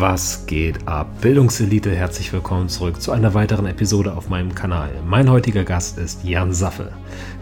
Was 0.00 0.46
geht 0.46 0.88
ab? 0.88 1.08
Bildungselite, 1.20 1.94
herzlich 1.94 2.32
willkommen 2.32 2.70
zurück 2.70 3.02
zu 3.02 3.12
einer 3.12 3.34
weiteren 3.34 3.66
Episode 3.66 4.16
auf 4.16 4.30
meinem 4.30 4.54
Kanal. 4.54 4.88
Mein 5.06 5.28
heutiger 5.30 5.62
Gast 5.62 5.98
ist 5.98 6.24
Jan 6.24 6.54
Saffe. 6.54 6.90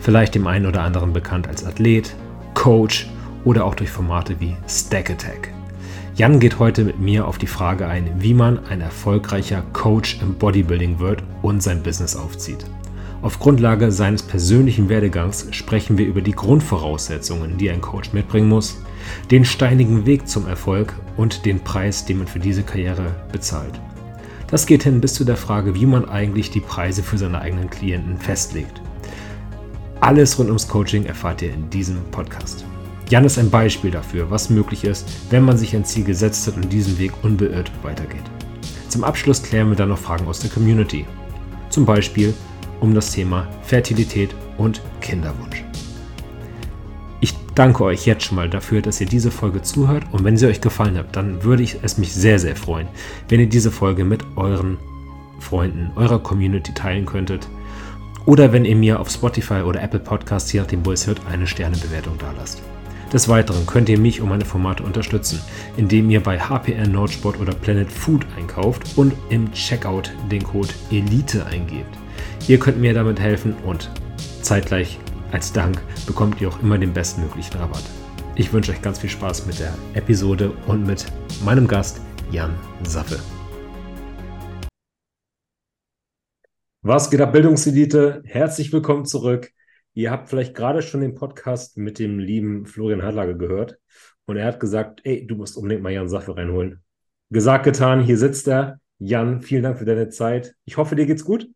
Vielleicht 0.00 0.35
dem 0.35 0.45
einen 0.48 0.66
oder 0.66 0.82
anderen 0.82 1.12
bekannt 1.12 1.46
als 1.46 1.64
Athlet, 1.64 2.16
Coach 2.55 3.09
oder 3.45 3.64
auch 3.64 3.77
durch 3.77 3.91
Formate 3.91 4.41
wie 4.41 4.57
Stack 4.66 5.09
Attack. 5.09 5.53
Jan 6.19 6.41
geht 6.41 6.59
heute 6.59 6.82
mit 6.82 6.98
mir 6.98 7.29
auf 7.29 7.39
die 7.39 7.46
Frage 7.46 7.87
ein, 7.87 8.11
wie 8.18 8.35
man 8.35 8.67
ein 8.67 8.80
erfolgreicher 8.80 9.62
Coach 9.73 10.18
im 10.21 10.35
Bodybuilding 10.35 10.98
wird 10.98 11.23
und 11.43 11.62
sein 11.62 11.80
Business 11.80 12.17
aufzieht. 12.17 12.67
Auf 13.23 13.39
Grundlage 13.39 13.93
seines 13.93 14.25
persönlichen 14.25 14.89
Werdegangs 14.89 15.46
sprechen 15.53 15.96
wir 15.96 16.07
über 16.07 16.21
die 16.21 16.32
Grundvoraussetzungen, 16.32 17.57
die 17.57 17.71
ein 17.71 17.81
Coach 17.81 18.13
mitbringen 18.13 18.49
muss, 18.49 18.82
den 19.31 19.44
steinigen 19.44 20.07
Weg 20.07 20.27
zum 20.27 20.49
Erfolg 20.49 20.93
und 21.17 21.46
den 21.46 21.61
Preis, 21.61 22.04
den 22.04 22.19
man 22.19 22.27
für 22.27 22.41
diese 22.41 22.64
Karriere 22.64 23.14
bezahlt. 23.30 23.80
Das 24.49 24.66
geht 24.66 24.82
hin 24.82 25.00
bis 25.00 25.14
zu 25.14 25.25
der 25.25 25.36
Frage, 25.36 25.77
wie 25.77 25.86
man 25.86 26.08
eigentlich 26.08 26.50
die 26.50 26.58
Preise 26.58 27.05
für 27.05 27.16
seine 27.16 27.41
eigenen 27.41 27.71
Klienten 27.71 28.19
festlegt. 28.19 28.82
Alles 30.00 30.36
rund 30.36 30.49
ums 30.49 30.66
Coaching 30.66 31.07
erfahrt 31.07 31.43
ihr 31.43 31.55
in 31.55 31.71
diesem 31.71 32.03
Podcast. 32.11 32.64
Jan 33.11 33.25
ist 33.25 33.39
ein 33.39 33.48
Beispiel 33.48 33.91
dafür, 33.91 34.30
was 34.30 34.50
möglich 34.50 34.84
ist, 34.84 35.08
wenn 35.30 35.42
man 35.42 35.56
sich 35.56 35.75
ein 35.75 35.84
Ziel 35.84 36.05
gesetzt 36.05 36.47
hat 36.47 36.56
und 36.56 36.70
diesen 36.70 36.98
Weg 36.98 37.12
unbeirrt 37.22 37.70
weitergeht. 37.83 38.25
Zum 38.91 39.03
Abschluss 39.03 39.42
klären 39.42 39.70
wir 39.70 39.77
dann 39.77 39.89
noch 39.89 39.98
Fragen 39.98 40.27
aus 40.27 40.41
der 40.41 40.50
Community. 40.50 41.06
Zum 41.70 41.86
Beispiel 41.86 42.34
um 42.80 42.94
das 42.94 43.12
Thema 43.12 43.48
Fertilität 43.62 44.34
und 44.58 44.83
Kinderwunsch. 45.00 45.64
Ich 47.20 47.34
danke 47.55 47.83
euch 47.84 48.05
jetzt 48.05 48.24
schon 48.24 48.36
mal 48.36 48.50
dafür, 48.50 48.83
dass 48.83 49.00
ihr 49.00 49.06
diese 49.06 49.30
Folge 49.30 49.62
zuhört 49.62 50.05
und 50.12 50.24
wenn 50.24 50.36
sie 50.36 50.46
euch 50.46 50.61
gefallen 50.61 50.98
hat, 50.98 51.16
dann 51.16 51.42
würde 51.42 51.62
ich 51.62 51.78
es 51.83 51.96
mich 51.96 52.12
sehr, 52.12 52.38
sehr 52.38 52.56
freuen, 52.56 52.88
wenn 53.30 53.40
ihr 53.40 53.48
diese 53.48 53.70
Folge 53.70 54.05
mit 54.05 54.22
euren 54.36 54.77
Freunden, 55.40 55.90
eurer 55.96 56.18
Community 56.18 56.74
teilen 56.74 57.06
könntet 57.06 57.48
oder 58.27 58.52
wenn 58.52 58.66
ihr 58.66 58.77
mir 58.77 59.00
auf 59.00 59.08
Spotify 59.08 59.62
oder 59.62 59.83
Apple 59.83 60.00
Podcasts, 60.00 60.52
je 60.52 60.61
nachdem 60.61 60.84
wo 60.84 60.90
ihr 60.90 60.94
es 60.94 61.06
hört, 61.06 61.22
eine 61.27 61.46
Sternebewertung 61.46 62.18
da 62.18 62.33
lasst. 62.36 62.62
Des 63.12 63.27
Weiteren 63.27 63.64
könnt 63.64 63.89
ihr 63.89 63.98
mich 63.98 64.20
und 64.20 64.28
meine 64.28 64.45
Formate 64.45 64.83
unterstützen, 64.83 65.41
indem 65.78 66.11
ihr 66.11 66.23
bei 66.23 66.39
HPN 66.39 66.92
Nordsport 66.92 67.41
oder 67.41 67.55
Planet 67.55 67.91
Food 67.91 68.27
einkauft 68.37 68.98
und 68.98 69.14
im 69.31 69.51
Checkout 69.53 70.12
den 70.31 70.45
Code 70.45 70.69
ELITE 70.91 71.47
eingebt. 71.47 71.97
Ihr 72.48 72.59
könnt 72.59 72.79
mir 72.79 72.92
damit 72.92 73.19
helfen 73.19 73.55
und 73.64 73.91
zeitgleich 74.42 74.98
als 75.33 75.53
Dank 75.53 75.81
bekommt 76.06 76.42
ihr 76.42 76.48
auch 76.48 76.62
immer 76.62 76.77
den 76.77 76.92
bestmöglichen 76.92 77.59
Rabatt. 77.59 77.84
Ich 78.34 78.53
wünsche 78.53 78.73
euch 78.73 78.83
ganz 78.83 78.98
viel 78.98 79.11
Spaß 79.11 79.47
mit 79.47 79.59
der 79.59 79.73
Episode 79.95 80.53
und 80.67 80.86
mit 80.86 81.06
meinem 81.47 81.67
Gast 81.67 82.03
Jan 82.31 82.55
Saffe. 82.83 83.19
Was 86.83 87.09
geht 87.11 87.23
ab, 87.23 87.33
Bildungselite? 87.33 88.23
Herzlich 88.27 88.70
willkommen 88.70 89.06
zurück. 89.06 89.51
Ihr 89.94 90.11
habt 90.11 90.28
vielleicht 90.28 90.55
gerade 90.55 90.83
schon 90.83 91.00
den 91.00 91.14
Podcast 91.14 91.77
mit 91.77 91.98
dem 91.98 92.19
lieben 92.19 92.67
Florian 92.67 93.03
Hartlage 93.03 93.36
gehört 93.36 93.78
und 94.27 94.36
er 94.36 94.47
hat 94.47 94.61
gesagt, 94.61 95.00
ey, 95.05 95.27
du 95.27 95.34
musst 95.36 95.56
unbedingt 95.56 95.83
mal 95.83 95.92
Jan 95.92 96.08
Saffe 96.08 96.36
reinholen. 96.36 96.83
Gesagt, 97.30 97.64
getan, 97.64 98.03
hier 98.03 98.17
sitzt 98.17 98.48
er. 98.48 98.80
Jan, 98.98 99.42
vielen 99.42 99.62
Dank 99.62 99.78
für 99.78 99.84
deine 99.84 100.08
Zeit. 100.08 100.55
Ich 100.64 100.77
hoffe, 100.77 100.97
dir 100.97 101.06
geht's 101.06 101.25
gut. 101.25 101.48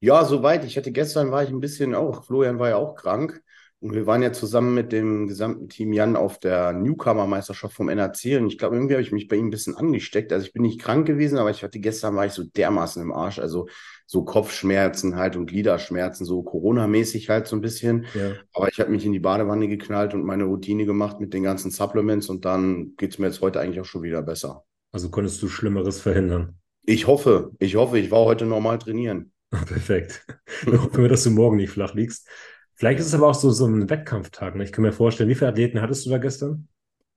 Ja, 0.00 0.24
soweit. 0.24 0.64
Ich 0.64 0.76
hatte 0.76 0.90
gestern 0.90 1.30
war 1.30 1.44
ich 1.44 1.50
ein 1.50 1.60
bisschen 1.60 1.94
auch, 1.94 2.24
Florian 2.24 2.58
war 2.58 2.70
ja 2.70 2.76
auch 2.76 2.96
krank 2.96 3.40
und 3.78 3.94
wir 3.94 4.06
waren 4.06 4.22
ja 4.22 4.32
zusammen 4.32 4.74
mit 4.74 4.92
dem 4.92 5.28
gesamten 5.28 5.68
Team 5.68 5.92
Jan 5.92 6.16
auf 6.16 6.38
der 6.38 6.72
Newcomer-Meisterschaft 6.72 7.74
vom 7.74 7.88
NRC 7.88 8.38
und 8.38 8.46
ich 8.46 8.58
glaube, 8.58 8.76
irgendwie 8.76 8.94
habe 8.94 9.02
ich 9.02 9.12
mich 9.12 9.28
bei 9.28 9.36
ihm 9.36 9.46
ein 9.46 9.50
bisschen 9.50 9.76
angesteckt. 9.76 10.32
Also 10.32 10.46
ich 10.46 10.52
bin 10.52 10.62
nicht 10.62 10.80
krank 10.80 11.06
gewesen, 11.06 11.38
aber 11.38 11.50
ich 11.50 11.62
hatte 11.62 11.78
gestern 11.78 12.16
war 12.16 12.26
ich 12.26 12.32
so 12.32 12.44
dermaßen 12.44 13.02
im 13.02 13.12
Arsch. 13.12 13.38
Also 13.38 13.68
so 14.06 14.24
Kopfschmerzen 14.24 15.16
halt 15.16 15.36
und 15.36 15.46
Gliederschmerzen, 15.46 16.26
so 16.26 16.42
Corona-mäßig 16.42 17.28
halt 17.28 17.46
so 17.46 17.56
ein 17.56 17.60
bisschen. 17.60 18.06
Ja. 18.14 18.32
Aber 18.52 18.68
ich 18.68 18.80
habe 18.80 18.90
mich 18.90 19.04
in 19.04 19.12
die 19.12 19.20
Badewanne 19.20 19.68
geknallt 19.68 20.14
und 20.14 20.24
meine 20.24 20.44
Routine 20.44 20.86
gemacht 20.86 21.20
mit 21.20 21.34
den 21.34 21.42
ganzen 21.42 21.70
Supplements 21.70 22.28
und 22.28 22.44
dann 22.44 22.94
geht 22.96 23.12
es 23.12 23.18
mir 23.18 23.26
jetzt 23.26 23.40
heute 23.40 23.60
eigentlich 23.60 23.80
auch 23.80 23.86
schon 23.86 24.02
wieder 24.02 24.22
besser. 24.22 24.64
Also 24.92 25.10
konntest 25.10 25.42
du 25.42 25.48
Schlimmeres 25.48 26.00
verhindern? 26.00 26.56
Ich 26.84 27.06
hoffe, 27.06 27.52
ich 27.58 27.76
hoffe, 27.76 27.98
ich 27.98 28.10
war 28.10 28.24
heute 28.24 28.44
normal 28.44 28.78
trainieren. 28.78 29.32
Perfekt. 29.50 30.26
Ich 30.66 30.72
hoffe, 30.72 31.08
dass 31.08 31.24
du 31.24 31.30
morgen 31.30 31.56
nicht 31.56 31.70
flach 31.70 31.94
liegst. 31.94 32.28
Vielleicht 32.74 33.00
ist 33.00 33.06
es 33.06 33.14
aber 33.14 33.28
auch 33.28 33.34
so, 33.34 33.50
so 33.50 33.66
ein 33.66 33.88
Wettkampftag. 33.88 34.56
Ne? 34.56 34.64
Ich 34.64 34.72
kann 34.72 34.82
mir 34.82 34.92
vorstellen, 34.92 35.28
wie 35.28 35.34
viele 35.34 35.50
Athleten 35.50 35.80
hattest 35.80 36.04
du 36.06 36.10
da 36.10 36.18
gestern? 36.18 36.68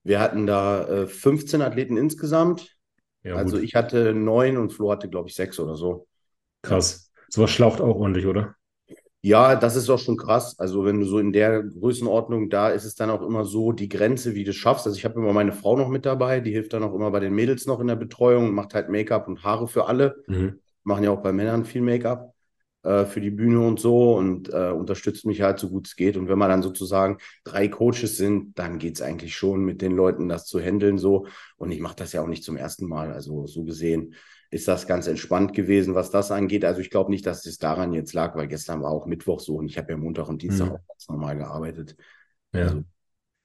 Wir 0.04 0.20
hatten 0.20 0.46
da 0.46 0.88
äh, 0.88 1.08
15 1.08 1.62
Athleten 1.62 1.98
insgesamt. 1.98 2.78
Ja, 3.24 3.36
also 3.36 3.58
ich 3.58 3.74
hatte 3.74 4.14
neun 4.14 4.58
und 4.58 4.72
Flo 4.72 4.92
hatte, 4.92 5.10
glaube 5.10 5.30
ich, 5.30 5.36
sechs 5.36 5.60
oder 5.60 5.76
so. 5.76 6.08
Krass. 6.66 7.12
Sowas 7.30 7.52
schlaucht 7.52 7.82
auch 7.82 7.96
ordentlich, 7.96 8.26
oder? 8.26 8.56
Ja, 9.22 9.56
das 9.56 9.76
ist 9.76 9.90
doch 9.90 9.98
schon 9.98 10.18
krass. 10.18 10.60
Also 10.60 10.86
wenn 10.86 11.00
du 11.00 11.06
so 11.06 11.18
in 11.18 11.34
der 11.34 11.64
Größenordnung, 11.64 12.50
da 12.52 12.70
ist 12.70 12.86
es 12.86 12.94
dann 12.94 13.10
auch 13.10 13.24
immer 13.24 13.44
so 13.44 13.72
die 13.72 13.90
Grenze, 13.90 14.36
wie 14.36 14.44
du 14.44 14.52
es 14.52 14.56
schaffst. 14.56 14.86
Also 14.86 15.00
ich 15.00 15.04
habe 15.04 15.20
immer 15.20 15.34
meine 15.34 15.52
Frau 15.52 15.76
noch 15.76 15.90
mit 15.90 16.06
dabei, 16.06 16.42
die 16.42 16.52
hilft 16.52 16.74
dann 16.74 16.84
auch 16.84 16.94
immer 16.94 17.10
bei 17.10 17.20
den 17.20 17.34
Mädels 17.34 17.66
noch 17.66 17.80
in 17.80 17.88
der 17.88 17.96
Betreuung, 17.96 18.54
macht 18.54 18.76
halt 18.76 18.90
Make-up 18.90 19.28
und 19.28 19.44
Haare 19.44 19.68
für 19.68 19.88
alle. 19.88 20.24
Mhm. 20.28 20.60
Machen 20.84 21.04
ja 21.04 21.10
auch 21.10 21.24
bei 21.24 21.32
Männern 21.32 21.66
viel 21.66 21.82
Make-up 21.82 22.36
äh, 22.84 23.06
für 23.06 23.20
die 23.20 23.32
Bühne 23.32 23.62
und 23.62 23.80
so 23.80 24.16
und 24.16 24.54
äh, 24.54 24.70
unterstützt 24.70 25.26
mich 25.26 25.42
halt 25.42 25.58
so 25.58 25.70
gut 25.70 25.88
es 25.88 25.96
geht. 25.96 26.18
Und 26.18 26.30
wenn 26.30 26.38
man 26.38 26.50
dann 26.50 26.62
sozusagen 26.62 27.18
drei 27.44 27.68
Coaches 27.68 28.18
sind, 28.18 28.60
dann 28.60 28.78
geht 28.78 28.94
es 28.94 29.02
eigentlich 29.02 29.36
schon 29.36 29.66
mit 29.66 29.82
den 29.82 29.94
Leuten, 29.94 30.30
das 30.30 30.46
zu 30.46 30.60
handeln 30.60 31.00
so. 31.00 31.26
Und 31.58 31.72
ich 31.72 31.80
mache 31.80 31.96
das 31.96 32.14
ja 32.14 32.22
auch 32.22 32.28
nicht 32.28 32.44
zum 32.44 32.58
ersten 32.58 32.88
Mal. 32.88 33.12
Also 33.12 33.48
so 33.48 33.64
gesehen 33.64 34.14
ist 34.52 34.68
das 34.68 34.88
ganz 34.88 35.08
entspannt 35.08 35.54
gewesen, 35.54 35.96
was 35.96 36.12
das 36.12 36.32
angeht. 36.32 36.66
Also 36.66 36.82
ich 36.82 36.90
glaube 36.90 37.12
nicht, 37.12 37.26
dass 37.26 37.46
es 37.46 37.58
daran 37.58 37.94
jetzt 37.94 38.14
lag, 38.14 38.36
weil 38.36 38.48
gestern 38.48 38.82
war 38.82 38.92
auch 38.92 39.06
Mittwoch 39.06 39.40
so 39.40 39.56
und 39.56 39.68
ich 39.68 39.78
habe 39.78 39.92
ja 39.92 39.98
Montag 39.98 40.30
und 40.30 40.42
Dienstag 40.42 40.68
mhm. 40.68 40.72
auch 40.74 40.88
ganz 40.88 41.08
normal 41.10 41.38
gearbeitet. 41.38 41.96
Ja. 42.54 42.62
Also, 42.62 42.84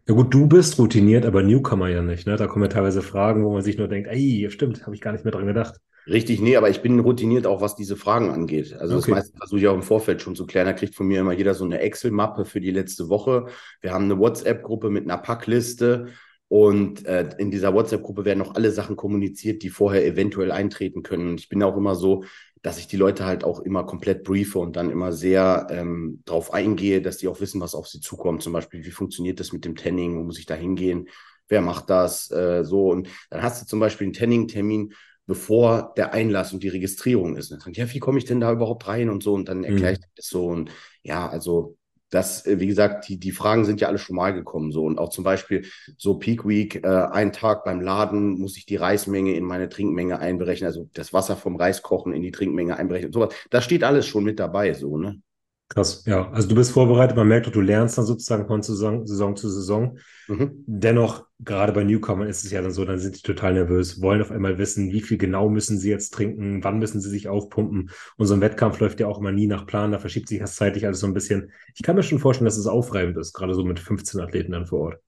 ja 0.08 0.14
gut, 0.14 0.34
du 0.34 0.46
bist 0.46 0.78
routiniert, 0.78 1.24
aber 1.24 1.42
Newcomer 1.42 1.88
ja 1.88 2.02
nicht. 2.02 2.26
Ne? 2.26 2.36
Da 2.36 2.46
kommen 2.46 2.64
ja 2.64 2.68
teilweise 2.68 3.02
Fragen, 3.02 3.44
wo 3.44 3.52
man 3.52 3.62
sich 3.62 3.78
nur 3.78 3.88
denkt, 3.88 4.08
ey, 4.08 4.48
stimmt, 4.50 4.84
habe 4.86 4.94
ich 4.94 5.00
gar 5.00 5.12
nicht 5.12 5.24
mehr 5.24 5.32
dran 5.32 5.46
gedacht. 5.46 5.80
Richtig, 6.06 6.40
nee, 6.40 6.56
aber 6.56 6.70
ich 6.70 6.80
bin 6.80 6.98
routiniert 6.98 7.46
auch, 7.46 7.60
was 7.60 7.76
diese 7.76 7.94
Fragen 7.94 8.30
angeht. 8.30 8.72
Also 8.72 8.96
okay. 8.96 9.02
das 9.02 9.08
meiste 9.08 9.36
versuche 9.36 9.60
ich 9.60 9.68
auch 9.68 9.74
im 9.74 9.82
Vorfeld 9.82 10.22
schon 10.22 10.34
zu 10.34 10.46
klären. 10.46 10.66
Da 10.66 10.72
kriegt 10.72 10.94
von 10.94 11.06
mir 11.06 11.20
immer 11.20 11.32
jeder 11.32 11.54
so 11.54 11.64
eine 11.64 11.80
Excel-Mappe 11.80 12.44
für 12.44 12.60
die 12.60 12.70
letzte 12.70 13.08
Woche. 13.08 13.46
Wir 13.80 13.92
haben 13.92 14.04
eine 14.04 14.18
WhatsApp-Gruppe 14.18 14.90
mit 14.90 15.04
einer 15.04 15.18
Packliste. 15.18 16.08
Und 16.50 17.06
äh, 17.06 17.28
in 17.38 17.52
dieser 17.52 17.74
WhatsApp-Gruppe 17.74 18.24
werden 18.24 18.42
auch 18.42 18.56
alle 18.56 18.72
Sachen 18.72 18.96
kommuniziert, 18.96 19.62
die 19.62 19.70
vorher 19.70 20.04
eventuell 20.04 20.50
eintreten 20.50 21.04
können. 21.04 21.28
Und 21.28 21.40
ich 21.40 21.48
bin 21.48 21.62
auch 21.62 21.76
immer 21.76 21.94
so, 21.94 22.24
dass 22.60 22.76
ich 22.76 22.88
die 22.88 22.96
Leute 22.96 23.24
halt 23.24 23.44
auch 23.44 23.60
immer 23.60 23.84
komplett 23.84 24.24
briefe 24.24 24.58
und 24.58 24.74
dann 24.74 24.90
immer 24.90 25.12
sehr 25.12 25.68
ähm, 25.70 26.22
darauf 26.24 26.52
eingehe, 26.52 27.02
dass 27.02 27.18
die 27.18 27.28
auch 27.28 27.40
wissen, 27.40 27.60
was 27.60 27.76
auf 27.76 27.86
sie 27.86 28.00
zukommt. 28.00 28.42
Zum 28.42 28.52
Beispiel, 28.52 28.84
wie 28.84 28.90
funktioniert 28.90 29.38
das 29.38 29.52
mit 29.52 29.64
dem 29.64 29.76
Tanning? 29.76 30.18
Wo 30.18 30.24
muss 30.24 30.40
ich 30.40 30.46
da 30.46 30.56
hingehen? 30.56 31.08
Wer 31.46 31.60
macht 31.60 31.88
das? 31.88 32.32
Äh, 32.32 32.64
so. 32.64 32.90
Und 32.90 33.08
dann 33.30 33.42
hast 33.42 33.62
du 33.62 33.66
zum 33.66 33.78
Beispiel 33.78 34.06
einen 34.06 34.14
Tanning-Termin, 34.14 34.92
bevor 35.28 35.94
der 35.96 36.12
Einlass 36.14 36.52
und 36.52 36.64
die 36.64 36.68
Registrierung 36.68 37.36
ist. 37.36 37.52
Und 37.52 37.64
dann, 37.64 37.74
ja, 37.74 37.88
wie 37.94 38.00
komme 38.00 38.18
ich 38.18 38.24
denn 38.24 38.40
da 38.40 38.50
überhaupt 38.50 38.88
rein 38.88 39.08
und 39.08 39.22
so? 39.22 39.34
Und 39.34 39.48
dann 39.48 39.62
erkläre 39.62 39.92
ich 39.92 40.00
mhm. 40.00 40.04
das 40.16 40.26
so. 40.26 40.46
Und 40.46 40.72
ja, 41.04 41.28
also 41.28 41.76
das, 42.10 42.44
äh, 42.46 42.60
wie 42.60 42.66
gesagt, 42.66 43.08
die, 43.08 43.18
die 43.18 43.32
Fragen 43.32 43.64
sind 43.64 43.80
ja 43.80 43.88
alle 43.88 43.98
schon 43.98 44.16
mal 44.16 44.34
gekommen. 44.34 44.72
So. 44.72 44.84
Und 44.84 44.98
auch 44.98 45.10
zum 45.10 45.24
Beispiel 45.24 45.64
so 45.96 46.14
Peak 46.14 46.46
Week, 46.46 46.84
äh, 46.84 46.88
ein 46.88 47.32
Tag 47.32 47.64
beim 47.64 47.80
Laden 47.80 48.38
muss 48.38 48.56
ich 48.56 48.66
die 48.66 48.76
Reismenge 48.76 49.34
in 49.34 49.44
meine 49.44 49.68
Trinkmenge 49.68 50.18
einberechnen, 50.18 50.66
also 50.66 50.88
das 50.92 51.12
Wasser 51.12 51.36
vom 51.36 51.56
Reis 51.56 51.82
kochen 51.82 52.12
in 52.12 52.22
die 52.22 52.32
Trinkmenge 52.32 52.76
einberechnen. 52.76 53.12
Sowas. 53.12 53.34
Das 53.50 53.64
steht 53.64 53.84
alles 53.84 54.06
schon 54.06 54.24
mit 54.24 54.38
dabei, 54.38 54.74
so, 54.74 54.98
ne? 54.98 55.20
Krass, 55.70 56.02
ja. 56.04 56.28
Also 56.32 56.48
du 56.48 56.56
bist 56.56 56.72
vorbereitet, 56.72 57.16
man 57.16 57.28
merkt, 57.28 57.54
du 57.54 57.60
lernst 57.60 57.96
dann 57.96 58.04
sozusagen 58.04 58.48
von 58.48 58.60
Saison, 58.60 59.06
Saison 59.06 59.36
zu 59.36 59.48
Saison. 59.48 59.98
Mhm. 60.26 60.64
Dennoch, 60.66 61.26
gerade 61.38 61.72
bei 61.72 61.84
Newcomern 61.84 62.26
ist 62.26 62.44
es 62.44 62.50
ja 62.50 62.60
dann 62.60 62.72
so, 62.72 62.84
dann 62.84 62.98
sind 62.98 63.16
die 63.16 63.22
total 63.22 63.54
nervös, 63.54 64.02
wollen 64.02 64.20
auf 64.20 64.32
einmal 64.32 64.58
wissen, 64.58 64.90
wie 64.90 65.00
viel 65.00 65.16
genau 65.16 65.48
müssen 65.48 65.78
sie 65.78 65.88
jetzt 65.88 66.12
trinken, 66.12 66.64
wann 66.64 66.80
müssen 66.80 67.00
sie 67.00 67.08
sich 67.08 67.28
aufpumpen. 67.28 67.90
Und 68.16 68.26
so 68.26 68.34
ein 68.34 68.40
Wettkampf 68.40 68.80
läuft 68.80 68.98
ja 68.98 69.06
auch 69.06 69.20
immer 69.20 69.30
nie 69.30 69.46
nach 69.46 69.64
Plan, 69.64 69.92
da 69.92 70.00
verschiebt 70.00 70.28
sich 70.28 70.40
das 70.40 70.56
zeitlich 70.56 70.86
alles 70.86 70.98
so 70.98 71.06
ein 71.06 71.14
bisschen. 71.14 71.52
Ich 71.76 71.82
kann 71.82 71.94
mir 71.94 72.02
schon 72.02 72.18
vorstellen, 72.18 72.46
dass 72.46 72.58
es 72.58 72.66
aufreibend 72.66 73.16
ist, 73.16 73.32
gerade 73.32 73.54
so 73.54 73.62
mit 73.62 73.78
15 73.78 74.20
Athleten 74.20 74.50
dann 74.50 74.66
vor 74.66 74.80
Ort. 74.80 74.98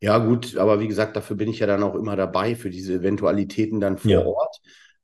Ja, 0.00 0.18
gut, 0.18 0.56
aber 0.56 0.80
wie 0.80 0.88
gesagt, 0.88 1.14
dafür 1.14 1.36
bin 1.36 1.48
ich 1.48 1.60
ja 1.60 1.68
dann 1.68 1.84
auch 1.84 1.94
immer 1.94 2.16
dabei 2.16 2.56
für 2.56 2.70
diese 2.70 2.94
Eventualitäten 2.94 3.78
dann 3.78 3.98
vor 3.98 4.10
ja. 4.10 4.24
Ort. 4.24 4.60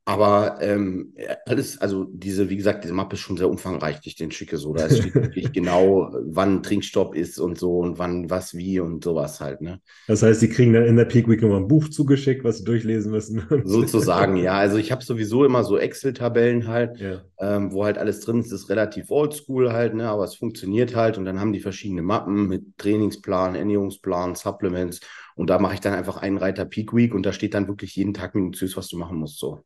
Aber 0.07 0.59
ähm, 0.61 1.15
alles, 1.47 1.81
also 1.81 2.03
diese, 2.03 2.47
wie 2.51 2.57
gesagt, 2.57 2.83
diese 2.83 2.93
Mappe 2.93 3.15
ist 3.15 3.21
schon 3.21 3.37
sehr 3.37 3.49
umfangreich, 3.49 4.01
die 4.01 4.09
ich 4.09 4.15
den 4.15 4.29
schicke. 4.29 4.57
So, 4.57 4.71
da 4.71 4.87
steht 4.87 5.15
wirklich 5.15 5.51
genau, 5.51 6.11
wann 6.27 6.61
Trinkstopp 6.61 7.15
ist 7.15 7.39
und 7.39 7.57
so 7.57 7.79
und 7.79 7.97
wann 7.97 8.29
was 8.29 8.53
wie 8.53 8.79
und 8.79 9.03
sowas 9.03 9.41
halt. 9.41 9.61
Ne? 9.61 9.81
Das 10.07 10.21
heißt, 10.21 10.41
sie 10.41 10.49
kriegen 10.49 10.73
dann 10.73 10.85
in 10.85 10.95
der 10.95 11.05
Peak 11.05 11.27
Week 11.27 11.41
nochmal 11.41 11.61
ein 11.61 11.67
Buch 11.67 11.89
zugeschickt, 11.89 12.43
was 12.43 12.59
sie 12.59 12.65
durchlesen 12.65 13.11
müssen. 13.11 13.47
Sozusagen, 13.63 14.37
ja. 14.37 14.53
Also 14.53 14.77
ich 14.77 14.91
habe 14.91 15.03
sowieso 15.03 15.43
immer 15.43 15.63
so 15.63 15.79
Excel-Tabellen 15.79 16.67
halt, 16.67 16.99
ja. 16.99 17.21
ähm, 17.39 17.73
wo 17.73 17.83
halt 17.83 17.97
alles 17.97 18.19
drin 18.19 18.39
ist. 18.39 18.51
Das 18.51 18.61
ist 18.61 18.69
relativ 18.69 19.09
oldschool 19.09 19.73
halt, 19.73 19.95
ne? 19.95 20.07
aber 20.07 20.25
es 20.25 20.35
funktioniert 20.35 20.95
halt. 20.95 21.17
Und 21.17 21.25
dann 21.25 21.39
haben 21.39 21.51
die 21.51 21.61
verschiedene 21.61 22.03
Mappen 22.03 22.47
mit 22.47 22.77
Trainingsplan, 22.77 23.55
Ernährungsplan, 23.55 24.35
Supplements. 24.35 24.99
Und 25.35 25.49
da 25.49 25.57
mache 25.57 25.73
ich 25.73 25.79
dann 25.79 25.95
einfach 25.95 26.17
einen 26.17 26.37
Reiter 26.37 26.65
Peak 26.65 26.93
Week 26.93 27.15
und 27.15 27.25
da 27.25 27.33
steht 27.33 27.55
dann 27.55 27.67
wirklich 27.67 27.95
jeden 27.95 28.13
Tag 28.13 28.35
minutiös, 28.35 28.77
was 28.77 28.87
du 28.87 28.97
machen 28.97 29.17
musst. 29.17 29.39
So. 29.39 29.63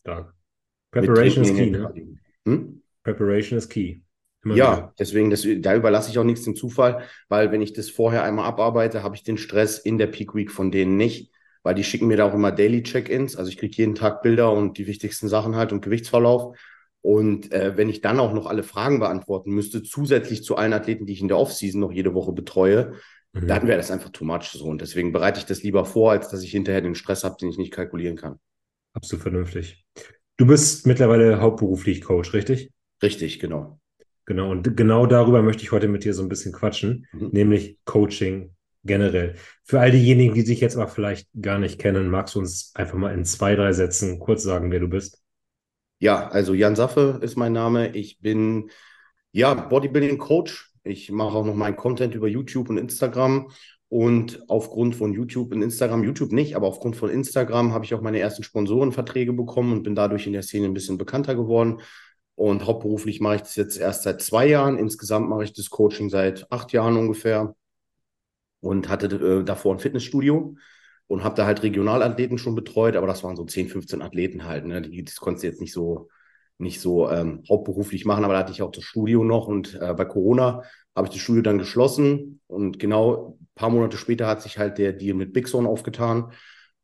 Stark. 0.00 0.34
Preparation 0.90 1.44
is 1.44 1.54
key, 1.54 1.70
ne? 1.70 2.16
Hm? 2.46 2.82
Preparation 3.04 3.58
is 3.58 3.68
key. 3.68 4.00
Immer 4.42 4.56
ja, 4.56 4.76
wieder. 4.76 4.94
deswegen, 4.98 5.30
das, 5.30 5.46
da 5.58 5.74
überlasse 5.74 6.10
ich 6.10 6.18
auch 6.18 6.24
nichts 6.24 6.44
dem 6.44 6.56
Zufall, 6.56 7.02
weil 7.28 7.52
wenn 7.52 7.60
ich 7.60 7.74
das 7.74 7.90
vorher 7.90 8.24
einmal 8.24 8.46
abarbeite, 8.46 9.02
habe 9.02 9.14
ich 9.14 9.22
den 9.22 9.36
Stress 9.36 9.78
in 9.78 9.98
der 9.98 10.06
Peak 10.06 10.34
Week 10.34 10.50
von 10.50 10.70
denen 10.70 10.96
nicht, 10.96 11.30
weil 11.62 11.74
die 11.74 11.84
schicken 11.84 12.06
mir 12.06 12.16
da 12.16 12.24
auch 12.24 12.34
immer 12.34 12.50
Daily 12.50 12.82
Check-ins. 12.82 13.36
Also 13.36 13.50
ich 13.50 13.58
kriege 13.58 13.76
jeden 13.76 13.94
Tag 13.94 14.22
Bilder 14.22 14.52
und 14.52 14.78
die 14.78 14.86
wichtigsten 14.86 15.28
Sachen 15.28 15.56
halt 15.56 15.72
und 15.72 15.82
Gewichtsverlauf. 15.82 16.56
Und 17.02 17.52
äh, 17.52 17.76
wenn 17.76 17.90
ich 17.90 18.00
dann 18.00 18.18
auch 18.18 18.32
noch 18.32 18.46
alle 18.46 18.62
Fragen 18.62 18.98
beantworten 18.98 19.52
müsste, 19.52 19.82
zusätzlich 19.82 20.42
zu 20.42 20.56
allen 20.56 20.72
Athleten, 20.72 21.06
die 21.06 21.12
ich 21.12 21.20
in 21.20 21.28
der 21.28 21.38
Offseason 21.38 21.80
noch 21.80 21.92
jede 21.92 22.14
Woche 22.14 22.32
betreue, 22.32 22.94
mhm. 23.32 23.46
dann 23.46 23.66
wäre 23.66 23.78
das 23.78 23.90
einfach 23.90 24.10
too 24.10 24.24
much 24.24 24.50
so. 24.52 24.64
Und 24.64 24.80
deswegen 24.80 25.12
bereite 25.12 25.38
ich 25.38 25.46
das 25.46 25.62
lieber 25.62 25.84
vor, 25.84 26.12
als 26.12 26.30
dass 26.30 26.42
ich 26.42 26.50
hinterher 26.50 26.80
den 26.80 26.94
Stress 26.94 27.24
habe, 27.24 27.36
den 27.38 27.50
ich 27.50 27.58
nicht 27.58 27.72
kalkulieren 27.72 28.16
kann. 28.16 28.38
Absolut 28.94 29.22
vernünftig. 29.22 29.79
Du 30.40 30.46
bist 30.46 30.86
mittlerweile 30.86 31.38
hauptberuflich 31.42 32.00
Coach, 32.00 32.32
richtig? 32.32 32.72
Richtig, 33.02 33.40
genau. 33.40 33.78
Genau, 34.24 34.50
und 34.50 34.74
genau 34.74 35.04
darüber 35.04 35.42
möchte 35.42 35.62
ich 35.62 35.70
heute 35.70 35.86
mit 35.86 36.02
dir 36.02 36.14
so 36.14 36.22
ein 36.22 36.30
bisschen 36.30 36.54
quatschen, 36.54 37.06
mhm. 37.12 37.28
nämlich 37.32 37.76
Coaching 37.84 38.54
generell. 38.82 39.34
Für 39.64 39.80
all 39.80 39.90
diejenigen, 39.90 40.32
die 40.32 40.40
sich 40.40 40.62
jetzt 40.62 40.76
aber 40.76 40.88
vielleicht 40.88 41.28
gar 41.38 41.58
nicht 41.58 41.78
kennen, 41.78 42.08
magst 42.08 42.36
du 42.36 42.38
uns 42.38 42.72
einfach 42.74 42.96
mal 42.96 43.12
in 43.12 43.26
zwei, 43.26 43.54
drei 43.54 43.74
Sätzen 43.74 44.18
kurz 44.18 44.42
sagen, 44.42 44.72
wer 44.72 44.80
du 44.80 44.88
bist? 44.88 45.22
Ja, 45.98 46.28
also 46.28 46.54
Jan 46.54 46.74
Saffe 46.74 47.20
ist 47.20 47.36
mein 47.36 47.52
Name. 47.52 47.94
Ich 47.94 48.18
bin 48.20 48.70
ja 49.32 49.52
Bodybuilding 49.52 50.16
Coach. 50.16 50.72
Ich 50.84 51.10
mache 51.10 51.36
auch 51.36 51.44
noch 51.44 51.54
meinen 51.54 51.76
Content 51.76 52.14
über 52.14 52.28
YouTube 52.28 52.70
und 52.70 52.78
Instagram 52.78 53.50
und 53.90 54.48
aufgrund 54.48 54.94
von 54.94 55.12
YouTube 55.12 55.52
und 55.52 55.62
Instagram, 55.62 56.04
YouTube 56.04 56.30
nicht, 56.30 56.54
aber 56.54 56.68
aufgrund 56.68 56.94
von 56.94 57.10
Instagram 57.10 57.74
habe 57.74 57.84
ich 57.84 57.92
auch 57.92 58.00
meine 58.00 58.20
ersten 58.20 58.44
Sponsorenverträge 58.44 59.32
bekommen 59.32 59.72
und 59.72 59.82
bin 59.82 59.96
dadurch 59.96 60.28
in 60.28 60.32
der 60.32 60.42
Szene 60.42 60.66
ein 60.66 60.74
bisschen 60.74 60.96
bekannter 60.96 61.34
geworden. 61.34 61.80
Und 62.36 62.66
hauptberuflich 62.66 63.20
mache 63.20 63.34
ich 63.36 63.40
das 63.42 63.56
jetzt 63.56 63.76
erst 63.78 64.04
seit 64.04 64.22
zwei 64.22 64.46
Jahren. 64.46 64.78
Insgesamt 64.78 65.28
mache 65.28 65.42
ich 65.42 65.52
das 65.52 65.70
Coaching 65.70 66.08
seit 66.08 66.50
acht 66.52 66.72
Jahren 66.72 66.96
ungefähr 66.96 67.56
und 68.60 68.88
hatte 68.88 69.06
äh, 69.06 69.44
davor 69.44 69.74
ein 69.74 69.80
Fitnessstudio 69.80 70.54
und 71.08 71.24
habe 71.24 71.34
da 71.34 71.44
halt 71.44 71.64
Regionalathleten 71.64 72.38
schon 72.38 72.54
betreut, 72.54 72.94
aber 72.94 73.08
das 73.08 73.24
waren 73.24 73.34
so 73.34 73.44
10, 73.44 73.68
15 73.70 74.02
Athleten 74.02 74.44
halt. 74.44 74.66
Ne? 74.66 74.82
Die, 74.82 75.02
das 75.04 75.16
konntest 75.16 75.42
du 75.42 75.48
jetzt 75.48 75.60
nicht 75.60 75.72
so, 75.72 76.08
nicht 76.58 76.80
so 76.80 77.10
ähm, 77.10 77.42
hauptberuflich 77.48 78.04
machen, 78.04 78.24
aber 78.24 78.34
da 78.34 78.40
hatte 78.40 78.52
ich 78.52 78.62
auch 78.62 78.70
das 78.70 78.84
Studio 78.84 79.24
noch 79.24 79.48
und 79.48 79.74
äh, 79.80 79.94
bei 79.94 80.04
Corona 80.04 80.62
habe 80.94 81.08
ich 81.08 81.12
das 81.12 81.22
Studio 81.22 81.42
dann 81.42 81.58
geschlossen 81.58 82.40
und 82.46 82.78
genau 82.78 83.36
paar 83.54 83.70
Monate 83.70 83.96
später 83.96 84.26
hat 84.26 84.42
sich 84.42 84.58
halt 84.58 84.78
der 84.78 84.92
Deal 84.92 85.14
mit 85.14 85.32
Big 85.32 85.48
Zone 85.48 85.68
aufgetan. 85.68 86.32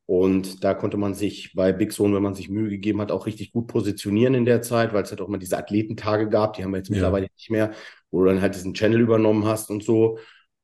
Und 0.07 0.63
da 0.63 0.73
konnte 0.75 0.97
man 0.97 1.15
sich 1.15 1.53
bei 1.55 1.73
Big 1.73 1.93
Zone, 1.93 2.15
wenn 2.15 2.23
man 2.23 2.35
sich 2.35 2.49
Mühe 2.49 2.71
gegeben 2.71 3.01
hat, 3.01 3.11
auch 3.11 3.27
richtig 3.27 3.51
gut 3.51 3.67
positionieren 3.67 4.35
in 4.35 4.45
der 4.45 4.63
Zeit, 4.63 4.93
weil 4.93 5.03
es 5.03 5.11
halt 5.11 5.21
auch 5.21 5.27
immer 5.29 5.39
diese 5.39 5.59
Athletentage 5.59 6.29
gab, 6.29 6.55
die 6.55 6.63
haben 6.63 6.71
wir 6.71 6.79
jetzt 6.79 6.91
ja. 6.91 6.95
mittlerweile 6.95 7.27
nicht 7.37 7.51
mehr, 7.51 7.73
wo 8.13 8.21
du 8.21 8.27
dann 8.27 8.41
halt 8.41 8.55
diesen 8.55 8.75
Channel 8.75 9.01
übernommen 9.01 9.45
hast 9.45 9.71
und 9.71 9.83
so. 9.83 10.19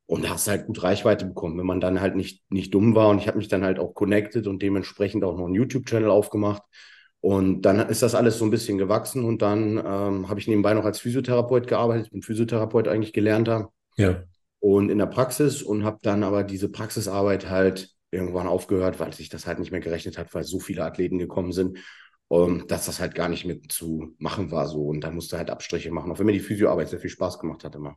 Und 0.06 0.28
hast 0.28 0.46
du 0.46 0.52
halt 0.52 0.66
gut 0.66 0.82
Reichweite 0.82 1.24
bekommen, 1.24 1.58
wenn 1.58 1.66
man 1.66 1.80
dann 1.80 2.00
halt 2.00 2.16
nicht, 2.16 2.42
nicht 2.50 2.72
dumm 2.74 2.94
war. 2.94 3.08
Und 3.08 3.18
ich 3.18 3.26
habe 3.26 3.38
mich 3.38 3.48
dann 3.48 3.64
halt 3.64 3.78
auch 3.78 3.94
connected 3.94 4.46
und 4.46 4.62
dementsprechend 4.62 5.24
auch 5.24 5.36
noch 5.36 5.46
einen 5.46 5.54
YouTube-Channel 5.54 6.10
aufgemacht. 6.10 6.62
Und 7.20 7.62
dann 7.62 7.78
ist 7.88 8.02
das 8.02 8.14
alles 8.14 8.38
so 8.38 8.44
ein 8.44 8.50
bisschen 8.50 8.78
gewachsen 8.78 9.24
und 9.24 9.42
dann 9.42 9.78
ähm, 9.78 10.28
habe 10.28 10.40
ich 10.40 10.48
nebenbei 10.48 10.74
noch 10.74 10.84
als 10.84 10.98
Physiotherapeut 10.98 11.68
gearbeitet. 11.68 12.06
Ich 12.06 12.12
bin 12.12 12.22
Physiotherapeut 12.22 12.88
eigentlich 12.88 13.12
gelernter. 13.12 13.72
Ja. 13.96 14.24
Und 14.62 14.90
in 14.90 14.98
der 14.98 15.06
Praxis 15.06 15.60
und 15.60 15.82
habe 15.82 15.98
dann 16.02 16.22
aber 16.22 16.44
diese 16.44 16.68
Praxisarbeit 16.68 17.50
halt 17.50 17.90
irgendwann 18.12 18.46
aufgehört, 18.46 19.00
weil 19.00 19.12
sich 19.12 19.28
das 19.28 19.44
halt 19.44 19.58
nicht 19.58 19.72
mehr 19.72 19.80
gerechnet 19.80 20.18
hat, 20.18 20.32
weil 20.34 20.44
so 20.44 20.60
viele 20.60 20.84
Athleten 20.84 21.18
gekommen 21.18 21.50
sind, 21.50 21.78
um, 22.28 22.60
ähm, 22.60 22.66
dass 22.68 22.86
das 22.86 23.00
halt 23.00 23.16
gar 23.16 23.28
nicht 23.28 23.44
mehr 23.44 23.60
zu 23.68 24.14
machen 24.18 24.52
war 24.52 24.68
so. 24.68 24.84
Und 24.84 25.00
dann 25.00 25.16
musste 25.16 25.36
halt 25.36 25.50
Abstriche 25.50 25.90
machen, 25.90 26.12
auch 26.12 26.18
wenn 26.20 26.26
mir 26.26 26.32
die 26.32 26.38
Physioarbeit 26.38 26.90
sehr 26.90 27.00
viel 27.00 27.10
Spaß 27.10 27.40
gemacht 27.40 27.64
hat 27.64 27.74
immer. 27.74 27.96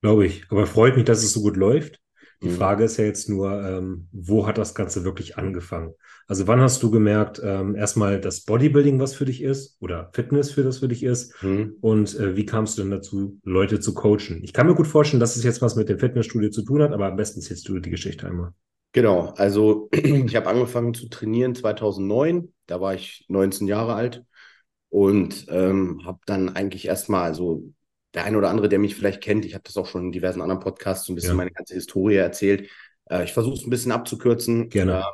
Glaube 0.00 0.26
ich. 0.26 0.42
Aber 0.50 0.66
freut 0.66 0.96
mich, 0.96 1.04
dass 1.04 1.22
es 1.22 1.32
so 1.32 1.42
gut 1.42 1.56
läuft. 1.56 2.00
Die 2.42 2.48
mhm. 2.48 2.54
Frage 2.54 2.84
ist 2.84 2.96
ja 2.96 3.04
jetzt 3.04 3.28
nur, 3.28 3.62
ähm, 3.62 4.08
wo 4.12 4.46
hat 4.46 4.56
das 4.56 4.74
Ganze 4.74 5.04
wirklich 5.04 5.36
angefangen? 5.36 5.92
Also 6.26 6.46
wann 6.46 6.60
hast 6.60 6.82
du 6.82 6.90
gemerkt, 6.90 7.40
ähm, 7.44 7.74
erstmal, 7.74 8.20
dass 8.20 8.42
Bodybuilding 8.42 8.98
was 8.98 9.14
für 9.14 9.26
dich 9.26 9.42
ist 9.42 9.76
oder 9.80 10.10
Fitness 10.14 10.50
für 10.50 10.62
das 10.62 10.78
für 10.78 10.88
dich 10.88 11.02
ist? 11.02 11.34
Mhm. 11.42 11.76
Und 11.80 12.18
äh, 12.18 12.36
wie 12.36 12.46
kamst 12.46 12.78
du 12.78 12.82
denn 12.82 12.90
dazu, 12.90 13.38
Leute 13.44 13.80
zu 13.80 13.92
coachen? 13.92 14.42
Ich 14.42 14.52
kann 14.52 14.66
mir 14.66 14.74
gut 14.74 14.86
vorstellen, 14.86 15.20
dass 15.20 15.36
es 15.36 15.44
jetzt 15.44 15.60
was 15.60 15.76
mit 15.76 15.88
dem 15.88 15.98
Fitnessstudio 15.98 16.50
zu 16.50 16.62
tun 16.62 16.82
hat, 16.82 16.92
aber 16.92 17.06
am 17.06 17.16
besten 17.16 17.42
zählst 17.42 17.68
du 17.68 17.78
die 17.78 17.90
Geschichte 17.90 18.26
einmal. 18.26 18.52
Genau, 18.92 19.34
also 19.36 19.88
ich 19.92 20.34
habe 20.34 20.48
angefangen 20.48 20.94
zu 20.94 21.08
trainieren 21.08 21.54
2009, 21.54 22.52
da 22.66 22.80
war 22.80 22.94
ich 22.94 23.26
19 23.28 23.66
Jahre 23.66 23.94
alt 23.94 24.24
und 24.88 25.46
ähm, 25.48 26.02
habe 26.04 26.20
dann 26.26 26.48
eigentlich 26.48 26.86
erstmal, 26.86 27.24
also 27.24 27.62
der 28.14 28.24
eine 28.24 28.36
oder 28.38 28.50
andere, 28.50 28.68
der 28.68 28.78
mich 28.78 28.94
vielleicht 28.94 29.20
kennt, 29.20 29.44
ich 29.44 29.54
habe 29.54 29.64
das 29.64 29.76
auch 29.76 29.86
schon 29.86 30.06
in 30.06 30.12
diversen 30.12 30.42
anderen 30.42 30.60
Podcasts 30.60 31.06
so 31.06 31.12
ein 31.12 31.16
bisschen 31.16 31.32
ja. 31.32 31.36
meine 31.36 31.52
ganze 31.52 31.74
Historie 31.74 32.16
erzählt. 32.16 32.68
Äh, 33.10 33.24
ich 33.24 33.32
versuche 33.32 33.54
es 33.54 33.66
ein 33.66 33.70
bisschen 33.70 33.92
abzukürzen. 33.92 34.68
Gerne. 34.68 35.04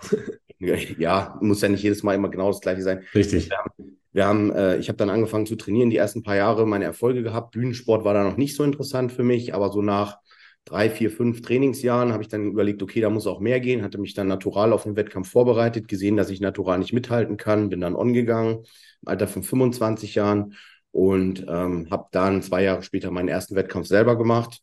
Äh, 0.60 0.94
ja, 0.98 1.38
muss 1.40 1.60
ja 1.60 1.68
nicht 1.68 1.82
jedes 1.82 2.02
Mal 2.02 2.14
immer 2.14 2.30
genau 2.30 2.48
das 2.48 2.60
gleiche 2.60 2.82
sein. 2.82 3.02
Richtig. 3.14 3.50
Wir 3.50 3.58
haben, 3.58 3.98
wir 4.12 4.26
haben 4.26 4.52
äh, 4.52 4.76
ich 4.78 4.88
habe 4.88 4.96
dann 4.96 5.10
angefangen 5.10 5.46
zu 5.46 5.56
trainieren, 5.56 5.90
die 5.90 5.96
ersten 5.96 6.22
paar 6.22 6.36
Jahre 6.36 6.66
meine 6.66 6.84
Erfolge 6.84 7.22
gehabt. 7.22 7.52
Bühnensport 7.52 8.04
war 8.04 8.14
da 8.14 8.24
noch 8.24 8.36
nicht 8.36 8.56
so 8.56 8.64
interessant 8.64 9.12
für 9.12 9.24
mich, 9.24 9.54
aber 9.54 9.70
so 9.70 9.82
nach 9.82 10.18
drei, 10.64 10.90
vier, 10.90 11.10
fünf 11.10 11.42
Trainingsjahren 11.42 12.12
habe 12.12 12.22
ich 12.22 12.28
dann 12.28 12.50
überlegt, 12.50 12.82
okay, 12.82 13.00
da 13.00 13.08
muss 13.08 13.26
auch 13.26 13.40
mehr 13.40 13.60
gehen, 13.60 13.82
hatte 13.82 13.98
mich 13.98 14.14
dann 14.14 14.26
natural 14.26 14.72
auf 14.72 14.82
den 14.82 14.96
Wettkampf 14.96 15.30
vorbereitet, 15.30 15.86
gesehen, 15.86 16.16
dass 16.16 16.28
ich 16.28 16.40
natural 16.40 16.78
nicht 16.78 16.92
mithalten 16.92 17.36
kann, 17.36 17.68
bin 17.68 17.80
dann 17.80 17.94
on 17.94 18.12
gegangen, 18.12 18.64
im 19.02 19.08
Alter 19.08 19.28
von 19.28 19.44
25 19.44 20.16
Jahren 20.16 20.54
und 20.96 21.44
ähm, 21.46 21.88
habe 21.90 22.06
dann 22.10 22.40
zwei 22.40 22.62
Jahre 22.62 22.82
später 22.82 23.10
meinen 23.10 23.28
ersten 23.28 23.54
Wettkampf 23.54 23.86
selber 23.86 24.16
gemacht 24.16 24.62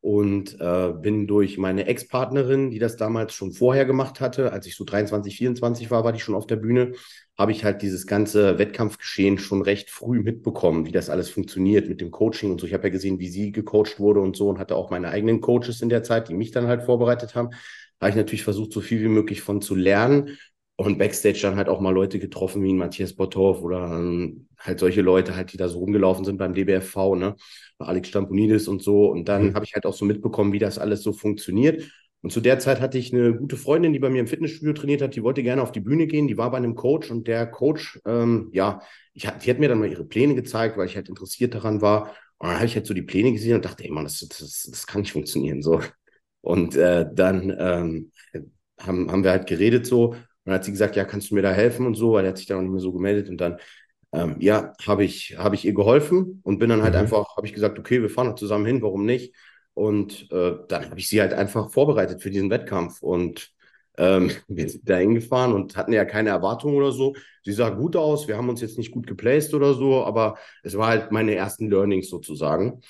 und 0.00 0.60
äh, 0.60 0.92
bin 0.92 1.26
durch 1.26 1.58
meine 1.58 1.86
Ex-Partnerin, 1.86 2.70
die 2.70 2.78
das 2.78 2.96
damals 2.96 3.34
schon 3.34 3.50
vorher 3.50 3.84
gemacht 3.84 4.20
hatte, 4.20 4.52
als 4.52 4.66
ich 4.66 4.76
so 4.76 4.84
23, 4.84 5.36
24 5.36 5.90
war, 5.90 6.04
war 6.04 6.12
die 6.12 6.20
schon 6.20 6.36
auf 6.36 6.46
der 6.46 6.54
Bühne, 6.54 6.92
habe 7.36 7.50
ich 7.50 7.64
halt 7.64 7.82
dieses 7.82 8.06
ganze 8.06 8.60
Wettkampfgeschehen 8.60 9.38
schon 9.38 9.60
recht 9.60 9.90
früh 9.90 10.20
mitbekommen, 10.20 10.86
wie 10.86 10.92
das 10.92 11.10
alles 11.10 11.30
funktioniert 11.30 11.88
mit 11.88 12.00
dem 12.00 12.12
Coaching 12.12 12.52
und 12.52 12.60
so. 12.60 12.68
Ich 12.68 12.74
habe 12.74 12.84
ja 12.84 12.92
gesehen, 12.92 13.18
wie 13.18 13.28
sie 13.28 13.50
gecoacht 13.50 13.98
wurde 13.98 14.20
und 14.20 14.36
so 14.36 14.50
und 14.50 14.60
hatte 14.60 14.76
auch 14.76 14.90
meine 14.90 15.08
eigenen 15.08 15.40
Coaches 15.40 15.82
in 15.82 15.88
der 15.88 16.04
Zeit, 16.04 16.28
die 16.28 16.34
mich 16.34 16.52
dann 16.52 16.68
halt 16.68 16.84
vorbereitet 16.84 17.34
haben. 17.34 17.50
Habe 18.00 18.10
ich 18.10 18.16
natürlich 18.16 18.44
versucht, 18.44 18.72
so 18.72 18.80
viel 18.80 19.00
wie 19.00 19.08
möglich 19.08 19.42
von 19.42 19.60
zu 19.60 19.74
lernen 19.74 20.38
und 20.86 20.98
Backstage 20.98 21.40
dann 21.42 21.56
halt 21.56 21.68
auch 21.68 21.80
mal 21.80 21.92
Leute 21.92 22.18
getroffen 22.18 22.62
wie 22.62 22.72
Matthias 22.72 23.14
Botthoff 23.14 23.62
oder 23.62 23.84
ähm, 23.98 24.46
halt 24.58 24.78
solche 24.78 25.02
Leute 25.02 25.36
halt, 25.36 25.52
die 25.52 25.56
da 25.56 25.68
so 25.68 25.78
rumgelaufen 25.78 26.24
sind 26.24 26.38
beim 26.38 26.54
DBFV, 26.54 27.16
ne? 27.16 27.36
Alex 27.78 28.08
Stamponidis 28.08 28.68
und 28.68 28.82
so. 28.82 29.06
Und 29.10 29.28
dann 29.28 29.48
mhm. 29.48 29.54
habe 29.54 29.64
ich 29.64 29.74
halt 29.74 29.86
auch 29.86 29.94
so 29.94 30.04
mitbekommen, 30.04 30.52
wie 30.52 30.58
das 30.58 30.78
alles 30.78 31.02
so 31.02 31.12
funktioniert. 31.12 31.82
Und 32.22 32.30
zu 32.30 32.40
der 32.40 32.60
Zeit 32.60 32.80
hatte 32.80 32.98
ich 32.98 33.12
eine 33.12 33.34
gute 33.34 33.56
Freundin, 33.56 33.92
die 33.92 33.98
bei 33.98 34.08
mir 34.08 34.20
im 34.20 34.28
Fitnessstudio 34.28 34.72
trainiert 34.74 35.02
hat, 35.02 35.16
die 35.16 35.24
wollte 35.24 35.42
gerne 35.42 35.60
auf 35.60 35.72
die 35.72 35.80
Bühne 35.80 36.06
gehen, 36.06 36.28
die 36.28 36.38
war 36.38 36.52
bei 36.52 36.56
einem 36.56 36.76
Coach 36.76 37.10
und 37.10 37.26
der 37.26 37.46
Coach, 37.46 38.00
ähm, 38.06 38.48
ja, 38.52 38.80
ich, 39.12 39.22
die 39.24 39.50
hat 39.50 39.58
mir 39.58 39.68
dann 39.68 39.80
mal 39.80 39.90
ihre 39.90 40.04
Pläne 40.04 40.36
gezeigt, 40.36 40.76
weil 40.76 40.86
ich 40.86 40.94
halt 40.94 41.08
interessiert 41.08 41.54
daran 41.54 41.82
war. 41.82 42.14
Und 42.38 42.48
dann 42.48 42.56
habe 42.56 42.66
ich 42.66 42.76
halt 42.76 42.86
so 42.86 42.94
die 42.94 43.02
Pläne 43.02 43.32
gesehen 43.32 43.56
und 43.56 43.64
dachte, 43.64 43.82
ey 43.82 43.90
Mann, 43.90 44.04
das, 44.04 44.20
das, 44.20 44.68
das 44.70 44.86
kann 44.86 45.00
nicht 45.00 45.12
funktionieren. 45.12 45.62
so. 45.62 45.80
Und 46.40 46.76
äh, 46.76 47.06
dann 47.12 47.54
ähm, 47.58 48.12
haben, 48.78 49.10
haben 49.10 49.24
wir 49.24 49.30
halt 49.32 49.46
geredet 49.46 49.86
so 49.86 50.14
dann 50.44 50.54
hat 50.54 50.64
sie 50.64 50.72
gesagt, 50.72 50.96
ja, 50.96 51.04
kannst 51.04 51.30
du 51.30 51.34
mir 51.34 51.42
da 51.42 51.52
helfen 51.52 51.86
und 51.86 51.94
so, 51.94 52.12
weil 52.12 52.24
er 52.24 52.30
hat 52.30 52.38
sich 52.38 52.46
dann 52.46 52.58
auch 52.58 52.62
nicht 52.62 52.72
mehr 52.72 52.80
so 52.80 52.92
gemeldet. 52.92 53.28
Und 53.28 53.40
dann, 53.40 53.58
ähm, 54.12 54.36
ja, 54.40 54.72
habe 54.86 55.04
ich, 55.04 55.36
hab 55.38 55.52
ich 55.54 55.64
ihr 55.64 55.74
geholfen 55.74 56.40
und 56.42 56.58
bin 56.58 56.70
dann 56.70 56.82
halt 56.82 56.94
mhm. 56.94 57.00
einfach, 57.00 57.36
habe 57.36 57.46
ich 57.46 57.54
gesagt, 57.54 57.78
okay, 57.78 58.02
wir 58.02 58.10
fahren 58.10 58.28
noch 58.28 58.34
zusammen 58.34 58.66
hin, 58.66 58.82
warum 58.82 59.04
nicht? 59.04 59.34
Und 59.74 60.30
äh, 60.32 60.54
dann 60.68 60.90
habe 60.90 60.98
ich 60.98 61.08
sie 61.08 61.20
halt 61.20 61.32
einfach 61.32 61.70
vorbereitet 61.70 62.22
für 62.22 62.30
diesen 62.30 62.50
Wettkampf. 62.50 63.02
Und 63.02 63.52
ähm, 63.98 64.30
wir 64.48 64.68
sind 64.68 64.88
da 64.88 64.96
hingefahren 64.96 65.52
und 65.52 65.76
hatten 65.76 65.92
ja 65.92 66.04
keine 66.04 66.30
Erwartungen 66.30 66.76
oder 66.76 66.92
so. 66.92 67.14
Sie 67.44 67.52
sah 67.52 67.70
gut 67.70 67.96
aus, 67.96 68.28
wir 68.28 68.36
haben 68.36 68.48
uns 68.48 68.60
jetzt 68.60 68.78
nicht 68.78 68.90
gut 68.90 69.06
geplaced 69.06 69.54
oder 69.54 69.74
so, 69.74 70.04
aber 70.04 70.38
es 70.62 70.76
war 70.76 70.88
halt 70.88 71.12
meine 71.12 71.34
ersten 71.34 71.70
Learnings 71.70 72.08
sozusagen. 72.08 72.82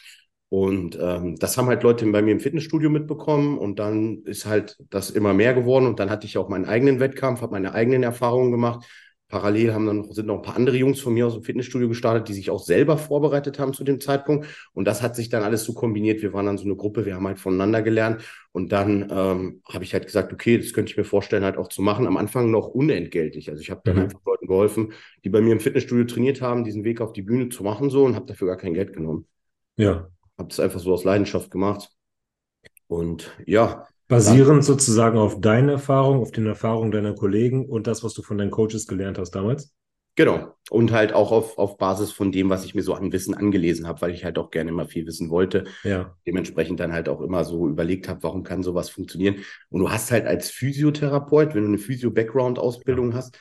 Und 0.52 0.98
ähm, 1.00 1.36
das 1.36 1.56
haben 1.56 1.68
halt 1.68 1.82
Leute 1.82 2.04
bei 2.12 2.20
mir 2.20 2.32
im 2.32 2.40
Fitnessstudio 2.40 2.90
mitbekommen 2.90 3.56
und 3.56 3.78
dann 3.78 4.18
ist 4.24 4.44
halt 4.44 4.76
das 4.90 5.08
immer 5.08 5.32
mehr 5.32 5.54
geworden 5.54 5.86
und 5.86 5.98
dann 5.98 6.10
hatte 6.10 6.26
ich 6.26 6.36
auch 6.36 6.50
meinen 6.50 6.66
eigenen 6.66 7.00
Wettkampf, 7.00 7.40
habe 7.40 7.52
meine 7.52 7.72
eigenen 7.72 8.02
Erfahrungen 8.02 8.52
gemacht, 8.52 8.84
Parallel 9.28 9.72
haben 9.72 9.86
dann 9.86 10.12
sind 10.12 10.26
noch 10.26 10.36
ein 10.36 10.42
paar 10.42 10.56
andere 10.56 10.76
Jungs 10.76 11.00
von 11.00 11.14
mir 11.14 11.26
aus 11.26 11.32
dem 11.32 11.42
Fitnessstudio 11.42 11.88
gestartet, 11.88 12.28
die 12.28 12.34
sich 12.34 12.50
auch 12.50 12.62
selber 12.62 12.98
vorbereitet 12.98 13.58
haben 13.58 13.72
zu 13.72 13.82
dem 13.82 13.98
Zeitpunkt. 13.98 14.46
Und 14.74 14.84
das 14.84 15.00
hat 15.00 15.16
sich 15.16 15.30
dann 15.30 15.42
alles 15.42 15.64
so 15.64 15.72
kombiniert. 15.72 16.20
Wir 16.20 16.34
waren 16.34 16.44
dann 16.44 16.58
so 16.58 16.66
eine 16.66 16.76
Gruppe, 16.76 17.06
wir 17.06 17.14
haben 17.14 17.26
halt 17.26 17.38
voneinander 17.38 17.80
gelernt. 17.80 18.22
Und 18.52 18.72
dann 18.72 19.08
ähm, 19.10 19.62
habe 19.66 19.84
ich 19.84 19.94
halt 19.94 20.04
gesagt, 20.04 20.34
okay, 20.34 20.58
das 20.58 20.74
könnte 20.74 20.90
ich 20.90 20.98
mir 20.98 21.04
vorstellen, 21.04 21.44
halt 21.44 21.56
auch 21.56 21.68
zu 21.68 21.80
machen. 21.80 22.06
Am 22.06 22.18
Anfang 22.18 22.50
noch 22.50 22.68
unentgeltlich. 22.68 23.48
Also 23.48 23.62
ich 23.62 23.70
habe 23.70 23.80
dann 23.84 23.96
mhm. 23.96 24.02
einfach 24.02 24.20
Leuten 24.26 24.48
geholfen, 24.48 24.92
die 25.24 25.30
bei 25.30 25.40
mir 25.40 25.52
im 25.52 25.60
Fitnessstudio 25.60 26.04
trainiert 26.04 26.42
haben, 26.42 26.62
diesen 26.62 26.84
Weg 26.84 27.00
auf 27.00 27.14
die 27.14 27.22
Bühne 27.22 27.48
zu 27.48 27.64
machen 27.64 27.88
so 27.88 28.04
und 28.04 28.16
habe 28.16 28.26
dafür 28.26 28.48
gar 28.48 28.58
kein 28.58 28.74
Geld 28.74 28.92
genommen. 28.92 29.24
Ja. 29.78 30.10
Habe 30.42 30.50
das 30.50 30.60
einfach 30.60 30.80
so 30.80 30.92
aus 30.92 31.04
Leidenschaft 31.04 31.50
gemacht. 31.50 31.90
Und 32.88 33.30
ja, 33.46 33.86
Basierend 34.08 34.62
sozusagen 34.62 35.16
auf 35.16 35.40
deinen 35.40 35.70
Erfahrungen, 35.70 36.20
auf 36.20 36.32
den 36.32 36.46
Erfahrungen 36.46 36.90
deiner 36.90 37.14
Kollegen 37.14 37.64
und 37.64 37.86
das, 37.86 38.04
was 38.04 38.12
du 38.12 38.22
von 38.22 38.36
deinen 38.36 38.50
Coaches 38.50 38.86
gelernt 38.86 39.18
hast 39.18 39.30
damals? 39.30 39.72
Genau. 40.16 40.54
Und 40.68 40.92
halt 40.92 41.14
auch 41.14 41.32
auf, 41.32 41.56
auf 41.56 41.78
Basis 41.78 42.12
von 42.12 42.30
dem, 42.30 42.50
was 42.50 42.66
ich 42.66 42.74
mir 42.74 42.82
so 42.82 42.92
an 42.92 43.12
Wissen 43.12 43.32
angelesen 43.32 43.86
habe, 43.86 44.02
weil 44.02 44.10
ich 44.10 44.24
halt 44.24 44.36
auch 44.36 44.50
gerne 44.50 44.68
immer 44.68 44.84
viel 44.84 45.06
wissen 45.06 45.30
wollte. 45.30 45.64
Ja. 45.84 46.14
Dementsprechend 46.26 46.80
dann 46.80 46.92
halt 46.92 47.08
auch 47.08 47.22
immer 47.22 47.44
so 47.44 47.66
überlegt 47.66 48.08
habe, 48.08 48.22
warum 48.22 48.42
kann 48.42 48.62
sowas 48.62 48.90
funktionieren. 48.90 49.36
Und 49.70 49.80
du 49.80 49.90
hast 49.90 50.10
halt 50.10 50.26
als 50.26 50.50
Physiotherapeut, 50.50 51.54
wenn 51.54 51.62
du 51.62 51.68
eine 51.68 51.78
Physio-Background-Ausbildung 51.78 53.14
hast, 53.14 53.38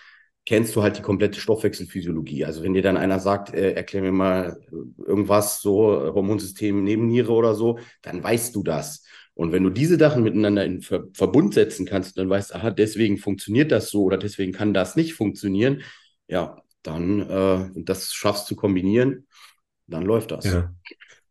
kennst 0.52 0.76
du 0.76 0.84
halt 0.84 0.98
die 0.98 1.02
komplette 1.02 1.40
Stoffwechselphysiologie. 1.40 2.44
Also 2.44 2.62
wenn 2.62 2.74
dir 2.74 2.82
dann 2.82 2.98
einer 2.98 3.20
sagt, 3.20 3.54
äh, 3.54 3.72
erklär 3.72 4.02
mir 4.02 4.12
mal 4.12 4.60
irgendwas, 4.98 5.62
so 5.62 6.14
Hormonsystem 6.14 6.84
Nebenniere 6.84 7.32
oder 7.32 7.56
so, 7.56 7.80
dann 8.02 8.22
weißt 8.22 8.54
du 8.54 8.62
das. 8.62 9.06
Und 9.34 9.54
wenn 9.54 9.64
du 9.64 9.70
diese 9.70 9.98
Sachen 9.98 10.24
miteinander 10.24 10.66
in 10.66 10.82
Ver 10.82 11.06
Verbund 11.14 11.54
setzen 11.54 11.86
kannst, 11.86 12.18
dann 12.18 12.30
weißt, 12.30 12.54
aha, 12.54 12.70
deswegen 12.70 13.18
funktioniert 13.18 13.72
das 13.72 13.92
so 13.92 14.04
oder 14.04 14.18
deswegen 14.18 14.52
kann 14.52 14.74
das 14.74 14.98
nicht 14.98 15.14
funktionieren, 15.14 15.84
ja, 16.28 16.58
dann 16.84 17.22
äh, 17.30 17.70
das 17.86 18.12
schaffst 18.12 18.48
zu 18.48 18.58
kombinieren, 18.58 19.28
dann 19.88 20.04
läuft 20.04 20.32
das. 20.32 20.44
Ja. 20.44 20.74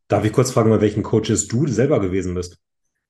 Darf 0.08 0.24
ich 0.24 0.32
kurz 0.32 0.50
fragen, 0.50 0.70
bei 0.70 0.80
welchen 0.80 1.02
Coaches 1.02 1.46
du 1.46 1.66
selber 1.66 2.00
gewesen 2.00 2.32
bist? 2.32 2.58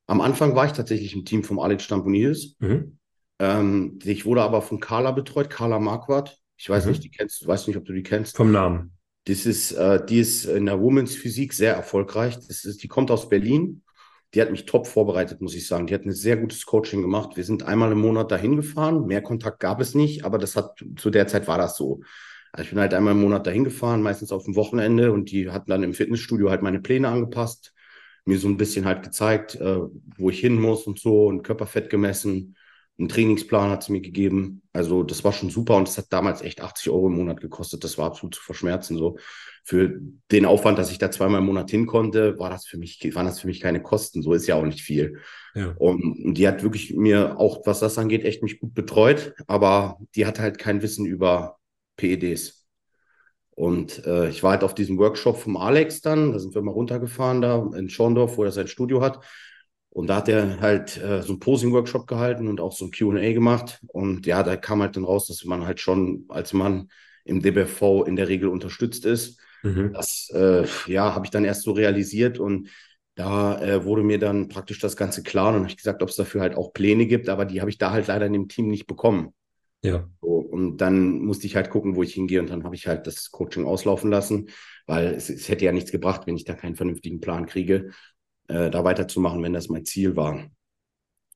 Am 0.09 0.21
Anfang 0.21 0.57
war 0.57 0.67
ich 0.67 0.73
tatsächlich 0.73 1.15
im 1.15 1.25
Team 1.25 1.45
vom 1.45 1.61
Alex 1.61 1.85
Stamponides. 1.85 2.57
Mhm. 2.59 2.99
Ähm, 3.41 3.99
ich 4.05 4.25
wurde 4.25 4.43
aber 4.43 4.63
von 4.63 4.79
Carla 4.79 5.11
betreut, 5.11 5.51
Carla 5.51 5.81
Marquardt. 5.81 6.39
Ich 6.57 6.71
weiß 6.71 6.85
mhm. 6.85 6.93
nicht, 6.93 7.03
die 7.03 7.11
kennst, 7.11 7.45
weiß 7.45 7.67
nicht, 7.67 7.77
ob 7.77 7.85
du 7.85 7.93
die 7.93 8.05
kennst. 8.05 8.37
Vom 8.37 8.53
Namen. 8.53 8.93
Das 9.25 9.47
ist, 9.47 9.73
äh, 9.73 10.05
die 10.05 10.21
ist 10.21 10.45
in 10.45 10.67
der 10.67 10.81
Women's 10.81 11.17
Physik 11.17 11.53
sehr 11.53 11.75
erfolgreich. 11.75 12.37
Das 12.37 12.65
ist, 12.65 12.83
die 12.83 12.89
kommt 12.89 13.11
aus 13.11 13.29
Berlin 13.29 13.83
die 14.35 14.41
hat 14.41 14.51
mich 14.51 14.65
top 14.65 14.87
vorbereitet, 14.87 15.41
muss 15.41 15.55
ich 15.55 15.67
sagen. 15.67 15.87
Die 15.87 15.95
hat 15.95 16.05
ein 16.05 16.13
sehr 16.13 16.37
gutes 16.37 16.65
Coaching 16.65 17.03
gemacht. 17.03 17.37
Wir 17.37 17.45
sind 17.45 17.65
einmal 17.65 17.91
im 17.93 18.01
Monat 18.01 18.31
dahin 18.31 18.57
gefahren. 18.57 19.07
Mehr 19.07 19.23
Kontakt 19.23 19.59
gab 19.61 19.81
es 19.81 19.95
nicht, 19.95 20.25
aber 20.25 20.39
das 20.39 20.55
hat 20.57 20.79
zu 20.97 21.11
der 21.11 21.27
Zeit 21.27 21.49
war 21.49 21.59
das 21.59 21.77
so. 21.77 22.01
Also 22.53 22.65
ich 22.65 22.71
bin 22.71 22.81
halt 22.81 22.95
einmal 22.95 23.15
im 23.15 23.21
Monat 23.21 23.47
dahin 23.47 23.65
gefahren, 23.65 24.03
meistens 24.03 24.33
auf 24.33 24.45
dem 24.45 24.57
Wochenende 24.57 25.13
und 25.13 25.31
die 25.31 25.51
hat 25.51 25.69
dann 25.69 25.83
im 25.83 25.95
Fitnessstudio 25.95 26.51
halt 26.51 26.63
meine 26.63 26.81
Pläne 26.81 27.09
angepasst, 27.09 27.73
mir 28.25 28.39
so 28.39 28.49
ein 28.49 28.57
bisschen 28.57 28.87
halt 28.87 29.03
gezeigt, 29.03 29.57
äh, 29.57 29.79
wo 30.17 30.31
ich 30.31 30.41
hin 30.41 30.61
muss 30.61 30.87
und 30.87 30.99
so 30.99 31.27
und 31.27 31.43
Körperfett 31.43 31.91
gemessen. 31.91 32.57
Einen 33.01 33.09
Trainingsplan 33.09 33.71
hat 33.71 33.83
sie 33.83 33.93
mir 33.93 34.01
gegeben. 34.01 34.63
Also 34.73 35.03
das 35.03 35.25
war 35.25 35.33
schon 35.33 35.51
super 35.51 35.77
und 35.77 35.89
das 35.89 35.99
hat 35.99 36.07
damals 36.11 36.43
echt 36.43 36.61
80 36.61 36.91
Euro 36.91 37.09
im 37.09 37.17
Monat 37.17 37.41
gekostet. 37.41 37.83
Das 37.83 37.99
war 37.99 38.07
absolut 38.07 38.37
zu 38.37 38.43
verschmerzen 38.43 38.97
so 38.97 39.17
für 39.65 40.01
den 40.31 40.45
Aufwand, 40.47 40.79
dass 40.79 40.91
ich 40.91 40.99
da 40.99 41.11
zweimal 41.11 41.41
im 41.41 41.47
Monat 41.47 41.71
hin 41.71 41.87
konnte, 41.87 42.39
war 42.39 42.51
das 42.51 42.67
für 42.67 42.79
mich, 42.79 43.15
waren 43.15 43.27
das 43.27 43.41
für 43.41 43.47
mich 43.47 43.61
keine 43.61 43.83
Kosten. 43.83 44.23
So 44.23 44.33
ist 44.33 44.47
ja 44.47 44.55
auch 44.55 44.65
nicht 44.65 44.83
viel. 44.83 45.19
Ja. 45.55 45.75
Und 45.79 46.35
die 46.35 46.47
hat 46.49 46.63
wirklich 46.63 46.95
mir 46.95 47.39
auch, 47.39 47.67
was 47.67 47.81
das 47.81 47.99
angeht, 47.99 48.25
echt 48.25 48.43
mich 48.43 48.61
gut 48.61 48.75
betreut, 48.75 49.35
aber 49.47 49.99
die 50.15 50.27
hat 50.27 50.41
halt 50.41 50.59
kein 50.59 50.83
Wissen 50.83 51.07
über 51.07 51.59
PEDs. 51.97 52.67
Und 53.51 54.07
äh, 54.07 54.29
ich 54.31 54.43
war 54.43 54.53
halt 54.53 54.65
auf 54.65 54.75
diesem 54.75 54.97
Workshop 54.99 55.39
vom 55.39 55.57
Alex 55.57 56.01
dann, 56.01 56.33
da 56.33 56.39
sind 56.39 56.55
wir 56.55 56.63
mal 56.63 56.73
runtergefahren 56.73 57.43
da 57.43 57.71
in 57.77 57.91
Schorndorf, 57.91 58.39
wo 58.39 58.45
er 58.45 58.53
sein 58.53 58.69
Studio 58.69 59.03
hat. 59.03 59.23
Und 59.91 60.07
da 60.09 60.17
hat 60.17 60.29
er 60.29 60.61
halt 60.61 60.97
äh, 60.99 61.23
so 61.23 61.33
einen 61.33 61.41
Posing-Workshop 61.41 62.07
gehalten 62.07 62.49
und 62.49 62.61
auch 62.61 62.73
so 62.73 62.87
ein 62.87 62.91
QA 62.93 63.33
gemacht. 63.33 63.81
Und 63.89 64.27
ja, 64.27 64.43
da 64.43 64.57
kam 64.57 64.83
halt 64.83 64.97
dann 64.97 65.05
raus, 65.05 65.27
dass 65.27 65.45
man 65.45 65.67
halt 65.67 65.81
schon 65.81 66.25
als 66.29 66.53
Mann 66.53 66.89
im 67.25 67.43
DBV 67.43 68.05
in 68.05 68.17
der 68.17 68.29
Regel 68.29 68.49
unterstützt 68.49 69.05
ist 69.05 69.41
Mhm. 69.63 69.93
Das 69.93 70.31
äh, 70.35 70.65
ja, 70.87 71.15
habe 71.15 71.27
ich 71.27 71.31
dann 71.31 71.45
erst 71.45 71.63
so 71.63 71.73
realisiert 71.73 72.39
und 72.39 72.69
da 73.15 73.61
äh, 73.61 73.85
wurde 73.85 74.03
mir 74.03 74.19
dann 74.19 74.49
praktisch 74.49 74.79
das 74.79 74.97
Ganze 74.97 75.23
klar 75.23 75.49
und 75.49 75.57
habe 75.57 75.67
ich 75.67 75.77
gesagt, 75.77 76.03
ob 76.03 76.09
es 76.09 76.17
dafür 76.17 76.41
halt 76.41 76.55
auch 76.55 76.73
Pläne 76.73 77.07
gibt, 77.07 77.29
aber 77.29 77.45
die 77.45 77.61
habe 77.61 77.71
ich 77.71 77.79
da 77.79 77.91
halt 77.91 78.07
leider 78.07 78.27
in 78.27 78.33
dem 78.33 78.49
Team 78.49 78.69
nicht 78.69 78.87
bekommen. 78.87 79.35
Ja. 79.83 80.09
So, 80.21 80.29
und 80.29 80.79
dann 80.79 81.21
musste 81.21 81.47
ich 81.47 81.57
halt 81.57 81.71
gucken, 81.71 81.97
wo 81.97 82.03
ich 82.03 82.15
hingehe 82.15 82.41
und 82.41 82.51
dann 82.51 82.65
habe 82.65 82.75
ich 82.75 82.87
halt 82.87 83.07
das 83.07 83.31
Coaching 83.31 83.67
auslaufen 83.67 84.11
lassen, 84.11 84.49
weil 84.87 85.09
es, 85.15 85.29
es 85.29 85.49
hätte 85.49 85.65
ja 85.65 85.73
nichts 85.73 85.91
gebracht, 85.91 86.23
wenn 86.27 86.37
ich 86.37 86.45
da 86.45 86.55
keinen 86.55 86.77
vernünftigen 86.77 87.21
Plan 87.21 87.47
kriege, 87.47 87.91
äh, 88.51 88.71
da 88.71 88.85
weiterzumachen, 88.85 89.43
wenn 89.43 89.53
das 89.53 89.69
mein 89.69 89.85
Ziel 89.85 90.17
war. 90.17 90.45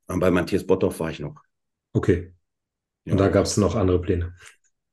Und 0.07 0.21
bei 0.21 0.31
Matthias 0.31 0.67
Botthoff 0.67 1.01
war 1.01 1.11
ich 1.11 1.21
noch. 1.21 1.43
Okay. 1.93 2.35
Und 3.07 3.13
ja. 3.13 3.17
da 3.17 3.29
gab 3.29 3.45
es 3.45 3.57
noch 3.57 3.75
andere 3.75 4.01
Pläne. 4.01 4.35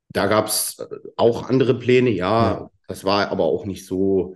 Da 0.09 0.27
gab 0.27 0.47
es 0.47 0.79
äh, 0.79 0.87
auch 1.15 1.49
andere 1.49 1.77
Pläne, 1.77 2.09
ja. 2.11 2.51
ja. 2.51 2.71
Das 2.87 3.03
war 3.03 3.29
aber 3.29 3.45
auch 3.45 3.65
nicht 3.65 3.85
so, 3.85 4.35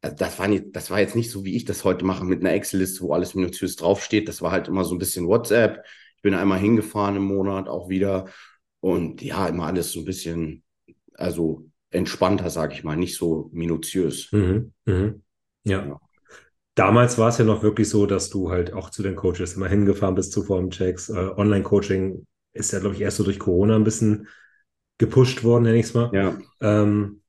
also 0.00 0.16
das 0.16 0.38
war, 0.38 0.48
nicht, 0.48 0.76
das 0.76 0.90
war 0.90 1.00
jetzt 1.00 1.16
nicht 1.16 1.30
so, 1.30 1.44
wie 1.44 1.56
ich 1.56 1.64
das 1.64 1.84
heute 1.84 2.04
mache 2.04 2.24
mit 2.24 2.40
einer 2.40 2.52
Excel-Liste, 2.52 3.02
wo 3.02 3.14
alles 3.14 3.34
minutiös 3.34 3.76
draufsteht. 3.76 4.28
Das 4.28 4.42
war 4.42 4.52
halt 4.52 4.68
immer 4.68 4.84
so 4.84 4.94
ein 4.94 4.98
bisschen 4.98 5.26
WhatsApp. 5.26 5.84
Ich 6.16 6.22
bin 6.22 6.34
einmal 6.34 6.58
hingefahren 6.58 7.16
im 7.16 7.24
Monat 7.24 7.68
auch 7.68 7.88
wieder. 7.88 8.26
Und 8.80 9.22
ja, 9.22 9.48
immer 9.48 9.66
alles 9.66 9.92
so 9.92 10.00
ein 10.00 10.04
bisschen, 10.04 10.62
also 11.14 11.66
entspannter, 11.90 12.50
sage 12.50 12.74
ich 12.74 12.84
mal, 12.84 12.96
nicht 12.96 13.16
so 13.16 13.48
minutiös. 13.52 14.30
Mhm, 14.32 14.72
mhm. 14.84 15.22
Ja. 15.64 15.86
ja. 15.86 16.00
Damals 16.74 17.18
war 17.18 17.28
es 17.28 17.38
ja 17.38 17.44
noch 17.44 17.62
wirklich 17.62 17.88
so, 17.88 18.06
dass 18.06 18.30
du 18.30 18.50
halt 18.50 18.72
auch 18.72 18.90
zu 18.90 19.02
den 19.02 19.14
Coaches 19.14 19.54
immer 19.54 19.68
hingefahren 19.68 20.14
bist 20.14 20.32
zu 20.32 20.42
Formchecks. 20.42 21.08
Äh, 21.08 21.30
Online-Coaching 21.36 22.26
ist 22.52 22.72
ja, 22.72 22.80
glaube 22.80 22.96
ich, 22.96 23.00
erst 23.00 23.18
so 23.18 23.24
durch 23.24 23.38
Corona 23.38 23.76
ein 23.76 23.84
bisschen 23.84 24.28
gepusht 24.98 25.44
worden, 25.44 25.64
nenne 25.64 25.78
ich 25.78 25.86
es 25.86 25.94
mal. 25.94 26.10
Ja. 26.12 26.38
Ähm, 26.60 27.20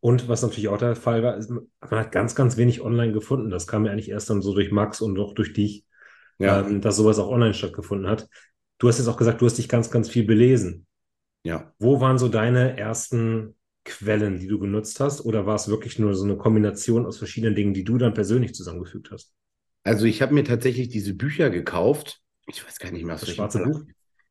und 0.00 0.28
was 0.28 0.42
natürlich 0.42 0.68
auch 0.68 0.78
der 0.78 0.96
Fall 0.96 1.22
war, 1.22 1.36
ist, 1.36 1.50
man 1.50 1.66
hat 1.90 2.12
ganz, 2.12 2.34
ganz 2.34 2.56
wenig 2.56 2.80
online 2.80 3.12
gefunden. 3.12 3.50
Das 3.50 3.66
kam 3.66 3.84
ja 3.84 3.92
eigentlich 3.92 4.10
erst 4.10 4.30
dann 4.30 4.42
so 4.42 4.54
durch 4.54 4.72
Max 4.72 5.00
und 5.00 5.18
auch 5.18 5.34
durch 5.34 5.52
dich, 5.52 5.84
ja. 6.38 6.60
ähm, 6.60 6.80
dass 6.80 6.96
sowas 6.96 7.18
auch 7.18 7.28
online 7.28 7.54
stattgefunden 7.54 8.08
hat. 8.08 8.28
Du 8.78 8.88
hast 8.88 8.98
jetzt 8.98 9.08
auch 9.08 9.16
gesagt, 9.16 9.40
du 9.40 9.46
hast 9.46 9.58
dich 9.58 9.68
ganz, 9.68 9.90
ganz 9.90 10.08
viel 10.08 10.24
belesen. 10.24 10.86
Ja. 11.44 11.72
Wo 11.78 12.00
waren 12.00 12.18
so 12.18 12.28
deine 12.28 12.76
ersten 12.76 13.56
Quellen, 13.88 14.38
die 14.38 14.46
du 14.46 14.58
genutzt 14.58 15.00
hast? 15.00 15.24
Oder 15.24 15.46
war 15.46 15.56
es 15.56 15.68
wirklich 15.68 15.98
nur 15.98 16.14
so 16.14 16.24
eine 16.24 16.36
Kombination 16.36 17.06
aus 17.06 17.18
verschiedenen 17.18 17.54
Dingen, 17.54 17.74
die 17.74 17.84
du 17.84 17.98
dann 17.98 18.14
persönlich 18.14 18.54
zusammengefügt 18.54 19.10
hast? 19.10 19.32
Also 19.82 20.06
ich 20.06 20.22
habe 20.22 20.34
mir 20.34 20.44
tatsächlich 20.44 20.88
diese 20.88 21.14
Bücher 21.14 21.50
gekauft. 21.50 22.20
Ich 22.46 22.64
weiß 22.64 22.78
gar 22.78 22.92
nicht 22.92 23.04
mehr, 23.04 23.14
was 23.14 23.22
das 23.22 23.30
schwarze 23.30 23.62
Buch. 23.64 23.82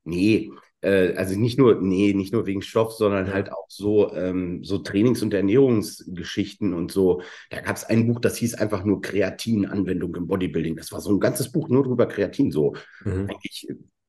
Nee, 0.03 0.51
äh, 0.81 1.13
also 1.15 1.37
nicht 1.37 1.57
nur, 1.57 1.81
nee, 1.81 2.13
nicht 2.13 2.31
nur 2.31 2.45
wegen 2.45 2.61
Stoff, 2.61 2.93
sondern 2.93 3.27
ja. 3.27 3.33
halt 3.33 3.51
auch 3.51 3.65
so, 3.67 4.13
ähm, 4.13 4.63
so 4.63 4.77
Trainings- 4.77 5.21
und 5.21 5.33
Ernährungsgeschichten 5.33 6.73
und 6.73 6.91
so. 6.91 7.21
Da 7.49 7.61
gab 7.61 7.75
es 7.75 7.83
ein 7.83 8.07
Buch, 8.07 8.19
das 8.19 8.37
hieß 8.37 8.55
einfach 8.55 8.83
nur 8.83 9.01
Kreatin-Anwendung 9.01 10.15
im 10.15 10.27
Bodybuilding. 10.27 10.75
Das 10.75 10.91
war 10.91 11.01
so 11.01 11.11
ein 11.11 11.19
ganzes 11.19 11.51
Buch 11.51 11.69
nur 11.69 11.83
drüber 11.83 12.05
Kreatin, 12.05 12.51
so 12.51 12.75
mhm. 13.03 13.29
eigentlich 13.29 13.67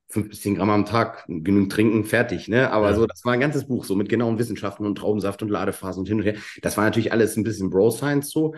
fünf 0.09 0.29
bis 0.31 0.41
zehn 0.41 0.55
Gramm 0.55 0.71
am 0.71 0.87
Tag, 0.87 1.25
genügend 1.27 1.73
trinken, 1.73 2.05
fertig, 2.05 2.49
ne? 2.49 2.71
Aber 2.71 2.91
ja. 2.91 2.97
so, 2.97 3.07
das 3.07 3.25
war 3.25 3.35
ein 3.35 3.41
ganzes 3.41 3.67
Buch, 3.67 3.85
so 3.85 3.95
mit 3.95 4.09
genauen 4.09 4.39
Wissenschaften 4.39 4.87
und 4.87 4.97
Traubensaft 4.97 5.43
und 5.43 5.51
Ladephasen 5.51 6.01
und 6.01 6.09
hin 6.09 6.19
und 6.19 6.25
her. 6.25 6.37
Das 6.63 6.77
war 6.77 6.85
natürlich 6.85 7.13
alles 7.13 7.37
ein 7.37 7.45
bisschen 7.45 7.71
Bro-Science 7.71 8.31
so, 8.31 8.55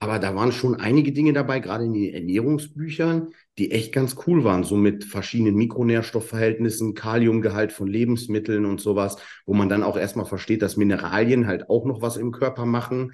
aber 0.00 0.18
da 0.18 0.34
waren 0.34 0.52
schon 0.52 0.74
einige 0.74 1.12
Dinge 1.12 1.32
dabei, 1.32 1.60
gerade 1.60 1.84
in 1.84 1.94
den 1.94 2.12
Ernährungsbüchern, 2.12 3.28
die 3.58 3.70
echt 3.70 3.92
ganz 3.92 4.16
cool 4.26 4.44
waren, 4.44 4.64
so 4.64 4.76
mit 4.76 5.04
verschiedenen 5.04 5.54
Mikronährstoffverhältnissen, 5.54 6.94
Kaliumgehalt 6.94 7.72
von 7.72 7.86
Lebensmitteln 7.86 8.64
und 8.64 8.80
sowas, 8.80 9.16
wo 9.46 9.54
man 9.54 9.68
dann 9.68 9.82
auch 9.82 9.96
erstmal 9.96 10.26
versteht, 10.26 10.62
dass 10.62 10.76
Mineralien 10.76 11.46
halt 11.46 11.70
auch 11.70 11.86
noch 11.86 12.02
was 12.02 12.16
im 12.16 12.32
Körper 12.32 12.66
machen. 12.66 13.12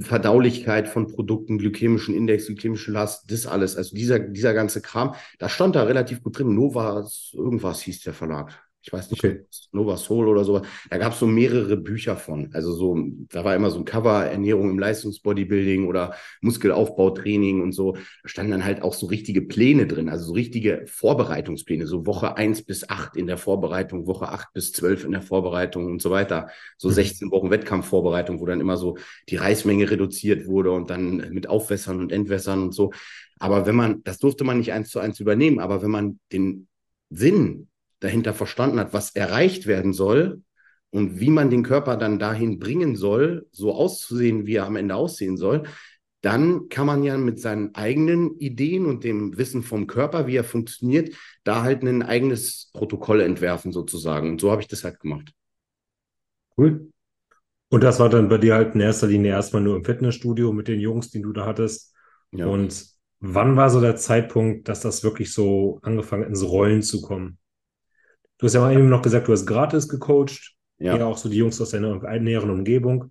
Verdaulichkeit 0.00 0.88
von 0.88 1.06
Produkten, 1.08 1.58
glykämischen 1.58 2.14
Index, 2.14 2.46
glykämische 2.46 2.92
Last, 2.92 3.30
das 3.30 3.46
alles, 3.46 3.76
also 3.76 3.94
dieser, 3.94 4.18
dieser 4.18 4.54
ganze 4.54 4.82
Kram, 4.82 5.14
da 5.38 5.48
stand 5.48 5.74
da 5.74 5.84
relativ 5.84 6.22
gut 6.22 6.38
drin. 6.38 6.54
Nova, 6.54 7.06
irgendwas 7.32 7.80
hieß 7.82 8.02
der 8.02 8.12
Verlag 8.14 8.69
ich 8.82 8.92
weiß 8.92 9.10
nicht, 9.10 9.22
okay. 9.22 9.44
Nova 9.72 9.98
Soul 9.98 10.26
oder 10.26 10.42
so. 10.42 10.62
Da 10.88 10.98
gab 10.98 11.12
es 11.12 11.18
so 11.18 11.26
mehrere 11.26 11.76
Bücher 11.76 12.16
von. 12.16 12.50
Also 12.54 12.72
so, 12.72 12.96
da 13.28 13.44
war 13.44 13.54
immer 13.54 13.70
so 13.70 13.78
ein 13.78 13.84
Cover, 13.84 14.24
Ernährung 14.24 14.70
im 14.70 14.78
Leistungsbodybuilding 14.78 15.86
oder 15.86 16.14
Muskelaufbautraining 16.40 17.60
und 17.60 17.72
so. 17.72 17.92
Da 17.92 18.28
standen 18.28 18.52
dann 18.52 18.64
halt 18.64 18.82
auch 18.82 18.94
so 18.94 19.06
richtige 19.06 19.42
Pläne 19.42 19.86
drin, 19.86 20.08
also 20.08 20.24
so 20.26 20.32
richtige 20.32 20.84
Vorbereitungspläne, 20.86 21.86
so 21.86 22.06
Woche 22.06 22.38
eins 22.38 22.62
bis 22.62 22.88
acht 22.88 23.16
in 23.16 23.26
der 23.26 23.36
Vorbereitung, 23.36 24.06
Woche 24.06 24.30
acht 24.30 24.52
bis 24.54 24.72
zwölf 24.72 25.04
in 25.04 25.12
der 25.12 25.22
Vorbereitung 25.22 25.84
und 25.84 26.00
so 26.00 26.10
weiter. 26.10 26.48
So 26.78 26.88
16 26.88 27.28
mhm. 27.28 27.32
Wochen 27.32 27.50
Wettkampfvorbereitung, 27.50 28.40
wo 28.40 28.46
dann 28.46 28.60
immer 28.60 28.78
so 28.78 28.96
die 29.28 29.36
Reismenge 29.36 29.90
reduziert 29.90 30.46
wurde 30.46 30.72
und 30.72 30.88
dann 30.88 31.16
mit 31.32 31.48
Aufwässern 31.48 32.00
und 32.00 32.12
Entwässern 32.12 32.62
und 32.62 32.74
so. 32.74 32.92
Aber 33.38 33.66
wenn 33.66 33.76
man, 33.76 34.02
das 34.04 34.18
durfte 34.18 34.44
man 34.44 34.58
nicht 34.58 34.72
eins 34.72 34.88
zu 34.88 35.00
eins 35.00 35.20
übernehmen, 35.20 35.60
aber 35.60 35.82
wenn 35.82 35.90
man 35.90 36.18
den 36.32 36.66
Sinn 37.10 37.69
dahinter 38.00 38.34
verstanden 38.34 38.80
hat, 38.80 38.92
was 38.92 39.14
erreicht 39.14 39.66
werden 39.66 39.92
soll, 39.92 40.42
und 40.90 41.20
wie 41.20 41.30
man 41.30 41.50
den 41.50 41.62
Körper 41.62 41.96
dann 41.96 42.18
dahin 42.18 42.58
bringen 42.58 42.96
soll, 42.96 43.46
so 43.52 43.72
auszusehen, 43.74 44.46
wie 44.46 44.56
er 44.56 44.66
am 44.66 44.76
Ende 44.76 44.96
aussehen 44.96 45.36
soll, 45.36 45.62
dann 46.20 46.68
kann 46.68 46.86
man 46.86 47.02
ja 47.02 47.16
mit 47.16 47.40
seinen 47.40 47.74
eigenen 47.74 48.36
Ideen 48.38 48.84
und 48.84 49.04
dem 49.04 49.38
Wissen 49.38 49.62
vom 49.62 49.86
Körper, 49.86 50.26
wie 50.26 50.36
er 50.36 50.44
funktioniert, 50.44 51.14
da 51.44 51.62
halt 51.62 51.82
ein 51.82 52.02
eigenes 52.02 52.70
Protokoll 52.74 53.20
entwerfen 53.20 53.72
sozusagen. 53.72 54.30
Und 54.30 54.40
so 54.40 54.50
habe 54.50 54.60
ich 54.60 54.68
das 54.68 54.84
halt 54.84 55.00
gemacht. 55.00 55.32
Cool. 56.58 56.90
Und 57.70 57.84
das 57.84 58.00
war 58.00 58.10
dann 58.10 58.28
bei 58.28 58.36
dir 58.36 58.54
halt 58.54 58.74
in 58.74 58.80
erster 58.80 59.06
Linie 59.06 59.30
erstmal 59.30 59.62
nur 59.62 59.76
im 59.76 59.84
Fitnessstudio 59.84 60.52
mit 60.52 60.68
den 60.68 60.80
Jungs, 60.80 61.10
die 61.10 61.22
du 61.22 61.32
da 61.32 61.46
hattest. 61.46 61.94
Ja. 62.32 62.46
Und 62.46 62.84
wann 63.20 63.56
war 63.56 63.70
so 63.70 63.80
der 63.80 63.96
Zeitpunkt, 63.96 64.68
dass 64.68 64.80
das 64.80 65.04
wirklich 65.04 65.32
so 65.32 65.78
angefangen 65.82 66.24
hat, 66.24 66.30
ins 66.30 66.42
Rollen 66.42 66.82
zu 66.82 67.00
kommen? 67.00 67.38
Du 68.40 68.46
hast 68.46 68.54
ja 68.54 68.60
mal 68.60 68.72
eben 68.72 68.88
noch 68.88 69.02
gesagt, 69.02 69.28
du 69.28 69.32
hast 69.32 69.46
gratis 69.46 69.86
gecoacht. 69.86 70.54
Ja. 70.78 70.96
ja 70.96 71.04
auch 71.04 71.18
so 71.18 71.28
die 71.28 71.36
Jungs 71.36 71.60
aus 71.60 71.70
deiner 71.70 72.00
näheren 72.18 72.48
Umgebung. 72.48 73.10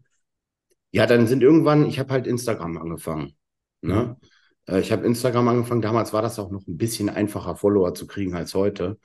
Ja, 0.91 1.05
dann 1.05 1.27
sind 1.27 1.43
irgendwann, 1.43 1.85
ich 1.85 1.99
habe 1.99 2.11
halt 2.11 2.25
Instagram 2.25 2.77
angefangen. 2.77 3.35
Ne? 3.81 4.17
Mhm. 4.19 4.73
Äh, 4.73 4.79
ich 4.79 4.91
habe 4.91 5.05
Instagram 5.05 5.47
angefangen, 5.47 5.83
damals 5.83 6.13
war 6.13 6.23
das 6.23 6.39
auch 6.39 6.49
noch 6.49 6.65
ein 6.67 6.77
bisschen 6.77 7.09
einfacher, 7.09 7.55
Follower 7.55 7.93
zu 7.93 8.07
kriegen 8.07 8.33
als 8.35 8.55
heute. 8.55 8.97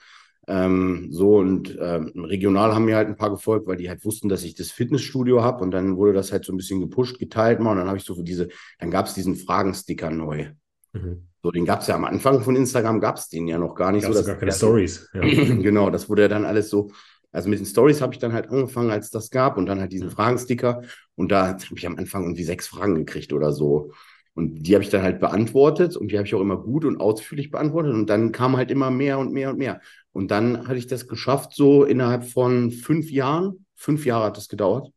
Ähm, 0.47 1.09
so 1.11 1.37
und 1.37 1.77
ähm, 1.79 2.11
regional 2.15 2.73
haben 2.73 2.85
mir 2.85 2.95
halt 2.95 3.07
ein 3.07 3.17
paar 3.17 3.31
gefolgt, 3.31 3.67
weil 3.67 3.77
die 3.77 3.89
halt 3.89 4.03
wussten, 4.03 4.27
dass 4.27 4.43
ich 4.43 4.55
das 4.55 4.71
Fitnessstudio 4.71 5.43
habe 5.43 5.63
und 5.63 5.71
dann 5.71 5.97
wurde 5.97 6.13
das 6.13 6.31
halt 6.31 6.45
so 6.45 6.53
ein 6.53 6.57
bisschen 6.57 6.81
gepusht, 6.81 7.19
geteilt 7.19 7.59
mal 7.59 7.71
und 7.71 7.77
dann 7.77 7.87
habe 7.87 7.97
ich 7.97 8.03
so 8.03 8.15
für 8.15 8.23
diese, 8.23 8.49
dann 8.79 8.91
gab 8.91 9.07
es 9.07 9.15
diesen 9.15 9.35
Fragensticker 9.35 10.11
neu. 10.11 10.49
Mhm. 10.93 11.27
So, 11.45 11.51
den 11.51 11.63
gab 11.65 11.81
es 11.81 11.87
ja 11.87 11.93
am 11.93 12.05
Anfang 12.05 12.41
von 12.41 12.55
Instagram, 12.55 12.99
gab 12.99 13.17
es 13.17 13.29
den 13.29 13.47
ja 13.47 13.59
noch 13.59 13.75
gar 13.75 13.91
nicht 13.91 14.01
gab's 14.01 14.15
so. 14.15 14.19
Dass, 14.21 14.25
gar 14.25 14.37
keine 14.37 14.51
Stories. 14.51 15.07
Ja. 15.13 15.21
genau, 15.61 15.91
das 15.91 16.09
wurde 16.09 16.23
ja 16.23 16.27
dann 16.27 16.43
alles 16.43 16.71
so, 16.71 16.89
also 17.31 17.49
mit 17.49 17.59
den 17.59 17.67
Stories 17.67 18.01
habe 18.01 18.15
ich 18.15 18.19
dann 18.19 18.33
halt 18.33 18.49
angefangen, 18.49 18.89
als 18.89 19.11
das 19.11 19.29
gab 19.29 19.55
und 19.55 19.67
dann 19.67 19.79
halt 19.79 19.91
diesen 19.91 20.09
Fragensticker. 20.09 20.81
Und 21.13 21.31
da 21.31 21.49
habe 21.49 21.59
ich 21.75 21.85
am 21.85 21.97
Anfang 21.97 22.23
irgendwie 22.23 22.45
sechs 22.45 22.67
Fragen 22.67 22.95
gekriegt 22.95 23.31
oder 23.31 23.51
so. 23.51 23.91
Und 24.33 24.63
die 24.63 24.73
habe 24.73 24.83
ich 24.83 24.89
dann 24.89 25.03
halt 25.03 25.19
beantwortet 25.19 25.95
und 25.95 26.11
die 26.11 26.17
habe 26.17 26.25
ich 26.25 26.33
auch 26.33 26.41
immer 26.41 26.57
gut 26.57 26.83
und 26.83 26.99
ausführlich 26.99 27.51
beantwortet. 27.51 27.93
Und 27.93 28.09
dann 28.09 28.31
kam 28.31 28.57
halt 28.57 28.71
immer 28.71 28.89
mehr 28.89 29.19
und 29.19 29.31
mehr 29.31 29.51
und 29.51 29.59
mehr. 29.59 29.81
Und 30.13 30.31
dann 30.31 30.67
hatte 30.67 30.79
ich 30.79 30.87
das 30.87 31.07
geschafft, 31.07 31.53
so 31.53 31.83
innerhalb 31.83 32.23
von 32.23 32.71
fünf 32.71 33.11
Jahren, 33.11 33.67
fünf 33.75 34.03
Jahre 34.07 34.25
hat 34.25 34.39
es 34.39 34.49
gedauert, 34.49 34.89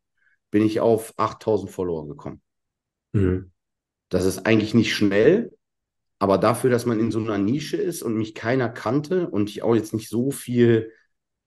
bin 0.51 0.65
ich 0.65 0.81
auf 0.81 1.13
8000 1.19 1.71
Follower 1.71 2.09
gekommen. 2.09 2.41
Mhm. 3.13 3.53
Das 4.09 4.25
ist 4.25 4.47
eigentlich 4.47 4.73
nicht 4.73 4.95
schnell, 4.95 5.51
aber 6.19 6.39
dafür, 6.39 6.71
dass 6.71 6.87
man 6.87 6.99
in 6.99 7.11
so 7.11 7.21
einer 7.21 7.39
Nische 7.39 7.77
ist 7.77 8.03
und 8.03 8.15
mich 8.15 8.35
keiner 8.35 8.69
kannte 8.69 9.29
und 9.29 9.51
ich 9.51 9.63
auch 9.63 9.75
jetzt 9.75 9.95
nicht 9.95 10.09
so 10.09 10.31
viel 10.31 10.93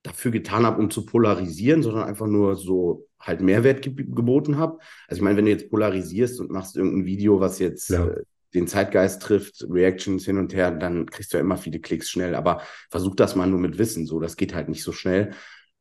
dafür 0.03 0.31
getan 0.31 0.65
habe, 0.65 0.81
um 0.81 0.89
zu 0.89 1.05
polarisieren, 1.05 1.83
sondern 1.83 2.03
einfach 2.03 2.27
nur 2.27 2.55
so 2.55 3.07
halt 3.19 3.41
Mehrwert 3.41 3.81
ge 3.83 3.93
geboten 3.93 4.57
habe. 4.57 4.79
Also 5.07 5.19
ich 5.19 5.23
meine, 5.23 5.37
wenn 5.37 5.45
du 5.45 5.51
jetzt 5.51 5.69
polarisierst 5.69 6.39
und 6.39 6.51
machst 6.51 6.75
irgendein 6.75 7.05
Video, 7.05 7.39
was 7.39 7.59
jetzt 7.59 7.89
ja. 7.89 8.07
äh, 8.07 8.23
den 8.53 8.67
Zeitgeist 8.67 9.21
trifft, 9.21 9.65
Reactions 9.69 10.25
hin 10.25 10.37
und 10.37 10.53
her, 10.53 10.71
dann 10.71 11.05
kriegst 11.05 11.33
du 11.33 11.37
ja 11.37 11.41
immer 11.41 11.57
viele 11.57 11.79
Klicks 11.79 12.09
schnell. 12.09 12.33
Aber 12.33 12.61
versuch 12.89 13.15
das 13.15 13.35
mal 13.35 13.47
nur 13.47 13.59
mit 13.59 13.77
Wissen, 13.77 14.05
so 14.05 14.19
das 14.19 14.37
geht 14.37 14.55
halt 14.55 14.69
nicht 14.69 14.83
so 14.83 14.91
schnell. 14.91 15.31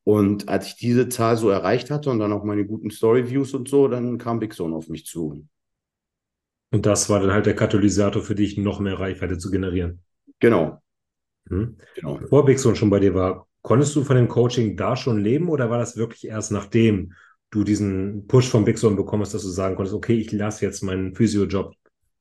Und 0.04 0.48
als 0.48 0.66
ich 0.66 0.76
diese 0.76 1.08
Zahl 1.08 1.36
so 1.36 1.50
erreicht 1.50 1.90
hatte 1.90 2.10
und 2.10 2.18
dann 2.18 2.32
auch 2.32 2.44
meine 2.44 2.66
guten 2.66 2.90
Story-Views 2.90 3.54
und 3.54 3.68
so, 3.68 3.88
dann 3.88 4.18
kam 4.18 4.38
Big 4.38 4.54
Zone 4.54 4.74
auf 4.74 4.88
mich 4.88 5.06
zu. 5.06 5.46
Und 6.70 6.86
das 6.86 7.08
war 7.08 7.20
dann 7.20 7.32
halt 7.32 7.46
der 7.46 7.56
Katalysator 7.56 8.22
für 8.22 8.34
dich, 8.34 8.56
noch 8.56 8.80
mehr 8.80 8.98
Reichweite 8.98 9.38
zu 9.38 9.50
generieren. 9.50 10.00
Genau. 10.38 10.80
Mhm. 11.48 11.76
genau. 11.94 12.18
Bevor 12.18 12.44
Big 12.44 12.58
Zone 12.58 12.76
schon 12.76 12.90
bei 12.90 13.00
dir 13.00 13.14
war, 13.14 13.46
Konntest 13.62 13.94
du 13.94 14.04
von 14.04 14.16
dem 14.16 14.28
Coaching 14.28 14.76
da 14.76 14.96
schon 14.96 15.18
leben 15.18 15.48
oder 15.48 15.68
war 15.68 15.78
das 15.78 15.96
wirklich 15.96 16.26
erst 16.26 16.50
nachdem 16.50 17.12
du 17.50 17.64
diesen 17.64 18.26
Push 18.26 18.48
vom 18.48 18.64
Big 18.64 18.78
Zone 18.78 18.96
bekommst, 18.96 19.34
dass 19.34 19.42
du 19.42 19.48
sagen 19.48 19.76
konntest, 19.76 19.94
okay, 19.94 20.14
ich 20.14 20.32
lasse 20.32 20.64
jetzt 20.64 20.82
meinen 20.82 21.14
Physio-Job 21.14 21.74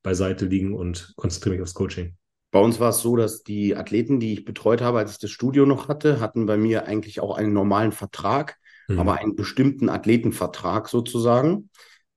beiseite 0.03 0.45
liegen 0.45 0.73
und 0.73 1.13
konzentriere 1.15 1.55
mich 1.55 1.61
aufs 1.61 1.73
Coaching? 1.73 2.15
Bei 2.51 2.59
uns 2.59 2.79
war 2.79 2.89
es 2.89 2.99
so, 2.99 3.15
dass 3.15 3.43
die 3.43 3.75
Athleten, 3.75 4.19
die 4.19 4.33
ich 4.33 4.43
betreut 4.43 4.81
habe, 4.81 4.97
als 4.97 5.11
ich 5.11 5.19
das 5.19 5.29
Studio 5.29 5.65
noch 5.65 5.87
hatte, 5.87 6.19
hatten 6.19 6.45
bei 6.45 6.57
mir 6.57 6.85
eigentlich 6.87 7.21
auch 7.21 7.37
einen 7.37 7.53
normalen 7.53 7.91
Vertrag, 7.91 8.57
mhm. 8.87 8.99
aber 8.99 9.19
einen 9.19 9.35
bestimmten 9.35 9.87
Athletenvertrag 9.87 10.89
sozusagen, 10.89 11.69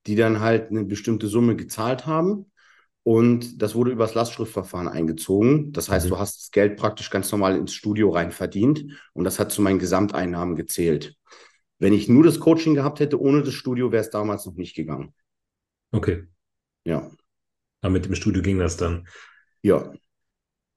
die 0.07 0.17
dann 0.17 0.41
halt 0.41 0.71
eine 0.71 0.85
bestimmte 0.85 1.29
Summe 1.29 1.57
gezahlt 1.57 2.07
haben. 2.07 2.47
Und 3.05 3.61
das 3.61 3.75
wurde 3.75 3.91
übers 3.91 4.15
Lastschriftverfahren 4.15 4.87
eingezogen. 4.87 5.73
Das 5.73 5.89
heißt, 5.89 6.07
mhm. 6.07 6.11
du 6.11 6.19
hast 6.19 6.41
das 6.41 6.51
Geld 6.53 6.77
praktisch 6.77 7.11
ganz 7.11 7.31
normal 7.33 7.57
ins 7.57 7.75
Studio 7.75 8.11
rein 8.11 8.31
verdient 8.31 8.85
und 9.13 9.25
das 9.25 9.39
hat 9.41 9.51
zu 9.51 9.61
meinen 9.61 9.81
Gesamteinnahmen 9.81 10.55
gezählt. 10.55 11.17
Wenn 11.81 11.95
ich 11.95 12.09
nur 12.09 12.23
das 12.23 12.39
Coaching 12.39 12.75
gehabt 12.75 13.01
hätte, 13.01 13.21
ohne 13.21 13.43
das 13.43 13.55
Studio, 13.55 13.91
wäre 13.91 14.03
es 14.05 14.11
damals 14.11 14.47
noch 14.47 14.55
nicht 14.55 14.77
gegangen. 14.77 15.15
Okay. 15.91 16.25
Ja. 16.85 17.11
Aber 17.81 17.91
mit 17.91 18.05
dem 18.05 18.15
Studio 18.15 18.41
ging 18.41 18.59
das 18.59 18.77
dann. 18.77 19.09
Ja. 19.63 19.93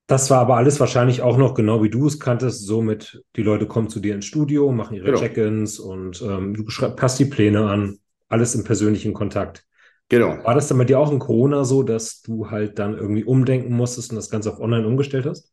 Das 0.08 0.32
war 0.32 0.40
aber 0.40 0.58
alles 0.58 0.80
wahrscheinlich 0.80 1.22
auch 1.22 1.38
noch 1.38 1.54
genau 1.54 1.84
wie 1.84 1.90
du 1.90 2.08
es 2.08 2.20
kanntest, 2.20 2.66
so 2.66 2.82
mit 2.82 3.24
die 3.36 3.44
Leute 3.44 3.68
kommen 3.68 3.90
zu 3.90 4.00
dir 4.00 4.16
ins 4.16 4.26
Studio, 4.26 4.72
machen 4.72 4.96
ihre 4.96 5.06
genau. 5.06 5.20
Check-ins 5.20 5.80
und 5.80 6.22
ähm, 6.24 6.54
du 6.54 6.66
passt 6.96 7.20
die 7.20 7.26
Pläne 7.26 7.68
an, 7.68 8.00
alles 8.28 8.56
im 8.56 8.64
persönlichen 8.64 9.14
Kontakt. 9.14 9.66
Genau. 10.10 10.44
War 10.44 10.54
das 10.54 10.68
dann 10.68 10.78
bei 10.78 10.86
dir 10.86 11.00
auch 11.00 11.12
in 11.12 11.20
Corona 11.20 11.64
so, 11.64 11.82
dass 11.82 12.22
du 12.22 12.52
halt 12.52 12.78
dann 12.78 12.96
irgendwie 12.96 13.24
umdenken 13.24 13.74
musstest 13.74 14.12
und 14.12 14.18
das 14.18 14.30
Ganze 14.30 14.52
auf 14.52 14.60
online 14.60 14.86
umgestellt 14.86 15.26
hast? 15.26 15.52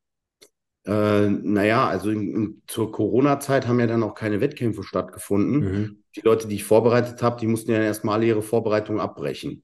Äh, 0.84 1.28
naja, 1.28 1.86
also 1.88 2.10
in, 2.10 2.34
in, 2.34 2.62
zur 2.66 2.90
Corona-Zeit 2.90 3.68
haben 3.68 3.80
ja 3.80 3.86
dann 3.86 4.02
auch 4.02 4.14
keine 4.14 4.40
Wettkämpfe 4.40 4.82
stattgefunden. 4.82 5.60
Mhm. 5.60 6.02
Die 6.16 6.20
Leute, 6.20 6.48
die 6.48 6.56
ich 6.56 6.64
vorbereitet 6.64 7.22
habe, 7.22 7.40
die 7.40 7.46
mussten 7.46 7.70
ja 7.70 7.80
erstmal 7.80 8.16
alle 8.16 8.26
ihre 8.26 8.42
Vorbereitung 8.42 9.00
abbrechen. 9.00 9.62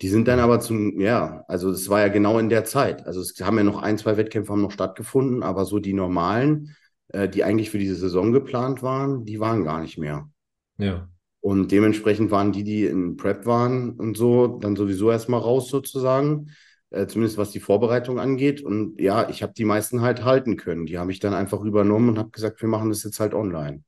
Die 0.00 0.08
sind 0.08 0.28
dann 0.28 0.38
aber 0.38 0.60
zum, 0.60 1.00
ja, 1.00 1.44
also 1.48 1.70
es 1.70 1.88
war 1.88 2.00
ja 2.00 2.08
genau 2.08 2.38
in 2.38 2.50
der 2.50 2.64
Zeit. 2.64 3.04
Also 3.06 3.20
es 3.20 3.34
haben 3.40 3.56
ja 3.56 3.64
noch 3.64 3.82
ein, 3.82 3.98
zwei 3.98 4.16
Wettkämpfe 4.16 4.52
haben 4.52 4.62
noch 4.62 4.70
stattgefunden, 4.70 5.42
aber 5.42 5.64
so 5.64 5.80
die 5.80 5.94
normalen, 5.94 6.76
äh, 7.08 7.28
die 7.28 7.42
eigentlich 7.42 7.70
für 7.70 7.78
diese 7.78 7.96
Saison 7.96 8.32
geplant 8.32 8.82
waren, 8.82 9.24
die 9.24 9.40
waren 9.40 9.64
gar 9.64 9.80
nicht 9.80 9.98
mehr. 9.98 10.28
Ja. 10.76 11.08
Und 11.40 11.70
dementsprechend 11.70 12.30
waren 12.30 12.52
die, 12.52 12.64
die 12.64 12.86
in 12.86 13.16
Prep 13.16 13.46
waren 13.46 13.92
und 13.92 14.16
so, 14.16 14.58
dann 14.58 14.76
sowieso 14.76 15.10
erstmal 15.10 15.40
raus 15.40 15.68
sozusagen, 15.70 16.50
äh, 16.90 17.06
zumindest 17.06 17.38
was 17.38 17.52
die 17.52 17.60
Vorbereitung 17.60 18.18
angeht. 18.18 18.60
Und 18.60 19.00
ja, 19.00 19.28
ich 19.28 19.42
habe 19.42 19.52
die 19.52 19.64
meisten 19.64 20.00
halt 20.00 20.24
halten 20.24 20.56
können. 20.56 20.86
Die 20.86 20.98
habe 20.98 21.12
ich 21.12 21.20
dann 21.20 21.34
einfach 21.34 21.60
übernommen 21.62 22.10
und 22.10 22.18
habe 22.18 22.30
gesagt, 22.30 22.60
wir 22.60 22.68
machen 22.68 22.88
das 22.88 23.04
jetzt 23.04 23.20
halt 23.20 23.34
online. 23.34 23.84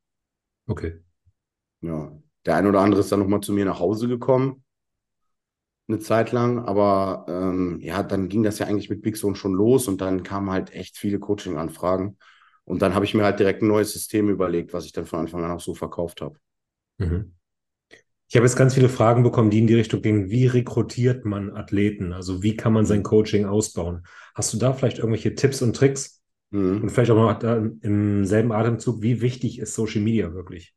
Okay. 0.66 1.00
Ja, 1.80 2.12
der 2.46 2.56
ein 2.56 2.66
oder 2.66 2.80
andere 2.80 3.00
ist 3.00 3.10
dann 3.10 3.20
nochmal 3.20 3.40
zu 3.40 3.52
mir 3.52 3.64
nach 3.64 3.80
Hause 3.80 4.06
gekommen, 4.06 4.64
eine 5.88 5.98
Zeit 5.98 6.30
lang. 6.30 6.64
Aber 6.64 7.26
ähm, 7.28 7.78
ja, 7.80 8.02
dann 8.02 8.28
ging 8.28 8.42
das 8.42 8.58
ja 8.58 8.66
eigentlich 8.66 8.90
mit 8.90 9.02
Big 9.02 9.16
Zone 9.16 9.34
schon 9.34 9.54
los 9.54 9.88
und 9.88 10.00
dann 10.00 10.22
kamen 10.22 10.50
halt 10.50 10.72
echt 10.72 10.96
viele 10.96 11.18
Coaching-Anfragen. 11.18 12.16
Und 12.64 12.82
dann 12.82 12.94
habe 12.94 13.04
ich 13.04 13.14
mir 13.14 13.24
halt 13.24 13.40
direkt 13.40 13.62
ein 13.62 13.68
neues 13.68 13.92
System 13.92 14.28
überlegt, 14.28 14.72
was 14.72 14.84
ich 14.84 14.92
dann 14.92 15.06
von 15.06 15.20
Anfang 15.20 15.44
an 15.44 15.50
auch 15.50 15.60
so 15.60 15.74
verkauft 15.74 16.20
habe. 16.20 16.38
Mhm. 16.98 17.34
Ich 18.30 18.36
habe 18.36 18.46
jetzt 18.46 18.54
ganz 18.54 18.74
viele 18.74 18.88
Fragen 18.88 19.24
bekommen, 19.24 19.50
die 19.50 19.58
in 19.58 19.66
die 19.66 19.74
Richtung 19.74 20.02
gingen, 20.02 20.30
wie 20.30 20.46
rekrutiert 20.46 21.24
man 21.24 21.56
Athleten? 21.56 22.12
Also 22.12 22.44
wie 22.44 22.56
kann 22.56 22.72
man 22.72 22.86
sein 22.86 23.02
Coaching 23.02 23.44
ausbauen? 23.44 24.06
Hast 24.36 24.54
du 24.54 24.56
da 24.56 24.72
vielleicht 24.72 24.98
irgendwelche 24.98 25.34
Tipps 25.34 25.62
und 25.62 25.74
Tricks? 25.74 26.22
Mhm. 26.50 26.82
Und 26.82 26.90
vielleicht 26.90 27.10
auch 27.10 27.16
noch 27.16 27.42
im 27.82 28.24
selben 28.24 28.52
Atemzug, 28.52 29.02
wie 29.02 29.20
wichtig 29.20 29.58
ist 29.58 29.74
Social 29.74 30.00
Media 30.00 30.32
wirklich? 30.32 30.76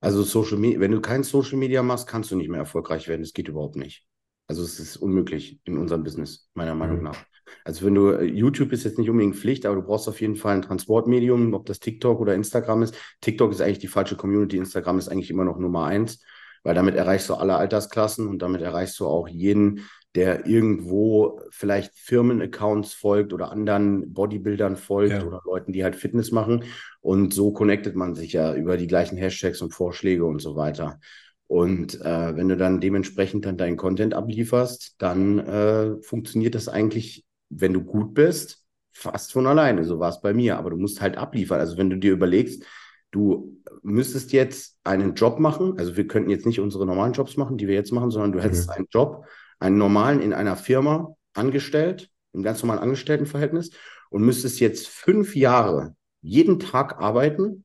Also 0.00 0.22
Social 0.22 0.58
Media, 0.58 0.78
wenn 0.78 0.92
du 0.92 1.00
kein 1.00 1.24
Social 1.24 1.58
Media 1.58 1.82
machst, 1.82 2.06
kannst 2.06 2.30
du 2.30 2.36
nicht 2.36 2.50
mehr 2.50 2.60
erfolgreich 2.60 3.08
werden. 3.08 3.22
Das 3.22 3.32
geht 3.32 3.48
überhaupt 3.48 3.74
nicht. 3.74 4.06
Also 4.46 4.62
es 4.62 4.78
ist 4.78 4.96
unmöglich 4.96 5.58
in 5.64 5.78
unserem 5.78 6.04
Business, 6.04 6.48
meiner 6.54 6.76
Meinung 6.76 6.98
mhm. 6.98 7.04
nach. 7.04 7.18
Also 7.64 7.84
wenn 7.84 7.96
du, 7.96 8.10
äh, 8.10 8.22
YouTube 8.22 8.70
ist 8.70 8.84
jetzt 8.84 8.98
nicht 8.98 9.10
unbedingt 9.10 9.34
Pflicht, 9.34 9.66
aber 9.66 9.74
du 9.74 9.82
brauchst 9.82 10.08
auf 10.08 10.20
jeden 10.20 10.36
Fall 10.36 10.54
ein 10.54 10.62
Transportmedium, 10.62 11.52
ob 11.52 11.66
das 11.66 11.80
TikTok 11.80 12.20
oder 12.20 12.36
Instagram 12.36 12.84
ist. 12.84 12.94
TikTok 13.22 13.50
ist 13.50 13.60
eigentlich 13.60 13.80
die 13.80 13.88
falsche 13.88 14.14
Community, 14.14 14.56
Instagram 14.56 14.98
ist 14.98 15.08
eigentlich 15.08 15.30
immer 15.30 15.44
noch 15.44 15.58
Nummer 15.58 15.86
eins 15.86 16.22
weil 16.66 16.74
damit 16.74 16.96
erreichst 16.96 17.28
du 17.28 17.34
alle 17.34 17.54
Altersklassen 17.54 18.26
und 18.26 18.42
damit 18.42 18.60
erreichst 18.60 18.98
du 18.98 19.06
auch 19.06 19.28
jeden, 19.28 19.82
der 20.16 20.46
irgendwo 20.46 21.40
vielleicht 21.50 21.94
Firmenaccounts 21.94 22.92
folgt 22.92 23.32
oder 23.32 23.52
anderen 23.52 24.12
Bodybuildern 24.12 24.76
folgt 24.76 25.12
ja. 25.12 25.24
oder 25.24 25.42
Leuten, 25.44 25.72
die 25.72 25.84
halt 25.84 25.94
Fitness 25.94 26.32
machen. 26.32 26.64
Und 27.00 27.32
so 27.32 27.52
connectet 27.52 27.94
man 27.94 28.16
sich 28.16 28.32
ja 28.32 28.52
über 28.52 28.76
die 28.76 28.88
gleichen 28.88 29.16
Hashtags 29.16 29.62
und 29.62 29.74
Vorschläge 29.74 30.24
und 30.24 30.40
so 30.40 30.56
weiter. 30.56 30.98
Und 31.46 32.00
äh, 32.00 32.34
wenn 32.34 32.48
du 32.48 32.56
dann 32.56 32.80
dementsprechend 32.80 33.44
dann 33.44 33.56
deinen 33.56 33.76
Content 33.76 34.14
ablieferst, 34.14 34.96
dann 34.98 35.38
äh, 35.38 36.02
funktioniert 36.02 36.56
das 36.56 36.66
eigentlich, 36.66 37.24
wenn 37.48 37.74
du 37.74 37.84
gut 37.84 38.12
bist, 38.12 38.64
fast 38.90 39.30
von 39.30 39.46
alleine. 39.46 39.84
So 39.84 40.00
war 40.00 40.08
es 40.08 40.20
bei 40.20 40.34
mir. 40.34 40.58
Aber 40.58 40.70
du 40.70 40.78
musst 40.78 41.00
halt 41.00 41.16
abliefern. 41.16 41.60
Also 41.60 41.76
wenn 41.76 41.90
du 41.90 41.96
dir 41.96 42.10
überlegst, 42.10 42.64
du 43.10 43.60
müsstest 43.82 44.32
jetzt 44.32 44.78
einen 44.84 45.14
Job 45.14 45.38
machen, 45.38 45.78
also 45.78 45.96
wir 45.96 46.06
könnten 46.06 46.30
jetzt 46.30 46.46
nicht 46.46 46.60
unsere 46.60 46.86
normalen 46.86 47.12
Jobs 47.12 47.36
machen, 47.36 47.56
die 47.56 47.66
wir 47.66 47.74
jetzt 47.74 47.92
machen, 47.92 48.10
sondern 48.10 48.32
du 48.32 48.42
hättest 48.42 48.68
mhm. 48.68 48.74
einen 48.74 48.86
Job, 48.90 49.24
einen 49.58 49.78
normalen 49.78 50.20
in 50.20 50.32
einer 50.32 50.56
Firma 50.56 51.14
angestellt, 51.34 52.10
im 52.32 52.42
ganz 52.42 52.62
normalen 52.62 52.82
Angestelltenverhältnis 52.82 53.70
und 54.10 54.22
müsstest 54.22 54.60
jetzt 54.60 54.88
fünf 54.88 55.34
Jahre 55.36 55.94
jeden 56.20 56.58
Tag 56.58 57.00
arbeiten, 57.00 57.64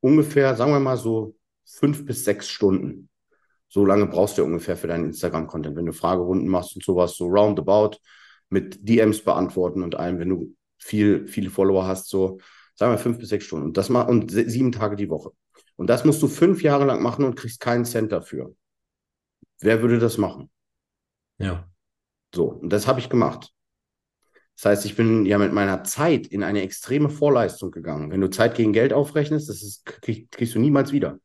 ungefähr, 0.00 0.54
sagen 0.56 0.72
wir 0.72 0.80
mal 0.80 0.96
so 0.96 1.34
fünf 1.64 2.04
bis 2.04 2.24
sechs 2.24 2.48
Stunden. 2.48 3.08
So 3.68 3.84
lange 3.86 4.06
brauchst 4.06 4.36
du 4.38 4.44
ungefähr 4.44 4.76
für 4.76 4.88
deinen 4.88 5.06
Instagram-Content, 5.06 5.76
wenn 5.76 5.86
du 5.86 5.92
Fragerunden 5.92 6.48
machst 6.48 6.74
und 6.74 6.84
sowas, 6.84 7.16
so 7.16 7.26
roundabout 7.26 7.98
mit 8.48 8.88
DMs 8.88 9.22
beantworten 9.22 9.82
und 9.82 9.94
allem, 9.94 10.18
wenn 10.18 10.28
du 10.28 10.54
viel, 10.78 11.26
viele 11.28 11.50
Follower 11.50 11.86
hast, 11.86 12.08
so 12.08 12.38
sagen 12.80 12.94
wir 12.94 12.98
fünf 12.98 13.18
bis 13.18 13.28
sechs 13.28 13.44
Stunden 13.44 13.66
und 13.66 13.76
das 13.76 13.90
mal 13.90 14.02
und 14.04 14.30
sieben 14.30 14.72
Tage 14.72 14.96
die 14.96 15.10
Woche. 15.10 15.32
Und 15.76 15.88
das 15.88 16.06
musst 16.06 16.22
du 16.22 16.28
fünf 16.28 16.62
Jahre 16.62 16.86
lang 16.86 17.02
machen 17.02 17.26
und 17.26 17.34
kriegst 17.34 17.60
keinen 17.60 17.84
Cent 17.84 18.10
dafür. 18.10 18.54
Wer 19.60 19.82
würde 19.82 19.98
das 19.98 20.16
machen? 20.16 20.50
Ja. 21.36 21.68
So, 22.34 22.46
und 22.46 22.70
das 22.70 22.86
habe 22.86 22.98
ich 22.98 23.10
gemacht. 23.10 23.52
Das 24.56 24.64
heißt, 24.64 24.86
ich 24.86 24.96
bin 24.96 25.26
ja 25.26 25.36
mit 25.36 25.52
meiner 25.52 25.84
Zeit 25.84 26.26
in 26.26 26.42
eine 26.42 26.62
extreme 26.62 27.10
Vorleistung 27.10 27.70
gegangen. 27.70 28.10
Wenn 28.10 28.22
du 28.22 28.30
Zeit 28.30 28.54
gegen 28.54 28.72
Geld 28.72 28.94
aufrechnest, 28.94 29.50
das 29.50 29.62
ist, 29.62 29.84
krieg, 29.84 30.30
kriegst 30.30 30.54
du 30.54 30.58
niemals 30.58 30.90
wieder. 30.90 31.18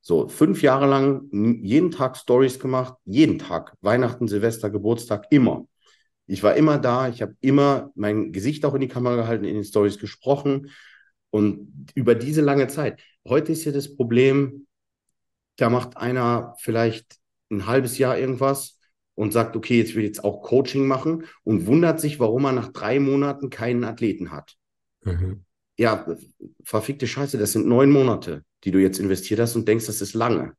So, 0.00 0.28
fünf 0.28 0.62
Jahre 0.62 0.86
lang 0.86 1.28
jeden 1.32 1.90
Tag 1.90 2.16
Stories 2.16 2.60
gemacht, 2.60 2.94
jeden 3.04 3.40
Tag, 3.40 3.74
Weihnachten, 3.80 4.28
Silvester, 4.28 4.70
Geburtstag, 4.70 5.26
immer. 5.30 5.66
Ich 6.26 6.44
war 6.44 6.54
immer 6.54 6.78
da, 6.78 7.08
ich 7.08 7.20
habe 7.20 7.34
immer 7.40 7.90
mein 7.96 8.30
Gesicht 8.30 8.64
auch 8.64 8.74
in 8.74 8.80
die 8.80 8.88
Kamera 8.88 9.16
gehalten, 9.16 9.44
in 9.44 9.54
den 9.54 9.64
Stories 9.64 9.98
gesprochen 9.98 10.70
und 11.30 11.90
über 11.94 12.14
diese 12.14 12.40
lange 12.40 12.68
Zeit. 12.68 13.00
Heute 13.26 13.52
ist 13.52 13.64
ja 13.64 13.72
das 13.72 13.96
Problem, 13.96 14.66
da 15.56 15.70
macht 15.70 15.96
einer 15.96 16.54
vielleicht 16.58 17.16
ein 17.50 17.66
halbes 17.66 17.98
Jahr 17.98 18.18
irgendwas 18.18 18.78
und 19.14 19.32
sagt, 19.32 19.56
okay, 19.56 19.78
jetzt 19.78 19.94
will 19.94 20.02
ich 20.02 20.08
jetzt 20.08 20.24
auch 20.24 20.42
Coaching 20.42 20.86
machen 20.86 21.24
und 21.44 21.66
wundert 21.66 22.00
sich, 22.00 22.20
warum 22.20 22.46
er 22.46 22.52
nach 22.52 22.72
drei 22.72 23.00
Monaten 23.00 23.50
keinen 23.50 23.84
Athleten 23.84 24.32
hat. 24.32 24.56
Mhm. 25.04 25.44
Ja, 25.76 26.06
verfickte 26.62 27.06
Scheiße, 27.06 27.38
das 27.38 27.52
sind 27.52 27.66
neun 27.66 27.90
Monate, 27.90 28.44
die 28.64 28.70
du 28.70 28.78
jetzt 28.78 28.98
investiert 28.98 29.40
hast 29.40 29.56
und 29.56 29.66
denkst, 29.66 29.86
das 29.86 30.00
ist 30.00 30.14
lange. 30.14 30.54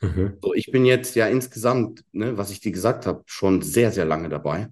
Mhm. 0.00 0.38
So, 0.42 0.52
ich 0.54 0.70
bin 0.70 0.84
jetzt 0.84 1.14
ja 1.14 1.28
insgesamt, 1.28 2.04
ne, 2.12 2.36
was 2.36 2.50
ich 2.50 2.60
dir 2.60 2.72
gesagt 2.72 3.06
habe, 3.06 3.22
schon 3.26 3.62
sehr, 3.62 3.92
sehr 3.92 4.04
lange 4.04 4.28
dabei. 4.28 4.68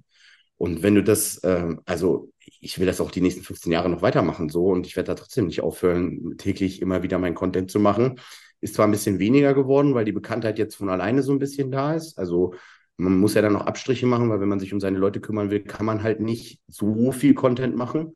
Und 0.56 0.82
wenn 0.82 0.94
du 0.94 1.02
das, 1.02 1.40
ähm, 1.44 1.80
also 1.86 2.32
ich 2.60 2.78
will 2.78 2.86
das 2.86 3.00
auch 3.00 3.10
die 3.10 3.20
nächsten 3.20 3.42
15 3.42 3.72
Jahre 3.72 3.88
noch 3.88 4.02
weitermachen 4.02 4.48
so 4.48 4.66
und 4.66 4.86
ich 4.86 4.96
werde 4.96 5.08
da 5.08 5.14
trotzdem 5.14 5.46
nicht 5.46 5.62
aufhören, 5.62 6.36
täglich 6.38 6.82
immer 6.82 7.02
wieder 7.02 7.18
meinen 7.18 7.34
Content 7.34 7.70
zu 7.70 7.80
machen. 7.80 8.20
Ist 8.60 8.74
zwar 8.74 8.86
ein 8.86 8.90
bisschen 8.90 9.18
weniger 9.18 9.54
geworden, 9.54 9.94
weil 9.94 10.04
die 10.04 10.12
Bekanntheit 10.12 10.58
jetzt 10.58 10.76
von 10.76 10.90
alleine 10.90 11.22
so 11.22 11.32
ein 11.32 11.38
bisschen 11.38 11.70
da 11.70 11.94
ist. 11.94 12.18
Also 12.18 12.54
man 12.96 13.18
muss 13.18 13.34
ja 13.34 13.42
dann 13.42 13.54
noch 13.54 13.66
Abstriche 13.66 14.06
machen, 14.06 14.28
weil 14.28 14.40
wenn 14.40 14.48
man 14.48 14.60
sich 14.60 14.72
um 14.72 14.80
seine 14.80 14.98
Leute 14.98 15.20
kümmern 15.20 15.50
will, 15.50 15.60
kann 15.60 15.86
man 15.86 16.02
halt 16.02 16.20
nicht 16.20 16.60
so 16.68 17.12
viel 17.12 17.34
Content 17.34 17.76
machen, 17.76 18.14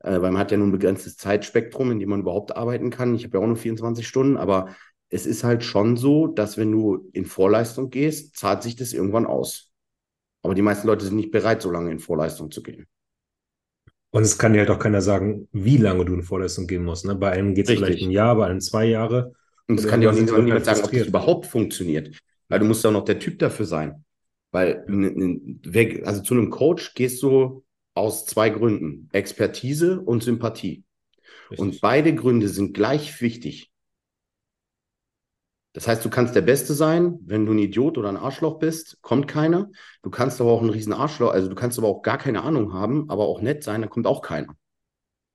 äh, 0.00 0.20
weil 0.20 0.32
man 0.32 0.38
hat 0.38 0.50
ja 0.50 0.58
nur 0.58 0.66
ein 0.66 0.72
begrenztes 0.72 1.16
Zeitspektrum, 1.16 1.90
in 1.90 1.98
dem 1.98 2.10
man 2.10 2.20
überhaupt 2.20 2.54
arbeiten 2.56 2.90
kann. 2.90 3.14
Ich 3.14 3.24
habe 3.24 3.38
ja 3.38 3.42
auch 3.42 3.46
nur 3.46 3.56
24 3.56 4.06
Stunden, 4.06 4.36
aber 4.36 4.74
es 5.08 5.24
ist 5.26 5.44
halt 5.44 5.64
schon 5.64 5.96
so, 5.96 6.26
dass 6.26 6.58
wenn 6.58 6.72
du 6.72 7.08
in 7.12 7.24
Vorleistung 7.24 7.90
gehst, 7.90 8.36
zahlt 8.36 8.62
sich 8.62 8.76
das 8.76 8.92
irgendwann 8.92 9.26
aus. 9.26 9.72
Aber 10.42 10.54
die 10.54 10.62
meisten 10.62 10.86
Leute 10.86 11.04
sind 11.04 11.16
nicht 11.16 11.30
bereit, 11.30 11.62
so 11.62 11.70
lange 11.70 11.90
in 11.90 11.98
Vorleistung 11.98 12.50
zu 12.50 12.62
gehen. 12.62 12.86
Und 14.16 14.22
es 14.22 14.38
kann 14.38 14.54
dir 14.54 14.60
halt 14.60 14.70
auch 14.70 14.78
keiner 14.78 15.02
sagen, 15.02 15.46
wie 15.52 15.76
lange 15.76 16.06
du 16.06 16.14
in 16.14 16.22
Vorleistung 16.22 16.66
gehen 16.66 16.84
musst. 16.84 17.04
Ne? 17.04 17.14
Bei 17.14 17.32
einem 17.32 17.52
geht 17.54 17.68
es 17.68 17.76
vielleicht 17.76 18.02
ein 18.02 18.10
Jahr, 18.10 18.34
bei 18.36 18.46
einem 18.46 18.62
zwei 18.62 18.86
Jahre. 18.86 19.34
Und 19.68 19.78
es 19.78 19.86
kann 19.86 20.00
dir 20.00 20.08
auch 20.08 20.14
niemand 20.14 20.50
halt 20.50 20.64
sagen, 20.64 20.80
ob 20.84 20.90
das 20.90 21.06
überhaupt 21.06 21.44
funktioniert. 21.44 22.16
Weil 22.48 22.60
du 22.60 22.64
musst 22.64 22.82
ja 22.82 22.88
auch 22.88 22.94
noch 22.94 23.04
der 23.04 23.18
Typ 23.18 23.38
dafür 23.38 23.66
sein. 23.66 24.06
Weil, 24.52 24.86
also 26.06 26.22
zu 26.22 26.32
einem 26.32 26.48
Coach 26.48 26.94
gehst 26.94 27.22
du 27.22 27.62
aus 27.92 28.24
zwei 28.24 28.48
Gründen: 28.48 29.10
Expertise 29.12 30.00
und 30.00 30.22
Sympathie. 30.22 30.84
Richtig. 31.50 31.58
Und 31.58 31.80
beide 31.82 32.14
Gründe 32.14 32.48
sind 32.48 32.72
gleich 32.72 33.20
wichtig. 33.20 33.70
Das 35.76 35.86
heißt, 35.86 36.02
du 36.02 36.08
kannst 36.08 36.34
der 36.34 36.40
Beste 36.40 36.72
sein, 36.72 37.18
wenn 37.26 37.44
du 37.44 37.52
ein 37.52 37.58
Idiot 37.58 37.98
oder 37.98 38.08
ein 38.08 38.16
Arschloch 38.16 38.58
bist, 38.58 38.96
kommt 39.02 39.28
keiner. 39.28 39.68
Du 40.02 40.08
kannst 40.08 40.40
aber 40.40 40.50
auch 40.50 40.62
ein 40.62 40.70
riesen 40.70 40.94
Arschloch, 40.94 41.30
also 41.30 41.50
du 41.50 41.54
kannst 41.54 41.76
aber 41.78 41.86
auch 41.86 42.00
gar 42.00 42.16
keine 42.16 42.44
Ahnung 42.44 42.72
haben, 42.72 43.10
aber 43.10 43.26
auch 43.26 43.42
nett 43.42 43.62
sein, 43.62 43.82
dann 43.82 43.90
kommt 43.90 44.06
auch 44.06 44.22
keiner. 44.22 44.56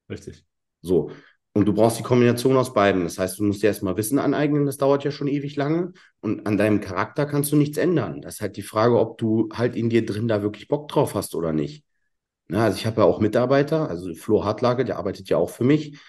Richtig. 0.09 0.43
So. 0.81 1.11
Und 1.53 1.67
du 1.67 1.73
brauchst 1.73 1.99
die 1.99 2.03
Kombination 2.03 2.57
aus 2.57 2.73
beiden. 2.73 3.03
Das 3.03 3.19
heißt, 3.19 3.37
du 3.37 3.43
musst 3.43 3.61
dir 3.61 3.67
erstmal 3.67 3.97
Wissen 3.97 4.17
aneignen, 4.17 4.65
das 4.65 4.77
dauert 4.77 5.03
ja 5.03 5.11
schon 5.11 5.27
ewig 5.27 5.57
lange. 5.57 5.93
Und 6.21 6.47
an 6.47 6.57
deinem 6.57 6.81
Charakter 6.81 7.27
kannst 7.27 7.51
du 7.51 7.55
nichts 7.55 7.77
ändern. 7.77 8.21
Das 8.21 8.35
ist 8.35 8.41
halt 8.41 8.57
die 8.57 8.63
Frage, 8.63 8.99
ob 8.99 9.19
du 9.19 9.47
halt 9.53 9.75
in 9.75 9.91
dir 9.91 10.07
drin 10.07 10.27
da 10.27 10.41
wirklich 10.41 10.67
Bock 10.67 10.87
drauf 10.87 11.13
hast 11.13 11.35
oder 11.35 11.53
nicht. 11.53 11.85
Na, 12.47 12.65
also 12.65 12.79
ich 12.79 12.87
habe 12.87 13.01
ja 13.01 13.03
auch 13.05 13.19
Mitarbeiter, 13.19 13.87
also 13.87 14.11
Flo 14.15 14.43
Hartlage, 14.43 14.85
der 14.85 14.97
arbeitet 14.97 15.29
ja 15.29 15.37
auch 15.37 15.51
für 15.51 15.65
mich. 15.65 15.99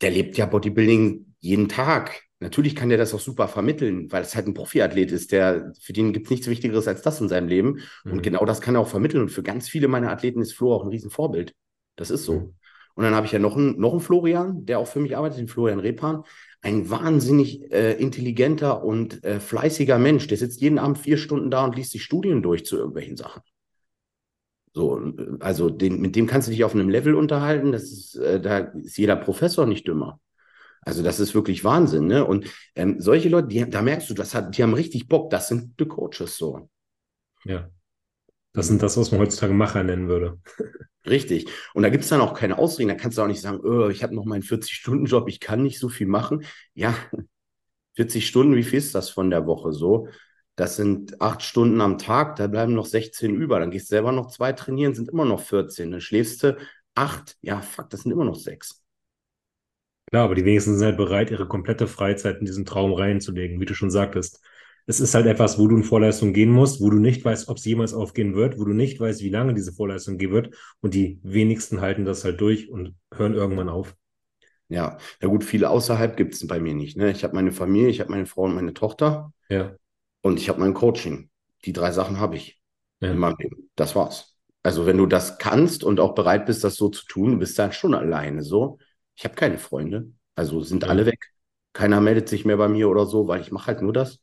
Der 0.00 0.10
lebt 0.10 0.38
ja 0.38 0.46
Bodybuilding 0.46 1.34
jeden 1.40 1.68
Tag. 1.68 2.22
Natürlich 2.40 2.74
kann 2.74 2.88
der 2.88 2.98
das 2.98 3.14
auch 3.14 3.20
super 3.20 3.48
vermitteln, 3.48 4.10
weil 4.12 4.22
es 4.22 4.34
halt 4.34 4.46
ein 4.46 4.54
Profiathlet 4.54 5.12
ist, 5.12 5.32
der 5.32 5.72
für 5.80 5.92
den 5.92 6.12
gibt 6.12 6.26
es 6.26 6.30
nichts 6.30 6.46
Wichtigeres 6.48 6.88
als 6.88 7.02
das 7.02 7.20
in 7.20 7.28
seinem 7.28 7.48
Leben. 7.48 7.78
Mhm. 8.04 8.12
Und 8.12 8.22
genau 8.22 8.44
das 8.44 8.60
kann 8.60 8.74
er 8.74 8.80
auch 8.80 8.88
vermitteln. 8.88 9.22
Und 9.22 9.30
für 9.30 9.42
ganz 9.42 9.68
viele 9.68 9.88
meiner 9.88 10.10
Athleten 10.10 10.42
ist 10.42 10.52
Flo 10.52 10.74
auch 10.74 10.82
ein 10.82 10.90
Riesenvorbild. 10.90 11.54
Das 11.96 12.10
ist 12.10 12.24
so. 12.24 12.34
Mhm. 12.34 12.54
Und 12.94 13.04
dann 13.04 13.14
habe 13.14 13.26
ich 13.26 13.32
ja 13.32 13.38
noch 13.38 13.56
einen, 13.56 13.78
noch 13.80 13.92
einen 13.92 14.00
Florian, 14.00 14.66
der 14.66 14.78
auch 14.78 14.86
für 14.86 15.00
mich 15.00 15.16
arbeitet, 15.16 15.38
den 15.38 15.48
Florian 15.48 15.80
Repan. 15.80 16.22
Ein 16.60 16.90
wahnsinnig 16.90 17.72
äh, 17.72 17.94
intelligenter 17.94 18.84
und 18.84 19.24
äh, 19.24 19.40
fleißiger 19.40 19.98
Mensch. 19.98 20.26
Der 20.28 20.38
sitzt 20.38 20.60
jeden 20.60 20.78
Abend 20.78 20.98
vier 20.98 21.16
Stunden 21.16 21.50
da 21.50 21.64
und 21.64 21.76
liest 21.76 21.92
sich 21.92 22.04
Studien 22.04 22.42
durch 22.42 22.64
zu 22.64 22.76
irgendwelchen 22.76 23.16
Sachen. 23.16 23.42
So, 24.72 25.00
also 25.40 25.70
den, 25.70 26.00
mit 26.00 26.16
dem 26.16 26.26
kannst 26.26 26.48
du 26.48 26.52
dich 26.52 26.64
auf 26.64 26.74
einem 26.74 26.88
Level 26.88 27.14
unterhalten. 27.14 27.72
Das 27.72 27.84
ist, 27.84 28.16
äh, 28.16 28.40
da 28.40 28.58
ist 28.58 28.96
jeder 28.96 29.16
Professor 29.16 29.66
nicht 29.66 29.86
dümmer. 29.86 30.20
Also 30.84 31.02
das 31.02 31.20
ist 31.20 31.34
wirklich 31.34 31.64
Wahnsinn, 31.64 32.06
ne? 32.06 32.24
Und 32.24 32.46
ähm, 32.74 33.00
solche 33.00 33.28
Leute, 33.28 33.48
die, 33.48 33.68
da 33.68 33.82
merkst 33.82 34.10
du, 34.10 34.14
das 34.14 34.34
hat, 34.34 34.56
die 34.56 34.62
haben 34.62 34.74
richtig 34.74 35.08
Bock. 35.08 35.30
Das 35.30 35.48
sind 35.48 35.76
gute 35.76 35.86
Coaches 35.86 36.36
so. 36.36 36.68
Ja. 37.44 37.68
Das 38.52 38.68
sind 38.68 38.82
das, 38.82 38.96
was 38.96 39.10
man 39.10 39.20
heutzutage 39.20 39.52
Macher 39.52 39.82
nennen 39.82 40.08
würde. 40.08 40.38
Richtig. 41.06 41.48
Und 41.74 41.82
da 41.82 41.88
gibt 41.88 42.04
es 42.04 42.10
dann 42.10 42.20
auch 42.20 42.34
keine 42.34 42.58
Ausreden. 42.58 42.88
Da 42.88 42.94
kannst 42.94 43.18
du 43.18 43.22
auch 43.22 43.26
nicht 43.26 43.40
sagen, 43.40 43.60
oh, 43.62 43.88
ich 43.88 44.02
habe 44.02 44.14
noch 44.14 44.24
meinen 44.24 44.42
40-Stunden-Job, 44.42 45.28
ich 45.28 45.40
kann 45.40 45.62
nicht 45.62 45.78
so 45.78 45.88
viel 45.88 46.06
machen. 46.06 46.44
Ja, 46.72 46.94
40 47.96 48.26
Stunden, 48.26 48.54
wie 48.56 48.62
viel 48.62 48.78
ist 48.78 48.94
das 48.94 49.10
von 49.10 49.30
der 49.30 49.46
Woche 49.46 49.72
so? 49.72 50.08
Das 50.56 50.76
sind 50.76 51.20
acht 51.20 51.42
Stunden 51.42 51.80
am 51.80 51.98
Tag, 51.98 52.36
da 52.36 52.46
bleiben 52.46 52.74
noch 52.74 52.86
16 52.86 53.34
über. 53.34 53.58
Dann 53.58 53.72
gehst 53.72 53.86
du 53.90 53.96
selber 53.96 54.12
noch 54.12 54.30
zwei 54.30 54.52
trainieren, 54.52 54.94
sind 54.94 55.08
immer 55.08 55.24
noch 55.24 55.40
14. 55.40 55.90
Dann 55.90 56.00
schläfst 56.00 56.44
du 56.44 56.56
acht. 56.94 57.36
Ja, 57.42 57.60
fuck, 57.60 57.90
das 57.90 58.02
sind 58.02 58.12
immer 58.12 58.24
noch 58.24 58.36
sechs. 58.36 58.83
Klar, 60.06 60.24
aber 60.24 60.34
die 60.34 60.44
wenigsten 60.44 60.76
sind 60.76 60.86
halt 60.86 60.96
bereit, 60.96 61.30
ihre 61.30 61.48
komplette 61.48 61.86
Freizeit 61.86 62.38
in 62.38 62.46
diesen 62.46 62.64
Traum 62.64 62.92
reinzulegen, 62.92 63.60
wie 63.60 63.64
du 63.64 63.74
schon 63.74 63.90
sagtest 63.90 64.40
es 64.86 65.00
ist 65.00 65.14
halt 65.14 65.26
etwas, 65.26 65.58
wo 65.58 65.66
du 65.66 65.76
in 65.76 65.84
Vorleistung 65.84 66.32
gehen 66.32 66.50
musst, 66.50 66.80
wo 66.80 66.90
du 66.90 66.98
nicht 66.98 67.24
weißt, 67.24 67.48
ob 67.48 67.56
es 67.56 67.64
jemals 67.64 67.94
aufgehen 67.94 68.34
wird, 68.34 68.58
wo 68.58 68.64
du 68.64 68.72
nicht 68.72 69.00
weißt, 69.00 69.22
wie 69.22 69.30
lange 69.30 69.54
diese 69.54 69.72
Vorleistung 69.72 70.18
gehen 70.18 70.32
wird. 70.32 70.54
Und 70.80 70.94
die 70.94 71.18
wenigsten 71.22 71.80
halten 71.80 72.04
das 72.04 72.24
halt 72.24 72.40
durch 72.40 72.68
und 72.68 72.94
hören 73.12 73.34
irgendwann 73.34 73.70
auf. 73.70 73.96
Ja, 74.68 74.98
ja 75.22 75.28
gut, 75.28 75.44
viele 75.44 75.70
außerhalb 75.70 76.16
gibt 76.16 76.34
es 76.34 76.46
bei 76.46 76.60
mir 76.60 76.74
nicht. 76.74 76.96
Ne? 76.96 77.10
Ich 77.10 77.24
habe 77.24 77.34
meine 77.34 77.52
Familie, 77.52 77.88
ich 77.88 78.00
habe 78.00 78.10
meine 78.10 78.26
Frau 78.26 78.42
und 78.42 78.54
meine 78.54 78.74
Tochter. 78.74 79.32
Ja. 79.48 79.74
Und 80.22 80.38
ich 80.38 80.48
habe 80.48 80.60
mein 80.60 80.74
Coaching. 80.74 81.30
Die 81.64 81.72
drei 81.72 81.90
Sachen 81.92 82.18
habe 82.18 82.36
ich 82.36 82.60
ja. 83.00 83.10
in 83.10 83.18
meinem 83.18 83.36
Leben. 83.38 83.70
Das 83.76 83.94
war's. 83.94 84.36
Also 84.62 84.86
wenn 84.86 84.98
du 84.98 85.06
das 85.06 85.38
kannst 85.38 85.84
und 85.84 86.00
auch 86.00 86.14
bereit 86.14 86.46
bist, 86.46 86.64
das 86.64 86.76
so 86.76 86.88
zu 86.88 87.06
tun, 87.06 87.32
du 87.32 87.38
bist 87.38 87.58
dann 87.58 87.72
schon 87.72 87.94
alleine 87.94 88.42
so. 88.42 88.78
Ich 89.16 89.24
habe 89.24 89.34
keine 89.34 89.58
Freunde. 89.58 90.12
Also 90.34 90.60
sind 90.62 90.82
ja. 90.82 90.88
alle 90.88 91.06
weg. 91.06 91.32
Keiner 91.72 92.00
meldet 92.00 92.28
sich 92.28 92.44
mehr 92.44 92.56
bei 92.56 92.68
mir 92.68 92.88
oder 92.88 93.06
so, 93.06 93.26
weil 93.28 93.40
ich 93.40 93.52
mache 93.52 93.68
halt 93.68 93.82
nur 93.82 93.92
das. 93.92 94.20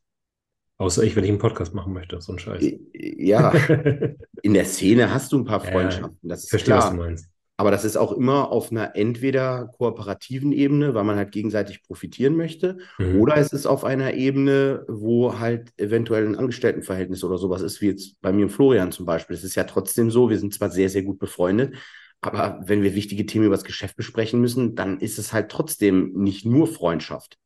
Außer 0.77 1.03
ich, 1.03 1.15
wenn 1.15 1.23
ich 1.23 1.29
einen 1.29 1.39
Podcast 1.39 1.75
machen 1.75 1.93
möchte, 1.93 2.19
so 2.21 2.31
ein 2.31 2.39
Scheiß. 2.39 2.63
Ja, 2.93 3.51
in 4.41 4.53
der 4.53 4.65
Szene 4.65 5.13
hast 5.13 5.31
du 5.31 5.37
ein 5.37 5.45
paar 5.45 5.59
Freundschaften, 5.59 6.17
das 6.23 6.45
ist 6.45 6.49
verstehe, 6.49 6.73
klar. 6.73 6.83
Was 6.85 6.89
du 6.89 6.97
meinst. 6.97 7.31
Aber 7.61 7.69
das 7.69 7.85
ist 7.85 7.95
auch 7.95 8.13
immer 8.13 8.51
auf 8.51 8.71
einer 8.71 8.95
entweder 8.95 9.67
kooperativen 9.77 10.51
Ebene, 10.51 10.95
weil 10.95 11.03
man 11.03 11.17
halt 11.17 11.31
gegenseitig 11.31 11.83
profitieren 11.83 12.35
möchte, 12.35 12.79
mhm. 12.97 13.21
oder 13.21 13.37
es 13.37 13.53
ist 13.53 13.67
auf 13.67 13.83
einer 13.83 14.15
Ebene, 14.15 14.83
wo 14.87 15.37
halt 15.37 15.71
eventuell 15.77 16.25
ein 16.25 16.35
Angestelltenverhältnis 16.35 17.23
oder 17.23 17.37
sowas 17.37 17.61
ist, 17.61 17.79
wie 17.79 17.89
jetzt 17.89 18.19
bei 18.19 18.33
mir 18.33 18.45
und 18.45 18.51
Florian 18.51 18.91
zum 18.91 19.05
Beispiel. 19.05 19.35
Es 19.35 19.43
ist 19.43 19.53
ja 19.53 19.65
trotzdem 19.65 20.09
so, 20.09 20.31
wir 20.31 20.39
sind 20.39 20.55
zwar 20.55 20.71
sehr, 20.71 20.89
sehr 20.89 21.03
gut 21.03 21.19
befreundet, 21.19 21.75
aber 22.21 22.61
wenn 22.63 22.83
wir 22.83 22.95
wichtige 22.95 23.25
Themen 23.25 23.45
über 23.45 23.55
das 23.55 23.63
Geschäft 23.63 23.97
besprechen 23.97 24.39
müssen, 24.39 24.75
dann 24.75 24.99
ist 24.99 25.17
es 25.17 25.33
halt 25.33 25.49
trotzdem 25.49 26.13
nicht 26.13 26.45
nur 26.45 26.67
Freundschaft. 26.67 27.39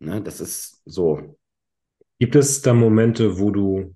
Ne, 0.00 0.20
das 0.20 0.40
ist 0.40 0.82
so. 0.84 1.38
Gibt 2.18 2.34
es 2.34 2.62
da 2.62 2.74
Momente, 2.74 3.38
wo 3.38 3.50
du 3.50 3.94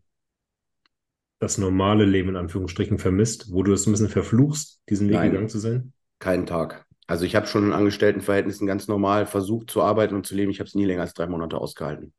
das 1.40 1.58
normale 1.58 2.04
Leben 2.04 2.30
in 2.30 2.36
Anführungsstrichen 2.36 2.98
vermisst, 2.98 3.50
wo 3.50 3.62
du 3.62 3.72
es 3.72 3.86
ein 3.86 3.92
bisschen 3.92 4.08
verfluchst, 4.08 4.80
diesen 4.88 5.08
Weg 5.08 5.16
Nein, 5.16 5.30
gegangen 5.30 5.48
zu 5.48 5.58
sein? 5.58 5.92
Keinen 6.18 6.46
Tag. 6.46 6.86
Also 7.06 7.24
ich 7.24 7.34
habe 7.34 7.46
schon 7.46 7.64
in 7.64 7.72
Angestelltenverhältnissen 7.72 8.66
ganz 8.66 8.86
normal 8.86 9.26
versucht 9.26 9.70
zu 9.70 9.82
arbeiten 9.82 10.14
und 10.14 10.26
zu 10.26 10.36
leben. 10.36 10.50
Ich 10.50 10.60
habe 10.60 10.68
es 10.68 10.74
nie 10.74 10.84
länger 10.84 11.02
als 11.02 11.14
drei 11.14 11.26
Monate 11.26 11.58
ausgehalten. 11.58 12.12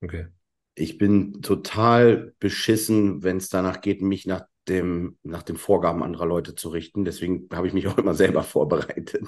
Okay. 0.00 0.28
Ich 0.74 0.96
bin 0.96 1.42
total 1.42 2.32
beschissen, 2.38 3.22
wenn 3.22 3.36
es 3.36 3.50
danach 3.50 3.82
geht, 3.82 4.00
mich 4.00 4.24
nach 4.24 4.46
dem, 4.68 5.16
nach 5.22 5.42
den 5.42 5.56
Vorgaben 5.56 6.02
anderer 6.02 6.26
Leute 6.26 6.54
zu 6.54 6.68
richten. 6.68 7.04
Deswegen 7.04 7.48
habe 7.52 7.66
ich 7.66 7.72
mich 7.72 7.86
auch 7.88 7.98
immer 7.98 8.14
selber 8.14 8.42
vorbereitet. 8.42 9.26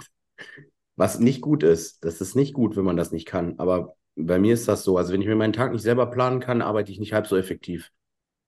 Was 0.97 1.19
nicht 1.19 1.41
gut 1.41 1.63
ist. 1.63 2.05
Das 2.05 2.21
ist 2.21 2.37
nicht 2.37 2.55
gut, 2.55 2.77
wenn 2.77 2.85
man 2.85 2.97
das 2.97 3.13
nicht 3.13 3.27
kann. 3.27 3.59
Aber 3.59 3.97
bei 4.17 4.39
mir 4.39 4.55
ist 4.55 4.69
das 4.69 4.85
so. 4.85 4.97
Also 4.97 5.13
wenn 5.13 5.21
ich 5.21 5.27
mir 5.27 5.37
meinen 5.37 5.53
Tag 5.53 5.73
nicht 5.73 5.83
selber 5.83 6.07
planen 6.07 6.41
kann, 6.41 6.63
arbeite 6.63 6.93
ich 6.93 7.01
nicht 7.01 7.13
halb 7.13 7.27
so 7.27 7.37
effektiv. 7.37 7.91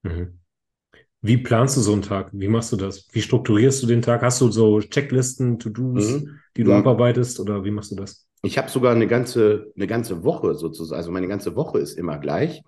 Mhm. 0.03 0.38
Wie 1.22 1.38
planst 1.38 1.77
du 1.77 1.81
so 1.81 1.92
einen 1.92 2.03
Tag? 2.03 2.31
Wie 2.33 2.46
machst 2.46 2.70
du 2.70 2.77
das? 2.77 3.09
Wie 3.11 3.22
strukturierst 3.22 3.83
du 3.83 3.87
den 3.88 4.03
Tag? 4.03 4.22
Hast 4.22 4.40
du 4.40 4.51
so 4.51 4.81
Checklisten, 4.81 5.59
To-Dos, 5.59 6.20
mhm. 6.20 6.38
die 6.57 6.62
du 6.62 6.70
mhm. 6.70 6.79
abarbeitest 6.79 7.40
oder 7.40 7.64
wie 7.64 7.72
machst 7.72 7.90
du 7.90 7.96
das? 7.96 8.29
Ich 8.42 8.59
habe 8.59 8.70
sogar 8.70 8.94
eine 8.94 9.09
ganze, 9.09 9.72
eine 9.75 9.88
ganze 9.88 10.22
Woche 10.22 10.55
sozusagen. 10.55 10.96
Also 10.96 11.11
meine 11.11 11.27
ganze 11.27 11.57
Woche 11.57 11.79
ist 11.79 11.99
immer 11.99 12.18
gleich. 12.18 12.62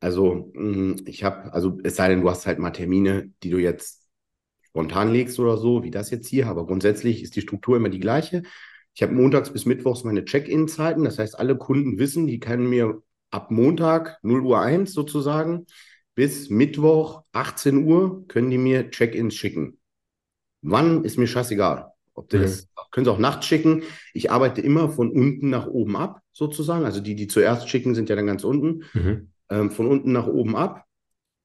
Also 0.00 0.50
mm, 0.54 1.02
ich 1.06 1.24
habe, 1.24 1.52
also 1.52 1.78
es 1.84 1.96
sei 1.96 2.08
denn, 2.08 2.22
du 2.22 2.30
hast 2.30 2.46
halt 2.46 2.58
mal 2.58 2.70
Termine, 2.70 3.30
die 3.42 3.50
du 3.50 3.58
jetzt 3.58 4.08
spontan 4.62 5.12
legst 5.12 5.38
oder 5.38 5.56
so, 5.56 5.82
wie 5.82 5.90
das 5.90 6.10
jetzt 6.10 6.28
hier, 6.28 6.46
aber 6.46 6.66
grundsätzlich 6.66 7.22
ist 7.22 7.36
die 7.36 7.42
Struktur 7.42 7.76
immer 7.76 7.88
die 7.88 8.00
gleiche. 8.00 8.42
Ich 8.94 9.02
habe 9.02 9.12
montags 9.12 9.52
bis 9.52 9.66
mittwochs 9.66 10.04
meine 10.04 10.24
Check-in-Zeiten. 10.24 11.04
Das 11.04 11.18
heißt, 11.18 11.38
alle 11.38 11.56
Kunden 11.56 11.98
wissen, 11.98 12.26
die 12.26 12.40
können 12.40 12.68
mir 12.68 13.02
ab 13.30 13.50
Montag 13.50 14.18
0 14.22 14.42
Uhr 14.42 14.60
1 14.60 14.92
sozusagen 14.92 15.66
bis 16.14 16.50
Mittwoch 16.50 17.22
18 17.32 17.84
Uhr 17.84 18.26
können 18.28 18.50
die 18.50 18.58
mir 18.58 18.90
Check-ins 18.90 19.34
schicken. 19.34 19.78
Wann 20.60 21.04
ist 21.04 21.16
mir 21.16 21.26
scheißegal. 21.26 21.92
Ob 22.12 22.28
die 22.28 22.38
mhm. 22.38 22.42
das 22.42 22.68
können 22.90 23.06
sie 23.06 23.10
auch 23.10 23.18
nachts 23.18 23.46
schicken. 23.46 23.84
Ich 24.12 24.30
arbeite 24.30 24.60
immer 24.60 24.90
von 24.90 25.10
unten 25.10 25.48
nach 25.48 25.66
oben 25.66 25.96
ab, 25.96 26.20
sozusagen. 26.32 26.84
Also 26.84 27.00
die, 27.00 27.14
die 27.14 27.28
zuerst 27.28 27.68
schicken, 27.68 27.94
sind 27.94 28.10
ja 28.10 28.16
dann 28.16 28.26
ganz 28.26 28.44
unten. 28.44 28.84
Mhm. 28.92 29.29
Ähm, 29.50 29.70
von 29.70 29.86
unten 29.86 30.12
nach 30.12 30.26
oben 30.26 30.56
ab. 30.56 30.84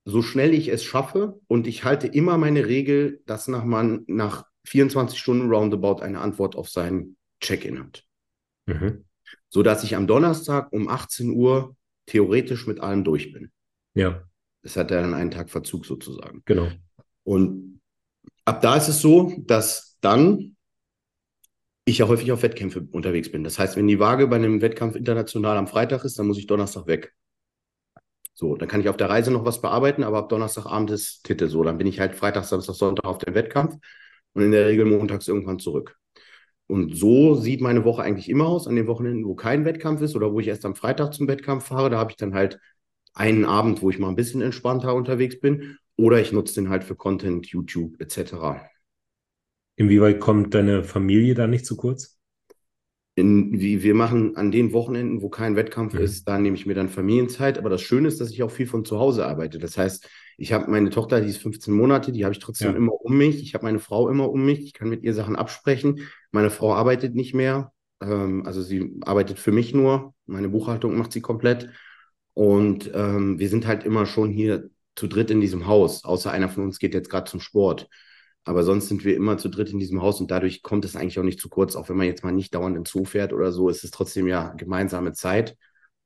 So 0.05 0.21
schnell 0.21 0.53
ich 0.53 0.67
es 0.67 0.83
schaffe. 0.83 1.39
Und 1.47 1.67
ich 1.67 1.83
halte 1.83 2.07
immer 2.07 2.37
meine 2.37 2.67
Regel, 2.67 3.21
dass 3.25 3.47
nach 3.47 3.63
man 3.63 4.03
nach 4.07 4.45
24 4.65 5.19
Stunden 5.19 5.49
roundabout 5.49 6.01
eine 6.01 6.21
Antwort 6.21 6.55
auf 6.55 6.69
sein 6.69 7.17
Check-in 7.41 7.79
hat. 7.79 8.03
Mhm. 8.67 9.05
So 9.49 9.63
dass 9.63 9.83
ich 9.83 9.95
am 9.95 10.07
Donnerstag 10.07 10.71
um 10.71 10.87
18 10.87 11.31
Uhr 11.31 11.75
theoretisch 12.05 12.67
mit 12.67 12.79
allem 12.79 13.03
durch 13.03 13.33
bin. 13.33 13.51
Ja. 13.95 14.23
Es 14.61 14.75
hat 14.75 14.91
ja 14.91 15.01
dann 15.01 15.13
einen 15.13 15.31
Tag 15.31 15.49
Verzug 15.49 15.85
sozusagen. 15.85 16.41
Genau. 16.45 16.69
Und 17.23 17.81
ab 18.45 18.61
da 18.61 18.75
ist 18.75 18.87
es 18.87 19.01
so, 19.01 19.33
dass 19.45 19.97
dann 20.01 20.55
ich 21.85 21.99
ja 21.99 22.07
häufig 22.07 22.31
auf 22.31 22.41
Wettkämpfe 22.41 22.87
unterwegs 22.91 23.31
bin. 23.31 23.43
Das 23.43 23.59
heißt, 23.59 23.77
wenn 23.77 23.87
die 23.87 23.99
Waage 23.99 24.27
bei 24.27 24.37
einem 24.37 24.61
Wettkampf 24.61 24.95
international 24.95 25.57
am 25.57 25.67
Freitag 25.67 26.03
ist, 26.03 26.17
dann 26.17 26.27
muss 26.27 26.39
ich 26.39 26.47
Donnerstag 26.47 26.87
weg. 26.87 27.13
So, 28.37 28.57
dann 28.57 28.67
kann 28.67 28.81
ich 28.81 28.89
auf 28.89 28.97
der 28.97 29.09
Reise 29.09 29.31
noch 29.31 29.45
was 29.45 29.61
bearbeiten, 29.61 30.03
aber 30.03 30.17
ab 30.17 30.29
Donnerstagabend 30.29 30.91
ist 30.91 31.23
Titel 31.23 31.47
so. 31.47 31.63
Dann 31.63 31.77
bin 31.77 31.87
ich 31.87 32.01
halt 32.01 32.15
Freitag, 32.15 32.43
Samstag, 32.43 32.75
Sonntag 32.75 33.05
auf 33.05 33.17
dem 33.17 33.33
Wettkampf 33.33 33.77
und 34.33 34.43
in 34.43 34.51
der 34.51 34.67
Regel 34.67 34.85
montags 34.85 35.27
irgendwann 35.29 35.59
zurück. 35.59 35.97
Und 36.67 36.97
so 36.97 37.35
sieht 37.35 37.61
meine 37.61 37.85
Woche 37.85 38.01
eigentlich 38.03 38.29
immer 38.29 38.47
aus. 38.47 38.67
An 38.67 38.75
den 38.75 38.87
Wochenenden, 38.87 39.25
wo 39.25 39.35
kein 39.35 39.63
Wettkampf 39.63 40.01
ist 40.01 40.15
oder 40.15 40.33
wo 40.33 40.41
ich 40.41 40.47
erst 40.47 40.65
am 40.65 40.75
Freitag 40.75 41.13
zum 41.13 41.27
Wettkampf 41.29 41.65
fahre, 41.67 41.89
da 41.89 41.97
habe 41.97 42.11
ich 42.11 42.17
dann 42.17 42.33
halt 42.33 42.59
einen 43.13 43.45
Abend, 43.45 43.81
wo 43.81 43.89
ich 43.89 43.99
mal 43.99 44.09
ein 44.09 44.15
bisschen 44.15 44.41
entspannter 44.41 44.93
unterwegs 44.93 45.39
bin. 45.39 45.77
Oder 45.95 46.19
ich 46.19 46.33
nutze 46.33 46.55
den 46.55 46.69
halt 46.69 46.83
für 46.83 46.95
Content, 46.95 47.47
YouTube 47.47 48.01
etc. 48.01 48.59
Inwieweit 49.77 50.19
kommt 50.19 50.53
deine 50.53 50.83
Familie 50.83 51.35
da 51.35 51.47
nicht 51.47 51.65
zu 51.65 51.77
kurz? 51.77 52.14
In, 53.15 53.59
wie, 53.59 53.81
wir 53.81 53.95
machen 53.95 54.35
an 54.35 54.51
den 54.51 54.73
Wochenenden, 54.73 55.21
wo 55.21 55.29
kein 55.29 55.55
Wettkampf 55.55 55.93
mhm. 55.93 56.01
ist, 56.01 56.27
da 56.27 56.37
nehme 56.37 56.57
ich 56.57 56.65
mir 56.65 56.73
dann 56.73 56.89
Familienzeit. 56.89 57.57
Aber 57.57 57.69
das 57.69 57.81
Schöne 57.81 58.09
ist, 58.09 58.19
dass 58.19 58.31
ich 58.31 58.43
auch 58.43 58.51
viel 58.51 58.67
von 58.67 58.83
zu 58.83 58.99
Hause 58.99 59.25
arbeite. 59.25 59.57
Das 59.57 59.77
heißt, 59.77 60.07
ich 60.37 60.51
habe 60.51 60.69
meine 60.69 60.89
Tochter, 60.89 61.21
die 61.21 61.29
ist 61.29 61.41
15 61.41 61.73
Monate, 61.73 62.11
die 62.11 62.25
habe 62.25 62.33
ich 62.33 62.39
trotzdem 62.39 62.71
ja. 62.71 62.77
immer 62.77 62.93
um 62.93 63.17
mich. 63.17 63.41
Ich 63.41 63.53
habe 63.53 63.65
meine 63.65 63.79
Frau 63.79 64.09
immer 64.09 64.29
um 64.29 64.45
mich. 64.45 64.59
Ich 64.59 64.73
kann 64.73 64.89
mit 64.89 65.03
ihr 65.03 65.13
Sachen 65.13 65.35
absprechen. 65.35 66.01
Meine 66.31 66.49
Frau 66.49 66.73
arbeitet 66.73 67.15
nicht 67.15 67.33
mehr. 67.33 67.71
Ähm, 68.01 68.45
also 68.45 68.61
sie 68.61 68.97
arbeitet 69.01 69.39
für 69.39 69.51
mich 69.51 69.73
nur. 69.73 70.13
Meine 70.25 70.49
Buchhaltung 70.49 70.97
macht 70.97 71.13
sie 71.13 71.21
komplett. 71.21 71.69
Und 72.33 72.91
ähm, 72.93 73.39
wir 73.39 73.47
sind 73.47 73.65
halt 73.65 73.85
immer 73.85 74.05
schon 74.05 74.29
hier 74.29 74.69
zu 74.95 75.07
dritt 75.07 75.31
in 75.31 75.41
diesem 75.41 75.67
Haus, 75.67 76.03
außer 76.03 76.31
einer 76.31 76.49
von 76.49 76.63
uns 76.63 76.79
geht 76.79 76.93
jetzt 76.93 77.09
gerade 77.09 77.29
zum 77.29 77.39
Sport. 77.39 77.89
Aber 78.45 78.63
sonst 78.63 78.87
sind 78.87 79.03
wir 79.03 79.15
immer 79.15 79.37
zu 79.37 79.49
dritt 79.49 79.71
in 79.71 79.79
diesem 79.79 80.01
Haus 80.01 80.21
und 80.21 80.31
dadurch 80.31 80.61
kommt 80.61 80.85
es 80.85 80.95
eigentlich 80.95 81.19
auch 81.19 81.23
nicht 81.23 81.39
zu 81.39 81.49
kurz. 81.49 81.75
Auch 81.75 81.89
wenn 81.89 81.97
man 81.97 82.07
jetzt 82.07 82.23
mal 82.23 82.31
nicht 82.31 82.53
dauernd 82.53 82.77
ins 82.77 82.91
Zoo 82.91 83.03
fährt 83.03 83.33
oder 83.33 83.51
so, 83.51 83.69
ist 83.69 83.83
es 83.83 83.91
trotzdem 83.91 84.27
ja 84.27 84.53
gemeinsame 84.53 85.13
Zeit. 85.13 85.57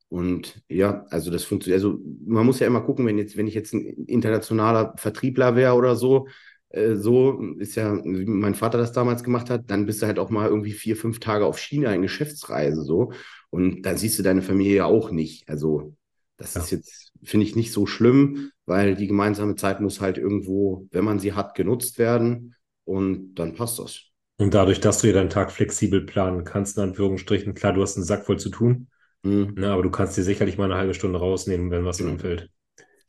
Und 0.07 0.63
ja, 0.69 1.05
also 1.11 1.31
das 1.31 1.43
funktioniert. 1.43 1.83
Also 1.83 1.99
man 2.25 2.45
muss 2.45 2.59
ja 2.59 2.67
immer 2.67 2.81
gucken, 2.81 3.05
wenn 3.05 3.17
jetzt, 3.17 3.37
wenn 3.37 3.47
ich 3.47 3.53
jetzt 3.53 3.73
ein 3.73 3.85
internationaler 4.07 4.93
Vertriebler 4.97 5.55
wäre 5.55 5.75
oder 5.75 5.95
so, 5.95 6.27
äh, 6.69 6.95
so 6.95 7.41
ist 7.59 7.75
ja, 7.75 7.95
wie 8.03 8.25
mein 8.25 8.55
Vater 8.55 8.77
das 8.77 8.91
damals 8.93 9.23
gemacht 9.23 9.49
hat, 9.49 9.69
dann 9.69 9.85
bist 9.85 10.01
du 10.01 10.07
halt 10.07 10.17
auch 10.19 10.29
mal 10.29 10.47
irgendwie 10.47 10.71
vier, 10.71 10.95
fünf 10.95 11.19
Tage 11.19 11.45
auf 11.45 11.59
China 11.59 11.93
in 11.93 12.01
Geschäftsreise 12.01 12.83
so. 12.83 13.11
Und 13.49 13.83
dann 13.83 13.97
siehst 13.97 14.17
du 14.17 14.23
deine 14.23 14.41
Familie 14.41 14.77
ja 14.77 14.85
auch 14.85 15.11
nicht. 15.11 15.47
Also 15.49 15.95
das 16.37 16.53
ja. 16.55 16.61
ist 16.61 16.71
jetzt, 16.71 17.08
finde 17.23 17.45
ich, 17.45 17.55
nicht 17.55 17.71
so 17.71 17.85
schlimm, 17.85 18.51
weil 18.65 18.95
die 18.95 19.07
gemeinsame 19.07 19.55
Zeit 19.55 19.81
muss 19.81 20.01
halt 20.01 20.17
irgendwo, 20.17 20.87
wenn 20.91 21.05
man 21.05 21.19
sie 21.19 21.33
hat, 21.33 21.55
genutzt 21.55 21.99
werden 21.99 22.55
und 22.85 23.35
dann 23.35 23.55
passt 23.55 23.79
das. 23.79 24.01
Und 24.37 24.53
dadurch, 24.53 24.79
dass 24.79 25.01
du 25.01 25.07
dir 25.07 25.13
deinen 25.13 25.29
Tag 25.29 25.51
flexibel 25.51 26.05
planen 26.05 26.45
kannst, 26.45 26.77
in 26.77 26.83
Anführungsstrichen, 26.83 27.53
klar, 27.53 27.73
du 27.73 27.81
hast 27.81 27.97
einen 27.97 28.05
Sack 28.05 28.25
voll 28.25 28.39
zu 28.39 28.49
tun, 28.49 28.87
mhm. 29.23 29.53
na, 29.55 29.67
ne, 29.67 29.73
aber 29.73 29.83
du 29.83 29.91
kannst 29.91 30.17
dir 30.17 30.23
sicherlich 30.23 30.57
mal 30.57 30.65
eine 30.65 30.75
halbe 30.75 30.93
Stunde 30.93 31.19
rausnehmen, 31.19 31.71
wenn 31.71 31.85
was 31.85 31.99
mhm. 31.99 32.11
anfällt. 32.11 32.49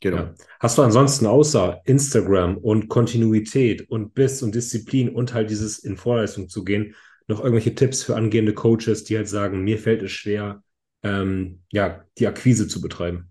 Genau. 0.01 0.17
Ja. 0.17 0.35
Hast 0.59 0.79
du 0.79 0.83
ansonsten 0.83 1.27
außer 1.27 1.83
Instagram 1.85 2.57
und 2.57 2.89
Kontinuität 2.89 3.89
und 3.91 4.15
Biss 4.15 4.43
und 4.43 4.55
Disziplin 4.55 5.11
und 5.11 5.35
halt 5.35 5.51
dieses 5.51 5.79
in 5.79 5.97
Vorleistung 5.97 6.49
zu 6.49 6.65
gehen, 6.65 6.95
noch 7.29 7.41
irgendwelche 7.41 7.75
Tipps 7.75 8.03
für 8.03 8.17
angehende 8.17 8.55
Coaches, 8.55 9.05
die 9.05 9.17
halt 9.17 9.29
sagen, 9.29 9.63
mir 9.63 9.79
fällt 9.79 10.03
es 10.03 10.11
schwer, 10.11 10.63
ähm, 11.03 11.63
ja, 11.71 12.05
die 12.19 12.27
Akquise 12.27 12.67
zu 12.67 12.81
betreiben? 12.81 13.30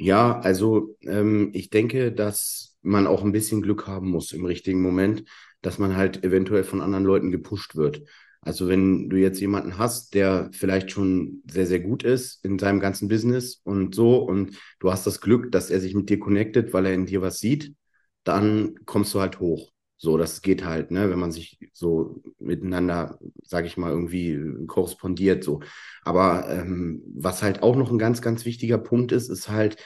Ja, 0.00 0.38
also 0.40 0.96
ähm, 1.02 1.50
ich 1.54 1.70
denke, 1.70 2.12
dass 2.12 2.76
man 2.82 3.06
auch 3.06 3.24
ein 3.24 3.32
bisschen 3.32 3.62
Glück 3.62 3.86
haben 3.86 4.10
muss 4.10 4.32
im 4.32 4.44
richtigen 4.44 4.80
Moment, 4.80 5.24
dass 5.60 5.78
man 5.78 5.96
halt 5.96 6.22
eventuell 6.24 6.62
von 6.64 6.80
anderen 6.80 7.04
Leuten 7.04 7.30
gepusht 7.32 7.74
wird. 7.74 8.02
Also 8.40 8.68
wenn 8.68 9.08
du 9.10 9.16
jetzt 9.16 9.40
jemanden 9.40 9.76
hast, 9.78 10.14
der 10.14 10.50
vielleicht 10.52 10.92
schon 10.92 11.42
sehr, 11.50 11.66
sehr 11.66 11.80
gut 11.80 12.04
ist 12.04 12.44
in 12.44 12.58
seinem 12.60 12.78
ganzen 12.78 13.08
Business 13.08 13.60
und 13.64 13.94
so 13.94 14.18
und 14.18 14.56
du 14.78 14.92
hast 14.92 15.04
das 15.06 15.20
Glück, 15.20 15.50
dass 15.50 15.70
er 15.70 15.80
sich 15.80 15.94
mit 15.94 16.08
dir 16.08 16.20
connectet, 16.20 16.72
weil 16.72 16.86
er 16.86 16.94
in 16.94 17.06
dir 17.06 17.20
was 17.20 17.40
sieht, 17.40 17.74
dann 18.22 18.76
kommst 18.86 19.12
du 19.14 19.20
halt 19.20 19.40
hoch. 19.40 19.72
So, 20.00 20.16
das 20.16 20.42
geht 20.42 20.64
halt, 20.64 20.92
ne, 20.92 21.10
wenn 21.10 21.18
man 21.18 21.32
sich 21.32 21.58
so 21.72 22.22
miteinander, 22.38 23.18
sage 23.42 23.66
ich 23.66 23.76
mal, 23.76 23.90
irgendwie 23.90 24.38
korrespondiert. 24.68 25.42
So. 25.42 25.60
Aber 26.04 26.48
ähm, 26.48 27.02
was 27.16 27.42
halt 27.42 27.62
auch 27.64 27.74
noch 27.74 27.90
ein 27.90 27.98
ganz, 27.98 28.22
ganz 28.22 28.44
wichtiger 28.44 28.78
Punkt 28.78 29.10
ist, 29.10 29.28
ist 29.28 29.48
halt, 29.48 29.76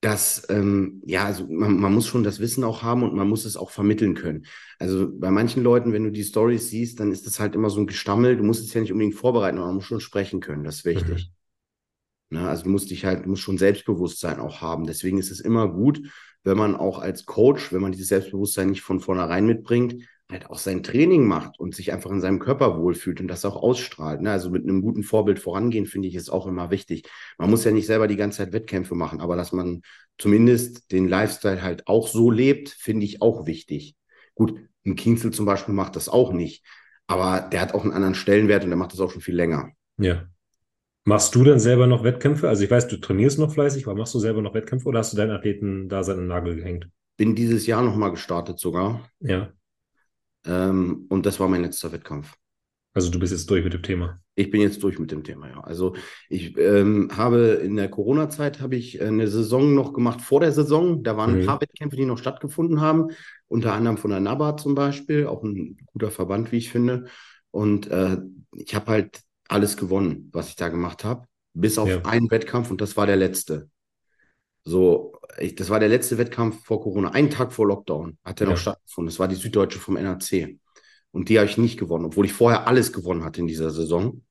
dass, 0.00 0.46
ähm, 0.48 1.02
ja, 1.04 1.24
also 1.26 1.46
man, 1.48 1.78
man 1.78 1.92
muss 1.92 2.06
schon 2.06 2.24
das 2.24 2.40
Wissen 2.40 2.64
auch 2.64 2.82
haben 2.82 3.02
und 3.02 3.14
man 3.14 3.28
muss 3.28 3.44
es 3.44 3.56
auch 3.58 3.70
vermitteln 3.70 4.14
können. 4.14 4.46
Also 4.78 5.10
bei 5.12 5.30
manchen 5.30 5.62
Leuten, 5.62 5.92
wenn 5.92 6.04
du 6.04 6.10
die 6.10 6.24
Stories 6.24 6.70
siehst, 6.70 7.00
dann 7.00 7.12
ist 7.12 7.26
das 7.26 7.38
halt 7.38 7.54
immer 7.54 7.68
so 7.68 7.80
ein 7.80 7.86
Gestammel. 7.86 8.36
Du 8.36 8.42
musst 8.42 8.64
es 8.64 8.72
ja 8.72 8.80
nicht 8.80 8.92
unbedingt 8.92 9.16
vorbereiten, 9.16 9.58
aber 9.58 9.66
man 9.66 9.76
muss 9.76 9.84
schon 9.84 10.00
sprechen 10.00 10.40
können. 10.40 10.64
Das 10.64 10.76
ist 10.76 10.84
wichtig. 10.86 11.30
Mhm. 12.30 12.38
Ne, 12.38 12.48
also 12.48 12.64
du 12.64 12.70
musst 12.70 12.90
dich 12.90 13.04
halt, 13.04 13.24
du 13.24 13.28
musst 13.28 13.42
schon 13.42 13.58
Selbstbewusstsein 13.58 14.38
auch 14.40 14.60
haben. 14.60 14.86
Deswegen 14.86 15.18
ist 15.18 15.30
es 15.30 15.40
immer 15.40 15.68
gut, 15.68 16.00
wenn 16.44 16.56
man 16.56 16.76
auch 16.76 16.98
als 16.98 17.26
Coach, 17.26 17.72
wenn 17.72 17.82
man 17.82 17.92
dieses 17.92 18.08
Selbstbewusstsein 18.08 18.70
nicht 18.70 18.82
von 18.82 19.00
vornherein 19.00 19.46
mitbringt, 19.46 19.96
halt 20.30 20.48
auch 20.48 20.58
sein 20.58 20.82
Training 20.82 21.26
macht 21.26 21.58
und 21.58 21.74
sich 21.74 21.92
einfach 21.92 22.10
in 22.10 22.20
seinem 22.20 22.38
Körper 22.38 22.78
wohlfühlt 22.78 23.20
und 23.20 23.28
das 23.28 23.44
auch 23.44 23.56
ausstrahlt. 23.56 24.20
Ne? 24.20 24.30
Also 24.30 24.50
mit 24.50 24.62
einem 24.62 24.82
guten 24.82 25.02
Vorbild 25.02 25.38
vorangehen, 25.38 25.86
finde 25.86 26.08
ich, 26.08 26.14
ist 26.14 26.30
auch 26.30 26.46
immer 26.46 26.70
wichtig. 26.70 27.08
Man 27.38 27.50
muss 27.50 27.64
ja 27.64 27.72
nicht 27.72 27.86
selber 27.86 28.06
die 28.06 28.16
ganze 28.16 28.38
Zeit 28.38 28.52
Wettkämpfe 28.52 28.94
machen, 28.94 29.20
aber 29.20 29.36
dass 29.36 29.52
man 29.52 29.82
zumindest 30.18 30.92
den 30.92 31.08
Lifestyle 31.08 31.62
halt 31.62 31.86
auch 31.86 32.08
so 32.08 32.30
lebt, 32.30 32.68
finde 32.68 33.04
ich 33.04 33.22
auch 33.22 33.46
wichtig. 33.46 33.96
Gut, 34.34 34.58
ein 34.86 34.96
Kienzel 34.96 35.32
zum 35.32 35.46
Beispiel 35.46 35.74
macht 35.74 35.96
das 35.96 36.08
auch 36.08 36.32
nicht, 36.32 36.64
aber 37.06 37.48
der 37.52 37.60
hat 37.60 37.74
auch 37.74 37.82
einen 37.82 37.92
anderen 37.92 38.14
Stellenwert 38.14 38.64
und 38.64 38.70
der 38.70 38.78
macht 38.78 38.92
das 38.92 39.00
auch 39.00 39.10
schon 39.10 39.22
viel 39.22 39.34
länger. 39.34 39.72
Ja. 39.98 40.26
Machst 41.04 41.34
du 41.34 41.44
denn 41.44 41.58
selber 41.58 41.86
noch 41.86 42.04
Wettkämpfe? 42.04 42.48
Also 42.48 42.64
ich 42.64 42.70
weiß, 42.70 42.88
du 42.88 42.98
trainierst 42.98 43.38
noch 43.38 43.52
fleißig, 43.52 43.86
aber 43.86 43.96
machst 43.96 44.14
du 44.14 44.18
selber 44.18 44.42
noch 44.42 44.54
Wettkämpfe 44.54 44.88
oder 44.88 44.98
hast 44.98 45.12
du 45.12 45.16
deinen 45.16 45.30
Athleten 45.30 45.88
da 45.88 46.02
seinen 46.02 46.26
Nagel 46.26 46.56
gehängt? 46.56 46.88
Bin 47.16 47.34
dieses 47.34 47.66
Jahr 47.66 47.82
nochmal 47.82 48.10
gestartet 48.10 48.58
sogar. 48.58 49.08
Ja. 49.20 49.50
Ähm, 50.44 51.06
und 51.08 51.26
das 51.26 51.40
war 51.40 51.48
mein 51.48 51.62
letzter 51.62 51.92
Wettkampf. 51.92 52.34
Also 52.92 53.10
du 53.10 53.18
bist 53.18 53.32
jetzt 53.32 53.48
durch 53.48 53.62
mit 53.62 53.72
dem 53.72 53.82
Thema. 53.82 54.20
Ich 54.34 54.50
bin 54.50 54.60
jetzt 54.60 54.82
durch 54.82 54.98
mit 54.98 55.12
dem 55.12 55.22
Thema, 55.22 55.48
ja. 55.48 55.60
Also 55.60 55.94
ich 56.28 56.56
ähm, 56.58 57.08
habe 57.16 57.60
in 57.62 57.76
der 57.76 57.88
Corona-Zeit 57.88 58.60
habe 58.60 58.74
ich 58.74 59.00
eine 59.00 59.28
Saison 59.28 59.74
noch 59.74 59.92
gemacht 59.92 60.20
vor 60.20 60.40
der 60.40 60.50
Saison. 60.50 61.02
Da 61.02 61.16
waren 61.16 61.34
mhm. 61.34 61.40
ein 61.40 61.46
paar 61.46 61.60
Wettkämpfe, 61.60 61.96
die 61.96 62.04
noch 62.04 62.18
stattgefunden 62.18 62.80
haben, 62.80 63.08
unter 63.48 63.74
anderem 63.74 63.96
von 63.96 64.10
der 64.10 64.20
NABA 64.20 64.56
zum 64.56 64.74
Beispiel, 64.74 65.26
auch 65.26 65.44
ein 65.44 65.78
guter 65.86 66.10
Verband, 66.10 66.50
wie 66.52 66.56
ich 66.56 66.70
finde. 66.70 67.06
Und 67.52 67.88
äh, 67.90 68.18
ich 68.56 68.74
habe 68.74 68.90
halt 68.90 69.20
alles 69.50 69.76
gewonnen, 69.76 70.30
was 70.32 70.48
ich 70.48 70.56
da 70.56 70.68
gemacht 70.68 71.04
habe, 71.04 71.26
bis 71.54 71.78
auf 71.78 71.88
ja. 71.88 72.02
einen 72.02 72.30
Wettkampf 72.30 72.70
und 72.70 72.80
das 72.80 72.96
war 72.96 73.06
der 73.06 73.16
letzte. 73.16 73.68
So, 74.62 75.18
ich, 75.38 75.54
das 75.54 75.70
war 75.70 75.80
der 75.80 75.88
letzte 75.88 76.18
Wettkampf 76.18 76.64
vor 76.64 76.82
Corona, 76.82 77.10
einen 77.10 77.30
Tag 77.30 77.52
vor 77.52 77.66
Lockdown 77.66 78.18
hat 78.24 78.40
er 78.40 78.46
ja. 78.46 78.52
noch 78.52 78.58
stattgefunden. 78.58 79.10
Das 79.10 79.18
war 79.18 79.28
die 79.28 79.34
Süddeutsche 79.34 79.78
vom 79.78 79.96
NRC. 79.96 80.58
Und 81.12 81.28
die 81.28 81.38
habe 81.38 81.48
ich 81.48 81.58
nicht 81.58 81.78
gewonnen, 81.78 82.04
obwohl 82.04 82.26
ich 82.26 82.32
vorher 82.32 82.66
alles 82.66 82.92
gewonnen 82.92 83.24
hatte 83.24 83.40
in 83.40 83.46
dieser 83.46 83.70
Saison. 83.70 84.22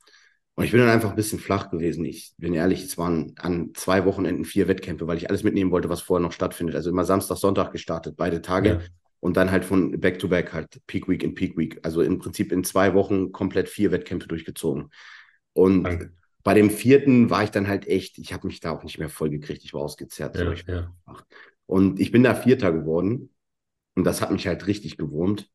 Und 0.56 0.66
ich 0.66 0.72
bin 0.72 0.80
dann 0.80 0.90
einfach 0.90 1.10
ein 1.10 1.16
bisschen 1.16 1.40
flach 1.40 1.70
gewesen. 1.72 2.06
Ich 2.06 2.34
bin 2.38 2.54
ehrlich, 2.54 2.84
es 2.84 2.98
waren 2.98 3.34
an 3.40 3.72
zwei 3.74 4.06
Wochenenden 4.06 4.46
vier 4.46 4.68
Wettkämpfe, 4.68 5.08
weil 5.08 5.18
ich 5.18 5.30
alles 5.30 5.44
mitnehmen 5.44 5.72
wollte, 5.72 5.90
was 5.90 6.02
vorher 6.02 6.22
noch 6.22 6.34
stattfindet. 6.34 6.76
Also 6.76 6.90
immer 6.90 7.06
Samstag, 7.06 7.38
Sonntag 7.38 7.72
gestartet, 7.72 8.16
beide 8.18 8.42
Tage. 8.42 8.70
Ja. 8.70 8.80
Und 9.20 9.36
dann 9.36 9.52
halt 9.52 9.66
von 9.66 10.00
Back 10.00 10.20
to 10.20 10.30
Back 10.30 10.54
halt 10.54 10.82
Peak 10.88 11.10
Week 11.10 11.24
in 11.24 11.36
Peak 11.36 11.58
Week. 11.58 11.80
Also 11.84 12.02
im 12.02 12.20
Prinzip 12.20 12.52
in 12.52 12.64
zwei 12.64 12.94
Wochen 12.94 13.32
komplett 13.32 13.68
vier 13.68 13.92
Wettkämpfe 13.92 14.28
durchgezogen. 14.28 14.92
Und 15.54 15.84
Danke. 15.84 16.14
bei 16.44 16.54
dem 16.54 16.70
vierten 16.70 17.30
war 17.30 17.44
ich 17.44 17.52
dann 17.52 17.68
halt 17.68 17.88
echt, 17.88 18.18
ich 18.18 18.34
habe 18.34 18.48
mich 18.48 18.60
da 18.60 18.72
auch 18.72 18.84
nicht 18.84 18.98
mehr 18.98 19.10
voll 19.10 19.30
gekriegt. 19.30 19.64
Ich 19.64 19.74
war 19.74 19.82
ausgezerrt. 19.82 20.38
Ja, 20.38 20.56
so. 20.56 20.72
ja. 20.72 20.94
Und 21.66 22.00
ich 22.00 22.12
bin 22.12 22.24
da 22.24 22.34
Vierter 22.34 22.72
geworden. 22.72 23.30
Und 23.96 24.06
das 24.06 24.22
hat 24.22 24.32
mich 24.32 24.48
halt 24.48 24.66
richtig 24.68 24.98
gewurmt. 24.98 25.50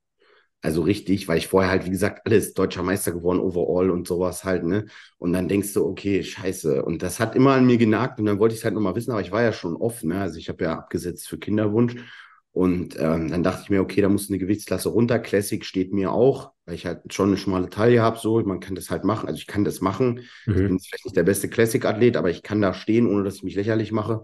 Also 0.64 0.80
richtig, 0.80 1.28
weil 1.28 1.36
ich 1.36 1.48
vorher 1.48 1.70
halt, 1.70 1.84
wie 1.84 1.90
gesagt, 1.90 2.22
alles 2.24 2.54
deutscher 2.54 2.82
Meister 2.82 3.12
geworden, 3.12 3.38
overall 3.38 3.90
und 3.90 4.08
sowas 4.08 4.44
halt, 4.44 4.64
ne? 4.64 4.86
Und 5.18 5.34
dann 5.34 5.46
denkst 5.46 5.74
du, 5.74 5.84
okay, 5.84 6.22
scheiße. 6.22 6.82
Und 6.82 7.02
das 7.02 7.20
hat 7.20 7.36
immer 7.36 7.52
an 7.52 7.66
mir 7.66 7.76
genagt 7.76 8.18
und 8.18 8.24
dann 8.24 8.38
wollte 8.38 8.54
ich 8.54 8.60
es 8.60 8.64
halt 8.64 8.72
nochmal 8.72 8.94
wissen, 8.94 9.10
aber 9.10 9.20
ich 9.20 9.30
war 9.30 9.42
ja 9.42 9.52
schon 9.52 9.76
offen, 9.76 10.08
ne? 10.08 10.22
Also 10.22 10.38
ich 10.38 10.48
habe 10.48 10.64
ja 10.64 10.72
abgesetzt 10.72 11.28
für 11.28 11.36
Kinderwunsch. 11.36 11.96
Und 12.54 12.96
ähm, 12.98 13.30
dann 13.30 13.42
dachte 13.42 13.62
ich 13.64 13.70
mir, 13.70 13.82
okay, 13.82 14.00
da 14.00 14.08
muss 14.08 14.30
eine 14.30 14.38
Gewichtsklasse 14.38 14.88
runter. 14.88 15.18
Classic 15.18 15.64
steht 15.64 15.92
mir 15.92 16.12
auch, 16.12 16.52
weil 16.64 16.76
ich 16.76 16.86
halt 16.86 17.12
schon 17.12 17.28
eine 17.28 17.36
schmale 17.36 17.68
Taille 17.68 18.00
habe, 18.00 18.18
so. 18.18 18.40
Man 18.42 18.60
kann 18.60 18.76
das 18.76 18.90
halt 18.90 19.04
machen. 19.04 19.26
Also 19.26 19.38
ich 19.38 19.48
kann 19.48 19.64
das 19.64 19.80
machen. 19.80 20.20
Mhm. 20.46 20.54
Ich 20.54 20.68
bin 20.68 20.78
vielleicht 20.78 21.04
nicht 21.04 21.16
der 21.16 21.24
beste 21.24 21.48
Classic-Athlet, 21.48 22.16
aber 22.16 22.30
ich 22.30 22.42
kann 22.42 22.62
da 22.62 22.72
stehen, 22.72 23.08
ohne 23.08 23.24
dass 23.24 23.36
ich 23.36 23.42
mich 23.42 23.56
lächerlich 23.56 23.90
mache. 23.90 24.22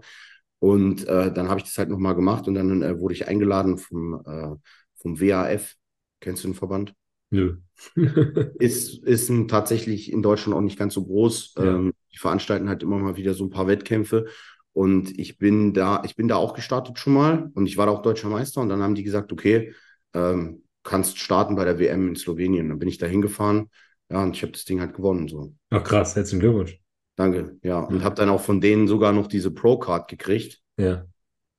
Und 0.59 1.05
äh, 1.07 1.33
dann 1.33 1.49
habe 1.49 1.59
ich 1.59 1.65
das 1.65 1.77
halt 1.77 1.89
nochmal 1.89 2.15
gemacht 2.15 2.47
und 2.47 2.55
dann 2.55 2.81
äh, 2.81 2.99
wurde 2.99 3.13
ich 3.15 3.27
eingeladen 3.27 3.77
vom, 3.77 4.21
äh, 4.25 4.55
vom 4.95 5.19
WAF 5.19 5.75
Kennst 6.21 6.43
du 6.43 6.49
den 6.49 6.53
Verband? 6.53 6.93
Nö. 7.31 7.57
ist, 8.59 9.03
ist 9.03 9.29
ein, 9.29 9.47
tatsächlich 9.47 10.11
in 10.11 10.21
Deutschland 10.21 10.55
auch 10.55 10.61
nicht 10.61 10.77
ganz 10.79 10.93
so 10.93 11.03
groß. 11.03 11.55
Ja. 11.57 11.63
Ähm, 11.63 11.93
die 12.13 12.17
veranstalten 12.17 12.69
halt 12.69 12.83
immer 12.83 12.99
mal 12.99 13.17
wieder 13.17 13.33
so 13.33 13.43
ein 13.43 13.49
paar 13.49 13.67
Wettkämpfe. 13.67 14.27
Und 14.73 15.17
ich 15.19 15.37
bin 15.37 15.73
da, 15.73 16.01
ich 16.05 16.15
bin 16.15 16.27
da 16.27 16.37
auch 16.37 16.53
gestartet 16.53 16.97
schon 16.97 17.13
mal 17.13 17.51
und 17.53 17.65
ich 17.65 17.77
war 17.77 17.87
da 17.87 17.91
auch 17.91 18.01
deutscher 18.01 18.29
Meister 18.29 18.61
und 18.61 18.69
dann 18.69 18.81
haben 18.81 18.95
die 18.95 19.03
gesagt, 19.03 19.33
okay, 19.33 19.73
ähm, 20.13 20.63
kannst 20.83 21.19
starten 21.19 21.55
bei 21.55 21.65
der 21.65 21.79
WM 21.79 22.09
in 22.09 22.15
Slowenien. 22.15 22.69
Dann 22.69 22.79
bin 22.79 22.87
ich 22.87 22.97
da 22.97 23.05
hingefahren, 23.05 23.69
ja, 24.09 24.23
und 24.23 24.35
ich 24.35 24.41
habe 24.41 24.51
das 24.51 24.65
Ding 24.65 24.79
halt 24.79 24.93
gewonnen. 24.93 25.27
So. 25.27 25.53
Ach 25.69 25.83
krass, 25.83 26.15
herzlichen 26.15 26.39
Glückwunsch. 26.39 26.79
Danke, 27.15 27.57
ja. 27.63 27.79
Und 27.79 28.03
habe 28.03 28.15
dann 28.15 28.29
auch 28.29 28.41
von 28.41 28.61
denen 28.61 28.87
sogar 28.87 29.13
noch 29.13 29.27
diese 29.27 29.51
Pro-Card 29.51 30.07
gekriegt. 30.09 30.59
Ja. 30.77 31.05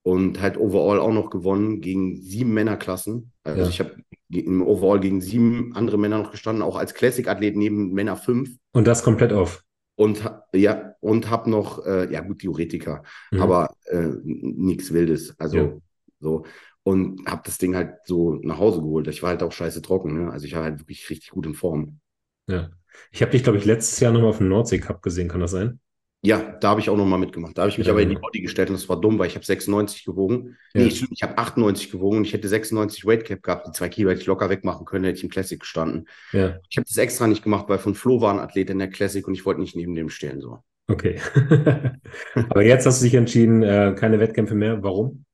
Und 0.03 0.41
halt 0.41 0.57
overall 0.57 0.99
auch 0.99 1.13
noch 1.13 1.31
gewonnen 1.31 1.81
gegen 1.81 2.21
sieben 2.21 2.53
Männerklassen. 2.53 3.33
Also 3.45 3.63
ja. 3.63 3.69
ich 3.69 3.79
habe 3.79 3.97
im 4.31 4.63
Overall 4.63 4.99
gegen 4.99 5.21
sieben 5.21 5.77
andere 5.77 5.99
Männer 5.99 6.19
noch 6.19 6.33
gestanden, 6.33 6.63
auch 6.63 6.77
als 6.77 6.95
Classic-Athlet 6.95 7.57
neben 7.57 7.93
Männer 7.93 8.17
fünf. 8.17 8.57
Und 8.73 8.87
das 8.87 9.05
komplett 9.05 9.33
auf. 9.33 9.63
Und 10.03 10.25
ja, 10.53 10.97
und 10.99 11.31
habe 11.31 11.49
noch, 11.49 11.87
äh, 11.87 12.13
ja 12.13 12.23
gut, 12.23 12.41
Theoretiker, 12.41 13.05
mhm. 13.31 13.41
aber 13.41 13.73
äh, 13.85 14.09
nichts 14.25 14.93
Wildes. 14.93 15.39
Also 15.39 15.57
ja. 15.57 15.73
so. 16.19 16.45
Und 16.83 17.25
habe 17.25 17.43
das 17.45 17.59
Ding 17.59 17.77
halt 17.77 17.99
so 18.05 18.35
nach 18.43 18.59
Hause 18.59 18.81
geholt. 18.81 19.07
Ich 19.07 19.23
war 19.23 19.31
halt 19.31 19.45
auch 19.45 19.53
scheiße 19.53 19.81
trocken. 19.81 20.15
Ne? 20.25 20.33
Also 20.33 20.47
ich 20.47 20.57
war 20.57 20.65
halt 20.65 20.81
wirklich 20.81 21.09
richtig 21.09 21.31
gut 21.31 21.47
in 21.47 21.55
Form. 21.55 22.01
Ja. 22.49 22.71
Ich 23.13 23.23
habe 23.23 23.31
dich, 23.31 23.45
glaube 23.45 23.59
ich, 23.59 23.65
letztes 23.65 24.01
Jahr 24.01 24.11
nochmal 24.11 24.31
auf 24.31 24.39
dem 24.39 24.49
Nordsee 24.49 24.81
Cup 24.81 25.03
gesehen, 25.03 25.29
kann 25.29 25.41
das 25.41 25.53
sein? 25.53 25.79
Ja, 26.25 26.39
da 26.61 26.71
habe 26.71 26.81
ich 26.81 26.89
auch 26.89 26.97
nochmal 26.97 27.19
mitgemacht. 27.19 27.59
Da 27.59 27.63
habe 27.63 27.71
ich 27.71 27.79
mich 27.79 27.89
ja, 27.89 27.93
aber 27.93 28.03
in 28.03 28.09
die 28.09 28.15
Body 28.15 28.41
gestellt 28.41 28.71
und 28.71 28.77
das 28.77 28.89
war 28.89 29.01
dumm, 29.01 29.19
weil 29.19 29.27
ich 29.27 29.35
habe 29.35 29.45
96 29.45 30.05
gewogen. 30.05 30.57
Ja. 30.73 30.83
Nee, 30.83 30.87
ich, 30.87 31.05
ich 31.11 31.23
habe 31.25 31.37
98 31.37 31.91
gewogen 31.91 32.19
und 32.19 32.25
ich 32.25 32.33
hätte 32.33 32.47
96 32.47 33.05
Weightcap 33.05 33.43
gehabt. 33.43 33.67
Die 33.67 33.73
zwei 33.73 33.89
Kilo 33.89 34.11
hätte 34.11 34.21
ich 34.21 34.27
locker 34.29 34.49
wegmachen 34.49 34.87
können, 34.87 35.05
hätte 35.05 35.19
ich 35.19 35.25
im 35.25 35.31
Classic 35.31 35.59
gestanden. 35.59 36.07
Ja. 36.33 36.59
Ich 36.71 36.77
habe 36.77 36.87
das 36.87 36.97
extra 36.97 37.27
nicht 37.27 37.43
gemacht, 37.43 37.69
weil 37.69 37.79
von 37.79 37.97
Flo 37.97 38.21
war 38.21 38.33
ein 38.33 38.39
Athlet 38.39 38.71
in 38.71 38.79
der 38.79 38.89
Classic 38.89 39.27
und 39.27 39.35
ich 39.35 39.45
wollte 39.45 39.61
nicht 39.61 39.75
neben 39.75 39.97
dem 39.97 40.11
stehen. 40.11 40.41
So. 40.41 40.61
Okay. 40.87 41.21
aber 42.35 42.63
jetzt 42.63 42.87
hast 42.87 43.01
du 43.01 43.05
dich 43.05 43.15
entschieden, 43.15 43.65
äh, 43.65 43.97
keine 43.99 44.21
Wettkämpfe 44.21 44.55
mehr. 44.55 44.81
Warum? 44.81 45.25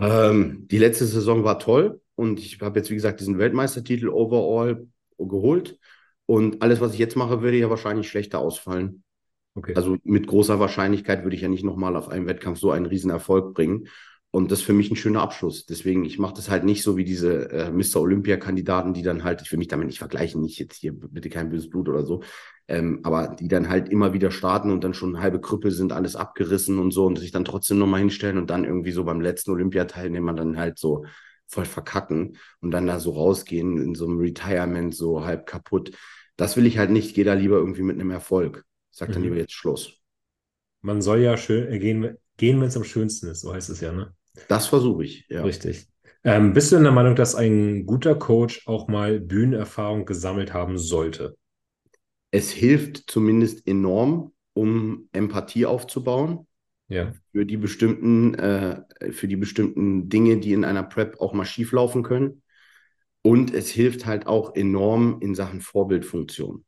Ähm, 0.00 0.66
die 0.70 0.78
letzte 0.78 1.04
Saison 1.04 1.44
war 1.44 1.58
toll 1.58 2.00
und 2.14 2.38
ich 2.38 2.62
habe 2.62 2.78
jetzt, 2.78 2.90
wie 2.90 2.94
gesagt, 2.94 3.20
diesen 3.20 3.38
Weltmeistertitel 3.38 4.08
overall 4.08 4.86
geholt. 5.18 5.78
Und 6.24 6.62
alles, 6.62 6.80
was 6.80 6.94
ich 6.94 6.98
jetzt 6.98 7.16
mache, 7.16 7.42
würde 7.42 7.58
ja 7.58 7.68
wahrscheinlich 7.68 8.08
schlechter 8.08 8.38
ausfallen. 8.38 9.02
Okay. 9.54 9.74
Also 9.74 9.98
mit 10.04 10.26
großer 10.26 10.58
Wahrscheinlichkeit 10.58 11.24
würde 11.24 11.36
ich 11.36 11.42
ja 11.42 11.48
nicht 11.48 11.64
nochmal 11.64 11.96
auf 11.96 12.08
einem 12.08 12.26
Wettkampf 12.26 12.58
so 12.58 12.70
einen 12.70 12.86
riesen 12.86 13.10
Erfolg 13.10 13.54
bringen. 13.54 13.88
Und 14.30 14.50
das 14.50 14.60
ist 14.60 14.64
für 14.64 14.72
mich 14.72 14.90
ein 14.90 14.96
schöner 14.96 15.20
Abschluss. 15.20 15.66
Deswegen, 15.66 16.06
ich 16.06 16.18
mache 16.18 16.32
das 16.34 16.48
halt 16.48 16.64
nicht 16.64 16.82
so 16.82 16.96
wie 16.96 17.04
diese 17.04 17.50
äh, 17.50 17.70
Mr. 17.70 18.00
Olympia-Kandidaten, 18.00 18.94
die 18.94 19.02
dann 19.02 19.24
halt, 19.24 19.42
ich 19.42 19.52
will 19.52 19.58
mich 19.58 19.68
damit 19.68 19.88
nicht 19.88 19.98
vergleichen, 19.98 20.40
nicht 20.40 20.58
jetzt 20.58 20.76
hier 20.76 20.94
bitte 20.98 21.28
kein 21.28 21.50
böses 21.50 21.68
Blut 21.68 21.90
oder 21.90 22.06
so, 22.06 22.22
ähm, 22.66 23.00
aber 23.02 23.36
die 23.38 23.48
dann 23.48 23.68
halt 23.68 23.90
immer 23.90 24.14
wieder 24.14 24.30
starten 24.30 24.70
und 24.70 24.84
dann 24.84 24.94
schon 24.94 25.20
halbe 25.20 25.38
Krüppel 25.38 25.70
sind, 25.70 25.92
alles 25.92 26.16
abgerissen 26.16 26.78
und 26.78 26.92
so 26.92 27.04
und 27.04 27.18
sich 27.18 27.30
dann 27.30 27.44
trotzdem 27.44 27.76
nochmal 27.78 28.00
hinstellen 28.00 28.38
und 28.38 28.48
dann 28.48 28.64
irgendwie 28.64 28.92
so 28.92 29.04
beim 29.04 29.20
letzten 29.20 29.50
Olympiateilnehmer 29.50 30.32
dann 30.32 30.56
halt 30.56 30.78
so 30.78 31.04
voll 31.46 31.66
verkacken 31.66 32.38
und 32.62 32.70
dann 32.70 32.86
da 32.86 33.00
so 33.00 33.10
rausgehen 33.10 33.76
in 33.76 33.94
so 33.94 34.06
einem 34.06 34.18
Retirement 34.18 34.94
so 34.94 35.26
halb 35.26 35.44
kaputt. 35.44 35.90
Das 36.36 36.56
will 36.56 36.64
ich 36.64 36.78
halt 36.78 36.90
nicht. 36.90 37.14
Geh 37.14 37.24
da 37.24 37.34
lieber 37.34 37.56
irgendwie 37.58 37.82
mit 37.82 38.00
einem 38.00 38.10
Erfolg. 38.10 38.64
Sag 38.92 39.10
dann 39.10 39.18
mhm. 39.18 39.24
lieber 39.24 39.36
jetzt 39.36 39.54
Schluss. 39.54 39.98
Man 40.82 41.02
soll 41.02 41.20
ja 41.20 41.36
schön 41.36 41.72
äh, 41.72 41.78
gehen, 41.78 42.16
gehen 42.36 42.60
wenn 42.60 42.68
es 42.68 42.76
am 42.76 42.84
schönsten 42.84 43.28
ist, 43.28 43.40
so 43.40 43.52
heißt 43.52 43.70
es 43.70 43.80
ja, 43.80 43.92
ne? 43.92 44.14
Das 44.48 44.66
versuche 44.66 45.04
ich, 45.04 45.26
ja. 45.28 45.42
Richtig. 45.42 45.88
Ähm, 46.24 46.52
bist 46.52 46.70
du 46.70 46.76
in 46.76 46.84
der 46.84 46.92
Meinung, 46.92 47.16
dass 47.16 47.34
ein 47.34 47.84
guter 47.84 48.14
Coach 48.14 48.66
auch 48.66 48.86
mal 48.88 49.18
Bühnenerfahrung 49.18 50.04
gesammelt 50.04 50.52
haben 50.52 50.78
sollte? 50.78 51.36
Es 52.30 52.50
hilft 52.50 53.10
zumindest 53.10 53.66
enorm, 53.66 54.32
um 54.54 55.08
Empathie 55.12 55.66
aufzubauen. 55.66 56.46
Ja. 56.88 57.12
Für 57.32 57.44
die 57.44 57.56
bestimmten, 57.56 58.34
äh, 58.34 58.82
für 59.12 59.26
die 59.26 59.36
bestimmten 59.36 60.08
Dinge, 60.08 60.38
die 60.38 60.52
in 60.52 60.64
einer 60.64 60.82
Prep 60.82 61.20
auch 61.20 61.32
mal 61.32 61.44
schieflaufen 61.44 62.02
können. 62.02 62.42
Und 63.22 63.54
es 63.54 63.70
hilft 63.70 64.06
halt 64.06 64.26
auch 64.26 64.54
enorm 64.54 65.18
in 65.20 65.34
Sachen 65.34 65.60
Vorbildfunktion. 65.60 66.64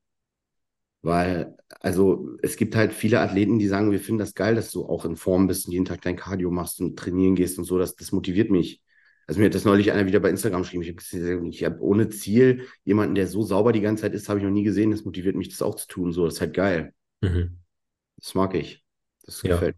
Weil, 1.04 1.54
also 1.80 2.30
es 2.40 2.56
gibt 2.56 2.74
halt 2.74 2.94
viele 2.94 3.20
Athleten, 3.20 3.58
die 3.58 3.68
sagen, 3.68 3.90
wir 3.90 4.00
finden 4.00 4.20
das 4.20 4.32
geil, 4.32 4.54
dass 4.54 4.70
du 4.70 4.86
auch 4.86 5.04
in 5.04 5.16
Form 5.16 5.46
bist 5.46 5.66
und 5.66 5.72
jeden 5.72 5.84
Tag 5.84 6.00
dein 6.00 6.16
Cardio 6.16 6.50
machst 6.50 6.80
und 6.80 6.98
trainieren 6.98 7.34
gehst 7.34 7.58
und 7.58 7.64
so. 7.64 7.78
Das, 7.78 7.94
das 7.94 8.10
motiviert 8.10 8.50
mich. 8.50 8.80
Also 9.26 9.38
mir 9.38 9.46
hat 9.46 9.54
das 9.54 9.66
neulich 9.66 9.92
einer 9.92 10.06
wieder 10.06 10.20
bei 10.20 10.30
Instagram 10.30 10.62
geschrieben. 10.62 10.82
Ich 10.82 10.88
habe 10.88 11.48
ich 11.48 11.64
hab 11.64 11.80
ohne 11.82 12.08
Ziel 12.08 12.66
jemanden, 12.84 13.14
der 13.14 13.26
so 13.26 13.42
sauber 13.42 13.72
die 13.72 13.82
ganze 13.82 14.00
Zeit 14.00 14.14
ist, 14.14 14.30
habe 14.30 14.38
ich 14.38 14.46
noch 14.46 14.50
nie 14.50 14.64
gesehen. 14.64 14.92
Das 14.92 15.04
motiviert 15.04 15.36
mich, 15.36 15.50
das 15.50 15.60
auch 15.60 15.74
zu 15.74 15.86
tun. 15.88 16.12
So, 16.12 16.24
das 16.24 16.34
ist 16.34 16.40
halt 16.40 16.54
geil. 16.54 16.94
Mhm. 17.20 17.58
Das 18.16 18.34
mag 18.34 18.54
ich. 18.54 18.82
Das 19.26 19.42
ja. 19.42 19.56
gefällt. 19.56 19.76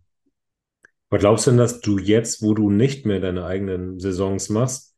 Aber 1.10 1.18
glaubst 1.18 1.48
du 1.48 1.50
denn, 1.50 1.58
dass 1.58 1.80
du 1.80 1.98
jetzt, 1.98 2.40
wo 2.40 2.54
du 2.54 2.70
nicht 2.70 3.04
mehr 3.04 3.18
deine 3.18 3.46
eigenen 3.46 3.98
Saisons 3.98 4.48
machst, 4.48 4.94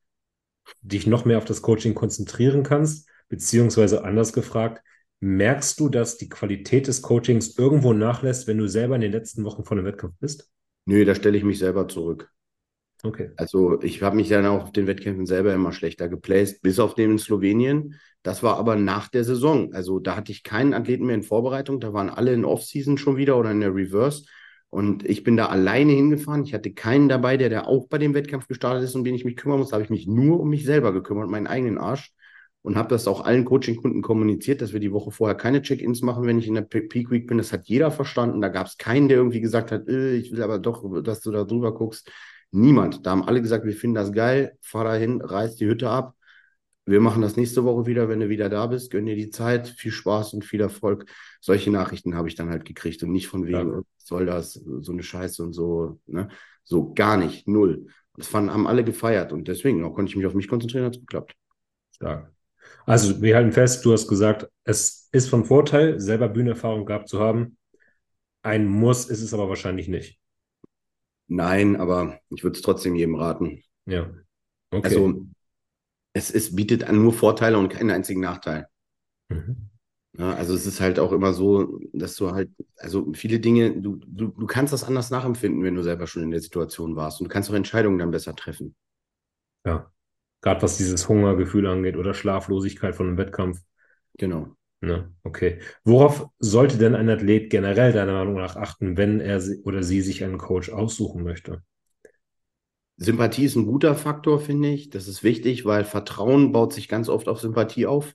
dich 0.83 1.07
noch 1.07 1.25
mehr 1.25 1.39
auf 1.39 1.47
das 1.47 1.63
Coaching 1.63 1.95
konzentrieren 1.95 2.65
kannst? 2.65 3.09
Beziehungsweise 3.31 4.05
anders 4.05 4.35
gefragt, 4.35 4.83
Merkst 5.21 5.81
du, 5.81 5.89
dass 5.89 6.17
die 6.17 6.29
Qualität 6.29 6.87
des 6.87 7.03
Coachings 7.03 7.59
irgendwo 7.59 7.93
nachlässt, 7.93 8.47
wenn 8.47 8.59
du 8.59 8.69
selber 8.69 8.95
in 8.95 9.01
den 9.01 9.13
letzten 9.13 9.45
Wochen 9.45 9.65
vor 9.65 9.77
dem 9.77 9.85
Wettkampf 9.85 10.15
bist? 10.21 10.49
Nö, 10.85 11.05
da 11.05 11.15
stelle 11.15 11.37
ich 11.37 11.45
mich 11.45 11.59
selber 11.59 11.89
zurück. 11.89 12.31
Okay. 13.03 13.31
Also 13.37 13.81
ich 13.83 14.03
habe 14.03 14.17
mich 14.17 14.29
dann 14.29 14.47
auch 14.47 14.65
auf 14.65 14.73
den 14.73 14.87
Wettkämpfen 14.87 15.27
selber 15.27 15.55
immer 15.55 15.73
schlechter 15.73 16.09
geplaced, 16.09 16.63
bis 16.63 16.79
auf 16.79 16.95
den 16.95 17.13
in 17.13 17.19
Slowenien. 17.19 17.95
Das 18.23 18.43
war 18.43 18.57
aber 18.57 18.77
nach 18.77 19.09
der 19.09 19.25
Saison. 19.25 19.73
Also 19.73 19.99
da 20.01 20.17
hatte 20.17 20.33
ich 20.33 20.43
keinen 20.43 20.75
Athleten 20.75 21.07
mehr 21.07 21.15
in 21.15 21.23
Vorbereitung. 21.23 21.81
Da 21.81 21.93
waren 21.93 22.11
alle 22.11 22.33
in 22.33 22.45
Offseason 22.45 22.99
schon 22.99 23.17
wieder 23.17 23.39
oder 23.39 23.51
in 23.51 23.61
der 23.61 23.75
Reverse. 23.75 24.25
Und 24.71 25.09
ich 25.09 25.23
bin 25.23 25.37
da 25.37 25.47
alleine 25.47 25.93
hingefahren. 25.93 26.45
Ich 26.45 26.55
hatte 26.55 26.73
keinen 26.73 27.09
dabei, 27.09 27.37
der 27.37 27.51
da 27.51 27.63
auch 27.63 27.89
bei 27.89 27.99
dem 27.99 28.15
Wettkampf 28.15 28.49
gestartet 28.49 28.85
ist, 28.85 28.95
um 28.95 29.05
den 29.05 29.15
ich 29.15 29.25
mich 29.25 29.37
kümmern 29.37 29.59
muss. 29.59 29.69
Da 29.69 29.75
habe 29.75 29.85
ich 29.85 29.91
mich 29.91 30.07
nur 30.07 30.41
um 30.41 30.49
mich 30.49 30.65
selber 30.65 30.93
gekümmert, 30.93 31.31
meinen 31.31 31.47
eigenen 31.47 31.79
Arsch 31.79 32.13
und 32.63 32.77
habe 32.77 32.89
das 32.89 33.07
auch 33.09 33.25
allen 33.25 33.45
Coaching-Kunden 33.45 34.03
kommuniziert, 34.03 34.61
dass 34.61 34.73
wir 34.73 34.81
die 34.81 34.93
Woche 34.93 35.11
vorher 35.11 35.37
keine 35.37 35.63
Check-ins 35.63 36.03
machen, 36.03 36.25
wenn 36.27 36.39
ich 36.39 36.49
in 36.49 36.55
der 36.55 36.63
Peak 36.63 37.11
Week 37.11 37.27
bin. 37.27 37.39
Das 37.39 37.53
hat 37.53 37.67
jeder 37.67 37.91
verstanden. 37.91 38.41
Da 38.41 38.49
gab 38.49 38.67
es 38.67 38.77
keinen, 38.77 39.09
der 39.09 39.17
irgendwie 39.17 39.41
gesagt 39.41 39.73
hat, 39.73 39.89
äh, 39.89 40.15
ich 40.17 40.33
will 40.33 40.43
aber 40.43 40.59
doch, 40.59 41.03
dass 41.03 41.21
du 41.21 41.31
da 41.31 41.45
drüber 41.45 41.75
guckst. 41.75 42.11
Niemand. 42.51 43.07
Da 43.07 43.11
haben 43.13 43.25
alle 43.25 43.43
gesagt, 43.43 43.65
wir 43.65 43.75
finden 43.75 43.95
das 43.95 44.13
geil, 44.13 44.57
fahr 44.61 44.85
da 44.85 44.95
hin, 44.95 45.21
reiß 45.21 45.57
die 45.57 45.67
Hütte 45.67 45.91
ab. 45.91 46.15
Wir 46.87 47.01
machen 47.01 47.21
das 47.21 47.37
nächste 47.37 47.65
Woche 47.65 47.85
wieder, 47.87 48.09
wenn 48.09 48.21
du 48.21 48.31
wieder 48.31 48.49
da 48.49 48.67
bist. 48.67 48.91
Gönn 48.91 49.05
dir 49.05 49.15
die 49.15 49.29
Zeit, 49.29 49.69
viel 49.69 49.93
Spaß 49.93 50.33
und 50.33 50.45
viel 50.45 50.63
Erfolg. 50.63 51.05
Solche 51.41 51.71
Nachrichten 51.71 52.15
habe 52.15 52.29
ich 52.29 52.35
dann 52.35 52.49
halt 52.49 52.65
gekriegt 52.65 53.03
und 53.03 53.13
nicht 53.13 53.29
von 53.29 53.47
wegen, 53.47 53.73
ja. 53.73 53.81
soll 53.99 54.25
das, 54.25 54.55
so 54.55 54.93
eine 54.93 55.03
Scheiße 55.03 55.43
und 55.43 55.53
so. 55.53 56.01
Ne? 56.07 56.29
So 56.65 56.95
gar 56.95 57.19
nicht, 57.19 57.47
null. 57.47 57.89
Das 58.17 58.29
fanden, 58.29 58.53
haben 58.53 58.67
alle 58.67 58.85
gefeiert 58.85 59.33
und 59.33 59.49
deswegen 59.49 59.83
konnte 59.93 60.11
ich 60.11 60.17
mich 60.17 60.27
auf 60.27 60.35
mich 60.35 60.49
konzentrieren, 60.49 60.87
hat 60.87 60.97
es 60.97 61.01
geklappt. 61.01 61.37
Stark. 61.91 62.33
Also 62.87 63.21
wir 63.21 63.37
halten 63.37 63.53
fest, 63.53 63.85
du 63.85 63.93
hast 63.93 64.09
gesagt, 64.09 64.49
es 64.65 65.09
ist 65.13 65.29
von 65.29 65.45
Vorteil, 65.45 66.01
selber 66.01 66.29
Bühnenerfahrung 66.29 66.87
gehabt 66.87 67.09
zu 67.09 67.21
haben. 67.21 67.59
Ein 68.43 68.67
Muss 68.67 69.07
ist 69.07 69.23
es 69.23 69.35
aber 69.35 69.49
wahrscheinlich 69.49 69.89
nicht. 69.89 70.19
Nein, 71.27 71.77
aber 71.77 72.19
ich 72.31 72.43
würde 72.43 72.57
es 72.57 72.63
trotzdem 72.63 72.95
jedem 72.95 73.15
raten. 73.15 73.63
Ja. 73.85 74.11
Okay. 74.71 74.85
Also 74.85 75.27
es, 76.15 76.31
es 76.31 76.57
bietet 76.57 76.91
nur 76.91 77.13
Vorteile 77.13 77.59
und 77.59 77.69
keinen 77.69 77.91
einzigen 77.91 78.21
Nachteil. 78.21 78.69
Mhm. 79.29 79.69
Ja, 80.17 80.33
also 80.35 80.55
es 80.55 80.67
ist 80.67 80.81
halt 80.81 80.99
auch 80.99 81.13
immer 81.13 81.33
so, 81.33 81.79
dass 81.93 82.17
du 82.17 82.33
halt, 82.33 82.51
also 82.77 83.13
viele 83.13 83.39
Dinge, 83.39 83.81
du, 83.81 83.97
du, 83.97 84.29
du 84.29 84.47
kannst 84.47 84.73
das 84.73 84.85
anders 84.85 85.11
nachempfinden, 85.11 85.63
wenn 85.63 85.75
du 85.75 85.83
selber 85.83 86.07
schon 86.07 86.23
in 86.23 86.31
der 86.31 86.41
Situation 86.41 86.97
warst. 86.97 87.21
Und 87.21 87.29
du 87.29 87.33
kannst 87.33 87.51
auch 87.51 87.55
Entscheidungen 87.55 87.99
dann 87.99 88.11
besser 88.11 88.35
treffen. 88.35 88.75
Ja. 89.65 89.93
Gerade 90.41 90.63
was 90.63 90.77
dieses 90.77 91.09
Hungergefühl 91.09 91.67
angeht 91.67 91.97
oder 91.97 92.15
Schlaflosigkeit 92.15 92.95
von 92.95 93.09
einem 93.09 93.19
Wettkampf. 93.19 93.61
Genau. 94.19 94.49
Ne? 94.81 95.13
Okay. 95.25 95.61
Worauf 95.85 96.29
sollte 96.39 96.79
denn 96.79 96.95
ein 96.95 97.09
Athlet 97.09 97.51
generell 97.51 97.93
deiner 97.93 98.13
Meinung 98.13 98.35
nach 98.35 98.57
achten, 98.57 98.97
wenn 98.97 99.21
er 99.21 99.43
oder 99.65 99.83
sie 99.83 100.01
sich 100.01 100.23
einen 100.23 100.39
Coach 100.39 100.71
aussuchen 100.71 101.25
möchte? 101.25 101.63
Sympathie 102.97 103.45
ist 103.45 103.57
ein 103.57 103.67
guter 103.67 103.95
Faktor, 103.95 104.41
finde 104.41 104.71
ich. 104.71 104.91
Das 104.91 105.09
ist 105.09 105.23
wichtig, 105.23 105.65
weil 105.65 105.85
Vertrauen 105.85 106.53
baut 106.53 106.73
sich 106.73 106.89
ganz 106.89 107.09
oft 107.09 107.29
auf 107.29 107.41
Sympathie 107.41 107.87
auf. 107.87 108.15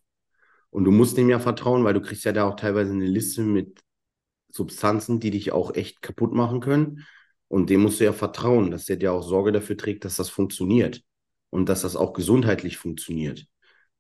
Und 0.70 0.86
du 0.86 0.92
musst 0.92 1.18
dem 1.18 1.30
ja 1.30 1.40
vertrauen, 1.40 1.84
weil 1.84 1.94
du 1.94 2.02
kriegst 2.02 2.26
ja 2.26 2.32
da 2.32 2.46
auch 2.46 2.56
teilweise 2.56 2.94
eine 2.94 3.06
Liste 3.06 3.44
mit 3.44 3.82
Substanzen, 4.50 5.20
die 5.20 5.32
dich 5.32 5.52
auch 5.52 5.76
echt 5.76 6.02
kaputt 6.02 6.34
machen 6.34 6.62
können. 6.62 7.06
Und 7.48 7.70
dem 7.70 7.82
musst 7.82 8.00
du 8.00 8.06
ja 8.06 8.14
vertrauen, 8.14 8.72
dass 8.72 8.86
der 8.86 8.96
dir 8.96 9.14
auch 9.14 9.22
Sorge 9.22 9.52
dafür 9.52 9.78
trägt, 9.78 10.06
dass 10.06 10.16
das 10.16 10.30
funktioniert 10.30 11.04
und 11.54 11.70
dass 11.70 11.84
das 11.84 11.96
auch 11.96 12.14
gesundheitlich 12.14 12.78
funktioniert. 12.78 13.46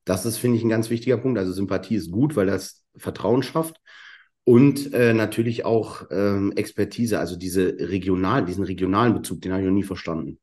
Das 0.06 0.26
ist, 0.26 0.38
finde 0.38 0.58
ich, 0.58 0.64
ein 0.64 0.70
ganz 0.70 0.89
wichtiger 0.89 1.18
Punkt. 1.18 1.38
Also 1.38 1.54
Sympathie 1.54 1.95
ist 1.95 2.12
gut, 2.12 2.36
weil 2.36 2.47
das 2.47 2.84
Vertrauen 2.97 3.43
schafft. 3.43 3.80
Und 4.43 4.91
äh, 4.93 5.14
natürlich 5.14 5.64
auch 5.64 6.08
ähm, 6.10 6.51
Expertise, 6.56 7.20
also 7.20 7.38
diese 7.38 7.78
regional, 7.80 8.43
diesen 8.43 8.66
regionalen 8.66 9.14
Bezug, 9.14 9.41
den 9.41 9.51
habe 9.51 9.62
ich 9.62 9.68
noch 9.68 9.74
nie 9.74 9.84
verstanden. 9.84 10.39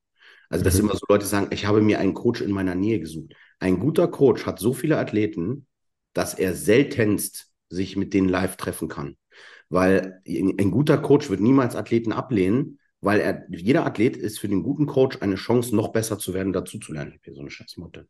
Also, 0.48 0.64
dass 0.64 0.74
mhm. 0.74 0.88
immer 0.88 0.94
so 0.96 1.04
Leute 1.08 1.26
sagen, 1.26 1.48
ich 1.50 1.66
habe 1.66 1.82
mir 1.82 1.98
einen 1.98 2.14
Coach 2.14 2.40
in 2.40 2.52
meiner 2.52 2.74
Nähe 2.74 3.00
gesucht. 3.00 3.34
Ein 3.58 3.80
guter 3.80 4.08
Coach 4.08 4.46
hat 4.46 4.58
so 4.58 4.72
viele 4.72 4.98
Athleten, 4.98 5.66
dass 6.14 6.34
er 6.34 6.54
seltenst 6.54 7.52
sich 7.68 7.96
mit 7.96 8.14
denen 8.14 8.28
live 8.28 8.56
treffen 8.56 8.88
kann. 8.88 9.16
Weil 9.68 10.22
ein 10.26 10.70
guter 10.70 10.98
Coach 10.98 11.28
wird 11.28 11.40
niemals 11.40 11.76
Athleten 11.76 12.12
ablehnen, 12.12 12.79
weil 13.00 13.20
er, 13.20 13.46
jeder 13.50 13.86
Athlet 13.86 14.16
ist 14.16 14.38
für 14.38 14.48
den 14.48 14.62
guten 14.62 14.86
Coach 14.86 15.18
eine 15.20 15.36
Chance, 15.36 15.74
noch 15.74 15.88
besser 15.88 16.18
zu 16.18 16.34
werden, 16.34 16.52
dazu 16.52 16.78
zu 16.78 16.92
lernen. 16.92 17.14
Ich 17.20 17.26
habe 17.26 17.34
so 17.34 17.40
eine 17.40 17.50
Scheißmotte. 17.50 18.06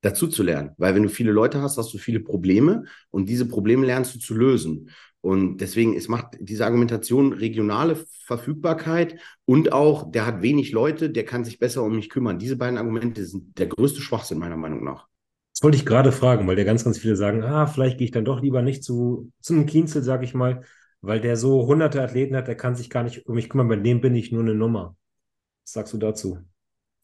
Dazu 0.00 0.28
zu 0.28 0.42
lernen. 0.42 0.70
Weil 0.76 0.94
wenn 0.94 1.02
du 1.02 1.08
viele 1.08 1.32
Leute 1.32 1.62
hast, 1.62 1.78
hast 1.78 1.92
du 1.94 1.98
viele 1.98 2.20
Probleme 2.20 2.84
und 3.10 3.28
diese 3.28 3.46
Probleme 3.46 3.86
lernst 3.86 4.14
du 4.14 4.18
zu 4.18 4.34
lösen. 4.34 4.90
Und 5.20 5.58
deswegen, 5.62 5.96
es 5.96 6.08
macht 6.08 6.36
diese 6.38 6.66
Argumentation 6.66 7.32
regionale 7.32 7.96
Verfügbarkeit 8.26 9.18
und 9.46 9.72
auch, 9.72 10.10
der 10.10 10.26
hat 10.26 10.42
wenig 10.42 10.72
Leute, 10.72 11.08
der 11.08 11.24
kann 11.24 11.46
sich 11.46 11.58
besser 11.58 11.82
um 11.82 11.96
mich 11.96 12.10
kümmern. 12.10 12.38
Diese 12.38 12.56
beiden 12.56 12.76
Argumente 12.76 13.24
sind 13.24 13.58
der 13.58 13.68
größte 13.68 14.02
Schwachsinn 14.02 14.38
meiner 14.38 14.58
Meinung 14.58 14.84
nach. 14.84 15.08
Das 15.54 15.62
wollte 15.62 15.78
ich 15.78 15.86
gerade 15.86 16.12
fragen, 16.12 16.46
weil 16.46 16.56
der 16.56 16.66
ganz, 16.66 16.84
ganz 16.84 16.98
viele 16.98 17.16
sagen, 17.16 17.42
ah, 17.42 17.66
vielleicht 17.66 17.96
gehe 17.96 18.04
ich 18.04 18.10
dann 18.10 18.26
doch 18.26 18.42
lieber 18.42 18.60
nicht 18.60 18.84
zu, 18.84 19.30
zu 19.40 19.54
einem 19.54 19.64
Kienzel, 19.64 20.02
sag 20.02 20.22
ich 20.22 20.34
mal, 20.34 20.64
weil 21.04 21.20
der 21.20 21.36
so 21.36 21.66
hunderte 21.66 22.02
Athleten 22.02 22.34
hat, 22.34 22.48
der 22.48 22.56
kann 22.56 22.74
sich 22.74 22.88
gar 22.88 23.02
nicht 23.02 23.26
um 23.26 23.34
mich 23.34 23.48
kümmern, 23.50 23.68
bei 23.68 23.76
dem 23.76 24.00
bin 24.00 24.14
ich 24.14 24.32
nur 24.32 24.42
eine 24.42 24.54
Nummer. 24.54 24.96
Was 25.62 25.72
sagst 25.72 25.92
du 25.92 25.98
dazu? 25.98 26.38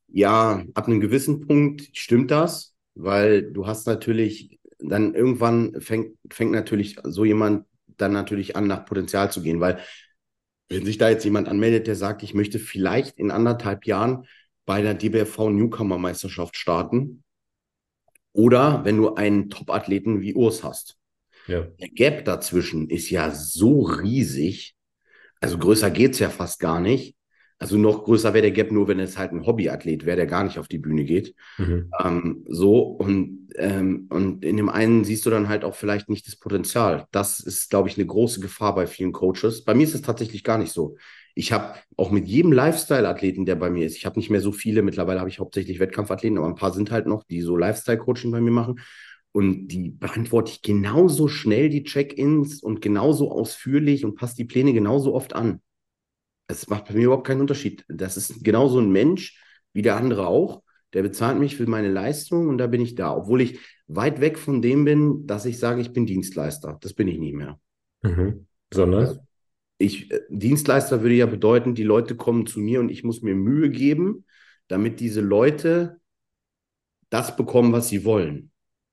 Ja, 0.08 0.64
ab 0.74 0.86
einem 0.86 1.00
gewissen 1.00 1.46
Punkt 1.46 1.90
stimmt 1.92 2.30
das, 2.30 2.74
weil 2.94 3.52
du 3.52 3.66
hast 3.66 3.86
natürlich, 3.86 4.58
dann 4.78 5.14
irgendwann 5.14 5.80
fängt, 5.80 6.16
fängt 6.30 6.52
natürlich 6.52 6.96
so 7.04 7.24
jemand 7.24 7.66
dann 7.86 8.12
natürlich 8.12 8.56
an, 8.56 8.66
nach 8.66 8.86
Potenzial 8.86 9.30
zu 9.30 9.42
gehen, 9.42 9.60
weil 9.60 9.78
wenn 10.68 10.84
sich 10.86 10.96
da 10.96 11.10
jetzt 11.10 11.24
jemand 11.24 11.48
anmeldet, 11.48 11.86
der 11.86 11.96
sagt, 11.96 12.22
ich 12.22 12.32
möchte 12.32 12.58
vielleicht 12.58 13.18
in 13.18 13.30
anderthalb 13.30 13.84
Jahren 13.86 14.26
bei 14.64 14.80
der 14.80 14.94
DBFV 14.94 15.50
Newcomer 15.50 15.98
Meisterschaft 15.98 16.56
starten, 16.56 17.22
oder 18.32 18.84
wenn 18.84 18.96
du 18.96 19.14
einen 19.14 19.50
Top-Athleten 19.50 20.20
wie 20.20 20.34
Urs 20.34 20.62
hast, 20.62 20.99
ja. 21.46 21.62
Der 21.80 21.88
Gap 21.88 22.24
dazwischen 22.24 22.88
ist 22.88 23.10
ja 23.10 23.30
so 23.30 23.82
riesig. 23.82 24.74
Also 25.40 25.58
größer 25.58 25.90
geht 25.90 26.12
es 26.12 26.18
ja 26.18 26.28
fast 26.28 26.60
gar 26.60 26.80
nicht. 26.80 27.16
Also 27.60 27.76
noch 27.76 28.04
größer 28.04 28.32
wäre 28.32 28.42
der 28.42 28.52
Gap 28.52 28.72
nur, 28.72 28.88
wenn 28.88 28.98
es 29.00 29.18
halt 29.18 29.32
ein 29.32 29.44
Hobbyathlet 29.44 30.06
wäre, 30.06 30.16
der 30.16 30.26
gar 30.26 30.44
nicht 30.44 30.58
auf 30.58 30.66
die 30.66 30.78
Bühne 30.78 31.04
geht. 31.04 31.34
Mhm. 31.58 31.90
Ähm, 32.02 32.44
so 32.48 32.80
und, 32.80 33.48
ähm, 33.56 34.06
und 34.08 34.46
in 34.46 34.56
dem 34.56 34.70
einen 34.70 35.04
siehst 35.04 35.26
du 35.26 35.30
dann 35.30 35.50
halt 35.50 35.62
auch 35.62 35.74
vielleicht 35.74 36.08
nicht 36.08 36.26
das 36.26 36.36
Potenzial. 36.36 37.06
Das 37.10 37.38
ist, 37.38 37.68
glaube 37.68 37.90
ich, 37.90 37.98
eine 37.98 38.06
große 38.06 38.40
Gefahr 38.40 38.74
bei 38.74 38.86
vielen 38.86 39.12
Coaches. 39.12 39.62
Bei 39.64 39.74
mir 39.74 39.84
ist 39.84 39.94
es 39.94 40.00
tatsächlich 40.00 40.42
gar 40.42 40.56
nicht 40.56 40.72
so. 40.72 40.96
Ich 41.34 41.52
habe 41.52 41.74
auch 41.98 42.10
mit 42.10 42.26
jedem 42.26 42.50
Lifestyle-Athleten, 42.50 43.44
der 43.44 43.56
bei 43.56 43.68
mir 43.68 43.86
ist, 43.86 43.96
ich 43.96 44.06
habe 44.06 44.18
nicht 44.18 44.30
mehr 44.30 44.40
so 44.40 44.52
viele, 44.52 44.80
mittlerweile 44.82 45.20
habe 45.20 45.28
ich 45.28 45.38
hauptsächlich 45.38 45.80
Wettkampfathleten, 45.80 46.38
aber 46.38 46.48
ein 46.48 46.54
paar 46.54 46.72
sind 46.72 46.90
halt 46.90 47.06
noch, 47.06 47.24
die 47.24 47.42
so 47.42 47.58
Lifestyle-Coaching 47.58 48.30
bei 48.30 48.40
mir 48.40 48.50
machen. 48.50 48.80
Und 49.32 49.68
die 49.68 49.90
beantworte 49.90 50.52
ich 50.52 50.62
genauso 50.62 51.28
schnell, 51.28 51.68
die 51.68 51.84
Check-ins 51.84 52.62
und 52.62 52.80
genauso 52.82 53.30
ausführlich 53.30 54.04
und 54.04 54.16
passe 54.16 54.36
die 54.36 54.44
Pläne 54.44 54.72
genauso 54.72 55.14
oft 55.14 55.34
an. 55.34 55.60
Es 56.48 56.68
macht 56.68 56.86
bei 56.86 56.94
mir 56.94 57.04
überhaupt 57.04 57.26
keinen 57.26 57.42
Unterschied. 57.42 57.84
Das 57.88 58.16
ist 58.16 58.42
genauso 58.42 58.80
ein 58.80 58.90
Mensch 58.90 59.40
wie 59.72 59.82
der 59.82 59.96
andere 59.96 60.26
auch. 60.26 60.62
Der 60.92 61.02
bezahlt 61.02 61.38
mich 61.38 61.56
für 61.56 61.66
meine 61.66 61.90
Leistung 61.90 62.48
und 62.48 62.58
da 62.58 62.66
bin 62.66 62.80
ich 62.80 62.96
da. 62.96 63.16
Obwohl 63.16 63.40
ich 63.40 63.60
weit 63.86 64.20
weg 64.20 64.36
von 64.38 64.60
dem 64.60 64.84
bin, 64.84 65.26
dass 65.26 65.46
ich 65.46 65.58
sage, 65.58 65.80
ich 65.80 65.92
bin 65.92 66.06
Dienstleister. 66.06 66.78
Das 66.80 66.94
bin 66.94 67.06
ich 67.06 67.18
nie 67.18 67.32
mehr. 67.32 67.60
Mhm. 68.02 68.46
Sondern? 68.72 69.00
Also 69.00 69.20
ich, 69.78 70.10
äh, 70.10 70.20
Dienstleister 70.28 71.02
würde 71.02 71.14
ja 71.14 71.26
bedeuten, 71.26 71.74
die 71.74 71.84
Leute 71.84 72.16
kommen 72.16 72.46
zu 72.46 72.58
mir 72.60 72.80
und 72.80 72.90
ich 72.90 73.04
muss 73.04 73.22
mir 73.22 73.34
Mühe 73.34 73.70
geben, 73.70 74.24
damit 74.68 75.00
diese 75.00 75.20
Leute 75.20 76.00
das 77.08 77.36
bekommen, 77.36 77.72
was 77.72 77.88
sie 77.88 78.04
wollen. 78.04 78.50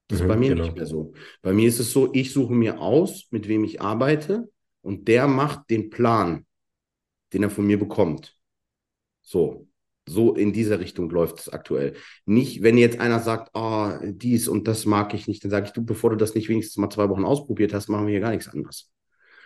Das 0.07 0.19
mhm, 0.19 0.25
ist 0.25 0.27
bei 0.27 0.37
mir 0.37 0.49
genau. 0.49 0.63
nicht 0.63 0.75
mehr 0.75 0.85
so. 0.85 1.13
Bei 1.41 1.53
mir 1.53 1.67
ist 1.67 1.79
es 1.79 1.91
so, 1.91 2.13
ich 2.13 2.31
suche 2.31 2.53
mir 2.53 2.79
aus, 2.79 3.27
mit 3.31 3.47
wem 3.47 3.63
ich 3.63 3.81
arbeite 3.81 4.49
und 4.81 5.07
der 5.07 5.27
macht 5.27 5.69
den 5.69 5.89
Plan, 5.89 6.45
den 7.33 7.43
er 7.43 7.49
von 7.49 7.65
mir 7.65 7.77
bekommt. 7.77 8.37
So, 9.21 9.67
so 10.07 10.35
in 10.35 10.53
dieser 10.53 10.79
Richtung 10.79 11.09
läuft 11.09 11.39
es 11.39 11.49
aktuell. 11.49 11.95
Nicht, 12.25 12.63
wenn 12.63 12.77
jetzt 12.77 12.99
einer 12.99 13.19
sagt, 13.19 13.51
oh, 13.53 13.91
dies 14.03 14.47
und 14.47 14.67
das 14.67 14.85
mag 14.85 15.13
ich 15.13 15.27
nicht, 15.27 15.43
dann 15.43 15.51
sage 15.51 15.67
ich, 15.67 15.73
du, 15.73 15.83
bevor 15.83 16.11
du 16.11 16.15
das 16.15 16.35
nicht 16.35 16.47
wenigstens 16.47 16.77
mal 16.77 16.89
zwei 16.89 17.09
Wochen 17.09 17.25
ausprobiert 17.25 17.73
hast, 17.73 17.89
machen 17.89 18.07
wir 18.07 18.11
hier 18.11 18.21
gar 18.21 18.31
nichts 18.31 18.47
anderes. 18.47 18.89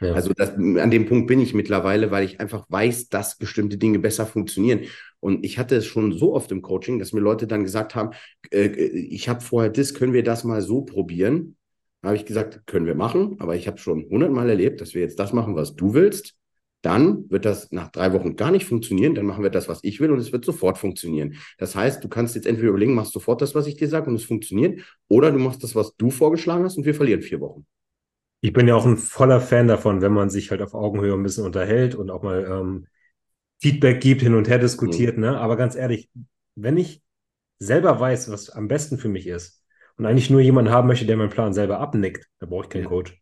Ja. 0.01 0.13
Also 0.13 0.33
das, 0.35 0.55
an 0.55 0.91
dem 0.91 1.05
Punkt 1.05 1.27
bin 1.27 1.39
ich 1.39 1.53
mittlerweile, 1.53 2.09
weil 2.09 2.25
ich 2.25 2.39
einfach 2.39 2.65
weiß, 2.69 3.09
dass 3.09 3.37
bestimmte 3.37 3.77
Dinge 3.77 3.99
besser 3.99 4.25
funktionieren. 4.25 4.81
Und 5.19 5.45
ich 5.45 5.59
hatte 5.59 5.75
es 5.75 5.85
schon 5.85 6.11
so 6.11 6.33
oft 6.33 6.51
im 6.51 6.63
Coaching, 6.63 6.97
dass 6.97 7.13
mir 7.13 7.19
Leute 7.19 7.45
dann 7.45 7.63
gesagt 7.63 7.93
haben, 7.93 8.09
äh, 8.51 8.67
ich 8.67 9.29
habe 9.29 9.41
vorher 9.41 9.69
das, 9.69 9.93
können 9.93 10.13
wir 10.13 10.23
das 10.23 10.43
mal 10.43 10.61
so 10.61 10.81
probieren? 10.81 11.55
Habe 12.03 12.15
ich 12.15 12.25
gesagt, 12.25 12.65
können 12.65 12.87
wir 12.87 12.95
machen, 12.95 13.35
aber 13.39 13.55
ich 13.55 13.67
habe 13.67 13.77
schon 13.77 14.07
hundertmal 14.09 14.49
erlebt, 14.49 14.81
dass 14.81 14.95
wir 14.95 15.01
jetzt 15.01 15.19
das 15.19 15.33
machen, 15.33 15.55
was 15.55 15.75
du 15.75 15.93
willst. 15.93 16.33
Dann 16.81 17.29
wird 17.29 17.45
das 17.45 17.71
nach 17.71 17.91
drei 17.91 18.11
Wochen 18.11 18.35
gar 18.35 18.49
nicht 18.49 18.65
funktionieren. 18.65 19.13
Dann 19.13 19.27
machen 19.27 19.43
wir 19.43 19.51
das, 19.51 19.69
was 19.69 19.83
ich 19.83 19.99
will, 19.99 20.09
und 20.09 20.17
es 20.17 20.31
wird 20.31 20.43
sofort 20.43 20.79
funktionieren. 20.79 21.35
Das 21.59 21.75
heißt, 21.75 22.03
du 22.03 22.09
kannst 22.09 22.33
jetzt 22.33 22.47
entweder 22.47 22.69
überlegen, 22.69 22.95
machst 22.95 23.13
sofort 23.13 23.43
das, 23.43 23.53
was 23.53 23.67
ich 23.67 23.75
dir 23.75 23.87
sage, 23.87 24.09
und 24.09 24.15
es 24.15 24.23
funktioniert, 24.23 24.81
oder 25.07 25.31
du 25.31 25.37
machst 25.37 25.63
das, 25.63 25.75
was 25.75 25.95
du 25.95 26.09
vorgeschlagen 26.09 26.63
hast, 26.63 26.77
und 26.77 26.85
wir 26.85 26.95
verlieren 26.95 27.21
vier 27.21 27.39
Wochen. 27.39 27.67
Ich 28.41 28.53
bin 28.53 28.67
ja 28.67 28.75
auch 28.75 28.85
ein 28.85 28.97
voller 28.97 29.39
Fan 29.39 29.67
davon, 29.67 30.01
wenn 30.01 30.13
man 30.13 30.29
sich 30.29 30.51
halt 30.51 30.61
auf 30.61 30.73
Augenhöhe 30.73 31.13
ein 31.13 31.23
bisschen 31.23 31.45
unterhält 31.45 31.95
und 31.95 32.09
auch 32.09 32.23
mal 32.23 32.43
ähm, 32.43 32.87
Feedback 33.59 34.01
gibt, 34.01 34.21
hin 34.21 34.33
und 34.33 34.49
her 34.49 34.57
diskutiert. 34.57 35.15
Mhm. 35.17 35.23
Ne? 35.23 35.37
Aber 35.39 35.55
ganz 35.55 35.75
ehrlich, 35.75 36.09
wenn 36.55 36.77
ich 36.77 37.03
selber 37.59 37.99
weiß, 37.99 38.31
was 38.31 38.49
am 38.49 38.67
besten 38.67 38.97
für 38.97 39.09
mich 39.09 39.27
ist 39.27 39.63
und 39.97 40.07
eigentlich 40.07 40.31
nur 40.31 40.41
jemanden 40.41 40.71
haben 40.71 40.87
möchte, 40.87 41.05
der 41.05 41.17
meinen 41.17 41.29
Plan 41.29 41.53
selber 41.53 41.79
abnickt, 41.79 42.27
da 42.39 42.47
brauche 42.47 42.63
ich 42.63 42.69
keinen 42.69 42.83
ja. 42.83 42.89
Coach. 42.89 43.21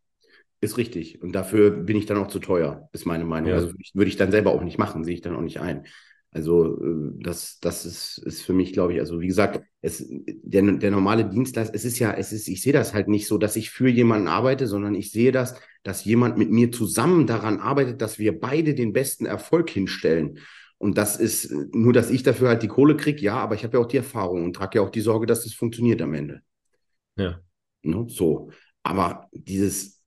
Ist 0.61 0.78
richtig. 0.78 1.22
Und 1.22 1.34
dafür 1.34 1.72
bin 1.72 1.97
ich 1.97 2.05
dann 2.05 2.17
auch 2.17 2.28
zu 2.28 2.39
teuer, 2.39 2.89
ist 2.91 3.05
meine 3.05 3.26
Meinung. 3.26 3.49
Ja. 3.49 3.55
Also 3.55 3.74
würde 3.93 4.09
ich 4.09 4.17
dann 4.17 4.32
selber 4.32 4.51
auch 4.51 4.63
nicht 4.63 4.78
machen, 4.78 5.03
sehe 5.03 5.13
ich 5.13 5.22
dann 5.22 5.36
auch 5.36 5.41
nicht 5.41 5.59
ein. 5.59 5.86
Also 6.32 6.80
äh, 6.82 7.11
das, 7.21 7.59
das 7.59 7.86
ist, 7.86 8.19
ist 8.19 8.41
für 8.43 8.53
mich, 8.53 8.73
glaube 8.73 8.93
ich, 8.93 8.99
also 8.99 9.19
wie 9.19 9.27
gesagt, 9.27 9.63
es, 9.82 10.05
der, 10.07 10.61
der 10.63 10.91
normale 10.91 11.27
Dienstleister, 11.27 11.73
es 11.73 11.86
ist 11.86 11.97
ja, 11.99 12.13
es 12.13 12.32
ist, 12.32 12.47
ich 12.47 12.61
sehe 12.61 12.73
das 12.73 12.93
halt 12.93 13.07
nicht 13.07 13.27
so, 13.27 13.38
dass 13.38 13.55
ich 13.55 13.71
für 13.71 13.89
jemanden 13.89 14.27
arbeite, 14.27 14.67
sondern 14.67 14.93
ich 14.93 15.11
sehe 15.11 15.32
das, 15.32 15.55
dass 15.84 16.05
jemand 16.05 16.38
mit 16.38 16.51
mir 16.51 16.71
zusammen 16.71 17.25
daran 17.25 17.59
arbeitet, 17.59 18.01
dass 18.01 18.19
wir 18.19 18.39
beide 18.39 18.75
den 18.75 18.93
besten 18.93 19.25
Erfolg 19.25 19.69
hinstellen. 19.69 20.39
Und 20.77 20.97
das 20.97 21.17
ist 21.17 21.51
nur, 21.73 21.93
dass 21.93 22.09
ich 22.09 22.23
dafür 22.23 22.49
halt 22.49 22.63
die 22.63 22.67
Kohle 22.67 22.95
kriege, 22.95 23.21
ja, 23.21 23.36
aber 23.36 23.55
ich 23.55 23.63
habe 23.63 23.77
ja 23.77 23.84
auch 23.84 23.88
die 23.88 23.97
Erfahrung 23.97 24.43
und 24.45 24.55
trage 24.55 24.80
ja 24.80 24.86
auch 24.86 24.91
die 24.91 25.01
Sorge, 25.01 25.25
dass 25.25 25.43
das 25.43 25.53
funktioniert 25.53 26.01
am 26.01 26.13
Ende. 26.13 26.41
Ja. 27.17 27.41
Ne, 27.82 28.05
so. 28.07 28.51
Aber 28.84 29.30
dieses, 29.34 30.01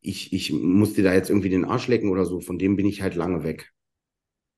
ich, 0.00 0.32
ich 0.32 0.52
muss 0.52 0.94
dir 0.94 1.04
da 1.04 1.14
jetzt 1.14 1.30
irgendwie 1.30 1.48
den 1.48 1.64
Arsch 1.64 1.88
lecken 1.88 2.10
oder 2.10 2.26
so, 2.26 2.40
von 2.40 2.58
dem 2.58 2.76
bin 2.76 2.86
ich 2.86 3.02
halt 3.02 3.14
lange 3.14 3.44
weg. 3.44 3.72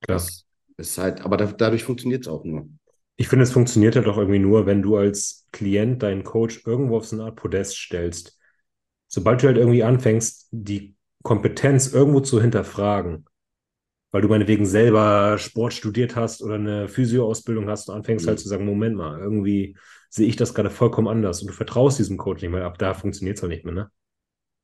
Klar. 0.00 0.18
Das, 0.18 0.44
ist 0.76 0.98
halt, 0.98 1.22
aber 1.22 1.36
da, 1.36 1.46
dadurch 1.46 1.84
funktioniert 1.84 2.22
es 2.22 2.28
auch 2.28 2.44
nur. 2.44 2.68
Ich 3.16 3.28
finde, 3.28 3.44
es 3.44 3.52
funktioniert 3.52 3.94
halt 3.96 4.08
auch 4.08 4.16
irgendwie 4.16 4.40
nur, 4.40 4.66
wenn 4.66 4.82
du 4.82 4.96
als 4.96 5.46
Klient 5.52 6.02
deinen 6.02 6.24
Coach 6.24 6.62
irgendwo 6.66 6.96
auf 6.96 7.06
so 7.06 7.16
eine 7.16 7.26
Art 7.26 7.36
Podest 7.36 7.76
stellst. 7.76 8.38
Sobald 9.06 9.42
du 9.42 9.46
halt 9.46 9.56
irgendwie 9.56 9.84
anfängst, 9.84 10.48
die 10.50 10.96
Kompetenz 11.22 11.92
irgendwo 11.92 12.20
zu 12.20 12.40
hinterfragen, 12.40 13.26
weil 14.10 14.22
du 14.22 14.28
meinetwegen 14.28 14.66
selber 14.66 15.38
Sport 15.38 15.74
studiert 15.74 16.16
hast 16.16 16.42
oder 16.42 16.54
eine 16.54 16.88
Physioausbildung 16.88 17.68
hast 17.68 17.88
und 17.88 17.96
anfängst 17.96 18.26
halt 18.26 18.34
mhm. 18.34 18.38
halt 18.38 18.40
zu 18.40 18.48
sagen, 18.48 18.66
Moment 18.66 18.96
mal, 18.96 19.20
irgendwie 19.20 19.76
sehe 20.10 20.28
ich 20.28 20.36
das 20.36 20.54
gerade 20.54 20.70
vollkommen 20.70 21.08
anders 21.08 21.40
und 21.40 21.48
du 21.48 21.54
vertraust 21.54 21.98
diesem 21.98 22.16
Coach 22.16 22.42
nicht 22.42 22.50
mehr 22.50 22.64
ab, 22.64 22.78
da 22.78 22.94
funktioniert 22.94 23.36
es 23.36 23.42
halt 23.42 23.50
nicht 23.50 23.64
mehr, 23.64 23.74
ne? 23.74 23.90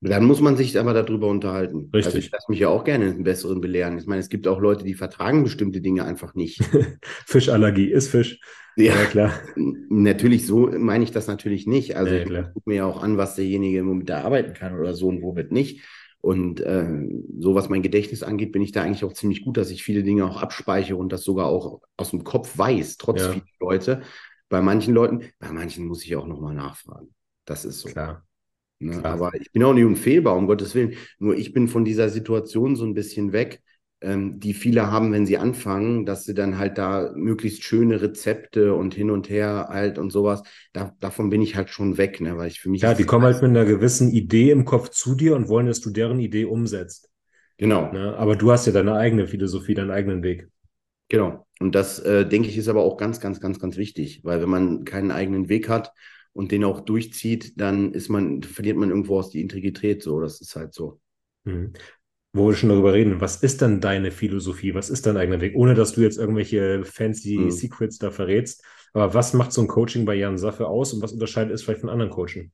Dann 0.02 0.24
muss 0.24 0.40
man 0.40 0.56
sich 0.56 0.78
aber 0.78 0.94
darüber 0.94 1.28
unterhalten. 1.28 1.90
Also 1.92 1.96
Richtig. 1.96 2.06
Also 2.06 2.18
ich 2.18 2.30
lasse 2.30 2.46
mich 2.48 2.58
ja 2.60 2.68
auch 2.68 2.84
gerne 2.84 3.06
einen 3.06 3.22
besseren 3.22 3.60
belehren. 3.60 3.98
Ich 3.98 4.06
meine, 4.06 4.20
es 4.20 4.30
gibt 4.30 4.48
auch 4.48 4.58
Leute, 4.58 4.84
die 4.84 4.94
vertragen 4.94 5.44
bestimmte 5.44 5.82
Dinge 5.82 6.04
einfach 6.04 6.34
nicht. 6.34 6.62
Fischallergie 7.26 7.90
ist 7.90 8.08
Fisch. 8.08 8.40
Ja, 8.76 8.94
ja, 8.94 9.04
klar. 9.04 9.32
Natürlich, 9.56 10.46
so 10.46 10.70
meine 10.78 11.04
ich 11.04 11.10
das 11.10 11.26
natürlich 11.26 11.66
nicht. 11.66 11.96
Also 11.96 12.14
ja, 12.14 12.22
ich 12.22 12.54
gucke 12.54 12.70
mir 12.70 12.76
ja 12.76 12.86
auch 12.86 13.02
an, 13.02 13.18
was 13.18 13.34
derjenige 13.34 13.84
womit 13.84 14.08
da 14.08 14.22
arbeiten 14.22 14.54
kann 14.54 14.78
oder 14.78 14.94
so 14.94 15.08
und 15.08 15.20
womit 15.20 15.52
nicht. 15.52 15.82
Und 16.22 16.60
äh, 16.60 16.88
so 17.38 17.54
was 17.54 17.68
mein 17.68 17.82
Gedächtnis 17.82 18.22
angeht, 18.22 18.52
bin 18.52 18.62
ich 18.62 18.72
da 18.72 18.82
eigentlich 18.82 19.04
auch 19.04 19.12
ziemlich 19.12 19.42
gut, 19.42 19.56
dass 19.56 19.70
ich 19.70 19.82
viele 19.82 20.02
Dinge 20.02 20.24
auch 20.24 20.40
abspeichere 20.40 20.96
und 20.96 21.12
das 21.12 21.24
sogar 21.24 21.46
auch 21.46 21.82
aus 21.96 22.10
dem 22.10 22.24
Kopf 22.24 22.56
weiß, 22.56 22.96
trotz 22.96 23.20
ja. 23.22 23.32
vieler 23.32 23.44
Leute. 23.58 24.00
Bei 24.48 24.62
manchen 24.62 24.94
Leuten, 24.94 25.24
bei 25.38 25.52
manchen 25.52 25.86
muss 25.86 26.04
ich 26.04 26.16
auch 26.16 26.26
nochmal 26.26 26.54
nachfragen. 26.54 27.14
Das 27.44 27.64
ist 27.64 27.80
so. 27.80 27.88
Klar. 27.88 28.24
Ne? 28.80 29.04
Aber 29.04 29.34
ich 29.34 29.52
bin 29.52 29.62
auch 29.62 29.74
nicht 29.74 29.84
unfehlbar, 29.84 30.36
um 30.36 30.46
Gottes 30.46 30.74
Willen. 30.74 30.94
Nur 31.18 31.36
ich 31.36 31.52
bin 31.52 31.68
von 31.68 31.84
dieser 31.84 32.08
Situation 32.08 32.76
so 32.76 32.84
ein 32.84 32.94
bisschen 32.94 33.32
weg, 33.32 33.62
ähm, 34.00 34.40
die 34.40 34.54
viele 34.54 34.90
haben, 34.90 35.12
wenn 35.12 35.26
sie 35.26 35.36
anfangen, 35.36 36.06
dass 36.06 36.24
sie 36.24 36.32
dann 36.32 36.58
halt 36.58 36.78
da 36.78 37.12
möglichst 37.14 37.62
schöne 37.62 38.00
Rezepte 38.00 38.74
und 38.74 38.94
hin 38.94 39.10
und 39.10 39.28
her 39.28 39.68
halt 39.68 39.98
und 39.98 40.10
sowas. 40.10 40.42
Da, 40.72 40.94
davon 41.00 41.28
bin 41.28 41.42
ich 41.42 41.56
halt 41.56 41.68
schon 41.68 41.98
weg, 41.98 42.20
ne? 42.20 42.38
weil 42.38 42.48
ich 42.48 42.60
für 42.60 42.70
mich. 42.70 42.80
Ja, 42.80 42.94
die 42.94 43.04
kommen 43.04 43.24
halt, 43.24 43.34
halt 43.34 43.42
mit 43.42 43.50
einer 43.50 43.66
gewissen 43.66 44.10
Idee 44.10 44.50
im 44.50 44.64
Kopf 44.64 44.88
zu 44.88 45.14
dir 45.14 45.36
und 45.36 45.48
wollen, 45.48 45.66
dass 45.66 45.80
du 45.80 45.90
deren 45.90 46.18
Idee 46.18 46.46
umsetzt. 46.46 47.10
Genau. 47.58 47.92
Ne? 47.92 48.16
Aber 48.16 48.36
du 48.36 48.50
hast 48.50 48.66
ja 48.66 48.72
deine 48.72 48.94
eigene 48.94 49.26
Philosophie, 49.26 49.74
deinen 49.74 49.90
eigenen 49.90 50.22
Weg. 50.22 50.48
Genau. 51.10 51.46
Und 51.60 51.74
das, 51.74 51.98
äh, 51.98 52.26
denke 52.26 52.48
ich, 52.48 52.56
ist 52.56 52.68
aber 52.68 52.82
auch 52.82 52.96
ganz, 52.96 53.20
ganz, 53.20 53.38
ganz, 53.38 53.58
ganz 53.58 53.76
wichtig, 53.76 54.20
weil 54.24 54.40
wenn 54.40 54.48
man 54.48 54.84
keinen 54.84 55.10
eigenen 55.10 55.50
Weg 55.50 55.68
hat, 55.68 55.92
und 56.32 56.52
den 56.52 56.64
auch 56.64 56.80
durchzieht, 56.80 57.60
dann 57.60 57.92
ist 57.92 58.08
man, 58.08 58.42
verliert 58.42 58.76
man 58.76 58.90
irgendwo 58.90 59.18
aus 59.18 59.30
die 59.30 59.40
Integrität. 59.40 60.02
So, 60.02 60.20
das 60.20 60.40
ist 60.40 60.56
halt 60.56 60.74
so. 60.74 61.00
Mhm. 61.44 61.72
Wo 62.32 62.48
wir 62.48 62.54
schon 62.54 62.68
darüber 62.68 62.92
reden, 62.92 63.20
was 63.20 63.42
ist 63.42 63.60
dann 63.60 63.80
deine 63.80 64.12
Philosophie? 64.12 64.74
Was 64.74 64.88
ist 64.88 65.06
dein 65.06 65.16
eigener 65.16 65.40
Weg? 65.40 65.56
Ohne 65.56 65.74
dass 65.74 65.92
du 65.92 66.00
jetzt 66.02 66.18
irgendwelche 66.18 66.84
fancy 66.84 67.38
mhm. 67.38 67.50
Secrets 67.50 67.98
da 67.98 68.10
verrätst. 68.10 68.64
Aber 68.92 69.14
was 69.14 69.34
macht 69.34 69.52
so 69.52 69.60
ein 69.60 69.68
Coaching 69.68 70.04
bei 70.04 70.14
Jan 70.14 70.38
Saffe 70.38 70.68
aus 70.68 70.92
und 70.92 71.02
was 71.02 71.12
unterscheidet 71.12 71.52
es 71.52 71.62
vielleicht 71.62 71.80
von 71.80 71.90
anderen 71.90 72.12
Coachen, 72.12 72.52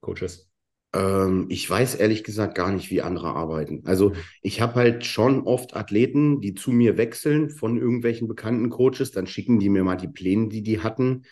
Coaches? 0.00 0.48
Ähm, 0.92 1.46
ich 1.48 1.68
weiß 1.68 1.96
ehrlich 1.96 2.22
gesagt 2.22 2.54
gar 2.54 2.72
nicht, 2.72 2.90
wie 2.90 3.02
andere 3.02 3.28
arbeiten. 3.34 3.82
Also 3.84 4.10
mhm. 4.10 4.14
ich 4.42 4.60
habe 4.60 4.74
halt 4.74 5.04
schon 5.04 5.42
oft 5.42 5.74
Athleten, 5.74 6.40
die 6.40 6.54
zu 6.54 6.70
mir 6.70 6.96
wechseln 6.96 7.50
von 7.50 7.76
irgendwelchen 7.76 8.28
bekannten 8.28 8.70
Coaches, 8.70 9.10
dann 9.10 9.26
schicken 9.26 9.58
die 9.58 9.68
mir 9.68 9.82
mal 9.82 9.96
die 9.96 10.08
Pläne, 10.08 10.48
die 10.48 10.62
die 10.62 10.80
hatten 10.80 11.24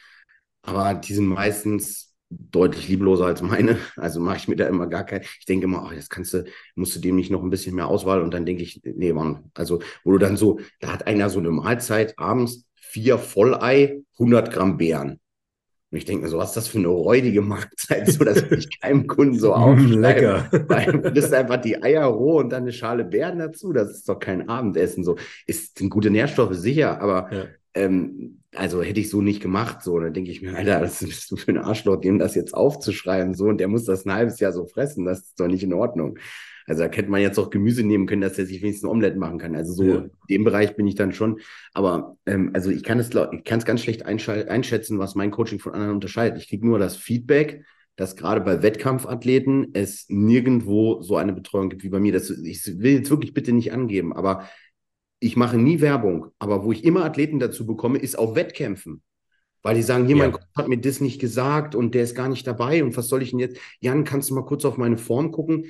aber 0.64 0.94
die 0.94 1.14
sind 1.14 1.26
meistens 1.26 2.14
deutlich 2.30 2.88
liebloser 2.88 3.26
als 3.26 3.42
meine. 3.42 3.78
Also 3.96 4.20
mache 4.20 4.38
ich 4.38 4.48
mir 4.48 4.56
da 4.56 4.66
immer 4.66 4.86
gar 4.86 5.04
kein. 5.04 5.22
Ich 5.38 5.46
denke 5.46 5.64
immer, 5.64 5.84
ach, 5.86 5.92
jetzt 5.92 6.10
kannst 6.10 6.34
du, 6.34 6.44
musst 6.74 6.96
du 6.96 7.00
dem 7.00 7.16
nicht 7.16 7.30
noch 7.30 7.42
ein 7.42 7.50
bisschen 7.50 7.74
mehr 7.74 7.86
Auswahl 7.86 8.22
und 8.22 8.32
dann 8.32 8.46
denke 8.46 8.62
ich, 8.62 8.80
nee, 8.82 9.12
Mann. 9.12 9.50
Also, 9.54 9.80
wo 10.02 10.12
du 10.12 10.18
dann 10.18 10.36
so, 10.36 10.58
da 10.80 10.92
hat 10.92 11.06
einer 11.06 11.30
so 11.30 11.38
eine 11.38 11.50
Mahlzeit 11.50 12.18
abends, 12.18 12.66
vier 12.74 13.18
Vollei, 13.18 14.00
100 14.14 14.52
Gramm 14.52 14.76
Beeren. 14.76 15.20
Und 15.90 15.98
ich 15.98 16.06
denke 16.06 16.24
mir 16.24 16.28
so, 16.28 16.38
was 16.38 16.50
ist 16.50 16.56
das 16.56 16.68
für 16.68 16.78
eine 16.78 16.88
räudige 16.88 17.40
Mahlzeit, 17.40 18.10
so 18.10 18.24
dass 18.24 18.42
ich 18.50 18.68
keinem 18.80 19.06
Kunden 19.06 19.38
so 19.38 19.50
mm, 19.50 19.54
aufschreibe. 19.54 20.00
Lecker. 20.00 20.48
Weil 20.66 21.12
das 21.12 21.26
ist 21.26 21.34
einfach 21.34 21.58
die 21.58 21.80
Eier 21.80 22.06
roh 22.06 22.40
und 22.40 22.50
dann 22.50 22.62
eine 22.62 22.72
Schale 22.72 23.04
Beeren 23.04 23.38
dazu. 23.38 23.72
Das 23.72 23.90
ist 23.90 24.08
doch 24.08 24.18
kein 24.18 24.48
Abendessen. 24.48 25.04
So 25.04 25.16
ist 25.46 25.78
sind 25.78 25.90
gute 25.90 26.10
Nährstoffe 26.10 26.54
sicher, 26.54 27.00
aber 27.00 27.32
ja. 27.32 27.44
ähm, 27.74 28.40
also 28.57 28.82
hätte 28.82 29.00
ich 29.00 29.11
so 29.11 29.20
nicht 29.20 29.42
gemacht, 29.42 29.82
so. 29.82 29.94
Und 29.94 30.02
dann 30.05 30.14
denke 30.14 30.30
ich 30.30 30.42
mir, 30.42 30.57
Alter, 30.57 30.80
das 30.80 30.98
bist 31.05 31.30
du 31.30 31.36
für 31.36 31.52
ein 31.52 31.59
Arschloch, 31.59 32.00
dem 32.00 32.18
das 32.18 32.34
jetzt 32.34 32.55
aufzuschreiben, 32.55 33.34
so. 33.34 33.46
Und 33.46 33.59
der 33.59 33.68
muss 33.68 33.84
das 33.84 34.05
ein 34.05 34.12
halbes 34.12 34.40
Jahr 34.40 34.52
so 34.52 34.66
fressen, 34.66 35.05
das 35.05 35.20
ist 35.20 35.40
doch 35.40 35.48
nicht 35.48 35.62
in 35.62 35.72
Ordnung. 35.72 36.18
Also 36.66 36.82
da 36.82 36.88
könnte 36.88 37.11
man 37.11 37.20
jetzt 37.20 37.38
auch 37.38 37.50
Gemüse 37.50 37.84
nehmen 37.84 38.07
können, 38.07 38.22
dass 38.22 38.38
er 38.38 38.46
sich 38.46 38.62
wenigstens 38.62 38.88
ein 38.88 38.90
Omelette 38.90 39.18
machen 39.18 39.38
kann. 39.38 39.55
Also 39.55 39.72
so 39.74 39.84
ja. 39.84 39.96
in 39.96 40.11
dem 40.30 40.44
Bereich 40.44 40.76
bin 40.76 40.86
ich 40.86 40.94
dann 40.94 41.12
schon. 41.12 41.40
Aber 41.74 42.16
ähm, 42.26 42.50
also 42.55 42.70
ich 42.70 42.82
kann 42.82 42.98
es 42.98 43.09
ich 43.09 43.44
kann 43.44 43.59
es 43.59 43.64
ganz 43.64 43.82
schlecht 43.82 44.07
einschätzen, 44.07 44.98
was 44.98 45.14
mein 45.14 45.30
Coaching 45.30 45.59
von 45.59 45.74
anderen 45.74 45.94
unterscheidet. 45.94 46.40
Ich 46.40 46.48
kriege 46.48 46.66
nur 46.66 46.78
das 46.78 46.96
Feedback, 46.96 47.64
dass 47.96 48.16
gerade 48.16 48.40
bei 48.40 48.62
Wettkampfathleten 48.62 49.68
es 49.74 50.07
nirgendwo 50.09 51.00
so 51.02 51.16
eine 51.16 51.32
Betreuung 51.32 51.68
gibt 51.68 51.84
wie 51.84 51.90
bei 51.90 52.00
mir. 52.00 52.12
Das, 52.12 52.30
ich 52.30 52.66
will 52.80 52.94
jetzt 52.94 53.11
wirklich 53.11 53.34
bitte 53.34 53.52
nicht 53.52 53.72
angeben, 53.72 54.12
aber 54.12 54.48
ich 55.20 55.36
mache 55.36 55.56
nie 55.56 55.80
Werbung, 55.80 56.26
aber 56.38 56.64
wo 56.64 56.72
ich 56.72 56.84
immer 56.84 57.04
Athleten 57.04 57.38
dazu 57.38 57.66
bekomme, 57.66 57.98
ist 57.98 58.18
auf 58.18 58.34
Wettkämpfen. 58.34 59.02
Weil 59.62 59.76
die 59.76 59.82
sagen, 59.82 60.06
hier, 60.06 60.16
ja. 60.16 60.24
mein 60.24 60.32
Coach 60.32 60.44
hat 60.54 60.68
mir 60.68 60.78
das 60.78 61.00
nicht 61.00 61.18
gesagt 61.20 61.74
und 61.74 61.94
der 61.94 62.02
ist 62.02 62.14
gar 62.14 62.28
nicht 62.28 62.46
dabei 62.46 62.84
und 62.84 62.94
was 62.98 63.08
soll 63.08 63.22
ich 63.22 63.30
denn 63.30 63.38
jetzt? 63.38 63.58
Jan, 63.80 64.04
kannst 64.04 64.28
du 64.28 64.34
mal 64.34 64.44
kurz 64.44 64.64
auf 64.66 64.76
meine 64.76 64.98
Form 64.98 65.32
gucken? 65.32 65.66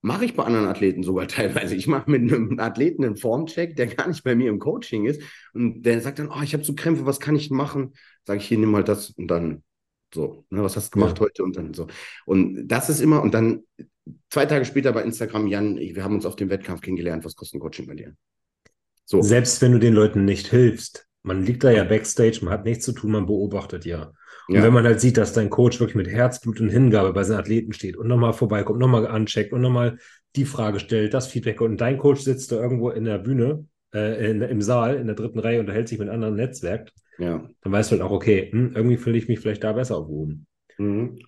Mache 0.00 0.24
ich 0.24 0.34
bei 0.34 0.44
anderen 0.44 0.66
Athleten 0.66 1.02
sogar 1.02 1.28
teilweise. 1.28 1.74
Ich 1.74 1.86
mache 1.86 2.10
mit 2.10 2.22
einem 2.22 2.58
Athleten 2.58 3.04
einen 3.04 3.16
Formcheck, 3.16 3.76
der 3.76 3.88
gar 3.88 4.08
nicht 4.08 4.24
bei 4.24 4.34
mir 4.34 4.48
im 4.48 4.58
Coaching 4.58 5.04
ist. 5.04 5.20
Und 5.52 5.82
der 5.82 6.00
sagt 6.00 6.18
dann, 6.18 6.28
oh, 6.28 6.40
ich 6.42 6.54
habe 6.54 6.64
so 6.64 6.74
Krämpfe, 6.74 7.04
was 7.04 7.20
kann 7.20 7.36
ich 7.36 7.50
machen? 7.50 7.92
Sage 8.24 8.40
ich, 8.40 8.48
hier, 8.48 8.58
nimm 8.58 8.70
mal 8.70 8.84
das 8.84 9.10
und 9.10 9.28
dann 9.28 9.62
so. 10.14 10.46
Ne, 10.48 10.62
was 10.62 10.76
hast 10.76 10.94
du 10.94 10.98
gemacht 10.98 11.18
ja. 11.18 11.26
heute? 11.26 11.44
Und 11.44 11.56
dann 11.56 11.74
so. 11.74 11.88
Und 12.24 12.68
das 12.68 12.88
ist 12.88 13.00
immer, 13.00 13.20
und 13.20 13.34
dann 13.34 13.64
zwei 14.30 14.46
Tage 14.46 14.64
später 14.64 14.92
bei 14.92 15.02
Instagram, 15.02 15.46
Jan, 15.46 15.76
wir 15.76 16.04
haben 16.04 16.14
uns 16.14 16.24
auf 16.24 16.36
dem 16.36 16.48
Wettkampf 16.48 16.80
kennengelernt, 16.80 17.24
was 17.24 17.36
kostet 17.36 17.58
ein 17.58 17.60
Coaching 17.60 17.86
bei 17.86 17.94
dir? 17.94 18.16
So. 19.06 19.22
Selbst 19.22 19.62
wenn 19.62 19.72
du 19.72 19.78
den 19.78 19.94
Leuten 19.94 20.24
nicht 20.24 20.48
hilfst, 20.48 21.06
man 21.22 21.42
liegt 21.42 21.64
da 21.64 21.70
ja 21.70 21.84
backstage, 21.84 22.40
man 22.42 22.52
hat 22.52 22.64
nichts 22.64 22.84
zu 22.84 22.92
tun, 22.92 23.12
man 23.12 23.26
beobachtet 23.26 23.84
ja. 23.84 24.12
Und 24.48 24.56
ja. 24.56 24.62
wenn 24.62 24.72
man 24.72 24.84
halt 24.84 25.00
sieht, 25.00 25.16
dass 25.16 25.32
dein 25.32 25.50
Coach 25.50 25.80
wirklich 25.80 25.96
mit 25.96 26.08
Herzblut 26.08 26.60
und 26.60 26.68
Hingabe 26.68 27.12
bei 27.12 27.24
seinen 27.24 27.40
Athleten 27.40 27.72
steht 27.72 27.96
und 27.96 28.06
nochmal 28.06 28.32
vorbeikommt, 28.32 28.78
nochmal 28.78 29.06
ancheckt 29.06 29.52
und 29.52 29.60
nochmal 29.60 29.98
die 30.36 30.44
Frage 30.44 30.78
stellt, 30.78 31.14
das 31.14 31.26
Feedback 31.26 31.60
und 31.60 31.80
dein 31.80 31.98
Coach 31.98 32.20
sitzt 32.20 32.52
da 32.52 32.56
irgendwo 32.56 32.90
in 32.90 33.04
der 33.04 33.18
Bühne, 33.18 33.66
äh, 33.92 34.30
in, 34.30 34.42
im 34.42 34.60
Saal, 34.60 34.96
in 34.96 35.06
der 35.06 35.16
dritten 35.16 35.38
Reihe 35.38 35.58
und 35.58 35.66
unterhält 35.66 35.88
sich 35.88 35.98
mit 35.98 36.08
anderen 36.08 36.36
Netzwerk, 36.36 36.92
ja. 37.18 37.48
dann 37.62 37.72
weißt 37.72 37.90
du 37.90 37.92
halt 37.94 38.02
auch, 38.02 38.12
okay, 38.12 38.50
hm, 38.52 38.72
irgendwie 38.74 38.96
fühle 38.96 39.18
ich 39.18 39.28
mich 39.28 39.40
vielleicht 39.40 39.64
da 39.64 39.72
besser 39.72 40.08
oben. 40.08 40.46
Mhm. 40.78 41.18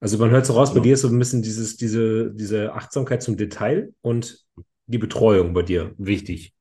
Also 0.00 0.18
man 0.18 0.30
hört 0.30 0.46
so 0.46 0.54
raus, 0.54 0.74
bei 0.74 0.80
dir 0.80 0.94
ist 0.94 1.02
so 1.02 1.08
ein 1.08 1.18
bisschen 1.18 1.42
dieses, 1.42 1.76
diese, 1.76 2.32
diese 2.32 2.72
Achtsamkeit 2.72 3.22
zum 3.22 3.36
Detail 3.36 3.92
und 4.00 4.44
die 4.86 4.98
Betreuung 4.98 5.54
bei 5.54 5.62
dir 5.62 5.94
wichtig. 5.98 6.54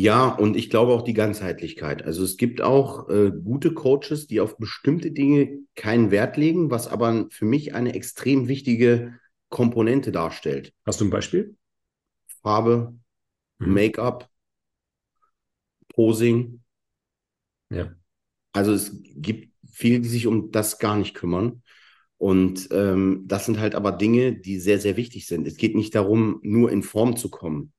Ja, 0.00 0.30
und 0.30 0.56
ich 0.56 0.70
glaube 0.70 0.94
auch 0.94 1.02
die 1.02 1.12
Ganzheitlichkeit. 1.12 2.02
Also 2.06 2.24
es 2.24 2.38
gibt 2.38 2.62
auch 2.62 3.10
äh, 3.10 3.30
gute 3.30 3.74
Coaches, 3.74 4.26
die 4.26 4.40
auf 4.40 4.56
bestimmte 4.56 5.10
Dinge 5.10 5.58
keinen 5.74 6.10
Wert 6.10 6.38
legen, 6.38 6.70
was 6.70 6.88
aber 6.88 7.26
für 7.30 7.44
mich 7.44 7.74
eine 7.74 7.92
extrem 7.94 8.48
wichtige 8.48 9.18
Komponente 9.50 10.10
darstellt. 10.10 10.72
Hast 10.86 11.02
du 11.02 11.04
ein 11.04 11.10
Beispiel? 11.10 11.54
Farbe, 12.42 12.96
mhm. 13.58 13.74
Make-up, 13.74 14.30
Posing. 15.90 16.62
Ja. 17.68 17.94
Also 18.54 18.72
es 18.72 19.02
gibt 19.04 19.52
viele, 19.70 20.00
die 20.00 20.08
sich 20.08 20.26
um 20.26 20.50
das 20.50 20.78
gar 20.78 20.96
nicht 20.96 21.12
kümmern. 21.12 21.62
Und 22.16 22.70
ähm, 22.72 23.24
das 23.26 23.44
sind 23.44 23.60
halt 23.60 23.74
aber 23.74 23.92
Dinge, 23.92 24.32
die 24.32 24.60
sehr, 24.60 24.78
sehr 24.78 24.96
wichtig 24.96 25.26
sind. 25.26 25.46
Es 25.46 25.58
geht 25.58 25.74
nicht 25.74 25.94
darum, 25.94 26.40
nur 26.42 26.72
in 26.72 26.82
Form 26.82 27.18
zu 27.18 27.28
kommen. 27.28 27.74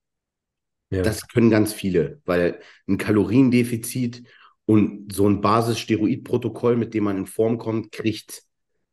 Ja. 0.92 1.02
Das 1.02 1.28
können 1.28 1.50
ganz 1.50 1.74
viele, 1.74 2.22
weil 2.26 2.60
ein 2.88 2.98
Kaloriendefizit 2.98 4.24
und 4.66 5.12
so 5.14 5.28
ein 5.28 5.42
Basis-Steroid-Protokoll, 5.42 6.76
mit 6.76 6.94
dem 6.94 7.06
man 7.06 7.18
in 7.18 7.26
Form 7.26 7.58
kommt, 7.58 7.92
kriegt, 7.92 8.44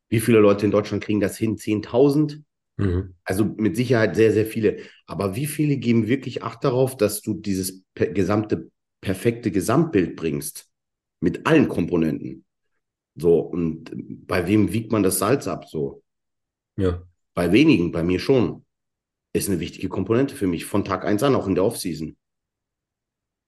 wie 0.09 0.21
viele 0.21 0.39
Leute 0.39 0.65
in 0.65 0.71
Deutschland 0.71 1.05
kriegen 1.05 1.21
das 1.21 1.37
hin? 1.37 1.57
10.000? 1.57 2.41
Mhm. 2.77 3.15
Also 3.25 3.45
mit 3.45 3.77
Sicherheit 3.77 4.17
sehr, 4.17 4.33
sehr 4.33 4.47
viele. 4.47 4.79
Aber 5.07 5.35
wie 5.35 5.47
viele 5.47 5.77
geben 5.77 6.07
wirklich 6.07 6.43
Acht 6.43 6.65
darauf, 6.65 6.97
dass 6.97 7.21
du 7.21 7.35
dieses 7.35 7.83
per 7.95 8.07
gesamte, 8.07 8.71
perfekte 9.01 9.51
Gesamtbild 9.51 10.17
bringst? 10.17 10.69
Mit 11.21 11.47
allen 11.47 11.69
Komponenten. 11.69 12.45
So, 13.17 13.41
und 13.41 13.91
bei 14.27 14.47
wem 14.47 14.73
wiegt 14.73 14.93
man 14.93 15.03
das 15.03 15.19
Salz 15.19 15.49
ab? 15.49 15.69
So. 15.69 16.05
Ja. 16.77 17.03
Bei 17.35 17.51
wenigen, 17.51 17.91
bei 17.91 18.05
mir 18.05 18.21
schon 18.21 18.65
ist 19.33 19.49
eine 19.49 19.61
wichtige 19.61 19.89
Komponente 19.89 20.35
für 20.35 20.47
mich, 20.47 20.65
von 20.65 20.85
Tag 20.85 21.05
1 21.05 21.23
an, 21.23 21.35
auch 21.35 21.47
in 21.47 21.55
der 21.55 21.65
Offseason. 21.65 22.17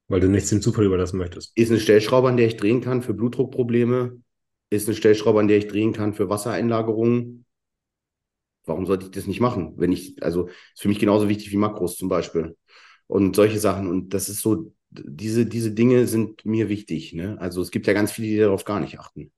Weil 0.09 0.21
du 0.21 0.29
nichts 0.29 0.51
dem 0.51 0.61
Zufall 0.61 0.85
überlassen 0.85 1.19
möchtest. 1.19 1.57
Ist 1.57 1.71
eine 1.71 1.81
Stellschraube, 1.81 2.29
an 2.29 2.37
der 2.37 2.47
ich 2.47 2.57
drehen 2.57 2.81
kann 2.81 3.03
für 3.03 3.15
Blutdruckprobleme. 3.15 4.21
Ist 4.69 4.89
eine 4.89 4.97
Stellschraube, 4.97 5.41
an 5.41 5.49
der 5.49 5.59
ich 5.59 5.69
drehen 5.69 5.93
kann 5.93 6.15
für 6.15 6.29
Wassereinlagerungen. 6.29 7.47
Warum 8.65 8.87
sollte 8.87 9.07
ich 9.07 9.13
das 9.13 9.27
nicht 9.27 9.41
machen? 9.41 9.75
Wenn 9.77 9.93
ich, 9.93 10.23
also 10.23 10.49
ist 10.49 10.83
für 10.83 10.89
mich 10.89 10.99
genauso 10.99 11.29
wichtig 11.29 11.51
wie 11.53 11.57
Makros 11.57 11.97
zum 11.97 12.09
Beispiel. 12.09 12.57
Und 13.07 13.37
solche 13.37 13.59
Sachen. 13.59 13.87
Und 13.89 14.13
das 14.13 14.29
ist 14.29 14.43
so, 14.43 14.73
diese, 14.91 15.47
diese 15.47 15.73
Dinge 15.73 16.07
sind 16.07 16.45
mir 16.45 16.69
wichtig. 16.69 17.13
Ne? 17.13 17.37
Also 17.41 17.63
es 17.63 17.71
gibt 17.71 17.87
ja 17.87 17.93
ganz 17.93 18.13
viele, 18.13 18.29
die 18.29 18.39
darauf 18.39 18.65
gar 18.65 18.81
nicht 18.81 18.99
achten. 18.99 19.33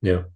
Ja. 0.00 0.28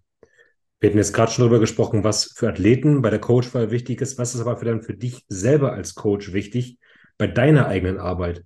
Wir 0.81 0.91
hatten 0.91 0.99
jetzt 0.99 1.13
gerade 1.13 1.33
schon 1.33 1.43
darüber 1.43 1.59
gesprochen, 1.59 2.05
was 2.05 2.33
für 2.37 2.49
Athleten 2.49 3.03
bei 3.03 3.11
der 3.11 3.21
Coachwahl 3.21 3.71
wichtig 3.71 4.01
ist. 4.01 4.17
Was 4.19 4.35
ist 4.35 4.41
aber 4.41 4.57
für, 4.57 4.65
dann 4.65 4.83
für 4.83 4.95
dich 4.95 5.25
selber 5.29 5.73
als 5.73 5.95
Coach 5.95 6.33
wichtig 6.33 6.79
bei 7.17 7.27
deiner 7.27 7.67
eigenen 7.67 7.99
Arbeit? 7.99 8.45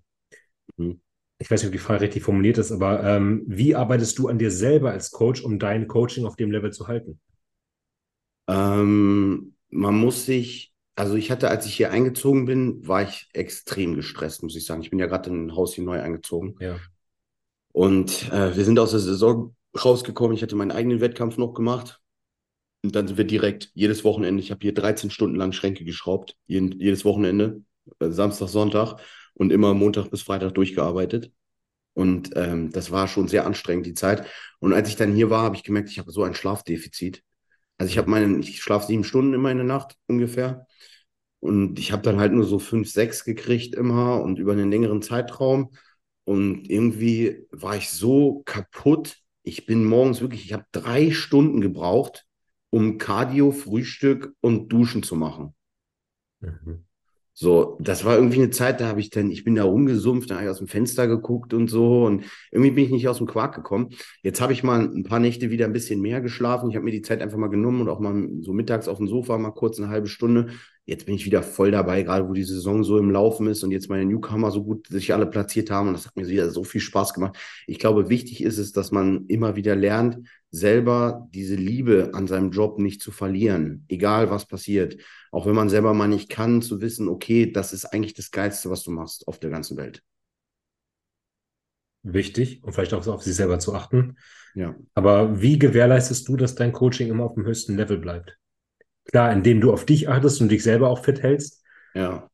Hm. 0.79 1.01
Ich 1.39 1.51
weiß 1.51 1.61
nicht, 1.61 1.69
ob 1.69 1.73
die 1.73 1.79
Frage 1.79 2.03
richtig 2.03 2.23
formuliert 2.23 2.57
ist, 2.57 2.73
aber 2.73 3.03
ähm, 3.03 3.43
wie 3.47 3.75
arbeitest 3.75 4.19
du 4.19 4.29
an 4.29 4.39
dir 4.39 4.51
selber 4.51 4.93
als 4.93 5.11
Coach, 5.11 5.43
um 5.43 5.59
dein 5.59 5.89
Coaching 5.89 6.25
auf 6.25 6.37
dem 6.37 6.53
Level 6.53 6.73
zu 6.73 6.87
halten? 6.87 7.21
Ähm, 8.47 9.55
man 9.69 9.97
muss 9.97 10.25
sich, 10.25 10.73
also 10.95 11.17
ich 11.17 11.31
hatte, 11.31 11.51
als 11.51 11.67
ich 11.67 11.75
hier 11.75 11.91
eingezogen 11.91 12.47
bin, 12.47 12.87
war 12.87 13.03
ich 13.03 13.29
extrem 13.33 13.95
gestresst, 13.97 14.43
muss 14.43 14.57
ich 14.57 14.65
sagen. 14.65 14.83
Ich 14.83 14.91
bin 14.91 15.01
ja 15.01 15.07
gerade 15.07 15.31
in 15.31 15.47
ein 15.47 15.57
Haus 15.57 15.75
hier 15.75 15.85
neu 15.85 16.01
eingezogen. 16.01 16.55
Ja. 16.61 16.79
Und 17.73 18.31
äh, 18.31 18.57
wir 18.57 18.65
sind 18.65 18.79
aus 18.79 18.93
der 18.93 19.01
Saison 19.01 19.57
rausgekommen. 19.77 20.37
Ich 20.37 20.43
hatte 20.43 20.57
meinen 20.57 20.71
eigenen 20.71 21.01
Wettkampf 21.01 21.39
noch 21.39 21.55
gemacht 21.55 22.02
und 22.83 22.97
dann 22.97 23.07
sind 23.07 23.17
wir 23.17 23.25
direkt 23.25 23.71
jedes 23.75 24.05
Wochenende, 24.05 24.43
ich 24.43 24.51
habe 24.51 24.61
hier 24.63 24.75
13 24.75 25.11
Stunden 25.11 25.37
lang 25.37 25.53
Schränke 25.53 25.85
geschraubt, 25.85 26.37
jeden, 26.47 26.81
jedes 26.81 27.05
Wochenende, 27.05 27.63
äh, 28.01 28.11
Samstag, 28.11 28.49
Sonntag 28.49 29.01
und 29.35 29.53
immer 29.53 29.75
Montag 29.75 30.11
bis 30.11 30.23
Freitag 30.23 30.55
durchgearbeitet. 30.55 31.33
Und 31.95 32.31
ähm, 32.37 32.73
das 32.73 32.91
war 32.91 33.07
schon 33.09 33.29
sehr 33.29 33.47
anstrengend, 33.47 33.87
die 33.87 33.95
Zeit. 33.95 34.27
Und 34.61 34.73
als 34.73 34.89
ich 34.89 34.97
dann 34.97 35.15
hier 35.15 35.31
war, 35.31 35.43
habe 35.43 35.57
ich 35.57 35.63
gemerkt, 35.63 35.91
ich 35.91 35.99
habe 35.99 36.11
so 36.11 36.23
ein 36.23 36.35
Schlafdefizit. 36.35 37.23
Also 37.79 37.91
ich 37.91 37.99
habe 37.99 38.11
meinen, 38.11 38.41
ich 38.41 38.63
schlafe 38.63 38.87
sieben 38.87 39.05
Stunden 39.05 39.35
immer 39.35 39.51
in 39.51 39.59
der 39.59 39.67
Nacht 39.67 39.97
ungefähr. 40.07 40.67
Und 41.41 41.79
ich 41.79 41.93
habe 41.93 42.03
dann 42.03 42.19
halt 42.21 42.33
nur 42.33 42.45
so 42.45 42.59
fünf, 42.59 42.91
sechs 42.91 43.25
gekriegt 43.25 43.75
immer 43.75 44.23
und 44.23 44.39
über 44.39 44.53
einen 44.53 44.71
längeren 44.71 45.03
Zeitraum. 45.03 45.73
Und 46.25 46.71
irgendwie 46.71 47.47
war 47.51 47.77
ich 47.77 47.91
so 47.91 48.43
kaputt. 48.45 49.19
Ich 49.43 49.67
bin 49.67 49.85
morgens 49.85 50.21
wirklich, 50.21 50.45
ich 50.45 50.53
habe 50.53 50.65
drei 50.73 51.11
Stunden 51.11 51.61
gebraucht, 51.61 52.27
um 52.73 52.97
Cardio, 52.97 53.53
Frühstück 53.53 54.35
und 54.41 54.73
Duschen 54.73 55.03
zu 55.03 55.15
machen. 55.15 55.55
Mhm. 56.41 56.85
So, 57.35 57.79
das 57.81 58.05
war 58.05 58.17
irgendwie 58.17 58.39
eine 58.43 58.51
Zeit, 58.51 58.81
da 58.81 58.89
habe 58.89 59.01
ich 59.01 59.09
dann, 59.09 59.31
ich 59.31 59.43
bin 59.43 59.55
da 59.55 59.65
rumgesumpft, 59.65 60.31
da 60.31 60.35
habe 60.35 60.45
ich 60.45 60.51
aus 60.51 60.59
dem 60.59 60.69
Fenster 60.69 61.07
geguckt 61.07 61.55
und 61.55 61.69
so 61.69 62.05
und 62.05 62.25
irgendwie 62.51 62.73
bin 62.73 62.85
ich 62.85 62.91
nicht 62.91 63.09
aus 63.09 63.19
dem 63.19 63.27
Quark 63.27 63.55
gekommen. 63.55 63.91
Jetzt 64.23 64.41
habe 64.43 64.53
ich 64.53 64.63
mal 64.63 64.81
ein 64.81 65.05
paar 65.05 65.19
Nächte 65.19 65.51
wieder 65.51 65.65
ein 65.65 65.73
bisschen 65.73 66.01
mehr 66.03 66.21
geschlafen. 66.21 66.69
Ich 66.71 66.77
habe 66.77 66.85
mir 66.85 66.91
die 66.91 67.03
Zeit 67.03 67.23
einfach 67.23 67.39
mal 67.39 67.49
genommen 67.49 67.81
und 67.81 67.89
auch 67.89 68.01
mal 68.01 68.29
so 68.41 68.53
mittags 68.53 68.87
auf 68.87 68.99
dem 68.99 69.09
Sofa 69.09 69.39
mal 69.39 69.51
kurz 69.51 69.79
eine 69.79 69.89
halbe 69.89 70.09
Stunde. 70.09 70.49
Jetzt 70.85 71.07
bin 71.07 71.15
ich 71.15 71.25
wieder 71.25 71.45
voll 71.45 71.71
dabei, 71.71 72.03
gerade 72.03 72.29
wo 72.29 72.33
die 72.33 72.43
Saison 72.43 72.83
so 72.83 72.99
im 72.99 73.11
Laufen 73.11 73.47
ist 73.47 73.63
und 73.63 73.71
jetzt 73.71 73.89
meine 73.89 74.05
Newcomer 74.05 74.51
so 74.51 74.65
gut 74.65 74.89
sich 74.89 75.15
alle 75.15 75.27
platziert 75.27 75.71
haben 75.71 75.89
und 75.89 75.95
das 75.95 76.07
hat 76.07 76.17
mir 76.17 76.27
wieder 76.27 76.51
so 76.51 76.65
viel 76.65 76.81
Spaß 76.81 77.15
gemacht. 77.15 77.39
Ich 77.69 77.79
glaube, 77.79 78.09
wichtig 78.09 78.43
ist 78.43 78.59
es, 78.59 78.73
dass 78.73 78.91
man 78.91 79.27
immer 79.27 79.55
wieder 79.55 79.77
lernt, 79.77 80.27
selber 80.51 81.29
diese 81.33 81.55
Liebe 81.55 82.11
an 82.15 82.27
seinem 82.27 82.51
Job 82.51 82.81
nicht 82.81 83.01
zu 83.01 83.13
verlieren, 83.13 83.85
egal 83.89 84.31
was 84.31 84.47
passiert. 84.47 84.97
Auch 85.31 85.47
wenn 85.47 85.55
man 85.55 85.69
selber 85.69 85.95
mal 85.95 86.09
nicht 86.09 86.29
kann, 86.29 86.63
zu 86.63 86.81
wissen, 86.81 87.09
okay, 87.09 87.51
das 87.51 87.73
ist 87.73 87.85
eigentlich 87.85 88.15
das 88.15 88.33
Geilste, 88.33 88.69
was 88.69 88.83
du 88.83 88.91
machst 88.91 89.29
auf 89.29 89.39
der 89.39 89.51
ganzen 89.51 89.77
Welt. 89.77 90.03
Wichtig 92.03 92.65
und 92.65 92.73
vielleicht 92.73 92.93
auch 92.93 93.07
auf 93.07 93.23
sich 93.23 93.37
selber 93.37 93.61
zu 93.61 93.73
achten. 93.73 94.17
Ja. 94.57 94.75
Aber 94.95 95.41
wie 95.41 95.61
gewährleistest 95.61 96.27
du, 96.27 96.37
dass 96.37 96.57
dein 96.57 96.73
Coaching 96.73 97.09
immer 97.09 97.25
auf 97.25 97.35
dem 97.35 97.47
höchsten 97.47 97.77
Level 97.77 97.99
bleibt? 97.99 98.37
Klar, 99.05 99.33
indem 99.33 99.61
du 99.61 99.73
auf 99.73 99.85
dich 99.85 100.09
achtest 100.09 100.41
und 100.41 100.49
dich 100.49 100.63
selber 100.63 100.89
auch 100.89 101.05
fit 101.05 101.23
hältst. 101.23 101.63
Ja. 101.95 102.29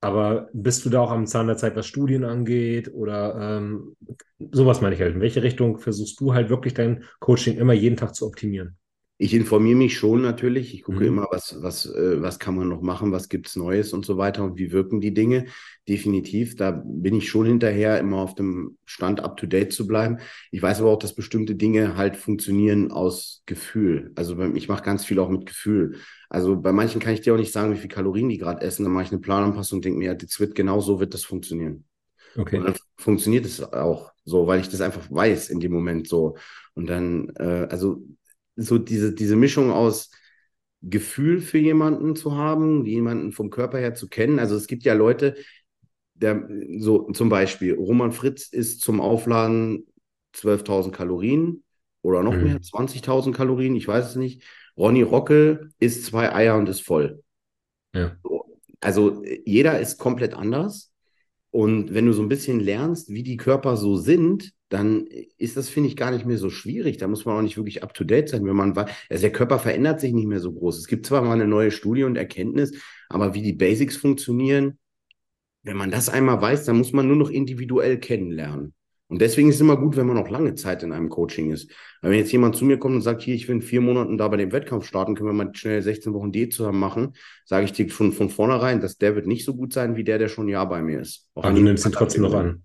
Aber 0.00 0.50
bist 0.52 0.84
du 0.84 0.90
da 0.90 1.00
auch 1.00 1.10
am 1.10 1.26
Zahn 1.26 1.46
der 1.46 1.56
Zeit, 1.56 1.76
was 1.76 1.86
Studien 1.86 2.24
angeht? 2.24 2.92
Oder 2.92 3.58
ähm, 3.58 3.96
sowas 4.52 4.82
meine 4.82 4.94
ich 4.94 5.00
halt. 5.00 5.14
In 5.14 5.20
welche 5.22 5.42
Richtung 5.42 5.78
versuchst 5.78 6.20
du 6.20 6.34
halt 6.34 6.50
wirklich 6.50 6.74
dein 6.74 7.04
Coaching 7.20 7.56
immer 7.56 7.72
jeden 7.72 7.96
Tag 7.96 8.14
zu 8.14 8.26
optimieren? 8.26 8.76
Ich 9.24 9.32
informiere 9.32 9.78
mich 9.78 9.96
schon 9.96 10.20
natürlich. 10.20 10.74
Ich 10.74 10.82
gucke 10.82 11.00
mhm. 11.00 11.06
immer, 11.06 11.28
was, 11.30 11.56
was, 11.62 11.86
äh, 11.86 12.20
was 12.20 12.38
kann 12.38 12.56
man 12.56 12.68
noch 12.68 12.82
machen, 12.82 13.10
was 13.10 13.30
gibt 13.30 13.48
es 13.48 13.56
Neues 13.56 13.94
und 13.94 14.04
so 14.04 14.18
weiter 14.18 14.44
und 14.44 14.58
wie 14.58 14.70
wirken 14.70 15.00
die 15.00 15.14
Dinge. 15.14 15.46
Definitiv, 15.88 16.56
da 16.56 16.72
bin 16.72 17.14
ich 17.14 17.30
schon 17.30 17.46
hinterher, 17.46 17.98
immer 17.98 18.18
auf 18.18 18.34
dem 18.34 18.76
Stand 18.84 19.20
up-to-date 19.20 19.72
zu 19.72 19.86
bleiben. 19.86 20.18
Ich 20.50 20.60
weiß 20.60 20.80
aber 20.80 20.90
auch, 20.90 20.98
dass 20.98 21.14
bestimmte 21.14 21.54
Dinge 21.54 21.96
halt 21.96 22.18
funktionieren 22.18 22.90
aus 22.90 23.42
Gefühl. 23.46 24.12
Also 24.14 24.38
ich 24.38 24.68
mache 24.68 24.84
ganz 24.84 25.06
viel 25.06 25.18
auch 25.18 25.30
mit 25.30 25.46
Gefühl. 25.46 25.96
Also 26.28 26.60
bei 26.60 26.72
manchen 26.72 27.00
kann 27.00 27.14
ich 27.14 27.22
dir 27.22 27.32
auch 27.32 27.38
nicht 27.38 27.52
sagen, 27.52 27.72
wie 27.72 27.78
viel 27.78 27.88
Kalorien 27.88 28.28
die 28.28 28.36
gerade 28.36 28.60
essen. 28.60 28.84
Dann 28.84 28.92
mache 28.92 29.04
ich 29.04 29.10
eine 29.10 29.22
Plananpassung 29.22 29.78
und 29.78 29.86
denke 29.86 30.00
mir, 30.00 30.08
ja, 30.08 30.14
das 30.14 30.38
wird 30.38 30.54
genau 30.54 30.80
so 30.80 31.00
wird 31.00 31.14
das 31.14 31.24
funktionieren. 31.24 31.86
Okay. 32.36 32.58
Und 32.58 32.64
dann 32.64 32.74
funktioniert 32.98 33.46
es 33.46 33.62
auch 33.62 34.12
so, 34.26 34.46
weil 34.46 34.60
ich 34.60 34.68
das 34.68 34.82
einfach 34.82 35.10
weiß 35.10 35.48
in 35.48 35.60
dem 35.60 35.72
Moment 35.72 36.08
so. 36.08 36.36
Und 36.74 36.90
dann, 36.90 37.30
äh, 37.38 37.68
also 37.70 38.02
so 38.56 38.78
diese, 38.78 39.14
diese 39.14 39.36
Mischung 39.36 39.70
aus 39.70 40.10
Gefühl 40.82 41.40
für 41.40 41.58
jemanden 41.58 42.14
zu 42.14 42.36
haben, 42.36 42.84
jemanden 42.84 43.32
vom 43.32 43.50
Körper 43.50 43.78
her 43.78 43.94
zu 43.94 44.08
kennen. 44.08 44.38
Also 44.38 44.54
es 44.54 44.66
gibt 44.66 44.82
ja 44.82 44.92
Leute, 44.92 45.34
der, 46.14 46.48
so 46.78 47.10
zum 47.12 47.28
Beispiel, 47.28 47.74
Roman 47.74 48.12
Fritz 48.12 48.48
ist 48.48 48.80
zum 48.80 49.00
Aufladen 49.00 49.86
12.000 50.36 50.90
Kalorien 50.90 51.64
oder 52.02 52.22
noch 52.22 52.34
mhm. 52.34 52.44
mehr, 52.44 52.60
20.000 52.60 53.32
Kalorien, 53.32 53.74
ich 53.74 53.88
weiß 53.88 54.10
es 54.10 54.16
nicht. 54.16 54.42
Ronny 54.76 55.02
Rockel 55.02 55.70
isst 55.78 56.04
zwei 56.04 56.32
Eier 56.32 56.56
und 56.56 56.68
ist 56.68 56.82
voll. 56.82 57.22
Ja. 57.94 58.16
Also 58.80 59.22
jeder 59.44 59.80
ist 59.80 59.98
komplett 59.98 60.34
anders. 60.34 60.92
Und 61.54 61.94
wenn 61.94 62.06
du 62.06 62.12
so 62.12 62.20
ein 62.20 62.28
bisschen 62.28 62.58
lernst, 62.58 63.10
wie 63.10 63.22
die 63.22 63.36
Körper 63.36 63.76
so 63.76 63.96
sind, 63.96 64.50
dann 64.70 65.06
ist 65.38 65.56
das, 65.56 65.68
finde 65.68 65.88
ich, 65.88 65.94
gar 65.94 66.10
nicht 66.10 66.26
mehr 66.26 66.36
so 66.36 66.50
schwierig. 66.50 66.96
Da 66.96 67.06
muss 67.06 67.26
man 67.26 67.36
auch 67.36 67.42
nicht 67.42 67.56
wirklich 67.56 67.84
up-to-date 67.84 68.28
sein, 68.28 68.44
wenn 68.44 68.56
man 68.56 68.74
weiß, 68.74 68.90
also 69.08 69.20
der 69.20 69.30
Körper 69.30 69.60
verändert 69.60 70.00
sich 70.00 70.12
nicht 70.12 70.26
mehr 70.26 70.40
so 70.40 70.52
groß. 70.52 70.78
Es 70.78 70.88
gibt 70.88 71.06
zwar 71.06 71.22
mal 71.22 71.34
eine 71.34 71.46
neue 71.46 71.70
Studie 71.70 72.02
und 72.02 72.16
Erkenntnis, 72.16 72.72
aber 73.08 73.34
wie 73.34 73.42
die 73.42 73.52
Basics 73.52 73.96
funktionieren, 73.96 74.80
wenn 75.62 75.76
man 75.76 75.92
das 75.92 76.08
einmal 76.08 76.42
weiß, 76.42 76.64
dann 76.64 76.76
muss 76.76 76.92
man 76.92 77.06
nur 77.06 77.16
noch 77.16 77.30
individuell 77.30 78.00
kennenlernen. 78.00 78.73
Und 79.08 79.20
deswegen 79.20 79.50
ist 79.50 79.56
es 79.56 79.60
immer 79.60 79.76
gut, 79.76 79.96
wenn 79.96 80.06
man 80.06 80.16
auch 80.16 80.30
lange 80.30 80.54
Zeit 80.54 80.82
in 80.82 80.92
einem 80.92 81.10
Coaching 81.10 81.52
ist. 81.52 81.70
Weil 82.00 82.12
wenn 82.12 82.18
jetzt 82.18 82.32
jemand 82.32 82.56
zu 82.56 82.64
mir 82.64 82.78
kommt 82.78 82.94
und 82.94 83.02
sagt, 83.02 83.22
hier, 83.22 83.34
ich 83.34 83.46
will 83.48 83.56
in 83.56 83.62
vier 83.62 83.80
Monaten 83.80 84.16
da 84.16 84.28
bei 84.28 84.38
dem 84.38 84.50
Wettkampf 84.50 84.86
starten, 84.86 85.14
können 85.14 85.28
wir 85.28 85.44
mal 85.44 85.54
schnell 85.54 85.82
16 85.82 86.14
Wochen 86.14 86.32
Diät 86.32 86.54
zusammen 86.54 86.80
machen, 86.80 87.14
sage 87.44 87.66
ich 87.66 87.72
dir 87.72 87.88
schon 87.90 88.12
von 88.12 88.30
vornherein, 88.30 88.80
dass 88.80 88.96
der 88.96 89.14
wird 89.14 89.26
nicht 89.26 89.44
so 89.44 89.54
gut 89.54 89.72
sein, 89.72 89.96
wie 89.96 90.04
der, 90.04 90.18
der 90.18 90.28
schon 90.28 90.46
ein 90.46 90.50
Jahr 90.50 90.68
bei 90.68 90.80
mir 90.80 91.00
ist. 91.00 91.28
Auch 91.34 91.44
aber 91.44 91.54
du 91.54 91.62
nimmst 91.62 91.84
ihn 91.84 91.92
trotzdem 91.92 92.22
noch 92.22 92.34
an. 92.34 92.64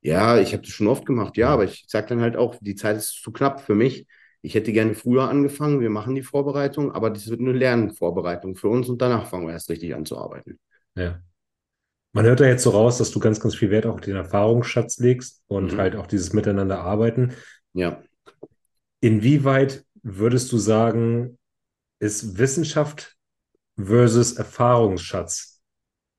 Ja, 0.00 0.40
ich 0.40 0.52
habe 0.52 0.64
das 0.64 0.72
schon 0.72 0.88
oft 0.88 1.06
gemacht, 1.06 1.36
ja, 1.36 1.50
aber 1.50 1.62
ich 1.62 1.84
sage 1.86 2.08
dann 2.08 2.20
halt 2.20 2.36
auch, 2.36 2.56
die 2.60 2.74
Zeit 2.74 2.96
ist 2.96 3.22
zu 3.22 3.30
knapp 3.30 3.60
für 3.60 3.76
mich. 3.76 4.08
Ich 4.42 4.56
hätte 4.56 4.72
gerne 4.72 4.94
früher 4.94 5.28
angefangen, 5.28 5.80
wir 5.80 5.90
machen 5.90 6.16
die 6.16 6.22
Vorbereitung, 6.22 6.90
aber 6.90 7.10
das 7.10 7.30
wird 7.30 7.38
eine 7.38 7.52
Lernvorbereitung 7.52 8.56
für 8.56 8.68
uns 8.68 8.88
und 8.88 9.00
danach 9.00 9.28
fangen 9.28 9.46
wir 9.46 9.52
erst 9.52 9.70
richtig 9.70 9.94
an 9.94 10.04
zu 10.04 10.18
arbeiten. 10.18 10.58
Ja. 10.96 11.20
Man 12.12 12.26
hört 12.26 12.40
da 12.40 12.46
jetzt 12.46 12.62
so 12.62 12.70
raus, 12.70 12.98
dass 12.98 13.10
du 13.10 13.20
ganz, 13.20 13.40
ganz 13.40 13.54
viel 13.54 13.70
Wert 13.70 13.86
auf 13.86 14.00
den 14.00 14.16
Erfahrungsschatz 14.16 14.98
legst 14.98 15.42
und 15.46 15.72
mhm. 15.72 15.78
halt 15.78 15.96
auch 15.96 16.06
dieses 16.06 16.32
Miteinander 16.32 16.80
arbeiten. 16.80 17.32
Ja. 17.72 18.02
Inwieweit 19.00 19.84
würdest 20.02 20.52
du 20.52 20.58
sagen, 20.58 21.38
ist 22.00 22.36
Wissenschaft 22.36 23.16
versus 23.76 24.32
Erfahrungsschatz 24.32 25.62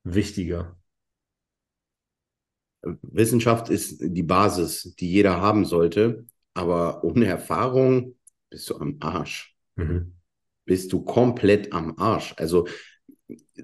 wichtiger? 0.04 0.76
Wissenschaft 2.82 3.70
ist 3.70 4.00
die 4.02 4.24
Basis, 4.24 4.96
die 4.96 5.10
jeder 5.10 5.40
haben 5.40 5.64
sollte, 5.64 6.26
aber 6.54 7.04
ohne 7.04 7.26
Erfahrung 7.26 8.16
bist 8.50 8.70
du 8.70 8.78
am 8.78 8.98
Arsch. 9.00 9.56
Mhm. 9.76 10.16
Bist 10.66 10.92
du 10.92 11.04
komplett 11.04 11.72
am 11.72 11.98
Arsch. 11.98 12.34
Also 12.38 12.68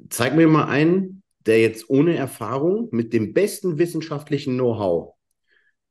zeig 0.09 0.36
mir 0.36 0.47
mal 0.47 0.67
einen, 0.67 1.18
der 1.50 1.60
jetzt 1.60 1.89
ohne 1.89 2.16
Erfahrung 2.16 2.89
mit 2.91 3.12
dem 3.12 3.34
besten 3.34 3.80
wissenschaftlichen 3.80 4.54
Know-how 4.54 5.16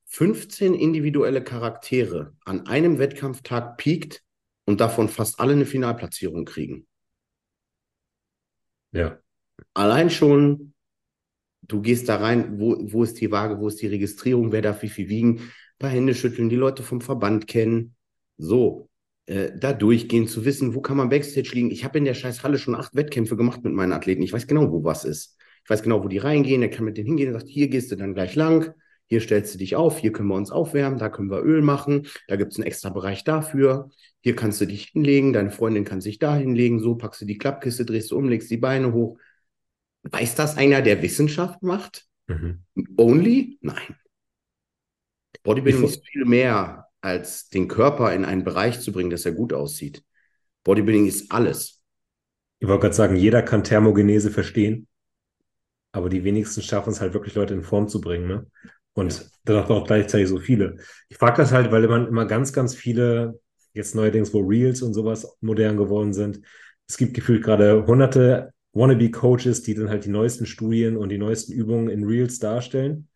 15 0.04 0.72
individuelle 0.72 1.42
Charaktere 1.42 2.32
an 2.44 2.68
einem 2.68 3.00
Wettkampftag 3.00 3.76
piekt 3.76 4.22
und 4.66 4.80
davon 4.80 5.08
fast 5.08 5.40
alle 5.40 5.54
eine 5.54 5.66
Finalplatzierung 5.66 6.44
kriegen. 6.44 6.86
Ja. 8.92 9.18
Allein 9.74 10.10
schon, 10.10 10.74
du 11.62 11.82
gehst 11.82 12.08
da 12.08 12.18
rein, 12.18 12.60
wo, 12.60 12.76
wo 12.92 13.02
ist 13.02 13.20
die 13.20 13.32
Waage, 13.32 13.58
wo 13.58 13.66
ist 13.66 13.82
die 13.82 13.88
Registrierung, 13.88 14.52
wer 14.52 14.62
darf 14.62 14.82
wie 14.82 14.88
viel 14.88 15.08
wiegen, 15.08 15.40
ein 15.40 15.52
paar 15.80 15.90
Hände 15.90 16.14
schütteln, 16.14 16.48
die 16.48 16.54
Leute 16.56 16.84
vom 16.84 17.00
Verband 17.00 17.48
kennen. 17.48 17.96
So, 18.36 18.88
äh, 19.26 19.50
da 19.58 19.72
durchgehen, 19.72 20.28
zu 20.28 20.44
wissen, 20.44 20.76
wo 20.76 20.80
kann 20.80 20.96
man 20.96 21.08
Backstage 21.08 21.50
liegen. 21.52 21.72
Ich 21.72 21.84
habe 21.84 21.98
in 21.98 22.04
der 22.04 22.14
scheiß 22.14 22.44
Halle 22.44 22.58
schon 22.58 22.76
acht 22.76 22.94
Wettkämpfe 22.94 23.36
gemacht 23.36 23.64
mit 23.64 23.72
meinen 23.72 23.92
Athleten. 23.92 24.22
Ich 24.22 24.32
weiß 24.32 24.46
genau, 24.46 24.70
wo 24.70 24.84
was 24.84 25.04
ist. 25.04 25.37
Ich 25.68 25.70
weiß 25.70 25.82
genau, 25.82 26.02
wo 26.02 26.08
die 26.08 26.16
reingehen. 26.16 26.62
Er 26.62 26.70
kann 26.70 26.86
mit 26.86 26.96
denen 26.96 27.08
hingehen 27.08 27.28
und 27.28 27.38
sagt, 27.38 27.50
hier 27.50 27.68
gehst 27.68 27.92
du 27.92 27.96
dann 27.96 28.14
gleich 28.14 28.34
lang. 28.34 28.72
Hier 29.04 29.20
stellst 29.20 29.52
du 29.52 29.58
dich 29.58 29.76
auf, 29.76 29.98
hier 29.98 30.12
können 30.12 30.30
wir 30.30 30.34
uns 30.34 30.50
aufwärmen, 30.50 30.98
da 30.98 31.10
können 31.10 31.30
wir 31.30 31.42
Öl 31.42 31.60
machen, 31.60 32.06
da 32.26 32.36
gibt 32.36 32.52
es 32.52 32.58
einen 32.58 32.66
extra 32.66 32.88
Bereich 32.88 33.22
dafür. 33.22 33.90
Hier 34.20 34.34
kannst 34.34 34.62
du 34.62 34.66
dich 34.66 34.86
hinlegen, 34.86 35.34
deine 35.34 35.50
Freundin 35.50 35.84
kann 35.84 36.00
sich 36.00 36.18
da 36.18 36.36
hinlegen, 36.36 36.80
so 36.80 36.94
packst 36.94 37.20
du 37.20 37.26
die 37.26 37.36
Klappkiste, 37.36 37.84
drehst 37.84 38.10
du 38.10 38.16
um, 38.16 38.30
legst 38.30 38.50
die 38.50 38.56
Beine 38.56 38.94
hoch. 38.94 39.18
Weiß 40.04 40.36
das 40.36 40.56
einer, 40.56 40.80
der 40.80 41.02
Wissenschaft 41.02 41.62
macht? 41.62 42.06
Mhm. 42.28 42.64
Only? 42.96 43.58
Nein. 43.60 43.96
Bodybuilding 45.42 45.84
ist 45.84 46.06
viel 46.06 46.24
mehr 46.24 46.86
als 47.02 47.50
den 47.50 47.68
Körper 47.68 48.14
in 48.14 48.24
einen 48.24 48.42
Bereich 48.42 48.80
zu 48.80 48.90
bringen, 48.90 49.10
dass 49.10 49.26
er 49.26 49.32
gut 49.32 49.52
aussieht. 49.52 50.02
Bodybuilding 50.64 51.06
ist 51.06 51.30
alles. 51.30 51.82
Ich 52.58 52.66
wollte 52.66 52.80
gerade 52.82 52.94
sagen, 52.94 53.16
jeder 53.16 53.42
kann 53.42 53.64
Thermogenese 53.64 54.30
verstehen. 54.30 54.87
Aber 55.92 56.08
die 56.08 56.24
wenigsten 56.24 56.62
schaffen 56.62 56.90
es 56.90 57.00
halt 57.00 57.14
wirklich, 57.14 57.34
Leute 57.34 57.54
in 57.54 57.62
Form 57.62 57.88
zu 57.88 58.00
bringen. 58.00 58.28
Ne? 58.28 58.46
Und 58.94 59.18
ja. 59.18 59.24
dann 59.44 59.64
auch 59.64 59.86
gleichzeitig 59.86 60.28
so 60.28 60.38
viele. 60.38 60.76
Ich 61.08 61.18
frage 61.18 61.36
das 61.38 61.52
halt, 61.52 61.70
weil 61.70 61.86
man 61.88 62.06
immer 62.06 62.26
ganz, 62.26 62.52
ganz 62.52 62.74
viele, 62.74 63.40
jetzt 63.72 63.94
neuerdings, 63.94 64.32
wo 64.34 64.40
Reels 64.40 64.82
und 64.82 64.94
sowas 64.94 65.36
modern 65.40 65.76
geworden 65.76 66.12
sind, 66.12 66.40
es 66.88 66.96
gibt 66.96 67.14
gefühlt 67.14 67.44
gerade 67.44 67.86
hunderte 67.86 68.52
Wannabe-Coaches, 68.72 69.62
die 69.62 69.74
dann 69.74 69.90
halt 69.90 70.04
die 70.04 70.10
neuesten 70.10 70.46
Studien 70.46 70.96
und 70.96 71.10
die 71.10 71.18
neuesten 71.18 71.52
Übungen 71.52 71.88
in 71.88 72.04
Reels 72.04 72.38
darstellen. 72.38 73.08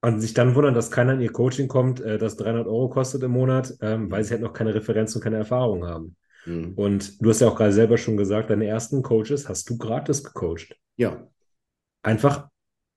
Und 0.00 0.20
sich 0.20 0.34
dann 0.34 0.54
wundern, 0.56 0.74
dass 0.74 0.90
keiner 0.90 1.12
in 1.12 1.20
ihr 1.20 1.30
Coaching 1.30 1.68
kommt, 1.68 2.00
äh, 2.00 2.18
das 2.18 2.36
300 2.36 2.66
Euro 2.66 2.88
kostet 2.88 3.22
im 3.22 3.30
Monat, 3.30 3.74
ähm, 3.80 4.10
weil 4.10 4.24
sie 4.24 4.32
halt 4.32 4.42
noch 4.42 4.52
keine 4.52 4.74
Referenz 4.74 5.14
und 5.14 5.22
keine 5.22 5.36
Erfahrung 5.36 5.86
haben. 5.86 6.16
Mhm. 6.44 6.72
Und 6.74 7.22
du 7.22 7.30
hast 7.30 7.40
ja 7.40 7.48
auch 7.48 7.56
gerade 7.56 7.72
selber 7.72 7.98
schon 7.98 8.16
gesagt, 8.16 8.50
deine 8.50 8.66
ersten 8.66 9.02
Coaches 9.02 9.48
hast 9.48 9.70
du 9.70 9.78
gratis 9.78 10.24
gecoacht. 10.24 10.76
Ja. 10.96 11.28
Einfach 12.02 12.48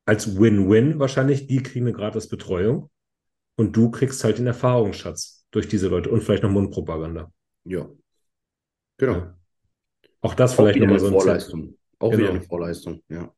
als 0.05 0.39
Win-Win 0.39 0.99
wahrscheinlich, 0.99 1.47
die 1.47 1.63
kriegen 1.63 1.85
eine 1.85 1.95
gratis 1.95 2.27
Betreuung 2.27 2.89
und 3.55 3.75
du 3.75 3.91
kriegst 3.91 4.23
halt 4.23 4.37
den 4.37 4.47
Erfahrungsschatz 4.47 5.45
durch 5.51 5.67
diese 5.67 5.87
Leute 5.87 6.09
und 6.09 6.21
vielleicht 6.21 6.43
noch 6.43 6.51
Mundpropaganda. 6.51 7.31
Ja. 7.63 7.89
Genau. 8.97 9.13
Ja. 9.13 9.37
Auch 10.21 10.33
das 10.33 10.53
auch 10.53 10.57
vielleicht 10.57 10.79
nochmal 10.79 10.99
so 10.99 11.07
ein 11.07 11.13
Vorleistung. 11.13 11.77
Auch 11.99 12.11
genau. 12.11 12.23
wieder 12.23 12.29
eine 12.31 12.41
Vorleistung, 12.41 13.01
ja. 13.09 13.33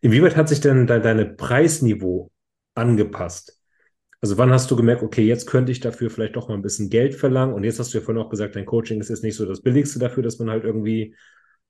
Inwieweit 0.00 0.36
hat 0.36 0.48
sich 0.48 0.60
denn 0.60 0.86
de 0.86 1.00
deine 1.00 1.26
Preisniveau 1.26 2.30
angepasst? 2.74 3.60
Also 4.20 4.38
wann 4.38 4.50
hast 4.50 4.70
du 4.70 4.76
gemerkt, 4.76 5.02
okay, 5.02 5.26
jetzt 5.26 5.46
könnte 5.46 5.72
ich 5.72 5.80
dafür 5.80 6.10
vielleicht 6.10 6.36
doch 6.36 6.48
mal 6.48 6.54
ein 6.54 6.62
bisschen 6.62 6.90
Geld 6.90 7.14
verlangen? 7.14 7.54
Und 7.54 7.64
jetzt 7.64 7.78
hast 7.78 7.92
du 7.92 7.98
ja 7.98 8.04
vorhin 8.04 8.22
auch 8.22 8.30
gesagt, 8.30 8.56
dein 8.56 8.66
Coaching 8.66 9.00
ist 9.00 9.08
jetzt 9.08 9.24
nicht 9.24 9.36
so 9.36 9.46
das 9.46 9.62
Billigste 9.62 9.98
dafür, 9.98 10.22
dass 10.22 10.38
man 10.38 10.50
halt 10.50 10.64
irgendwie 10.64 11.16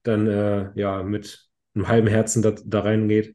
dann 0.03 0.27
äh, 0.27 0.71
ja 0.75 1.03
mit 1.03 1.49
einem 1.75 1.89
halben 1.89 2.09
Herzen 2.09 2.43
da, 2.43 2.53
da 2.65 2.81
reingeht. 2.81 3.35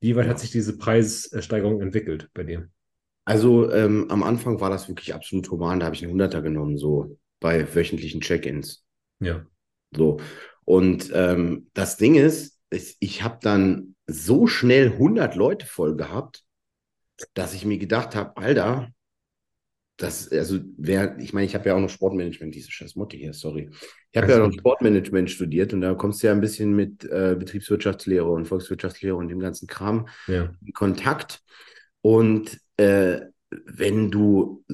Wie 0.00 0.16
weit 0.16 0.28
hat 0.28 0.38
sich 0.38 0.50
diese 0.50 0.76
Preissteigerung 0.76 1.80
entwickelt 1.80 2.28
bei 2.34 2.44
dir? 2.44 2.68
Also 3.24 3.70
ähm, 3.72 4.10
am 4.10 4.22
Anfang 4.22 4.60
war 4.60 4.70
das 4.70 4.88
wirklich 4.88 5.14
absolut 5.14 5.50
human. 5.50 5.80
Da 5.80 5.86
habe 5.86 5.96
ich 5.96 6.02
einen 6.02 6.12
Hunderter 6.12 6.42
genommen, 6.42 6.76
so 6.76 7.18
bei 7.40 7.74
wöchentlichen 7.74 8.20
Check-ins. 8.20 8.84
Ja. 9.20 9.46
So. 9.94 10.18
Und 10.64 11.10
ähm, 11.14 11.70
das 11.72 11.96
Ding 11.96 12.16
ist, 12.16 12.60
ich, 12.70 12.96
ich 13.00 13.22
habe 13.22 13.38
dann 13.40 13.94
so 14.06 14.46
schnell 14.46 14.92
100 14.92 15.36
Leute 15.36 15.66
voll 15.66 15.96
gehabt, 15.96 16.44
dass 17.32 17.54
ich 17.54 17.64
mir 17.64 17.78
gedacht 17.78 18.14
habe, 18.14 18.36
Alter, 18.36 18.90
das, 19.96 20.30
also 20.32 20.58
wer, 20.76 21.16
ich 21.18 21.32
meine, 21.32 21.46
ich 21.46 21.54
habe 21.54 21.68
ja 21.68 21.76
auch 21.76 21.80
noch 21.80 21.88
Sportmanagement, 21.88 22.54
diese 22.54 22.70
scheiß 22.70 22.96
Motte 22.96 23.16
hier, 23.16 23.32
sorry. 23.32 23.70
Ich 24.10 24.20
habe 24.20 24.30
ja 24.30 24.38
noch 24.38 24.52
Sportmanagement 24.52 25.30
studiert 25.30 25.72
und 25.72 25.82
da 25.82 25.94
kommst 25.94 26.22
du 26.22 26.26
ja 26.26 26.32
ein 26.32 26.40
bisschen 26.40 26.74
mit 26.74 27.04
äh, 27.04 27.36
Betriebswirtschaftslehre 27.38 28.28
und 28.28 28.46
Volkswirtschaftslehre 28.46 29.14
und 29.14 29.28
dem 29.28 29.38
ganzen 29.38 29.68
Kram 29.68 30.08
ja. 30.26 30.52
in 30.64 30.72
Kontakt. 30.72 31.42
Und 32.00 32.58
äh, 32.76 33.20
wenn 33.50 34.10
du 34.10 34.64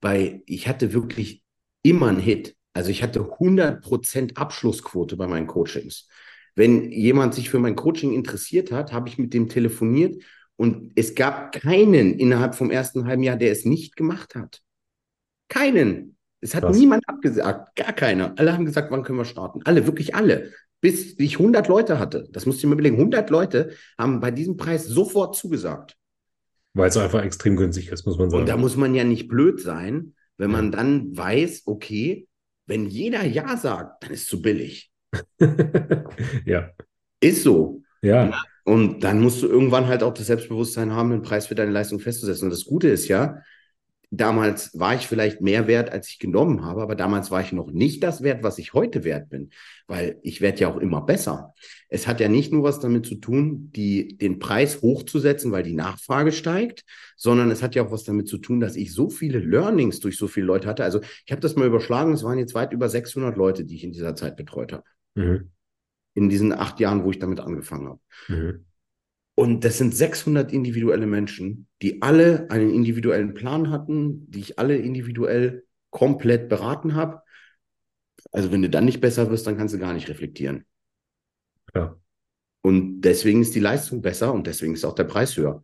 bei, 0.00 0.42
ich 0.46 0.68
hatte 0.68 0.92
wirklich 0.92 1.42
immer 1.82 2.08
einen 2.08 2.20
Hit. 2.20 2.54
Also 2.74 2.90
ich 2.90 3.02
hatte 3.02 3.20
100% 3.20 4.36
Abschlussquote 4.36 5.16
bei 5.16 5.26
meinen 5.26 5.46
Coachings. 5.46 6.08
Wenn 6.54 6.90
jemand 6.90 7.34
sich 7.34 7.48
für 7.48 7.58
mein 7.58 7.76
Coaching 7.76 8.12
interessiert 8.12 8.72
hat, 8.72 8.92
habe 8.92 9.08
ich 9.08 9.16
mit 9.16 9.32
dem 9.32 9.48
telefoniert 9.48 10.22
und 10.56 10.92
es 10.96 11.14
gab 11.14 11.52
keinen 11.52 12.18
innerhalb 12.18 12.54
vom 12.54 12.70
ersten 12.70 13.06
halben 13.06 13.22
Jahr, 13.22 13.36
der 13.36 13.52
es 13.52 13.64
nicht 13.64 13.96
gemacht 13.96 14.34
hat. 14.34 14.62
Keinen. 15.48 16.16
Es 16.40 16.54
hat 16.54 16.64
Was? 16.64 16.76
niemand 16.76 17.08
abgesagt, 17.08 17.76
gar 17.76 17.92
keiner. 17.92 18.34
Alle 18.36 18.52
haben 18.52 18.64
gesagt, 18.64 18.90
wann 18.90 19.02
können 19.02 19.18
wir 19.18 19.24
starten? 19.24 19.60
Alle, 19.64 19.86
wirklich 19.86 20.14
alle. 20.14 20.52
Bis 20.80 21.18
ich 21.18 21.38
100 21.38 21.68
Leute 21.68 21.98
hatte. 21.98 22.28
Das 22.30 22.46
musst 22.46 22.62
du 22.62 22.66
mal 22.66 22.74
überlegen. 22.74 22.96
100 22.96 23.30
Leute 23.30 23.70
haben 23.98 24.20
bei 24.20 24.30
diesem 24.30 24.56
Preis 24.56 24.86
sofort 24.86 25.34
zugesagt. 25.34 25.96
Weil 26.74 26.88
es 26.88 26.96
einfach 26.96 27.24
extrem 27.24 27.56
günstig 27.56 27.88
ist, 27.88 28.06
muss 28.06 28.18
man 28.18 28.28
sagen. 28.28 28.42
Und 28.42 28.48
da 28.48 28.56
muss 28.56 28.76
man 28.76 28.94
ja 28.94 29.02
nicht 29.02 29.28
blöd 29.28 29.60
sein, 29.60 30.14
wenn 30.36 30.50
man 30.50 30.70
dann 30.70 31.16
weiß, 31.16 31.62
okay, 31.64 32.28
wenn 32.66 32.86
jeder 32.86 33.24
Ja 33.24 33.56
sagt, 33.56 34.04
dann 34.04 34.10
ist 34.10 34.22
es 34.22 34.26
zu 34.26 34.42
billig. 34.42 34.90
ja. 36.44 36.70
Ist 37.20 37.42
so. 37.42 37.82
Ja. 38.02 38.42
Und 38.64 39.04
dann 39.04 39.20
musst 39.20 39.42
du 39.42 39.46
irgendwann 39.46 39.86
halt 39.86 40.02
auch 40.02 40.12
das 40.12 40.26
Selbstbewusstsein 40.26 40.92
haben, 40.92 41.10
den 41.10 41.22
Preis 41.22 41.46
für 41.46 41.54
deine 41.54 41.70
Leistung 41.70 42.00
festzusetzen. 42.00 42.44
Und 42.44 42.50
das 42.50 42.64
Gute 42.64 42.88
ist 42.88 43.08
ja, 43.08 43.38
damals 44.10 44.78
war 44.78 44.94
ich 44.94 45.06
vielleicht 45.06 45.40
mehr 45.40 45.66
wert, 45.66 45.90
als 45.90 46.08
ich 46.08 46.18
genommen 46.18 46.64
habe, 46.64 46.82
aber 46.82 46.94
damals 46.94 47.30
war 47.30 47.40
ich 47.40 47.52
noch 47.52 47.70
nicht 47.70 48.02
das 48.02 48.22
wert, 48.22 48.42
was 48.42 48.58
ich 48.58 48.72
heute 48.72 49.04
wert 49.04 49.28
bin, 49.28 49.50
weil 49.86 50.18
ich 50.22 50.40
werde 50.40 50.60
ja 50.60 50.68
auch 50.68 50.76
immer 50.76 51.02
besser. 51.02 51.54
Es 51.88 52.06
hat 52.06 52.20
ja 52.20 52.28
nicht 52.28 52.52
nur 52.52 52.62
was 52.62 52.80
damit 52.80 53.06
zu 53.06 53.16
tun, 53.16 53.70
die, 53.74 54.16
den 54.16 54.38
Preis 54.38 54.80
hochzusetzen, 54.80 55.50
weil 55.50 55.64
die 55.64 55.74
Nachfrage 55.74 56.32
steigt, 56.32 56.84
sondern 57.16 57.50
es 57.50 57.62
hat 57.62 57.74
ja 57.74 57.84
auch 57.84 57.90
was 57.90 58.04
damit 58.04 58.28
zu 58.28 58.38
tun, 58.38 58.60
dass 58.60 58.76
ich 58.76 58.92
so 58.92 59.10
viele 59.10 59.38
Learnings 59.38 60.00
durch 60.00 60.16
so 60.16 60.28
viele 60.28 60.46
Leute 60.46 60.68
hatte. 60.68 60.84
Also 60.84 61.00
ich 61.24 61.32
habe 61.32 61.40
das 61.40 61.56
mal 61.56 61.66
überschlagen, 61.66 62.12
es 62.12 62.22
waren 62.22 62.38
jetzt 62.38 62.54
weit 62.54 62.72
über 62.72 62.88
600 62.88 63.36
Leute, 63.36 63.64
die 63.64 63.74
ich 63.74 63.84
in 63.84 63.92
dieser 63.92 64.14
Zeit 64.14 64.36
betreut 64.36 64.72
habe. 64.72 64.84
Mhm. 65.14 65.50
In 66.14 66.28
diesen 66.28 66.52
acht 66.52 66.80
Jahren, 66.80 67.04
wo 67.04 67.10
ich 67.10 67.18
damit 67.18 67.40
angefangen 67.40 67.88
habe. 67.88 68.00
Mhm. 68.28 68.64
Und 69.38 69.64
das 69.64 69.76
sind 69.76 69.94
600 69.94 70.50
individuelle 70.50 71.06
Menschen, 71.06 71.68
die 71.82 72.00
alle 72.00 72.50
einen 72.50 72.70
individuellen 72.70 73.34
Plan 73.34 73.70
hatten, 73.70 74.30
die 74.30 74.40
ich 74.40 74.58
alle 74.58 74.76
individuell 74.76 75.64
komplett 75.90 76.48
beraten 76.48 76.94
habe. 76.94 77.20
Also 78.32 78.50
wenn 78.50 78.62
du 78.62 78.70
dann 78.70 78.86
nicht 78.86 79.02
besser 79.02 79.30
wirst, 79.30 79.46
dann 79.46 79.58
kannst 79.58 79.74
du 79.74 79.78
gar 79.78 79.92
nicht 79.92 80.08
reflektieren. 80.08 80.64
Ja. 81.74 81.96
Und 82.62 83.02
deswegen 83.02 83.42
ist 83.42 83.54
die 83.54 83.60
Leistung 83.60 84.00
besser 84.00 84.32
und 84.32 84.46
deswegen 84.46 84.72
ist 84.72 84.86
auch 84.86 84.94
der 84.94 85.04
Preis 85.04 85.36
höher. 85.36 85.62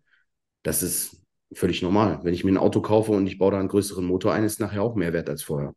Das 0.62 0.82
ist 0.82 1.22
völlig 1.54 1.82
normal. 1.82 2.20
Wenn 2.22 2.34
ich 2.34 2.44
mir 2.44 2.52
ein 2.52 2.58
Auto 2.58 2.82
kaufe 2.82 3.12
und 3.12 3.26
ich 3.26 3.38
baue 3.38 3.52
da 3.52 3.58
einen 3.58 3.68
größeren 3.68 4.04
Motor 4.04 4.34
ein, 4.34 4.44
ist 4.44 4.60
nachher 4.60 4.82
auch 4.82 4.96
mehr 4.96 5.14
wert 5.14 5.30
als 5.30 5.42
vorher. 5.42 5.74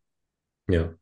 Ja. 0.68 0.94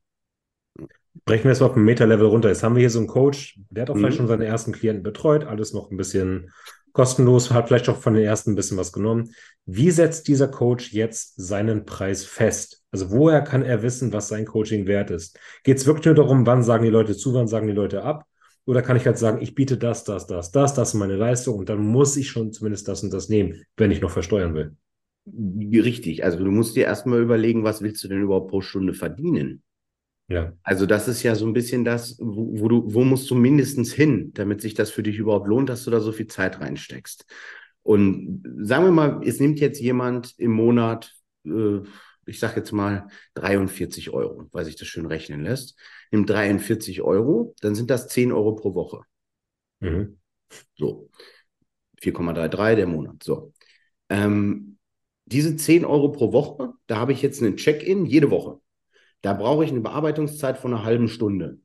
Brechen 1.25 1.45
wir 1.45 1.53
es 1.53 1.61
auf 1.61 1.77
ein 1.77 1.85
Meta-Level 1.85 2.27
runter. 2.27 2.49
Jetzt 2.49 2.63
haben 2.63 2.77
wir 2.77 2.81
hier 2.81 2.91
so 2.91 3.01
einen 3.01 3.09
Coach, 3.09 3.59
der 3.71 3.83
hat 3.83 3.91
auch 3.91 3.97
mhm. 3.97 4.01
vielleicht 4.01 4.17
schon 4.17 4.29
seine 4.29 4.47
ersten 4.47 4.73
Klienten 4.73 5.03
betreut, 5.03 5.45
alles 5.45 5.73
noch 5.73 5.91
ein 5.91 5.97
bisschen 5.97 6.51
kostenlos, 6.95 7.51
hat 7.51 7.69
vielleicht 7.69 7.89
auch 7.91 7.99
von 7.99 8.15
den 8.15 8.25
ersten 8.25 8.53
ein 8.53 8.55
bisschen 8.55 8.79
was 8.79 8.93
genommen. 8.93 9.35
Wie 9.67 9.91
setzt 9.91 10.29
dieser 10.29 10.49
Coach 10.49 10.93
jetzt 10.93 11.35
seinen 11.37 11.85
Preis 11.85 12.25
fest? 12.25 12.83
Also 12.91 13.11
woher 13.11 13.43
kann 13.43 13.63
er 13.63 13.83
wissen, 13.83 14.13
was 14.13 14.29
sein 14.29 14.47
Coaching 14.47 14.87
wert 14.87 15.11
ist? 15.11 15.39
Geht 15.65 15.77
es 15.77 15.87
wirklich 15.87 16.07
nur 16.07 16.15
darum, 16.15 16.47
wann 16.47 16.63
sagen 16.63 16.85
die 16.85 16.91
Leute 16.91 17.17
zu, 17.17 17.35
wann 17.35 17.49
sagen 17.49 17.67
die 17.67 17.73
Leute 17.75 18.03
ab? 18.03 18.25
Oder 18.65 18.81
kann 18.81 18.97
ich 18.97 19.05
halt 19.05 19.19
sagen, 19.19 19.43
ich 19.43 19.55
biete 19.55 19.77
das, 19.77 20.05
das, 20.05 20.27
das, 20.27 20.53
das, 20.53 20.73
das 20.73 20.89
ist 20.89 20.95
meine 20.95 21.17
Leistung 21.17 21.59
und 21.59 21.69
dann 21.69 21.81
muss 21.81 22.17
ich 22.17 22.31
schon 22.31 22.53
zumindest 22.53 22.89
das 22.89 23.03
und 23.03 23.13
das 23.13 23.29
nehmen, 23.29 23.63
wenn 23.77 23.91
ich 23.91 24.01
noch 24.01 24.11
versteuern 24.11 24.55
will? 24.55 24.77
Richtig. 25.27 26.25
Also 26.25 26.39
du 26.39 26.51
musst 26.51 26.77
dir 26.77 26.85
erstmal 26.85 27.21
überlegen, 27.21 27.65
was 27.65 27.83
willst 27.83 28.05
du 28.05 28.09
denn 28.09 28.23
überhaupt 28.23 28.51
pro 28.51 28.61
Stunde 28.61 28.95
verdienen? 28.95 29.63
Ja. 30.29 30.53
Also 30.63 30.87
das 30.87 31.07
ist 31.09 31.23
ja 31.23 31.35
so 31.35 31.47
ein 31.47 31.53
bisschen 31.53 31.85
das, 31.85 32.19
wo, 32.19 32.59
wo, 32.59 32.69
du, 32.69 32.95
wo 32.95 33.05
musst 33.05 33.31
du 33.31 33.35
mindestens 33.35 33.93
hin, 33.93 34.33
damit 34.35 34.61
sich 34.61 34.75
das 34.75 34.91
für 34.91 35.03
dich 35.03 35.19
überhaupt 35.19 35.47
lohnt, 35.47 35.69
dass 35.69 35.85
du 35.85 35.91
da 35.91 36.01
so 36.01 36.13
viel 36.13 36.27
Zeit 36.27 36.61
reinsteckst. 36.61 37.27
Und 37.83 38.43
sagen 38.63 38.85
wir 38.85 38.93
mal, 38.93 39.21
es 39.25 39.41
nimmt 39.41 39.61
jetzt 39.61 39.81
jemand 39.81 40.35
im 40.39 40.53
Monat, 40.53 41.15
äh, 41.45 41.81
ich 42.27 42.39
sage 42.39 42.57
jetzt 42.57 42.73
mal 42.73 43.09
43 43.35 44.11
Euro, 44.11 44.49
weil 44.53 44.65
sich 44.65 44.77
das 44.77 44.89
schön 44.89 45.05
rechnen 45.05 45.43
lässt. 45.43 45.79
Nimmt 46.11 46.31
43 46.31 47.03
Euro, 47.03 47.55
dann 47.61 47.75
sind 47.75 47.91
das 47.91 48.09
10 48.09 48.33
Euro 48.33 48.55
pro 48.55 48.75
Woche. 48.75 49.03
Mhm. 49.81 50.19
So. 50.77 51.11
4,33 52.03 52.77
der 52.77 52.87
Monat. 52.87 53.23
So. 53.23 53.53
Ähm, 54.09 54.79
diese 55.27 55.57
10 55.57 55.85
Euro 55.85 56.11
pro 56.11 56.33
Woche, 56.33 56.73
da 56.87 56.97
habe 56.97 57.13
ich 57.13 57.21
jetzt 57.21 57.43
einen 57.43 57.57
Check-in 57.57 58.07
jede 58.07 58.31
Woche. 58.31 58.61
Da 59.25 59.33
brauche 59.33 59.65
ich 59.65 59.71
eine 59.71 59.81
Bearbeitungszeit 59.81 60.59
von 60.59 60.75
einer 60.75 60.85
halben 60.85 61.09
Stunde. 61.09 61.59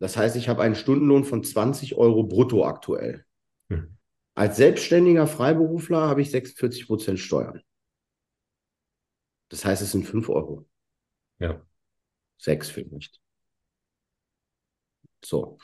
Das 0.00 0.16
heißt, 0.16 0.34
ich 0.34 0.48
habe 0.48 0.62
einen 0.62 0.74
Stundenlohn 0.74 1.22
von 1.22 1.44
20 1.44 1.94
Euro 1.94 2.24
brutto 2.24 2.64
aktuell. 2.64 3.24
Hm. 3.68 3.96
Als 4.34 4.56
selbstständiger 4.56 5.28
Freiberufler 5.28 6.00
habe 6.00 6.20
ich 6.20 6.32
46 6.32 6.88
Prozent 6.88 7.20
Steuern. 7.20 7.62
Das 9.50 9.64
heißt, 9.64 9.82
es 9.82 9.92
sind 9.92 10.04
5 10.04 10.28
Euro. 10.30 10.66
Ja. 11.38 11.64
6 12.38 12.70
vielleicht. 12.70 13.20
So. 15.24 15.58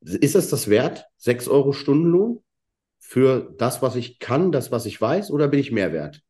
Ist 0.00 0.34
das 0.34 0.50
das 0.50 0.68
wert? 0.68 1.06
6 1.16 1.48
Euro 1.48 1.72
Stundenlohn 1.72 2.44
für 2.98 3.54
das, 3.56 3.80
was 3.80 3.96
ich 3.96 4.18
kann, 4.18 4.52
das, 4.52 4.70
was 4.70 4.84
ich 4.84 5.00
weiß, 5.00 5.30
oder 5.30 5.48
bin 5.48 5.58
ich 5.58 5.72
mehr 5.72 5.94
wert? 5.94 6.22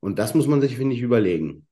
Und 0.00 0.18
das 0.18 0.34
muss 0.34 0.46
man 0.46 0.62
sich, 0.62 0.78
finde 0.78 0.96
ich, 0.96 1.02
überlegen. 1.02 1.67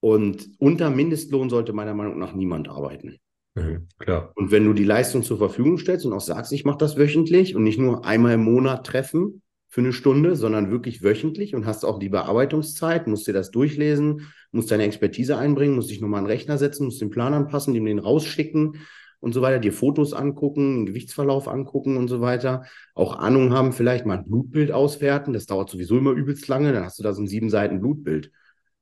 Und 0.00 0.48
unter 0.58 0.90
Mindestlohn 0.90 1.50
sollte 1.50 1.72
meiner 1.72 1.94
Meinung 1.94 2.18
nach 2.18 2.34
niemand 2.34 2.68
arbeiten. 2.68 3.18
Mhm, 3.54 3.88
klar. 3.98 4.32
Und 4.34 4.50
wenn 4.50 4.64
du 4.64 4.72
die 4.72 4.84
Leistung 4.84 5.22
zur 5.22 5.38
Verfügung 5.38 5.78
stellst 5.78 6.06
und 6.06 6.12
auch 6.12 6.20
sagst, 6.20 6.52
ich 6.52 6.64
mache 6.64 6.78
das 6.78 6.96
wöchentlich 6.96 7.54
und 7.54 7.64
nicht 7.64 7.78
nur 7.78 8.04
einmal 8.04 8.34
im 8.34 8.44
Monat 8.44 8.86
treffen 8.86 9.42
für 9.68 9.82
eine 9.82 9.92
Stunde, 9.92 10.36
sondern 10.36 10.70
wirklich 10.70 11.02
wöchentlich 11.02 11.54
und 11.54 11.66
hast 11.66 11.84
auch 11.84 11.98
die 11.98 12.08
Bearbeitungszeit, 12.08 13.06
musst 13.06 13.26
dir 13.26 13.32
das 13.32 13.50
durchlesen, 13.50 14.32
musst 14.52 14.70
deine 14.70 14.84
Expertise 14.84 15.36
einbringen, 15.36 15.76
musst 15.76 15.90
dich 15.90 16.00
nochmal 16.00 16.18
an 16.18 16.24
den 16.24 16.32
Rechner 16.32 16.58
setzen, 16.58 16.86
musst 16.86 17.00
den 17.00 17.10
Plan 17.10 17.34
anpassen, 17.34 17.74
dem 17.74 17.84
den 17.84 17.98
rausschicken 17.98 18.78
und 19.20 19.32
so 19.32 19.42
weiter, 19.42 19.58
dir 19.58 19.72
Fotos 19.72 20.12
angucken, 20.12 20.78
den 20.78 20.86
Gewichtsverlauf 20.86 21.46
angucken 21.46 21.98
und 21.98 22.08
so 22.08 22.20
weiter, 22.20 22.64
auch 22.94 23.18
Ahnung 23.18 23.52
haben, 23.52 23.72
vielleicht 23.72 24.06
mal 24.06 24.18
ein 24.18 24.24
Blutbild 24.24 24.72
auswerten. 24.72 25.34
Das 25.34 25.46
dauert 25.46 25.70
sowieso 25.70 25.98
immer 25.98 26.12
übelst 26.12 26.48
lange. 26.48 26.72
Dann 26.72 26.84
hast 26.84 26.98
du 26.98 27.02
da 27.02 27.12
so 27.12 27.22
ein 27.22 27.28
sieben 27.28 27.50
Seiten 27.50 27.80
Blutbild 27.80 28.32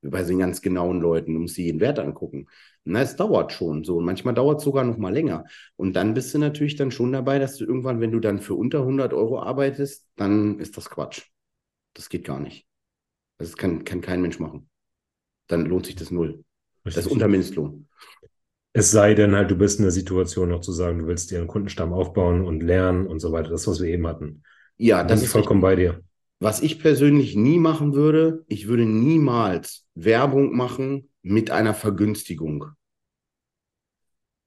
bei 0.01 0.23
den 0.23 0.39
ganz 0.39 0.61
genauen 0.61 1.01
Leuten, 1.01 1.33
du 1.33 1.41
musst 1.41 1.57
dir 1.57 1.65
jeden 1.65 1.79
Wert 1.79 1.99
angucken. 1.99 2.47
Na, 2.85 3.01
es 3.01 3.15
dauert 3.15 3.51
schon 3.51 3.83
so 3.83 3.97
und 3.97 4.05
manchmal 4.05 4.33
dauert 4.33 4.59
es 4.59 4.63
sogar 4.63 4.83
noch 4.83 4.97
mal 4.97 5.13
länger. 5.13 5.45
Und 5.75 5.93
dann 5.93 6.13
bist 6.13 6.33
du 6.33 6.37
natürlich 6.39 6.75
dann 6.75 6.91
schon 6.91 7.11
dabei, 7.11 7.39
dass 7.39 7.57
du 7.57 7.65
irgendwann, 7.65 7.99
wenn 7.99 8.11
du 8.11 8.19
dann 8.19 8.39
für 8.39 8.55
unter 8.55 8.79
100 8.79 9.13
Euro 9.13 9.41
arbeitest, 9.41 10.07
dann 10.15 10.59
ist 10.59 10.77
das 10.77 10.89
Quatsch. 10.89 11.23
Das 11.93 12.09
geht 12.09 12.23
gar 12.23 12.39
nicht. 12.39 12.65
Das 13.37 13.55
kann, 13.57 13.83
kann 13.83 14.01
kein 14.01 14.21
Mensch 14.21 14.39
machen. 14.39 14.69
Dann 15.47 15.65
lohnt 15.65 15.85
sich 15.85 15.95
das 15.95 16.11
null. 16.11 16.43
Richtig. 16.85 16.95
Das 16.95 17.05
ist 17.05 17.11
unter 17.11 17.27
Mindestlohn. 17.27 17.87
Es 18.71 18.91
sei 18.91 19.15
denn 19.15 19.35
halt, 19.35 19.49
du 19.51 19.55
bist 19.55 19.79
in 19.79 19.83
der 19.83 19.91
Situation 19.91 20.49
noch 20.49 20.61
zu 20.61 20.71
sagen, 20.71 20.99
du 20.99 21.07
willst 21.07 21.31
dir 21.31 21.39
einen 21.39 21.47
Kundenstamm 21.47 21.91
aufbauen 21.91 22.45
und 22.45 22.61
lernen 22.61 23.07
und 23.07 23.19
so 23.19 23.31
weiter. 23.31 23.49
Das, 23.49 23.67
was 23.67 23.81
wir 23.81 23.89
eben 23.89 24.07
hatten. 24.07 24.43
Ja, 24.77 25.03
das 25.03 25.23
ist 25.23 25.31
vollkommen 25.31 25.63
richtig. 25.63 25.89
bei 25.89 25.97
dir. 25.97 26.03
Was 26.39 26.61
ich 26.61 26.79
persönlich 26.79 27.35
nie 27.35 27.59
machen 27.59 27.93
würde, 27.93 28.45
ich 28.47 28.67
würde 28.67 28.85
niemals 28.85 29.85
Werbung 29.93 30.55
machen 30.55 31.09
mit 31.21 31.51
einer 31.51 31.73
Vergünstigung. 31.73 32.65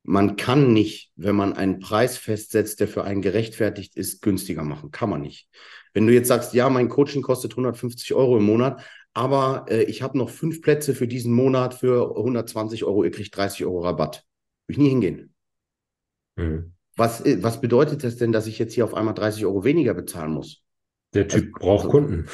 Man 0.04 0.36
kann 0.36 0.72
nicht, 0.72 1.12
wenn 1.16 1.36
man 1.36 1.52
einen 1.52 1.78
Preis 1.78 2.16
festsetzt, 2.16 2.80
der 2.80 2.88
für 2.88 3.04
einen 3.04 3.22
gerechtfertigt 3.22 3.94
ist, 3.94 4.22
günstiger 4.22 4.64
machen. 4.64 4.90
Kann 4.90 5.10
man 5.10 5.20
nicht. 5.20 5.48
Wenn 5.92 6.06
du 6.06 6.14
jetzt 6.14 6.28
sagst, 6.28 6.54
ja, 6.54 6.68
mein 6.70 6.88
Coaching 6.88 7.22
kostet 7.22 7.52
150 7.52 8.14
Euro 8.14 8.38
im 8.38 8.44
Monat, 8.44 8.82
aber 9.12 9.66
äh, 9.68 9.82
ich 9.82 10.02
habe 10.02 10.16
noch 10.16 10.30
fünf 10.30 10.62
Plätze 10.62 10.94
für 10.94 11.06
diesen 11.06 11.32
Monat 11.32 11.74
für 11.74 12.16
120 12.16 12.84
Euro, 12.84 13.04
ihr 13.04 13.10
kriegt 13.10 13.36
30 13.36 13.66
Euro 13.66 13.80
Rabatt. 13.80 14.24
Will 14.66 14.74
ich 14.74 14.78
nie 14.78 14.88
hingehen. 14.88 15.34
Mhm. 16.36 16.72
Was, 16.96 17.20
äh, 17.20 17.42
was 17.42 17.60
bedeutet 17.60 18.02
das 18.02 18.16
denn, 18.16 18.32
dass 18.32 18.46
ich 18.46 18.58
jetzt 18.58 18.72
hier 18.72 18.84
auf 18.84 18.94
einmal 18.94 19.14
30 19.14 19.44
Euro 19.44 19.62
weniger 19.62 19.92
bezahlen 19.92 20.32
muss? 20.32 20.61
Der 21.14 21.28
Typ 21.28 21.54
also, 21.54 21.58
braucht 21.58 21.88
Kunden. 21.88 22.26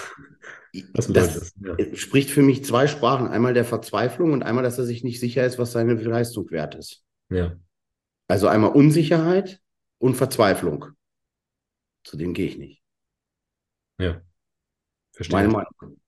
das, 0.92 1.12
das 1.12 1.54
ja. 1.60 1.96
spricht 1.96 2.30
für 2.30 2.42
mich 2.42 2.64
zwei 2.64 2.86
Sprachen. 2.86 3.28
Einmal 3.28 3.54
der 3.54 3.64
Verzweiflung 3.64 4.32
und 4.32 4.42
einmal, 4.42 4.62
dass 4.62 4.78
er 4.78 4.84
sich 4.84 5.02
nicht 5.04 5.20
sicher 5.20 5.44
ist, 5.44 5.58
was 5.58 5.72
seine 5.72 5.94
Leistung 5.94 6.50
wert 6.50 6.74
ist. 6.74 7.04
Ja. 7.30 7.56
Also 8.28 8.46
einmal 8.48 8.72
Unsicherheit 8.72 9.60
und 9.98 10.14
Verzweiflung. 10.14 10.86
Zu 12.04 12.16
dem 12.16 12.34
gehe 12.34 12.46
ich 12.46 12.58
nicht. 12.58 12.82
Ja. 13.98 14.20
Verstehe. 15.12 15.36
Meine 15.36 15.48
Meinung. 15.48 16.00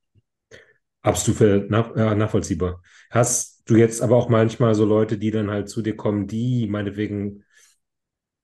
Absolut 1.02 1.70
nach, 1.70 1.96
äh, 1.96 2.14
nachvollziehbar. 2.14 2.82
Hast 3.10 3.62
du 3.68 3.76
jetzt 3.76 4.02
aber 4.02 4.16
auch 4.16 4.28
manchmal 4.28 4.74
so 4.74 4.84
Leute, 4.84 5.18
die 5.18 5.30
dann 5.30 5.50
halt 5.50 5.68
zu 5.68 5.82
dir 5.82 5.96
kommen, 5.96 6.26
die 6.26 6.66
meinetwegen 6.66 7.44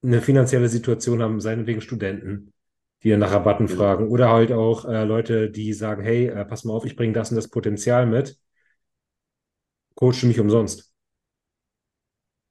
eine 0.03 0.21
finanzielle 0.21 0.69
Situation 0.69 1.21
haben, 1.21 1.39
seinetwegen 1.39 1.81
Studenten, 1.81 2.53
die 3.03 3.09
dann 3.09 3.19
nach 3.19 3.31
Rabatten 3.31 3.67
fragen. 3.67 4.07
Oder 4.09 4.29
halt 4.29 4.51
auch 4.51 4.85
äh, 4.85 5.03
Leute, 5.03 5.49
die 5.49 5.73
sagen, 5.73 6.03
hey, 6.03 6.27
äh, 6.27 6.45
pass 6.45 6.63
mal 6.63 6.73
auf, 6.73 6.85
ich 6.85 6.95
bringe 6.95 7.13
das 7.13 7.29
und 7.31 7.35
das 7.35 7.49
Potenzial 7.49 8.05
mit. 8.05 8.37
Coach 9.95 10.23
mich 10.23 10.39
umsonst. 10.39 10.93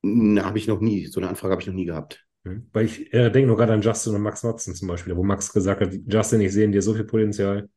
Habe 0.05 0.59
ich 0.59 0.68
noch 0.68 0.80
nie. 0.80 1.07
So 1.07 1.20
eine 1.20 1.28
Anfrage 1.28 1.53
habe 1.53 1.62
ich 1.62 1.68
noch 1.68 1.74
nie 1.74 1.84
gehabt. 1.84 2.24
Weil 2.72 2.84
ich 2.84 3.12
äh, 3.12 3.30
denke 3.30 3.49
nur 3.49 3.57
gerade 3.57 3.72
an 3.72 3.82
Justin 3.82 4.14
und 4.14 4.22
Max 4.22 4.44
Watson 4.44 4.74
zum 4.74 4.86
Beispiel, 4.88 5.16
wo 5.16 5.24
Max 5.24 5.53
gesagt 5.53 5.80
hat, 5.80 5.92
Justin, 6.07 6.40
ich 6.40 6.53
sehe 6.53 6.64
in 6.64 6.72
dir 6.72 6.82
so 6.82 6.94
viel 6.94 7.05
Potenzial, 7.05 7.68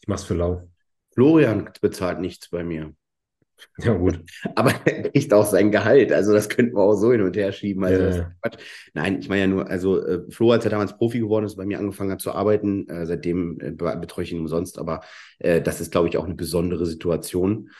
ich 0.00 0.08
mach's 0.08 0.24
für 0.24 0.34
lau. 0.34 0.68
Florian 1.14 1.70
bezahlt 1.80 2.20
nichts 2.20 2.50
bei 2.50 2.64
mir. 2.64 2.94
Ja, 3.78 3.94
gut. 3.94 4.20
Aber 4.54 4.72
er 4.84 5.10
kriegt 5.10 5.32
auch 5.32 5.46
sein 5.46 5.70
Gehalt. 5.70 6.12
Also, 6.12 6.32
das 6.32 6.48
könnten 6.48 6.76
wir 6.76 6.82
auch 6.82 6.94
so 6.94 7.12
hin 7.12 7.22
und 7.22 7.36
her 7.36 7.52
schieben. 7.52 7.84
Also, 7.84 8.02
ja, 8.02 8.16
ja. 8.16 8.50
Nein, 8.94 9.18
ich 9.20 9.28
meine 9.28 9.40
ja 9.42 9.46
nur, 9.46 9.68
also, 9.68 10.04
äh, 10.04 10.20
Flo, 10.30 10.52
als 10.52 10.64
er 10.64 10.70
damals 10.70 10.96
Profi 10.96 11.20
geworden 11.20 11.44
ist, 11.44 11.56
bei 11.56 11.66
mir 11.66 11.78
angefangen 11.78 12.10
hat 12.10 12.20
zu 12.20 12.32
arbeiten, 12.32 12.88
äh, 12.88 13.06
seitdem 13.06 13.58
äh, 13.60 13.70
betreue 13.72 14.24
ich 14.24 14.32
ihn 14.32 14.40
umsonst. 14.40 14.78
Aber 14.78 15.00
äh, 15.38 15.60
das 15.60 15.80
ist, 15.80 15.92
glaube 15.92 16.08
ich, 16.08 16.16
auch 16.16 16.24
eine 16.24 16.34
besondere 16.34 16.86
Situation, 16.86 17.70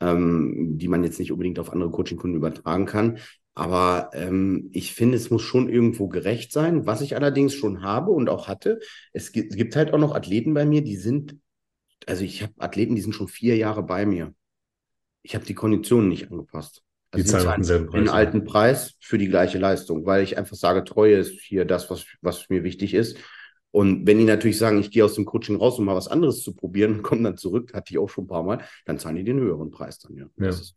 ähm, 0.00 0.78
die 0.78 0.88
man 0.88 1.04
jetzt 1.04 1.18
nicht 1.18 1.32
unbedingt 1.32 1.58
auf 1.58 1.72
andere 1.72 1.90
Coaching-Kunden 1.90 2.36
übertragen 2.36 2.86
kann. 2.86 3.18
Aber 3.54 4.10
ähm, 4.12 4.70
ich 4.72 4.94
finde, 4.94 5.16
es 5.16 5.30
muss 5.30 5.42
schon 5.42 5.68
irgendwo 5.68 6.06
gerecht 6.06 6.52
sein. 6.52 6.86
Was 6.86 7.00
ich 7.00 7.16
allerdings 7.16 7.54
schon 7.54 7.82
habe 7.82 8.12
und 8.12 8.28
auch 8.28 8.46
hatte, 8.46 8.78
es 9.12 9.32
gibt, 9.32 9.50
es 9.50 9.56
gibt 9.56 9.74
halt 9.74 9.92
auch 9.92 9.98
noch 9.98 10.14
Athleten 10.14 10.54
bei 10.54 10.64
mir, 10.64 10.82
die 10.82 10.94
sind, 10.94 11.36
also 12.06 12.22
ich 12.22 12.42
habe 12.42 12.52
Athleten, 12.58 12.94
die 12.94 13.00
sind 13.00 13.14
schon 13.14 13.26
vier 13.26 13.56
Jahre 13.56 13.82
bei 13.82 14.06
mir 14.06 14.32
ich 15.28 15.34
habe 15.34 15.44
die 15.44 15.54
Konditionen 15.54 16.08
nicht 16.08 16.30
angepasst. 16.30 16.82
Also 17.10 17.22
die 17.22 17.30
zahlen 17.30 17.56
denselben 17.56 17.86
Preis. 17.86 18.00
Den 18.00 18.08
alten 18.08 18.44
Preis 18.44 18.96
für 18.98 19.18
die 19.18 19.28
gleiche 19.28 19.58
Leistung, 19.58 20.06
weil 20.06 20.22
ich 20.22 20.38
einfach 20.38 20.56
sage, 20.56 20.84
Treue 20.84 21.16
ist 21.16 21.38
hier 21.42 21.66
das, 21.66 21.90
was, 21.90 22.06
was 22.22 22.48
mir 22.48 22.64
wichtig 22.64 22.94
ist. 22.94 23.18
Und 23.70 24.06
wenn 24.06 24.16
die 24.16 24.24
natürlich 24.24 24.56
sagen, 24.56 24.78
ich 24.78 24.90
gehe 24.90 25.04
aus 25.04 25.14
dem 25.14 25.26
Coaching 25.26 25.56
raus, 25.56 25.78
um 25.78 25.84
mal 25.84 25.94
was 25.94 26.08
anderes 26.08 26.42
zu 26.42 26.54
probieren 26.54 26.94
und 26.96 27.02
komme 27.02 27.24
dann 27.24 27.36
zurück, 27.36 27.74
hatte 27.74 27.92
ich 27.92 27.98
auch 27.98 28.08
schon 28.08 28.24
ein 28.24 28.28
paar 28.28 28.42
Mal, 28.42 28.64
dann 28.86 28.98
zahlen 28.98 29.16
die 29.16 29.24
den 29.24 29.38
höheren 29.38 29.70
Preis 29.70 29.98
dann, 29.98 30.16
ja. 30.16 30.24
ja. 30.24 30.46
Das 30.46 30.62
ist, 30.62 30.76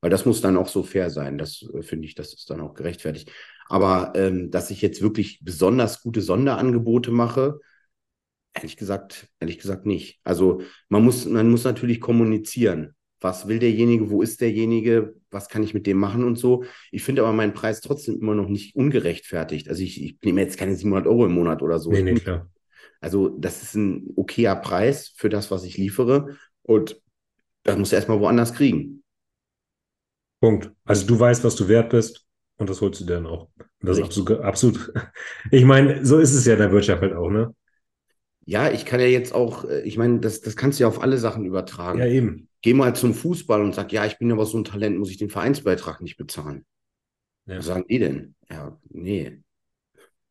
weil 0.00 0.10
das 0.10 0.24
muss 0.24 0.40
dann 0.40 0.56
auch 0.56 0.68
so 0.68 0.84
fair 0.84 1.10
sein. 1.10 1.36
Das 1.36 1.68
äh, 1.74 1.82
finde 1.82 2.06
ich, 2.06 2.14
das 2.14 2.32
ist 2.32 2.48
dann 2.48 2.60
auch 2.60 2.74
gerechtfertigt. 2.74 3.32
Aber 3.68 4.12
ähm, 4.14 4.52
dass 4.52 4.70
ich 4.70 4.82
jetzt 4.82 5.02
wirklich 5.02 5.40
besonders 5.42 6.00
gute 6.00 6.22
Sonderangebote 6.22 7.10
mache, 7.10 7.58
ehrlich 8.52 8.76
gesagt, 8.76 9.26
ehrlich 9.40 9.58
gesagt 9.58 9.84
nicht. 9.84 10.20
Also 10.22 10.62
man 10.88 11.04
muss, 11.04 11.26
man 11.26 11.50
muss 11.50 11.64
natürlich 11.64 12.00
kommunizieren 12.00 12.94
was 13.20 13.48
will 13.48 13.58
derjenige, 13.58 14.10
wo 14.10 14.22
ist 14.22 14.40
derjenige, 14.40 15.14
was 15.30 15.48
kann 15.48 15.62
ich 15.62 15.74
mit 15.74 15.86
dem 15.86 15.98
machen 15.98 16.24
und 16.24 16.36
so. 16.36 16.64
Ich 16.90 17.02
finde 17.02 17.22
aber 17.22 17.32
meinen 17.32 17.52
Preis 17.52 17.80
trotzdem 17.80 18.18
immer 18.20 18.34
noch 18.34 18.48
nicht 18.48 18.74
ungerechtfertigt. 18.76 19.68
Also 19.68 19.82
ich, 19.82 20.02
ich 20.02 20.18
nehme 20.24 20.40
jetzt 20.40 20.58
keine 20.58 20.74
700 20.74 21.06
Euro 21.06 21.26
im 21.26 21.32
Monat 21.32 21.62
oder 21.62 21.78
so. 21.78 21.90
Nee, 21.90 22.02
nee, 22.02 22.14
klar. 22.14 22.48
Also 23.00 23.28
das 23.28 23.62
ist 23.62 23.74
ein 23.74 24.12
okayer 24.16 24.56
Preis 24.56 25.12
für 25.16 25.28
das, 25.28 25.50
was 25.50 25.64
ich 25.64 25.76
liefere 25.76 26.36
und 26.62 27.00
das 27.62 27.76
muss 27.76 27.90
du 27.90 27.96
erstmal 27.96 28.20
woanders 28.20 28.54
kriegen. 28.54 29.02
Punkt. 30.40 30.70
Also 30.84 31.06
du 31.06 31.18
weißt, 31.18 31.44
was 31.44 31.56
du 31.56 31.68
wert 31.68 31.90
bist 31.90 32.26
und 32.56 32.70
das 32.70 32.80
holst 32.80 33.00
du 33.00 33.04
dann 33.04 33.26
auch. 33.26 33.50
Und 33.58 33.68
das 33.80 33.98
Richtig. 33.98 34.16
ist 34.16 34.20
absolut, 34.20 34.44
absolut. 34.44 34.92
Ich 35.50 35.64
meine, 35.64 36.04
so 36.04 36.18
ist 36.18 36.34
es 36.34 36.46
ja 36.46 36.54
in 36.54 36.60
der 36.60 36.72
Wirtschaft 36.72 37.02
halt 37.02 37.14
auch, 37.14 37.30
ne? 37.30 37.54
Ja, 38.46 38.70
ich 38.70 38.86
kann 38.86 39.00
ja 39.00 39.06
jetzt 39.06 39.34
auch, 39.34 39.64
äh, 39.64 39.82
ich 39.82 39.98
meine, 39.98 40.20
das, 40.20 40.40
das 40.40 40.56
kannst 40.56 40.78
du 40.78 40.82
ja 40.82 40.88
auf 40.88 41.02
alle 41.02 41.18
Sachen 41.18 41.44
übertragen. 41.44 41.98
Ja, 41.98 42.06
eben 42.06 42.49
geh 42.62 42.74
mal 42.74 42.94
zum 42.94 43.14
Fußball 43.14 43.62
und 43.62 43.74
sag, 43.74 43.92
ja, 43.92 44.04
ich 44.06 44.18
bin 44.18 44.30
aber 44.32 44.46
so 44.46 44.58
ein 44.58 44.64
Talent, 44.64 44.98
muss 44.98 45.10
ich 45.10 45.18
den 45.18 45.30
Vereinsbeitrag 45.30 46.00
nicht 46.00 46.16
bezahlen. 46.16 46.64
Ja. 47.46 47.58
Was 47.58 47.66
sagen 47.66 47.84
die 47.88 47.98
denn? 47.98 48.34
Ja, 48.48 48.78
nee. 48.88 49.42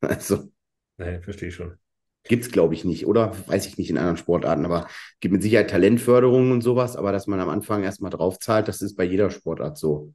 Also. 0.01 0.49
Nee, 0.97 1.19
verstehe 1.21 1.49
ich 1.49 1.55
schon. 1.55 1.77
Gibt 2.23 2.45
es, 2.45 2.51
glaube 2.51 2.73
ich, 2.73 2.86
nicht, 2.86 3.05
oder? 3.05 3.36
Weiß 3.47 3.65
ich 3.65 3.77
nicht 3.77 3.89
in 3.89 3.97
anderen 3.97 4.17
Sportarten, 4.17 4.65
aber 4.65 4.88
gibt 5.19 5.34
mit 5.34 5.41
Sicherheit 5.41 5.69
Talentförderung 5.69 6.51
und 6.51 6.61
sowas, 6.61 6.95
aber 6.95 7.11
dass 7.11 7.27
man 7.27 7.39
am 7.39 7.49
Anfang 7.49 7.84
erstmal 7.84 8.11
drauf 8.11 8.39
zahlt, 8.39 8.67
das 8.67 8.82
ist 8.82 8.95
bei 8.95 9.03
jeder 9.03 9.30
Sportart 9.30 9.77
so. 9.77 10.13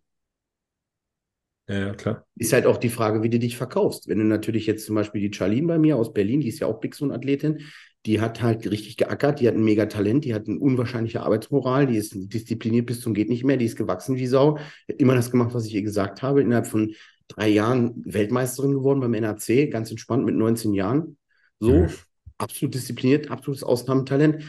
Ja, 1.67 1.95
klar. 1.95 2.27
Ist 2.37 2.53
halt 2.53 2.67
auch 2.67 2.77
die 2.77 2.91
Frage, 2.91 3.23
wie 3.23 3.31
du 3.31 3.39
dich 3.39 3.57
verkaufst. 3.57 4.07
Wenn 4.09 4.19
du 4.19 4.25
natürlich 4.25 4.67
jetzt 4.67 4.85
zum 4.85 4.95
Beispiel 4.95 5.21
die 5.21 5.35
Charlene 5.35 5.67
bei 5.67 5.79
mir 5.79 5.97
aus 5.97 6.13
Berlin, 6.13 6.41
die 6.41 6.49
ist 6.49 6.61
ja 6.61 6.67
auch 6.67 6.81
Big 6.81 6.95
Athletin, 7.01 7.63
die 8.07 8.21
hat 8.21 8.43
halt 8.43 8.71
richtig 8.71 8.99
geackert, 8.99 9.41
die 9.41 9.49
hat 9.49 9.55
ein 9.55 9.65
mega 9.65 9.87
Talent, 9.87 10.25
die 10.25 10.35
hat 10.35 10.47
eine 10.47 10.59
unwahrscheinliche 10.59 11.23
Arbeitsmoral, 11.23 11.87
die 11.87 11.97
ist 11.97 12.13
diszipliniert 12.15 12.87
bis 12.87 13.01
zum 13.01 13.15
geht 13.15 13.31
nicht 13.31 13.45
mehr, 13.45 13.57
die 13.57 13.65
ist 13.65 13.77
gewachsen 13.77 14.17
wie 14.17 14.27
Sau, 14.27 14.59
hat 14.59 14.97
immer 14.99 15.15
das 15.15 15.31
gemacht, 15.31 15.55
was 15.55 15.67
ich 15.67 15.75
ihr 15.75 15.83
gesagt 15.83 16.23
habe, 16.23 16.43
innerhalb 16.43 16.67
von 16.67 16.95
drei 17.29 17.49
Jahren 17.49 18.03
Weltmeisterin 18.05 18.73
geworden 18.73 19.01
beim 19.01 19.13
NAC, 19.13 19.71
ganz 19.71 19.91
entspannt 19.91 20.27
mit 20.27 20.35
19 20.35 20.75
Jahren. 20.75 21.17
So, 21.61 21.73
mhm. 21.73 21.91
absolut 22.37 22.75
diszipliniert, 22.75 23.31
absolutes 23.31 23.65
Ausnahmetalent. 23.65 24.45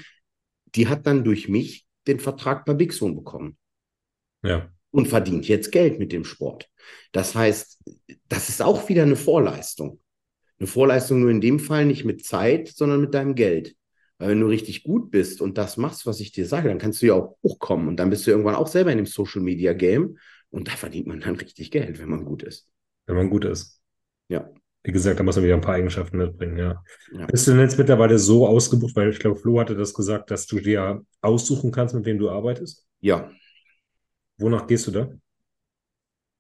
Die 0.76 0.88
hat 0.90 1.08
dann 1.08 1.24
durch 1.24 1.48
mich 1.48 1.86
den 2.08 2.20
Vertrag 2.20 2.66
bei 2.66 2.74
Big 2.74 2.94
Zone 2.94 3.16
bekommen. 3.16 3.58
Ja. 4.44 4.70
Und 4.92 5.08
verdient 5.08 5.48
jetzt 5.48 5.72
Geld 5.72 6.00
mit 6.00 6.12
dem 6.12 6.26
Sport. 6.26 6.70
Das 7.12 7.36
heißt, 7.36 7.82
das 8.28 8.50
ist 8.50 8.62
auch 8.62 8.88
wieder 8.90 9.04
eine 9.04 9.16
Vorleistung. 9.16 10.00
Eine 10.60 10.68
Vorleistung 10.68 11.20
nur 11.20 11.32
in 11.32 11.42
dem 11.42 11.60
Fall 11.60 11.86
nicht 11.86 12.06
mit 12.06 12.26
Zeit, 12.26 12.70
sondern 12.70 13.02
mit 13.02 13.14
deinem 13.14 13.36
Geld. 13.36 13.76
Weil 14.18 14.30
wenn 14.30 14.40
du 14.40 14.48
richtig 14.48 14.84
gut 14.84 15.12
bist 15.12 15.42
und 15.42 15.58
das 15.58 15.76
machst, 15.76 16.06
was 16.06 16.22
ich 16.22 16.32
dir 16.32 16.46
sage, 16.46 16.70
dann 16.70 16.78
kannst 16.78 17.02
du 17.02 17.08
ja 17.08 17.14
auch 17.14 17.38
hochkommen 17.44 17.88
und 17.88 17.98
dann 17.98 18.10
bist 18.10 18.26
du 18.26 18.32
irgendwann 18.32 18.56
auch 18.56 18.68
selber 18.68 18.92
in 18.92 18.98
dem 18.98 19.06
Social 19.06 19.42
Media 19.42 19.74
Game 19.74 20.18
und 20.50 20.70
da 20.70 20.72
verdient 20.72 21.08
man 21.08 21.20
dann 21.20 21.36
richtig 21.36 21.72
Geld, 21.72 22.00
wenn 22.00 22.10
man 22.10 22.24
gut 22.24 22.44
ist. 22.44 22.70
Wenn 23.08 23.18
man 23.18 23.30
gut 23.30 23.44
ist. 23.44 23.82
Ja. 24.30 24.50
Wie 24.84 24.92
gesagt, 24.92 25.20
da 25.20 25.24
muss 25.24 25.36
man 25.36 25.44
wieder 25.44 25.56
ein 25.56 25.62
paar 25.62 25.76
Eigenschaften 25.76 26.18
mitbringen, 26.18 26.58
ja. 26.58 26.82
ja. 27.12 27.26
Bist 27.26 27.48
du 27.48 27.52
denn 27.52 27.60
jetzt 27.60 27.78
mittlerweile 27.78 28.18
so 28.20 28.48
ausgebucht, 28.48 28.96
weil 28.96 29.10
ich 29.10 29.20
glaube, 29.20 29.36
Flo 29.36 29.60
hatte 29.60 29.76
das 29.76 29.94
gesagt, 29.94 30.32
dass 30.32 30.46
du 30.46 30.60
dir 30.60 31.04
aussuchen 31.22 31.72
kannst, 31.72 31.96
mit 31.96 32.06
wem 32.06 32.20
du 32.20 32.30
arbeitest? 32.30 32.86
Ja. 33.02 33.32
Wonach 34.38 34.68
gehst 34.68 34.88
du 34.88 34.92
da? 34.92 35.10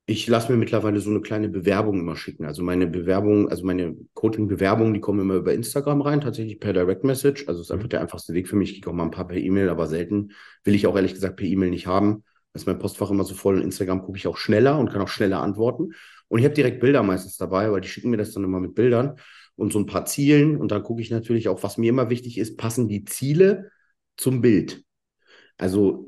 Ich 0.08 0.28
lasse 0.28 0.52
mir 0.52 0.58
mittlerweile 0.58 1.00
so 1.00 1.10
eine 1.10 1.22
kleine 1.22 1.50
Bewerbung 1.50 2.00
immer 2.00 2.16
schicken. 2.16 2.46
Also 2.46 2.62
meine 2.62 2.86
Bewerbung, 2.86 3.50
also 3.50 3.66
meine 3.66 3.96
Coaching-Bewerbungen, 4.14 4.94
die 4.94 5.00
kommen 5.00 5.20
immer 5.20 5.34
über 5.36 5.54
Instagram 5.54 6.02
rein, 6.02 6.22
tatsächlich 6.22 6.60
per 6.60 6.74
Direct 6.74 7.04
Message. 7.04 7.48
Also 7.48 7.62
es 7.62 7.68
ist 7.68 7.72
einfach 7.72 7.86
mhm. 7.86 7.90
der 7.90 8.02
einfachste 8.02 8.34
Weg 8.34 8.48
für 8.48 8.56
mich. 8.56 8.70
Ich 8.72 8.76
kriege 8.82 8.92
auch 8.92 8.96
mal 8.96 9.06
ein 9.06 9.12
paar 9.12 9.28
per 9.28 9.38
E-Mail, 9.38 9.70
aber 9.70 9.88
selten 9.88 10.32
will 10.64 10.76
ich 10.76 10.86
auch 10.86 10.96
ehrlich 10.96 11.14
gesagt 11.16 11.38
per 11.38 11.48
E-Mail 11.48 11.72
nicht 11.72 11.88
haben. 11.88 12.24
ist 12.54 12.68
mein 12.68 12.78
Postfach 12.78 13.10
immer 13.10 13.24
so 13.24 13.34
voll 13.34 13.56
und 13.56 13.64
Instagram 13.64 14.04
gucke 14.04 14.18
ich 14.20 14.28
auch 14.28 14.38
schneller 14.38 14.78
und 14.78 14.92
kann 14.92 15.02
auch 15.02 15.08
schneller 15.08 15.42
antworten. 15.42 15.94
Und 16.28 16.40
ich 16.40 16.46
habe 16.46 16.54
direkt 16.54 16.82
Bilder 16.82 17.02
meistens 17.02 17.38
dabei, 17.38 17.72
weil 17.72 17.82
die 17.82 17.88
schicken 17.88 18.12
mir 18.12 18.18
das 18.18 18.32
dann 18.32 18.44
immer 18.44 18.60
mit 18.60 18.76
Bildern 18.76 19.16
und 19.56 19.74
so 19.74 19.80
ein 19.80 19.88
paar 19.88 20.06
Zielen. 20.06 20.58
Und 20.58 20.72
dann 20.72 20.84
gucke 20.84 21.02
ich 21.02 21.10
natürlich 21.10 21.50
auch, 21.50 21.64
was 21.64 21.78
mir 21.78 21.90
immer 21.90 22.12
wichtig 22.12 22.38
ist, 22.38 22.58
passen 22.58 22.88
die 22.88 23.06
Ziele 23.06 23.72
zum 24.18 24.42
Bild. 24.42 24.84
Also 25.58 26.06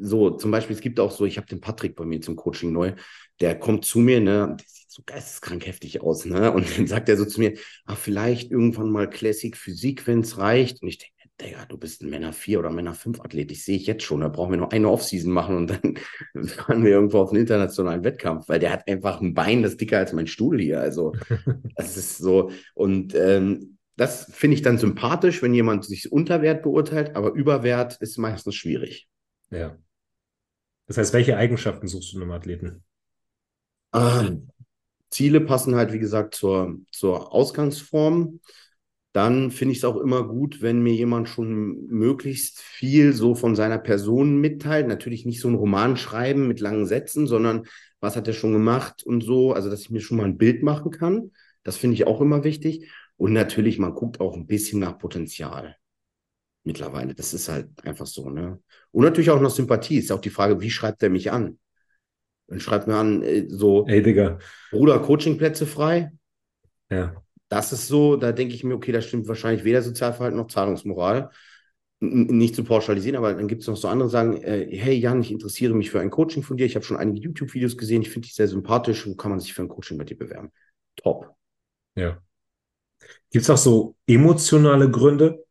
so 0.00 0.30
zum 0.30 0.50
Beispiel, 0.50 0.76
es 0.76 0.82
gibt 0.82 1.00
auch 1.00 1.10
so, 1.10 1.24
ich 1.24 1.36
habe 1.36 1.46
den 1.46 1.60
Patrick 1.60 1.96
bei 1.96 2.04
mir 2.04 2.20
zum 2.20 2.36
Coaching 2.36 2.72
neu, 2.72 2.92
der 3.40 3.58
kommt 3.58 3.84
zu 3.84 3.98
mir, 3.98 4.20
ne, 4.20 4.56
der 4.58 4.66
sieht 4.66 4.90
so 4.90 5.02
geisteskrank 5.04 5.66
heftig 5.66 6.00
aus, 6.00 6.24
ne, 6.24 6.52
und 6.54 6.78
dann 6.78 6.86
sagt 6.86 7.08
er 7.08 7.16
so 7.16 7.24
zu 7.24 7.40
mir, 7.40 7.54
ach, 7.86 7.98
vielleicht 7.98 8.50
irgendwann 8.50 8.90
mal 8.90 9.10
Classic 9.10 9.56
Physik, 9.56 10.06
wenn 10.06 10.20
es 10.20 10.38
reicht. 10.38 10.82
Und 10.82 10.88
ich 10.88 10.98
denke, 10.98 11.14
Digga, 11.40 11.64
du 11.66 11.76
bist 11.76 12.02
ein 12.02 12.10
Männer 12.10 12.32
4 12.32 12.60
oder 12.60 12.70
Männer 12.70 12.94
5 12.94 13.20
Athlet, 13.20 13.50
ich 13.50 13.64
sehe 13.64 13.76
ich 13.76 13.86
jetzt 13.88 14.04
schon, 14.04 14.20
da 14.20 14.28
brauchen 14.28 14.52
wir 14.52 14.58
noch 14.58 14.70
eine 14.70 14.88
Offseason 14.88 15.32
machen 15.32 15.56
und 15.56 15.66
dann 15.70 15.98
fahren 16.46 16.84
wir 16.84 16.92
irgendwo 16.92 17.18
auf 17.18 17.30
einen 17.30 17.40
internationalen 17.40 18.04
Wettkampf, 18.04 18.48
weil 18.48 18.60
der 18.60 18.70
hat 18.70 18.86
einfach 18.86 19.20
ein 19.20 19.34
Bein, 19.34 19.62
das 19.64 19.76
dicker 19.76 19.98
als 19.98 20.12
mein 20.12 20.28
Stuhl 20.28 20.60
hier. 20.60 20.80
Also 20.80 21.12
das 21.76 21.96
ist 21.96 22.18
so. 22.18 22.52
Und 22.74 23.16
ähm, 23.16 23.78
das 23.96 24.30
finde 24.32 24.56
ich 24.56 24.62
dann 24.62 24.78
sympathisch, 24.78 25.42
wenn 25.42 25.54
jemand 25.54 25.84
sich 25.84 26.10
unter 26.10 26.42
Wert 26.42 26.62
beurteilt, 26.62 27.14
aber 27.14 27.32
Überwert 27.32 27.96
ist 28.00 28.18
meistens 28.18 28.54
schwierig. 28.56 29.08
Ja. 29.50 29.76
Das 30.86 30.98
heißt, 30.98 31.12
welche 31.12 31.36
Eigenschaften 31.36 31.86
suchst 31.86 32.12
du 32.12 32.16
in 32.16 32.22
einem 32.22 32.32
Athleten? 32.32 32.84
Ah, 33.92 34.28
Ziele 35.10 35.40
passen 35.40 35.76
halt, 35.76 35.92
wie 35.92 36.00
gesagt, 36.00 36.34
zur, 36.34 36.78
zur 36.90 37.32
Ausgangsform. 37.32 38.40
Dann 39.12 39.52
finde 39.52 39.70
ich 39.70 39.78
es 39.78 39.84
auch 39.84 39.96
immer 39.96 40.26
gut, 40.26 40.60
wenn 40.60 40.82
mir 40.82 40.92
jemand 40.92 41.28
schon 41.28 41.86
möglichst 41.86 42.60
viel 42.60 43.12
so 43.12 43.36
von 43.36 43.54
seiner 43.54 43.78
Person 43.78 44.40
mitteilt. 44.40 44.88
Natürlich 44.88 45.24
nicht 45.24 45.40
so 45.40 45.46
ein 45.46 45.54
Roman 45.54 45.96
schreiben 45.96 46.48
mit 46.48 46.58
langen 46.58 46.86
Sätzen, 46.86 47.28
sondern 47.28 47.66
was 48.00 48.16
hat 48.16 48.26
er 48.26 48.34
schon 48.34 48.52
gemacht 48.52 49.04
und 49.04 49.20
so. 49.20 49.52
Also, 49.52 49.70
dass 49.70 49.82
ich 49.82 49.90
mir 49.90 50.00
schon 50.00 50.16
mal 50.16 50.24
ein 50.24 50.36
Bild 50.36 50.64
machen 50.64 50.90
kann. 50.90 51.30
Das 51.62 51.76
finde 51.76 51.94
ich 51.94 52.08
auch 52.08 52.20
immer 52.20 52.42
wichtig. 52.42 52.90
Und 53.16 53.32
natürlich, 53.32 53.78
man 53.78 53.94
guckt 53.94 54.20
auch 54.20 54.34
ein 54.34 54.46
bisschen 54.46 54.80
nach 54.80 54.98
Potenzial. 54.98 55.76
Mittlerweile. 56.64 57.14
Das 57.14 57.34
ist 57.34 57.48
halt 57.48 57.68
einfach 57.84 58.06
so, 58.06 58.30
ne? 58.30 58.60
Und 58.90 59.04
natürlich 59.04 59.30
auch 59.30 59.40
nach 59.40 59.50
Sympathie. 59.50 59.98
Ist 59.98 60.10
auch 60.10 60.20
die 60.20 60.30
Frage, 60.30 60.60
wie 60.60 60.70
schreibt 60.70 61.02
er 61.02 61.10
mich 61.10 61.30
an? 61.30 61.58
Dann 62.48 62.60
schreibt 62.60 62.86
mir 62.86 62.96
an, 62.96 63.22
äh, 63.22 63.46
so, 63.48 63.86
Ey, 63.86 64.02
Digga. 64.02 64.38
Bruder, 64.70 64.98
Coachingplätze 65.00 65.66
frei. 65.66 66.12
Ja. 66.90 67.22
Das 67.48 67.72
ist 67.72 67.88
so, 67.88 68.16
da 68.16 68.32
denke 68.32 68.54
ich 68.54 68.64
mir, 68.64 68.74
okay, 68.74 68.92
da 68.92 69.00
stimmt 69.00 69.28
wahrscheinlich 69.28 69.64
weder 69.64 69.82
Sozialverhalten 69.82 70.38
noch 70.38 70.48
Zahlungsmoral. 70.48 71.30
N 72.00 72.26
nicht 72.26 72.54
zu 72.54 72.64
pauschalisieren, 72.64 73.16
aber 73.16 73.32
dann 73.34 73.48
gibt 73.48 73.62
es 73.62 73.68
noch 73.68 73.76
so 73.76 73.88
andere, 73.88 74.08
sagen, 74.08 74.42
äh, 74.42 74.66
hey 74.76 74.94
Jan, 74.94 75.20
ich 75.20 75.30
interessiere 75.30 75.74
mich 75.74 75.90
für 75.90 76.00
ein 76.00 76.10
Coaching 76.10 76.42
von 76.42 76.56
dir. 76.56 76.66
Ich 76.66 76.74
habe 76.74 76.84
schon 76.84 76.96
einige 76.96 77.20
YouTube-Videos 77.20 77.76
gesehen, 77.76 78.02
ich 78.02 78.10
finde 78.10 78.26
dich 78.26 78.34
sehr 78.34 78.48
sympathisch. 78.48 79.06
Wo 79.06 79.14
kann 79.14 79.30
man 79.30 79.40
sich 79.40 79.54
für 79.54 79.62
ein 79.62 79.68
Coaching 79.68 79.98
bei 79.98 80.04
dir 80.04 80.18
bewerben? 80.18 80.50
Top. 80.96 81.34
Ja. 81.94 82.20
Gibt 83.30 83.42
es 83.44 83.50
auch 83.50 83.58
so 83.58 83.96
emotionale 84.06 84.90
Gründe, 84.90 85.44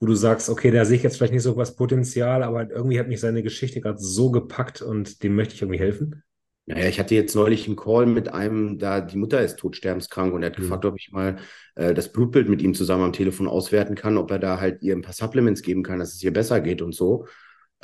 wo 0.00 0.06
du 0.06 0.14
sagst, 0.14 0.48
okay, 0.48 0.70
da 0.70 0.84
sehe 0.84 0.96
ich 0.96 1.02
jetzt 1.02 1.16
vielleicht 1.16 1.32
nicht 1.32 1.42
so 1.42 1.56
was 1.56 1.76
Potenzial, 1.76 2.42
aber 2.42 2.70
irgendwie 2.70 2.98
hat 2.98 3.08
mich 3.08 3.20
seine 3.20 3.42
Geschichte 3.42 3.80
gerade 3.80 3.98
so 3.98 4.30
gepackt 4.30 4.82
und 4.82 5.22
dem 5.22 5.34
möchte 5.34 5.54
ich 5.54 5.62
irgendwie 5.62 5.78
helfen? 5.78 6.22
Naja, 6.66 6.86
ich 6.86 7.00
hatte 7.00 7.14
jetzt 7.14 7.34
neulich 7.34 7.66
einen 7.66 7.76
Call 7.76 8.06
mit 8.06 8.32
einem, 8.32 8.78
da 8.78 9.00
die 9.00 9.16
Mutter 9.16 9.40
ist 9.40 9.58
todsterbenskrank 9.58 10.32
und 10.32 10.42
er 10.42 10.50
hat 10.50 10.58
mhm. 10.58 10.62
gefragt, 10.62 10.84
ob 10.84 10.96
ich 10.96 11.10
mal 11.10 11.36
äh, 11.74 11.92
das 11.92 12.12
Blutbild 12.12 12.48
mit 12.48 12.62
ihm 12.62 12.74
zusammen 12.74 13.02
am 13.02 13.12
Telefon 13.12 13.48
auswerten 13.48 13.96
kann, 13.96 14.16
ob 14.16 14.30
er 14.30 14.38
da 14.38 14.60
halt 14.60 14.80
ihr 14.82 14.94
ein 14.94 15.02
paar 15.02 15.12
Supplements 15.12 15.62
geben 15.62 15.82
kann, 15.82 15.98
dass 15.98 16.14
es 16.14 16.22
ihr 16.22 16.32
besser 16.32 16.60
geht 16.60 16.80
und 16.80 16.94
so. 16.94 17.26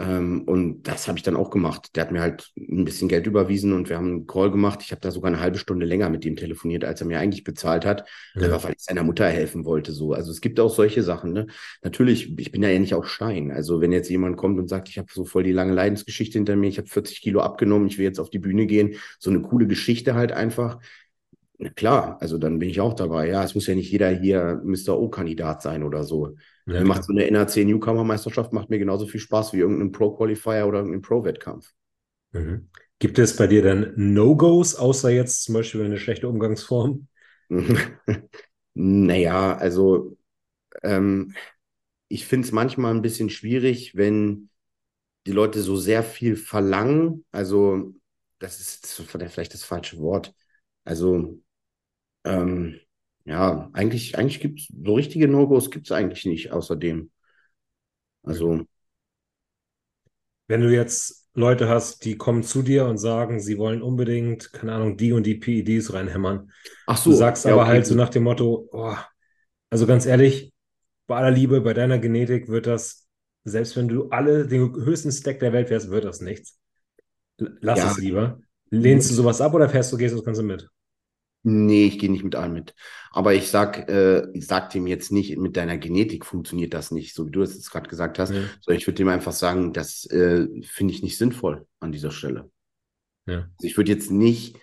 Ähm, 0.01 0.43
und 0.43 0.85
das 0.85 1.09
habe 1.09 1.19
ich 1.19 1.25
dann 1.25 1.35
auch 1.35 1.51
gemacht. 1.51 1.97
Der 1.97 2.05
hat 2.05 2.13
mir 2.13 2.21
halt 2.21 2.53
ein 2.57 2.85
bisschen 2.85 3.09
Geld 3.09 3.27
überwiesen 3.27 3.73
und 3.73 3.89
wir 3.89 3.97
haben 3.97 4.07
einen 4.07 4.27
Call 4.29 4.51
gemacht. 4.51 4.81
Ich 4.83 4.93
habe 4.93 5.01
da 5.01 5.11
sogar 5.11 5.29
eine 5.33 5.41
halbe 5.41 5.59
Stunde 5.59 5.87
länger 5.87 6.09
mit 6.09 6.25
ihm 6.25 6.37
telefoniert, 6.37 6.85
als 6.85 7.01
er 7.01 7.09
mir 7.09 7.19
eigentlich 7.19 7.43
bezahlt 7.43 7.85
hat. 7.85 8.09
Ja. 8.37 8.43
Einfach 8.43 8.63
weil 8.65 8.75
ich 8.75 8.83
seiner 8.83 9.03
Mutter 9.03 9.27
helfen 9.27 9.65
wollte. 9.65 9.93
So. 9.93 10.13
Also 10.13 10.31
es 10.31 10.41
gibt 10.41 10.61
auch 10.61 10.73
solche 10.73 11.03
Sachen. 11.03 11.33
Ne? 11.33 11.49
Natürlich, 11.83 12.39
ich 12.39 12.53
bin 12.53 12.63
ja 12.63 12.79
nicht 12.79 12.95
auch 12.95 13.07
Stein. 13.07 13.51
Also 13.51 13.81
wenn 13.81 13.91
jetzt 13.91 14.09
jemand 14.09 14.37
kommt 14.37 14.59
und 14.61 14.69
sagt, 14.69 14.89
ich 14.89 14.99
habe 14.99 15.09
so 15.13 15.25
voll 15.25 15.43
die 15.43 15.53
lange 15.53 15.73
Leidensgeschichte 15.73 16.39
hinter 16.39 16.55
mir, 16.55 16.69
ich 16.69 16.79
habe 16.79 16.89
40 16.89 17.21
Kilo 17.21 17.41
abgenommen, 17.41 17.89
ich 17.89 17.99
will 17.99 18.05
jetzt 18.05 18.21
auf 18.21 18.31
die 18.31 18.39
Bühne 18.39 18.67
gehen, 18.67 18.95
so 19.19 19.31
eine 19.31 19.43
coole 19.43 19.67
Geschichte 19.67 20.15
halt 20.15 20.31
einfach. 20.31 20.79
Na 21.59 21.71
klar, 21.71 22.19
also 22.21 22.39
dann 22.39 22.61
bin 22.61 22.69
ich 22.69 22.81
auch 22.81 22.95
dabei. 22.95 23.29
Ja, 23.29 23.43
es 23.43 23.57
muss 23.57 23.67
ja 23.67 23.75
nicht 23.75 23.91
jeder 23.91 24.11
hier 24.11 24.61
Mr. 24.65 24.97
O-Kandidat 24.97 25.61
sein 25.61 25.83
oder 25.83 26.05
so. 26.05 26.37
Ja, 26.69 26.81
mir 26.81 26.87
macht 26.87 27.05
so 27.05 27.13
eine 27.13 27.27
NRC 27.27 27.65
Newcomer-Meisterschaft 27.65 28.53
macht 28.53 28.71
mir 28.71 28.79
genauso 28.79 29.07
viel 29.07 29.21
Spaß 29.21 29.53
wie 29.53 29.59
irgendein 29.59 29.93
Pro-Qualifier 29.93 30.67
oder 30.67 30.79
irgendein 30.79 31.03
Pro-Wettkampf. 31.03 31.73
Mhm. 32.33 32.69
Gibt 32.99 33.19
es 33.19 33.37
bei 33.37 33.47
dir 33.47 33.63
dann 33.63 33.93
No-Gos, 33.97 34.75
außer 34.75 35.11
jetzt 35.11 35.45
zum 35.45 35.55
Beispiel 35.55 35.85
eine 35.85 35.99
schlechte 35.99 36.29
Umgangsform? 36.29 37.09
naja, 38.75 39.57
also 39.57 40.17
ähm, 40.83 41.35
ich 42.09 42.27
finde 42.27 42.47
es 42.47 42.53
manchmal 42.53 42.95
ein 42.95 43.03
bisschen 43.03 43.31
schwierig, 43.31 43.95
wenn 43.97 44.51
die 45.27 45.33
Leute 45.33 45.63
so 45.63 45.77
sehr 45.77 46.03
viel 46.03 46.37
verlangen. 46.37 47.25
Also, 47.31 47.95
das 48.39 48.61
ist 48.61 48.87
vielleicht 48.87 49.55
das 49.55 49.65
falsche 49.65 49.99
Wort. 49.99 50.35
Also, 50.85 51.41
ähm, 52.25 52.81
ja, 53.29 53.69
eigentlich, 53.75 54.17
eigentlich 54.17 54.41
gibt 54.41 54.61
es 54.61 54.69
so 54.69 54.95
richtige 54.95 55.29
No-Gos 55.29 55.71
gibt 55.71 55.87
es 55.87 55.93
eigentlich 55.93 56.25
nicht 56.25 56.51
außerdem. 56.51 57.11
Also. 58.23 58.65
Wenn 60.47 60.63
du 60.63 60.73
jetzt 60.73 61.29
Leute 61.35 61.69
hast, 61.69 62.07
die 62.07 62.17
kommen 62.17 62.43
zu 62.43 62.63
dir 62.63 62.87
und 62.87 62.97
sagen, 62.97 63.39
sie 63.39 63.59
wollen 63.59 63.83
unbedingt, 63.83 64.55
keine 64.55 64.73
Ahnung, 64.73 64.97
die 64.97 65.13
und 65.13 65.27
die 65.27 65.35
PEDs 65.35 65.93
reinhämmern. 65.93 66.51
Ach 66.87 66.97
so. 66.97 67.11
Du 67.11 67.17
sagst 67.17 67.45
ja, 67.45 67.53
aber 67.53 67.63
okay. 67.63 67.73
halt 67.73 67.87
so 67.87 67.95
nach 67.95 68.09
dem 68.09 68.23
Motto, 68.23 68.67
oh, 68.73 68.97
also 69.69 69.87
ganz 69.87 70.07
ehrlich, 70.07 70.55
bei 71.07 71.17
aller 71.17 71.31
Liebe, 71.31 71.61
bei 71.61 71.75
deiner 71.75 71.99
Genetik 71.99 72.49
wird 72.49 72.67
das, 72.67 73.07
selbst 73.45 73.77
wenn 73.77 73.89
du 73.89 74.09
alle 74.09 74.47
den 74.47 74.75
höchsten 74.75 75.13
Stack 75.13 75.41
der 75.41 75.53
Welt 75.53 75.69
wärst, 75.69 75.91
wird 75.91 76.07
das 76.07 76.23
nichts. 76.23 76.59
Lass 77.37 77.79
ja. 77.79 77.91
es 77.91 77.99
lieber. 77.99 78.41
Lehnst 78.71 79.11
du 79.11 79.15
sowas 79.15 79.43
ab 79.43 79.53
oder 79.53 79.69
fährst 79.69 79.93
du, 79.93 79.99
gehst 79.99 80.15
du 80.15 80.17
das 80.17 80.25
Ganze 80.25 80.43
mit? 80.43 80.67
Nee, 81.43 81.87
ich 81.87 81.99
gehe 81.99 82.11
nicht 82.11 82.25
mit 82.25 82.35
allen 82.35 82.53
mit. 82.53 82.75
Aber 83.11 83.35
ich 83.35 83.49
sag, 83.49 83.89
äh, 83.89 84.29
ich 84.33 84.47
sag 84.47 84.71
dem 84.71 84.87
jetzt 84.87 85.13
nicht, 85.13 85.37
mit 85.39 85.57
deiner 85.57 85.79
Genetik 85.79 86.27
funktioniert 86.27 86.75
das 86.75 86.91
nicht, 86.91 87.15
so 87.15 87.27
wie 87.27 87.31
du 87.31 87.43
es 87.43 87.55
jetzt 87.55 87.71
gerade 87.71 87.89
gesagt 87.89 88.19
hast, 88.19 88.31
ja. 88.31 88.43
sondern 88.61 88.79
ich 88.79 88.87
würde 88.87 88.97
dem 88.97 89.09
einfach 89.09 89.33
sagen, 89.33 89.73
das 89.73 90.05
äh, 90.07 90.47
finde 90.63 90.95
ich 90.95 91.03
nicht 91.03 91.17
sinnvoll 91.17 91.67
an 91.81 91.93
dieser 91.93 92.11
Stelle. 92.11 92.51
Ja. 93.27 93.49
Also 93.57 93.67
ich 93.67 93.77
würde 93.77 93.93
jetzt 93.93 94.11
nicht 94.11 94.57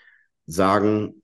sagen, 0.45 1.23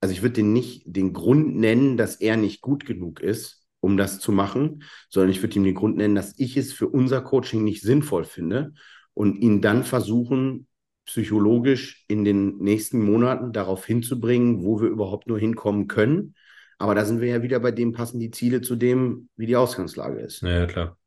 also 0.00 0.12
ich 0.12 0.22
würde 0.22 0.34
den 0.34 0.52
nicht 0.52 0.82
den 0.86 1.12
Grund 1.12 1.56
nennen, 1.56 1.96
dass 1.96 2.16
er 2.16 2.36
nicht 2.36 2.60
gut 2.60 2.84
genug 2.84 3.20
ist, 3.20 3.66
um 3.80 3.96
das 3.96 4.20
zu 4.20 4.30
machen, 4.30 4.82
sondern 5.08 5.30
ich 5.30 5.42
würde 5.42 5.56
ihm 5.56 5.64
den 5.64 5.74
Grund 5.74 5.96
nennen, 5.96 6.14
dass 6.14 6.38
ich 6.38 6.56
es 6.56 6.72
für 6.72 6.88
unser 6.88 7.22
Coaching 7.22 7.64
nicht 7.64 7.82
sinnvoll 7.82 8.24
finde 8.24 8.74
und 9.14 9.36
ihn 9.36 9.62
dann 9.62 9.84
versuchen, 9.84 10.66
psychologisch 11.06 12.04
in 12.08 12.24
den 12.24 12.58
nächsten 12.58 13.00
Monaten 13.00 13.52
darauf 13.52 13.86
hinzubringen, 13.86 14.62
wo 14.62 14.80
wir 14.80 14.88
überhaupt 14.88 15.28
nur 15.28 15.38
hinkommen 15.38 15.86
können. 15.86 16.34
Aber 16.78 16.94
da 16.94 17.04
sind 17.04 17.20
wir 17.20 17.28
ja 17.28 17.42
wieder 17.42 17.60
bei 17.60 17.70
dem, 17.70 17.92
passen 17.92 18.20
die 18.20 18.30
Ziele 18.30 18.60
zu 18.60 18.76
dem, 18.76 19.28
wie 19.36 19.46
die 19.46 19.56
Ausgangslage 19.56 20.20
ist. 20.20 20.42
Ja, 20.42 20.66
klar. 20.66 20.98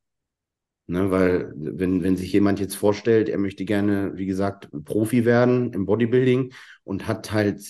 Ne, 0.87 1.11
weil, 1.11 1.53
wenn, 1.55 2.01
wenn 2.01 2.17
sich 2.17 2.33
jemand 2.33 2.59
jetzt 2.59 2.73
vorstellt, 2.73 3.29
er 3.29 3.37
möchte 3.37 3.63
gerne, 3.63 4.17
wie 4.17 4.25
gesagt, 4.25 4.69
Profi 4.85 5.23
werden 5.23 5.71
im 5.73 5.85
Bodybuilding 5.85 6.51
und 6.83 7.07
hat 7.07 7.31
halt, 7.31 7.61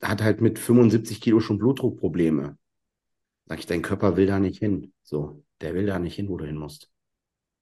hat 0.00 0.22
halt 0.22 0.40
mit 0.40 0.60
75 0.60 1.20
Kilo 1.20 1.40
schon 1.40 1.58
Blutdruckprobleme, 1.58 2.56
sag 3.46 3.58
ich, 3.58 3.66
dein 3.66 3.82
Körper 3.82 4.16
will 4.16 4.26
da 4.26 4.38
nicht 4.38 4.60
hin. 4.60 4.92
So, 5.02 5.42
der 5.60 5.74
will 5.74 5.86
da 5.86 5.98
nicht 5.98 6.14
hin, 6.14 6.28
wo 6.28 6.36
du 6.36 6.44
hin 6.44 6.56
musst. 6.56 6.92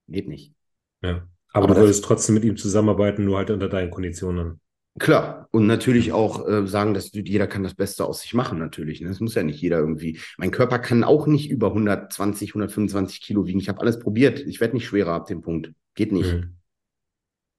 Geht 0.06 0.28
nicht. 0.28 0.52
Ja. 1.00 1.26
Aber, 1.58 1.66
Aber 1.66 1.74
du 1.74 1.80
würdest 1.82 2.04
trotzdem 2.04 2.34
mit 2.34 2.44
ihm 2.44 2.56
zusammenarbeiten, 2.56 3.24
nur 3.24 3.38
halt 3.38 3.50
unter 3.50 3.68
deinen 3.68 3.90
Konditionen. 3.90 4.60
Klar, 4.98 5.48
und 5.52 5.66
natürlich 5.66 6.12
auch 6.12 6.48
äh, 6.48 6.66
sagen, 6.66 6.94
dass 6.94 7.12
jeder 7.12 7.46
kann 7.46 7.62
das 7.62 7.74
Beste 7.74 8.04
aus 8.04 8.22
sich 8.22 8.34
machen, 8.34 8.58
natürlich. 8.58 9.00
Ne? 9.00 9.08
Das 9.08 9.20
muss 9.20 9.34
ja 9.34 9.42
nicht 9.42 9.60
jeder 9.60 9.78
irgendwie. 9.78 10.18
Mein 10.38 10.50
Körper 10.50 10.78
kann 10.78 11.04
auch 11.04 11.26
nicht 11.26 11.50
über 11.50 11.68
120, 11.68 12.50
125 12.50 13.20
Kilo 13.20 13.46
wiegen. 13.46 13.60
Ich 13.60 13.68
habe 13.68 13.80
alles 13.80 13.98
probiert. 13.98 14.40
Ich 14.40 14.60
werde 14.60 14.74
nicht 14.74 14.86
schwerer 14.86 15.12
ab 15.12 15.26
dem 15.26 15.40
Punkt. 15.40 15.72
Geht 15.94 16.12
nicht. 16.12 16.32
Mhm. 16.32 16.56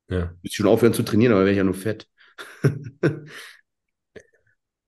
Ja. 0.10 0.34
Ich 0.42 0.56
schon 0.56 0.68
aufhören 0.68 0.94
zu 0.94 1.04
trainieren, 1.04 1.34
aber 1.34 1.42
wäre 1.42 1.52
ich 1.52 1.58
ja 1.58 1.64
nur 1.64 1.76
fett. 1.76 2.08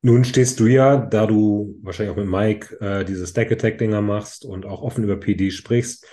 Nun 0.03 0.23
stehst 0.23 0.59
du 0.59 0.65
ja, 0.65 0.97
da 0.97 1.27
du 1.27 1.77
wahrscheinlich 1.83 2.11
auch 2.11 2.19
mit 2.19 2.27
Mike 2.27 2.81
äh, 2.81 3.05
diese 3.05 3.27
Stack 3.27 3.51
Attack-Dinger 3.51 4.01
machst 4.01 4.45
und 4.45 4.65
auch 4.65 4.81
offen 4.81 5.03
über 5.03 5.15
PD 5.15 5.51
sprichst, 5.51 6.07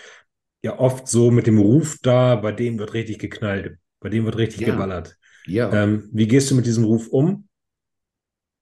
ja 0.62 0.78
oft 0.78 1.08
so 1.08 1.30
mit 1.30 1.46
dem 1.46 1.58
Ruf 1.58 1.98
da, 2.02 2.36
bei 2.36 2.52
dem 2.52 2.78
wird 2.78 2.94
richtig 2.94 3.18
geknallt, 3.18 3.78
bei 4.00 4.08
dem 4.08 4.24
wird 4.24 4.36
richtig 4.36 4.60
ja. 4.60 4.72
geballert. 4.72 5.16
Ja. 5.46 5.72
Ähm, 5.72 6.08
wie 6.12 6.28
gehst 6.28 6.50
du 6.50 6.54
mit 6.54 6.66
diesem 6.66 6.84
Ruf 6.84 7.08
um? 7.08 7.48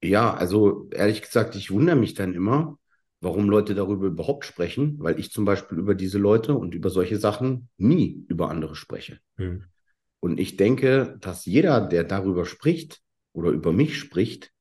Ja, 0.01 0.33
also 0.33 0.89
ehrlich 0.91 1.21
gesagt, 1.21 1.55
ich 1.55 1.71
wundere 1.71 1.95
mich 1.95 2.13
dann 2.13 2.33
immer, 2.33 2.77
warum 3.19 3.49
Leute 3.49 3.73
darüber 3.73 4.07
überhaupt 4.07 4.45
sprechen, 4.45 4.97
weil 4.99 5.19
ich 5.19 5.31
zum 5.31 5.43
Beispiel 5.43 5.79
über 5.79 5.95
diese 5.95 6.19
Leute 6.19 6.53
und 6.55 6.75
über 6.75 6.89
solche 6.89 7.17
Sachen 7.17 7.69
nie 7.77 8.23
über 8.27 8.49
andere 8.49 8.75
spreche. 8.75 9.19
Hm. 9.37 9.65
Und 10.19 10.39
ich 10.39 10.55
denke, 10.55 11.17
dass 11.19 11.45
jeder, 11.45 11.81
der 11.81 12.03
darüber 12.03 12.45
spricht 12.45 13.01
oder 13.33 13.49
über 13.49 13.71
mich 13.73 13.97
spricht, 13.97 14.51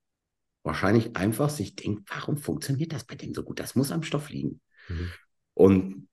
wahrscheinlich 0.62 1.16
einfach 1.16 1.48
sich 1.48 1.76
denkt, 1.76 2.10
warum 2.12 2.36
funktioniert 2.36 2.92
das 2.92 3.04
bei 3.04 3.14
denen 3.14 3.34
so 3.34 3.42
gut? 3.42 3.60
Das 3.60 3.74
muss 3.74 3.92
am 3.92 4.02
Stoff 4.02 4.30
liegen. 4.30 4.60
Mhm. 4.88 5.10
Und 5.54 6.08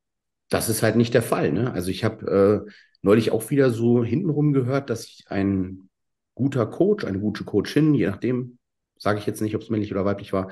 das 0.50 0.70
ist 0.70 0.84
halt 0.84 0.96
nicht 0.96 1.14
der 1.14 1.24
Fall. 1.24 1.52
Ne? 1.52 1.72
Also 1.72 1.90
ich 1.90 2.04
habe 2.04 2.66
äh, 2.68 2.72
neulich 3.02 3.32
auch 3.32 3.50
wieder 3.50 3.70
so 3.72 4.04
hintenrum 4.04 4.54
gehört, 4.54 4.90
dass 4.90 5.06
ich 5.06 5.26
ein 5.28 5.90
guter 6.36 6.66
Coach, 6.66 7.06
eine 7.06 7.20
gute 7.20 7.44
Coachin, 7.44 7.94
je 7.94 8.08
nachdem, 8.08 8.58
sage 8.98 9.20
ich 9.20 9.26
jetzt 9.26 9.42
nicht, 9.42 9.56
ob 9.56 9.62
es 9.62 9.70
männlich 9.70 9.92
oder 9.92 10.06
weiblich 10.06 10.34
war, 10.34 10.52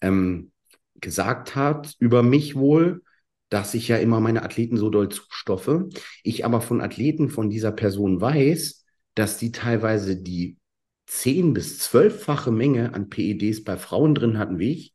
ähm, 0.00 0.52
gesagt 0.94 1.56
hat 1.56 1.94
über 1.98 2.22
mich 2.22 2.56
wohl, 2.56 3.02
dass 3.48 3.74
ich 3.74 3.88
ja 3.88 3.96
immer 3.96 4.20
meine 4.20 4.42
Athleten 4.42 4.76
so 4.76 4.90
doll 4.90 5.08
zustoffe. 5.08 5.84
Ich 6.22 6.44
aber 6.44 6.60
von 6.60 6.80
Athleten 6.80 7.28
von 7.28 7.48
dieser 7.48 7.72
Person 7.72 8.20
weiß, 8.20 8.84
dass 9.14 9.38
die 9.38 9.52
teilweise 9.52 10.16
die 10.16 10.58
zehn 11.06 11.52
bis 11.52 11.78
zwölffache 11.78 12.50
Menge 12.50 12.94
an 12.94 13.08
PEDs 13.08 13.62
bei 13.62 13.76
Frauen 13.76 14.14
drin 14.14 14.38
hatten 14.38 14.58
wie 14.58 14.72
ich. 14.72 14.94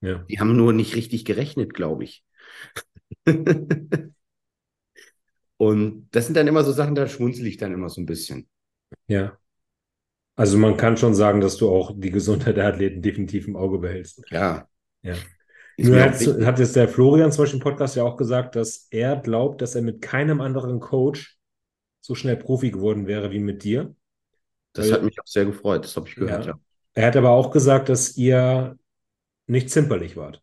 Ja. 0.00 0.24
Die 0.28 0.40
haben 0.40 0.56
nur 0.56 0.72
nicht 0.72 0.94
richtig 0.96 1.24
gerechnet, 1.24 1.74
glaube 1.74 2.04
ich. 2.04 2.24
Und 5.56 6.08
das 6.10 6.26
sind 6.26 6.36
dann 6.36 6.48
immer 6.48 6.64
so 6.64 6.72
Sachen, 6.72 6.96
da 6.96 7.06
schmunzel 7.06 7.46
ich 7.46 7.56
dann 7.56 7.72
immer 7.72 7.88
so 7.88 8.00
ein 8.00 8.06
bisschen. 8.06 8.48
Ja. 9.06 9.38
Also 10.34 10.58
man 10.58 10.76
kann 10.76 10.96
schon 10.96 11.14
sagen, 11.14 11.40
dass 11.40 11.56
du 11.56 11.70
auch 11.70 11.92
die 11.94 12.10
Gesundheit 12.10 12.56
der 12.56 12.66
Athleten 12.66 13.00
definitiv 13.02 13.46
im 13.46 13.54
Auge 13.56 13.78
behältst. 13.78 14.22
Ja. 14.30 14.66
Ja. 15.02 15.14
Nur 15.76 16.00
hat, 16.00 16.14
hat 16.16 16.58
jetzt 16.58 16.76
der 16.76 16.88
Florian 16.88 17.32
zum 17.32 17.44
Beispiel 17.44 17.60
im 17.60 17.62
Podcast 17.62 17.96
ja 17.96 18.02
auch 18.02 18.16
gesagt, 18.16 18.56
dass 18.56 18.88
er 18.90 19.16
glaubt, 19.16 19.62
dass 19.62 19.74
er 19.74 19.82
mit 19.82 20.02
keinem 20.02 20.40
anderen 20.40 20.80
Coach 20.80 21.38
so 22.00 22.14
schnell 22.14 22.36
Profi 22.36 22.70
geworden 22.70 23.06
wäre 23.06 23.30
wie 23.30 23.38
mit 23.38 23.62
dir. 23.62 23.94
Das 24.72 24.86
Weil, 24.86 24.94
hat 24.94 25.02
mich 25.04 25.20
auch 25.20 25.26
sehr 25.26 25.44
gefreut, 25.44 25.84
das 25.84 25.96
habe 25.96 26.08
ich 26.08 26.14
gehört, 26.14 26.46
ja. 26.46 26.52
ja. 26.52 26.60
Er 26.94 27.06
hat 27.06 27.16
aber 27.16 27.30
auch 27.30 27.50
gesagt, 27.50 27.88
dass 27.88 28.16
ihr 28.16 28.76
nicht 29.46 29.70
zimperlich 29.70 30.16
wart. 30.16 30.42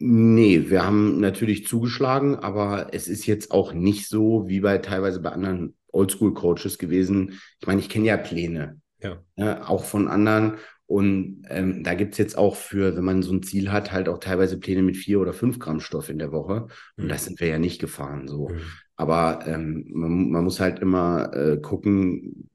Nee, 0.00 0.70
wir 0.70 0.84
haben 0.84 1.18
natürlich 1.18 1.66
zugeschlagen, 1.66 2.36
aber 2.36 2.88
es 2.92 3.08
ist 3.08 3.26
jetzt 3.26 3.50
auch 3.50 3.72
nicht 3.72 4.08
so 4.08 4.48
wie 4.48 4.60
bei 4.60 4.78
teilweise 4.78 5.20
bei 5.20 5.30
anderen 5.30 5.74
Oldschool-Coaches 5.92 6.78
gewesen. 6.78 7.40
Ich 7.60 7.66
meine, 7.66 7.80
ich 7.80 7.88
kenne 7.88 8.06
ja 8.06 8.16
Pläne, 8.16 8.80
ja. 9.02 9.20
ja. 9.34 9.66
auch 9.68 9.84
von 9.84 10.06
anderen. 10.06 10.54
Und 10.86 11.42
ähm, 11.48 11.82
da 11.82 11.94
gibt 11.94 12.12
es 12.12 12.18
jetzt 12.18 12.38
auch 12.38 12.54
für, 12.54 12.96
wenn 12.96 13.04
man 13.04 13.22
so 13.22 13.32
ein 13.32 13.42
Ziel 13.42 13.72
hat, 13.72 13.90
halt 13.90 14.08
auch 14.08 14.18
teilweise 14.18 14.58
Pläne 14.58 14.82
mit 14.82 14.96
vier 14.96 15.20
oder 15.20 15.32
fünf 15.32 15.58
Gramm 15.58 15.80
Stoff 15.80 16.08
in 16.08 16.18
der 16.18 16.30
Woche. 16.30 16.68
Und 16.96 17.04
mhm. 17.04 17.08
das 17.08 17.24
sind 17.24 17.40
wir 17.40 17.48
ja 17.48 17.58
nicht 17.58 17.80
gefahren 17.80 18.28
so. 18.28 18.48
Mhm. 18.48 18.60
Aber 18.94 19.40
ähm, 19.46 19.84
man, 19.90 20.30
man, 20.30 20.44
muss 20.44 20.60
halt 20.60 20.78
immer 20.78 21.34
äh, 21.34 21.58
gucken, 21.58 22.48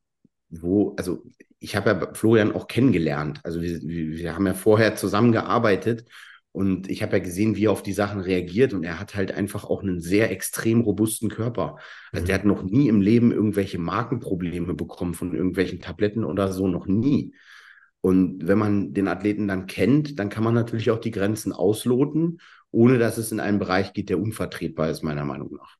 wo, 0.49 0.95
also 0.97 1.23
ich 1.59 1.75
habe 1.75 1.89
ja 1.89 2.13
Florian 2.13 2.53
auch 2.53 2.67
kennengelernt. 2.67 3.41
Also 3.43 3.61
wir, 3.61 3.81
wir 3.81 4.33
haben 4.33 4.47
ja 4.47 4.53
vorher 4.53 4.95
zusammengearbeitet 4.95 6.05
und 6.53 6.87
ich 6.87 7.01
habe 7.01 7.17
ja 7.17 7.23
gesehen, 7.23 7.55
wie 7.55 7.65
er 7.65 7.71
auf 7.71 7.81
die 7.81 7.93
Sachen 7.93 8.21
reagiert. 8.21 8.73
Und 8.73 8.83
er 8.83 8.99
hat 8.99 9.15
halt 9.15 9.31
einfach 9.31 9.65
auch 9.65 9.81
einen 9.81 9.99
sehr 9.99 10.29
extrem 10.31 10.81
robusten 10.81 11.27
Körper. 11.27 11.77
Also 12.11 12.23
mhm. 12.23 12.27
der 12.27 12.35
hat 12.35 12.45
noch 12.45 12.61
nie 12.61 12.87
im 12.87 13.01
Leben 13.01 13.31
irgendwelche 13.31 13.79
Markenprobleme 13.79 14.75
bekommen 14.75 15.15
von 15.15 15.33
irgendwelchen 15.33 15.81
Tabletten 15.81 16.23
oder 16.23 16.53
so, 16.53 16.67
noch 16.67 16.85
nie. 16.85 17.33
Und 18.01 18.47
wenn 18.47 18.59
man 18.59 18.93
den 18.93 19.07
Athleten 19.07 19.47
dann 19.47 19.65
kennt, 19.65 20.19
dann 20.19 20.29
kann 20.29 20.43
man 20.43 20.53
natürlich 20.53 20.91
auch 20.91 20.99
die 20.99 21.09
Grenzen 21.09 21.53
ausloten, 21.53 22.39
ohne 22.69 22.99
dass 22.99 23.17
es 23.17 23.31
in 23.31 23.39
einen 23.39 23.57
Bereich 23.57 23.93
geht, 23.93 24.09
der 24.09 24.19
unvertretbar 24.19 24.91
ist, 24.91 25.01
meiner 25.01 25.25
Meinung 25.25 25.55
nach. 25.55 25.77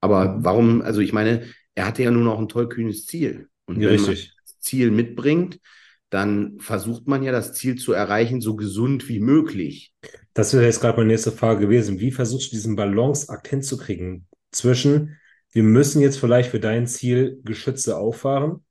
Aber 0.00 0.36
mhm. 0.36 0.44
warum, 0.44 0.80
also 0.80 1.02
ich 1.02 1.12
meine, 1.12 1.42
er 1.74 1.86
hatte 1.86 2.02
ja 2.02 2.10
nur 2.10 2.24
noch 2.24 2.38
ein 2.38 2.48
tollkühnes 2.48 3.04
Ziel. 3.04 3.48
Und 3.66 3.76
ja, 3.76 3.90
wenn 3.90 3.96
richtig. 3.96 4.28
man 4.28 4.44
das 4.44 4.60
Ziel 4.60 4.90
mitbringt, 4.90 5.60
dann 6.14 6.60
versucht 6.60 7.08
man 7.08 7.24
ja 7.24 7.32
das 7.32 7.54
Ziel 7.54 7.74
zu 7.74 7.92
erreichen, 7.92 8.40
so 8.40 8.54
gesund 8.54 9.08
wie 9.08 9.18
möglich. 9.18 9.92
Das 10.32 10.54
wäre 10.54 10.64
jetzt 10.64 10.80
gerade 10.80 10.96
meine 10.96 11.08
nächste 11.08 11.32
Frage 11.32 11.58
gewesen. 11.58 11.98
Wie 11.98 12.12
versuchst 12.12 12.52
du 12.52 12.54
diesen 12.54 12.76
Balanceakt 12.76 13.48
hinzukriegen 13.48 14.28
zwischen, 14.52 15.18
wir 15.50 15.64
müssen 15.64 16.00
jetzt 16.00 16.20
vielleicht 16.20 16.50
für 16.50 16.60
dein 16.60 16.86
Ziel 16.86 17.40
Geschütze 17.42 17.96
auffahren, 17.96 18.64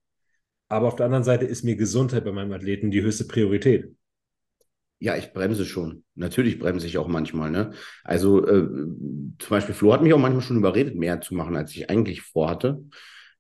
aber 0.70 0.88
auf 0.88 0.96
der 0.96 1.06
anderen 1.06 1.26
Seite 1.26 1.44
ist 1.44 1.66
mir 1.66 1.76
Gesundheit 1.76 2.24
bei 2.24 2.32
meinem 2.32 2.54
Athleten 2.54 2.92
die 2.92 3.02
höchste 3.02 3.26
Priorität. 3.26 3.94
Ja, 5.00 5.18
ich 5.18 5.34
bremse 5.34 5.66
schon. 5.66 6.06
Natürlich 6.16 6.60
bremse 6.60 6.88
ich 6.88 6.98
auch 6.98 7.10
manchmal. 7.10 7.52
Ne? 7.52 7.74
Also 8.06 8.48
äh, 8.48 8.62
zum 8.62 9.50
Beispiel 9.50 9.76
Flo 9.76 9.92
hat 9.92 10.02
mich 10.02 10.14
auch 10.14 10.18
manchmal 10.18 10.44
schon 10.44 10.56
überredet, 10.56 10.96
mehr 10.96 11.20
zu 11.20 11.36
machen, 11.36 11.58
als 11.58 11.76
ich 11.76 11.90
eigentlich 11.90 12.22
vorhatte. 12.22 12.86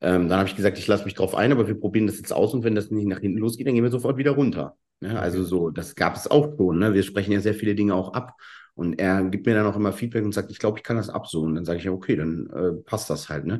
Ähm, 0.03 0.27
dann 0.27 0.39
habe 0.39 0.49
ich 0.49 0.55
gesagt, 0.55 0.77
ich 0.77 0.87
lasse 0.87 1.05
mich 1.05 1.13
drauf 1.13 1.33
ein, 1.33 1.51
aber 1.53 1.67
wir 1.67 1.79
probieren 1.79 2.07
das 2.07 2.17
jetzt 2.17 2.33
aus 2.33 2.53
und 2.53 2.63
wenn 2.63 2.75
das 2.75 2.91
nicht 2.91 3.07
nach 3.07 3.21
hinten 3.21 3.37
losgeht, 3.37 3.65
dann 3.65 3.73
gehen 3.73 3.83
wir 3.83 3.91
sofort 3.91 4.17
wieder 4.17 4.31
runter. 4.31 4.75
Ne? 4.99 5.17
Also 5.19 5.43
so, 5.43 5.69
das 5.69 5.95
gab 5.95 6.15
es 6.15 6.29
auch 6.29 6.57
schon. 6.57 6.79
Ne? 6.79 6.93
Wir 6.93 7.03
sprechen 7.03 7.31
ja 7.31 7.39
sehr 7.39 7.53
viele 7.53 7.73
Dinge 7.73 7.95
auch 7.95 8.13
ab. 8.13 8.35
Und 8.75 8.99
er 8.99 9.23
gibt 9.25 9.45
mir 9.45 9.53
dann 9.53 9.67
auch 9.67 9.75
immer 9.75 9.93
Feedback 9.93 10.25
und 10.25 10.33
sagt, 10.33 10.49
ich 10.49 10.57
glaube, 10.57 10.79
ich 10.79 10.83
kann 10.83 10.97
das 10.97 11.09
ab 11.09 11.27
so. 11.27 11.41
Und 11.41 11.55
dann 11.55 11.63
sage 11.63 11.77
ich 11.77 11.85
ja, 11.85 11.91
okay, 11.91 12.15
dann 12.15 12.49
äh, 12.49 12.71
passt 12.83 13.09
das 13.09 13.29
halt. 13.29 13.45
Ne? 13.45 13.59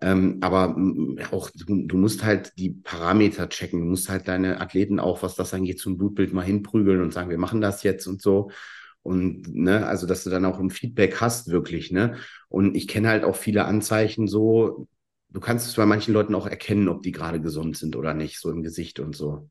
Ähm, 0.00 0.38
aber 0.40 0.74
auch 1.32 1.50
du, 1.50 1.86
du, 1.86 1.96
musst 1.98 2.24
halt 2.24 2.52
die 2.56 2.70
Parameter 2.70 3.48
checken. 3.48 3.80
Du 3.80 3.86
musst 3.86 4.08
halt 4.08 4.26
deine 4.26 4.60
Athleten 4.60 5.00
auch, 5.00 5.22
was 5.22 5.36
das 5.36 5.52
angeht, 5.52 5.80
zum 5.80 5.98
Blutbild 5.98 6.32
mal 6.32 6.42
hinprügeln 6.42 7.02
und 7.02 7.12
sagen, 7.12 7.28
wir 7.28 7.38
machen 7.38 7.60
das 7.60 7.82
jetzt 7.82 8.06
und 8.06 8.22
so. 8.22 8.50
Und 9.02 9.54
ne, 9.54 9.86
also 9.86 10.06
dass 10.06 10.24
du 10.24 10.30
dann 10.30 10.46
auch 10.46 10.58
ein 10.58 10.70
Feedback 10.70 11.20
hast, 11.20 11.50
wirklich, 11.50 11.92
ne? 11.92 12.16
Und 12.48 12.74
ich 12.74 12.88
kenne 12.88 13.08
halt 13.08 13.24
auch 13.24 13.36
viele 13.36 13.66
Anzeichen 13.66 14.28
so, 14.28 14.88
du 15.34 15.40
kannst 15.40 15.68
es 15.68 15.74
bei 15.76 15.86
manchen 15.86 16.14
Leuten 16.14 16.34
auch 16.34 16.46
erkennen, 16.46 16.88
ob 16.88 17.02
die 17.02 17.12
gerade 17.12 17.40
gesund 17.42 17.76
sind 17.76 17.96
oder 17.96 18.14
nicht, 18.14 18.40
so 18.40 18.50
im 18.50 18.62
Gesicht 18.62 19.00
und 19.00 19.16
so. 19.16 19.50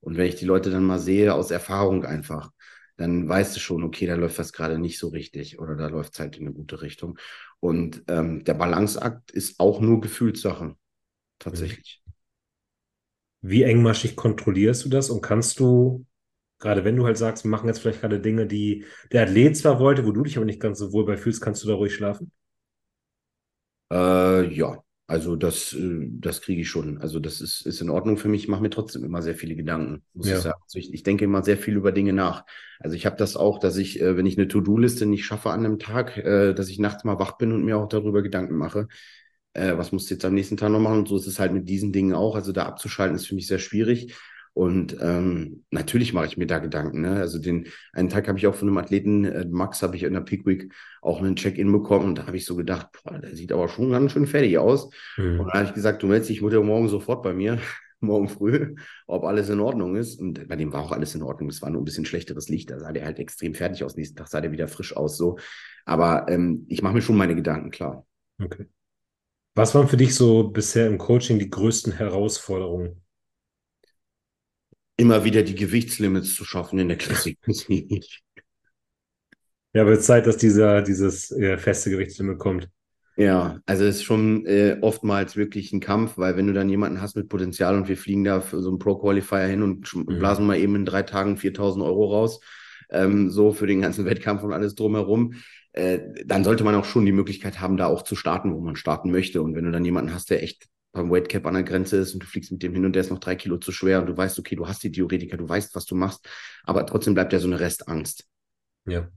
Und 0.00 0.16
wenn 0.16 0.26
ich 0.26 0.36
die 0.36 0.46
Leute 0.46 0.70
dann 0.70 0.84
mal 0.84 0.98
sehe, 1.00 1.34
aus 1.34 1.50
Erfahrung 1.50 2.04
einfach, 2.04 2.50
dann 2.96 3.28
weißt 3.28 3.56
du 3.56 3.60
schon, 3.60 3.84
okay, 3.84 4.06
da 4.06 4.14
läuft 4.16 4.38
was 4.38 4.52
gerade 4.52 4.78
nicht 4.78 4.98
so 4.98 5.08
richtig 5.08 5.58
oder 5.58 5.76
da 5.76 5.88
läuft 5.88 6.14
es 6.14 6.20
halt 6.20 6.36
in 6.36 6.46
eine 6.46 6.54
gute 6.54 6.82
Richtung. 6.82 7.18
Und 7.60 8.04
ähm, 8.08 8.44
der 8.44 8.54
Balanceakt 8.54 9.30
ist 9.32 9.60
auch 9.60 9.80
nur 9.80 10.00
Gefühlssache, 10.00 10.76
tatsächlich. 11.38 12.02
Wie 13.40 13.62
engmaschig 13.64 14.16
kontrollierst 14.16 14.84
du 14.84 14.88
das 14.88 15.10
und 15.10 15.20
kannst 15.20 15.58
du, 15.60 16.06
gerade 16.58 16.84
wenn 16.84 16.96
du 16.96 17.04
halt 17.06 17.18
sagst, 17.18 17.44
wir 17.44 17.50
machen 17.50 17.68
jetzt 17.68 17.80
vielleicht 17.80 18.00
gerade 18.00 18.20
Dinge, 18.20 18.46
die 18.46 18.84
der 19.12 19.24
Athlet 19.24 19.56
zwar 19.56 19.80
wollte, 19.80 20.06
wo 20.06 20.12
du 20.12 20.22
dich 20.22 20.36
aber 20.36 20.46
nicht 20.46 20.60
ganz 20.60 20.78
so 20.78 20.92
wohl 20.92 21.04
bei 21.06 21.16
fühlst, 21.16 21.40
kannst 21.42 21.62
du 21.64 21.68
da 21.68 21.74
ruhig 21.74 21.94
schlafen? 21.94 22.32
Äh, 23.90 24.48
ja, 24.54 24.82
also 25.12 25.36
das, 25.36 25.74
äh, 25.74 26.08
das 26.10 26.40
kriege 26.40 26.62
ich 26.62 26.70
schon. 26.70 26.96
Also 26.96 27.20
das 27.20 27.42
ist, 27.42 27.66
ist 27.66 27.82
in 27.82 27.90
Ordnung 27.90 28.16
für 28.16 28.28
mich. 28.28 28.44
Ich 28.44 28.48
mache 28.48 28.62
mir 28.62 28.70
trotzdem 28.70 29.04
immer 29.04 29.20
sehr 29.20 29.34
viele 29.34 29.54
Gedanken, 29.54 30.02
muss 30.14 30.26
ja. 30.26 30.36
ich 30.36 30.40
sagen. 30.40 30.60
Also 30.62 30.78
ich, 30.78 30.94
ich 30.94 31.02
denke 31.02 31.26
immer 31.26 31.42
sehr 31.42 31.58
viel 31.58 31.76
über 31.76 31.92
Dinge 31.92 32.14
nach. 32.14 32.46
Also 32.80 32.96
ich 32.96 33.04
habe 33.04 33.16
das 33.16 33.36
auch, 33.36 33.58
dass 33.58 33.76
ich, 33.76 34.00
äh, 34.00 34.16
wenn 34.16 34.24
ich 34.24 34.38
eine 34.38 34.48
To-Do-Liste 34.48 35.04
nicht 35.04 35.26
schaffe 35.26 35.50
an 35.50 35.66
einem 35.66 35.78
Tag, 35.78 36.16
äh, 36.16 36.54
dass 36.54 36.70
ich 36.70 36.78
nachts 36.78 37.04
mal 37.04 37.18
wach 37.18 37.36
bin 37.36 37.52
und 37.52 37.62
mir 37.62 37.76
auch 37.76 37.88
darüber 37.88 38.22
Gedanken 38.22 38.56
mache. 38.56 38.88
Was 39.54 39.92
musst 39.92 40.08
du 40.08 40.14
jetzt 40.14 40.24
am 40.24 40.32
nächsten 40.32 40.56
Tag 40.56 40.70
noch 40.70 40.80
machen? 40.80 41.00
Und 41.00 41.08
so 41.08 41.16
ist 41.18 41.26
es 41.26 41.38
halt 41.38 41.52
mit 41.52 41.68
diesen 41.68 41.92
Dingen 41.92 42.14
auch. 42.14 42.36
Also 42.36 42.52
da 42.52 42.64
abzuschalten 42.64 43.14
ist 43.14 43.26
für 43.26 43.34
mich 43.34 43.46
sehr 43.46 43.58
schwierig. 43.58 44.14
Und 44.54 44.96
ähm, 45.00 45.64
natürlich 45.70 46.12
mache 46.12 46.26
ich 46.26 46.36
mir 46.36 46.46
da 46.46 46.58
Gedanken. 46.58 47.00
Ne? 47.00 47.12
Also 47.12 47.38
den 47.38 47.68
einen 47.92 48.10
Tag 48.10 48.28
habe 48.28 48.38
ich 48.38 48.46
auch 48.46 48.54
von 48.54 48.68
einem 48.68 48.76
Athleten, 48.76 49.24
äh, 49.24 49.46
Max, 49.46 49.82
habe 49.82 49.96
ich 49.96 50.02
in 50.02 50.12
der 50.12 50.20
Peak 50.20 50.44
Week 50.44 50.72
auch 51.00 51.20
einen 51.20 51.36
Check-in 51.36 51.72
bekommen 51.72 52.06
und 52.06 52.18
da 52.18 52.26
habe 52.26 52.36
ich 52.36 52.44
so 52.44 52.54
gedacht, 52.54 52.88
boah, 52.92 53.18
der 53.18 53.34
sieht 53.34 53.50
aber 53.50 53.68
schon 53.68 53.90
ganz 53.90 54.12
schön 54.12 54.26
fertig 54.26 54.58
aus. 54.58 54.90
Mhm. 55.16 55.40
Und 55.40 55.46
da 55.48 55.54
habe 55.54 55.68
ich 55.68 55.74
gesagt, 55.74 56.02
du 56.02 56.06
meldest 56.06 56.30
dich 56.30 56.42
morgen 56.42 56.88
sofort 56.88 57.22
bei 57.22 57.32
mir, 57.32 57.58
morgen 58.00 58.28
früh, 58.28 58.74
ob 59.06 59.24
alles 59.24 59.48
in 59.48 59.60
Ordnung 59.60 59.96
ist. 59.96 60.20
Und 60.20 60.46
bei 60.46 60.56
dem 60.56 60.72
war 60.72 60.82
auch 60.82 60.92
alles 60.92 61.14
in 61.14 61.22
Ordnung. 61.22 61.48
Es 61.48 61.62
war 61.62 61.70
nur 61.70 61.80
ein 61.80 61.86
bisschen 61.86 62.04
schlechteres 62.04 62.50
Licht. 62.50 62.70
Da 62.70 62.78
sah 62.78 62.92
der 62.92 63.06
halt 63.06 63.20
extrem 63.20 63.54
fertig 63.54 63.84
aus. 63.84 63.96
Nächsten 63.96 64.16
Tag 64.16 64.28
sah 64.28 64.42
der 64.42 64.52
wieder 64.52 64.68
frisch 64.68 64.94
aus. 64.94 65.16
So. 65.16 65.38
Aber 65.86 66.26
ähm, 66.28 66.66
ich 66.68 66.82
mache 66.82 66.94
mir 66.94 67.02
schon 67.02 67.16
meine 67.16 67.34
Gedanken, 67.34 67.70
klar. 67.70 68.04
Okay. 68.38 68.66
Was 69.54 69.74
waren 69.74 69.88
für 69.88 69.96
dich 69.96 70.14
so 70.14 70.48
bisher 70.48 70.86
im 70.86 70.98
Coaching 70.98 71.38
die 71.38 71.50
größten 71.50 71.92
Herausforderungen? 71.92 73.02
Immer 74.96 75.24
wieder 75.24 75.42
die 75.42 75.54
Gewichtslimits 75.54 76.34
zu 76.34 76.44
schaffen 76.44 76.78
in 76.78 76.88
der 76.88 76.98
Klassik. 76.98 77.38
ja, 77.68 79.82
aber 79.82 79.92
es 79.92 80.00
ist 80.00 80.06
Zeit, 80.06 80.26
dass 80.26 80.36
dieser, 80.36 80.82
dieses 80.82 81.30
äh, 81.30 81.56
feste 81.58 81.90
Gewichtslimit 81.90 82.38
kommt. 82.38 82.68
Ja, 83.16 83.60
also 83.66 83.84
es 83.84 83.96
ist 83.96 84.04
schon 84.04 84.46
äh, 84.46 84.78
oftmals 84.80 85.36
wirklich 85.36 85.72
ein 85.72 85.80
Kampf, 85.80 86.16
weil 86.16 86.36
wenn 86.36 86.46
du 86.46 86.54
dann 86.54 86.70
jemanden 86.70 87.02
hast 87.02 87.14
mit 87.14 87.28
Potenzial 87.28 87.76
und 87.76 87.88
wir 87.88 87.98
fliegen 87.98 88.24
da 88.24 88.40
für 88.40 88.62
so 88.62 88.70
einen 88.70 88.78
Pro-Qualifier 88.78 89.46
hin 89.46 89.62
und 89.62 89.94
mhm. 89.94 90.18
blasen 90.18 90.46
mal 90.46 90.58
eben 90.58 90.76
in 90.76 90.86
drei 90.86 91.02
Tagen 91.02 91.36
4000 91.36 91.84
Euro 91.84 92.06
raus, 92.06 92.40
ähm, 92.90 93.30
so 93.30 93.52
für 93.52 93.66
den 93.66 93.82
ganzen 93.82 94.04
Wettkampf 94.06 94.42
und 94.42 94.54
alles 94.54 94.74
drumherum, 94.74 95.34
äh, 95.72 96.00
dann 96.24 96.44
sollte 96.44 96.64
man 96.64 96.74
auch 96.74 96.86
schon 96.86 97.04
die 97.04 97.12
Möglichkeit 97.12 97.60
haben, 97.60 97.76
da 97.76 97.86
auch 97.86 98.02
zu 98.02 98.16
starten, 98.16 98.54
wo 98.54 98.60
man 98.60 98.76
starten 98.76 99.10
möchte. 99.10 99.42
Und 99.42 99.54
wenn 99.54 99.64
du 99.64 99.72
dann 99.72 99.84
jemanden 99.84 100.14
hast, 100.14 100.30
der 100.30 100.42
echt 100.42 100.68
beim 100.92 101.10
Weightcap 101.10 101.46
an 101.46 101.54
der 101.54 101.62
Grenze 101.62 101.96
ist 101.96 102.14
und 102.14 102.22
du 102.22 102.26
fliegst 102.26 102.52
mit 102.52 102.62
dem 102.62 102.74
hin 102.74 102.84
und 102.84 102.92
der 102.92 103.00
ist 103.00 103.10
noch 103.10 103.18
drei 103.18 103.34
Kilo 103.34 103.56
zu 103.56 103.72
schwer 103.72 104.00
und 104.00 104.06
du 104.06 104.16
weißt, 104.16 104.38
okay, 104.38 104.56
du 104.56 104.68
hast 104.68 104.82
die 104.82 104.92
Theoretiker, 104.92 105.38
du 105.38 105.48
weißt, 105.48 105.74
was 105.74 105.86
du 105.86 105.94
machst, 105.94 106.28
aber 106.64 106.86
trotzdem 106.86 107.14
bleibt 107.14 107.32
ja 107.32 107.38
so 107.38 107.48
eine 107.48 107.60
Restangst. 107.60 108.26
Ja. 108.86 109.08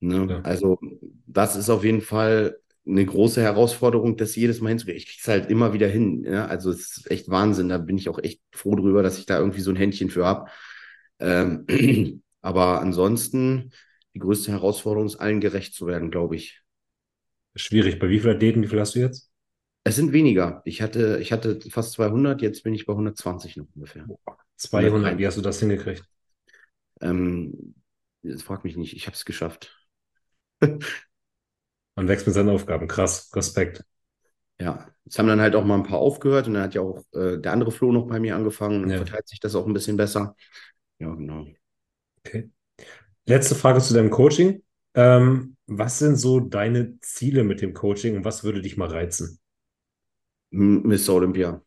Ne? 0.00 0.26
ja. 0.28 0.40
Also 0.40 0.80
das 1.26 1.54
ist 1.54 1.70
auf 1.70 1.84
jeden 1.84 2.00
Fall 2.00 2.56
eine 2.86 3.06
große 3.06 3.40
Herausforderung, 3.40 4.16
das 4.16 4.34
jedes 4.34 4.60
Mal 4.60 4.70
hinzukriegen. 4.70 4.98
Ich 4.98 5.06
kriege 5.06 5.20
es 5.20 5.28
halt 5.28 5.50
immer 5.50 5.72
wieder 5.72 5.86
hin. 5.86 6.24
Ja? 6.24 6.46
Also 6.46 6.70
es 6.70 6.96
ist 6.96 7.10
echt 7.10 7.28
Wahnsinn. 7.28 7.68
Da 7.68 7.78
bin 7.78 7.96
ich 7.96 8.08
auch 8.08 8.18
echt 8.18 8.40
froh 8.50 8.74
drüber, 8.74 9.02
dass 9.02 9.18
ich 9.18 9.26
da 9.26 9.38
irgendwie 9.38 9.60
so 9.60 9.70
ein 9.70 9.76
Händchen 9.76 10.10
für 10.10 10.26
habe. 10.26 10.50
Ähm, 11.20 11.66
aber 12.40 12.80
ansonsten, 12.80 13.70
die 14.14 14.18
größte 14.18 14.50
Herausforderung 14.50 15.06
ist, 15.06 15.16
allen 15.16 15.40
gerecht 15.40 15.74
zu 15.74 15.86
werden, 15.86 16.10
glaube 16.10 16.34
ich. 16.34 16.60
Schwierig. 17.54 17.98
Bei 17.98 18.08
wie 18.08 18.18
vielen 18.18 18.34
Athleten, 18.34 18.62
wie 18.62 18.68
viel 18.68 18.80
hast 18.80 18.96
du 18.96 19.00
jetzt? 19.00 19.31
Es 19.84 19.96
sind 19.96 20.12
weniger. 20.12 20.62
Ich 20.64 20.80
hatte, 20.80 21.18
ich 21.20 21.32
hatte 21.32 21.60
fast 21.68 21.92
200, 21.92 22.40
jetzt 22.40 22.62
bin 22.62 22.74
ich 22.74 22.86
bei 22.86 22.92
120 22.92 23.56
noch 23.56 23.66
ungefähr. 23.74 24.06
200, 24.56 25.18
wie 25.18 25.26
hast 25.26 25.36
du 25.36 25.42
das 25.42 25.58
hingekriegt? 25.58 26.04
Ähm, 27.00 27.74
das 28.22 28.42
frag 28.42 28.64
mich 28.64 28.76
nicht, 28.76 28.94
ich 28.94 29.06
habe 29.06 29.16
es 29.16 29.24
geschafft. 29.24 29.76
Man 31.94 32.08
wächst 32.08 32.26
mit 32.26 32.34
seinen 32.34 32.48
Aufgaben. 32.48 32.86
Krass, 32.86 33.30
Respekt. 33.34 33.84
Ja, 34.60 34.88
es 35.04 35.18
haben 35.18 35.26
dann 35.26 35.40
halt 35.40 35.56
auch 35.56 35.64
mal 35.64 35.74
ein 35.74 35.82
paar 35.82 35.98
aufgehört 35.98 36.46
und 36.46 36.54
dann 36.54 36.62
hat 36.62 36.74
ja 36.74 36.80
auch 36.80 37.02
äh, 37.12 37.38
der 37.38 37.52
andere 37.52 37.72
Flo 37.72 37.90
noch 37.90 38.06
bei 38.06 38.20
mir 38.20 38.36
angefangen. 38.36 38.82
Dann 38.82 38.90
ja. 38.90 38.96
verteilt 38.98 39.28
sich 39.28 39.40
das 39.40 39.56
auch 39.56 39.66
ein 39.66 39.74
bisschen 39.74 39.96
besser. 39.96 40.36
Ja, 41.00 41.12
genau. 41.12 41.46
Okay. 42.18 42.50
Letzte 43.26 43.56
Frage 43.56 43.80
zu 43.80 43.94
deinem 43.94 44.10
Coaching. 44.10 44.62
Ähm, 44.94 45.56
was 45.66 45.98
sind 45.98 46.16
so 46.16 46.38
deine 46.38 46.98
Ziele 47.00 47.44
mit 47.44 47.60
dem 47.60 47.74
Coaching 47.74 48.16
und 48.16 48.24
was 48.24 48.44
würde 48.44 48.62
dich 48.62 48.76
mal 48.76 48.88
reizen? 48.88 49.40
Miss 50.52 51.08
Olympia. 51.08 51.62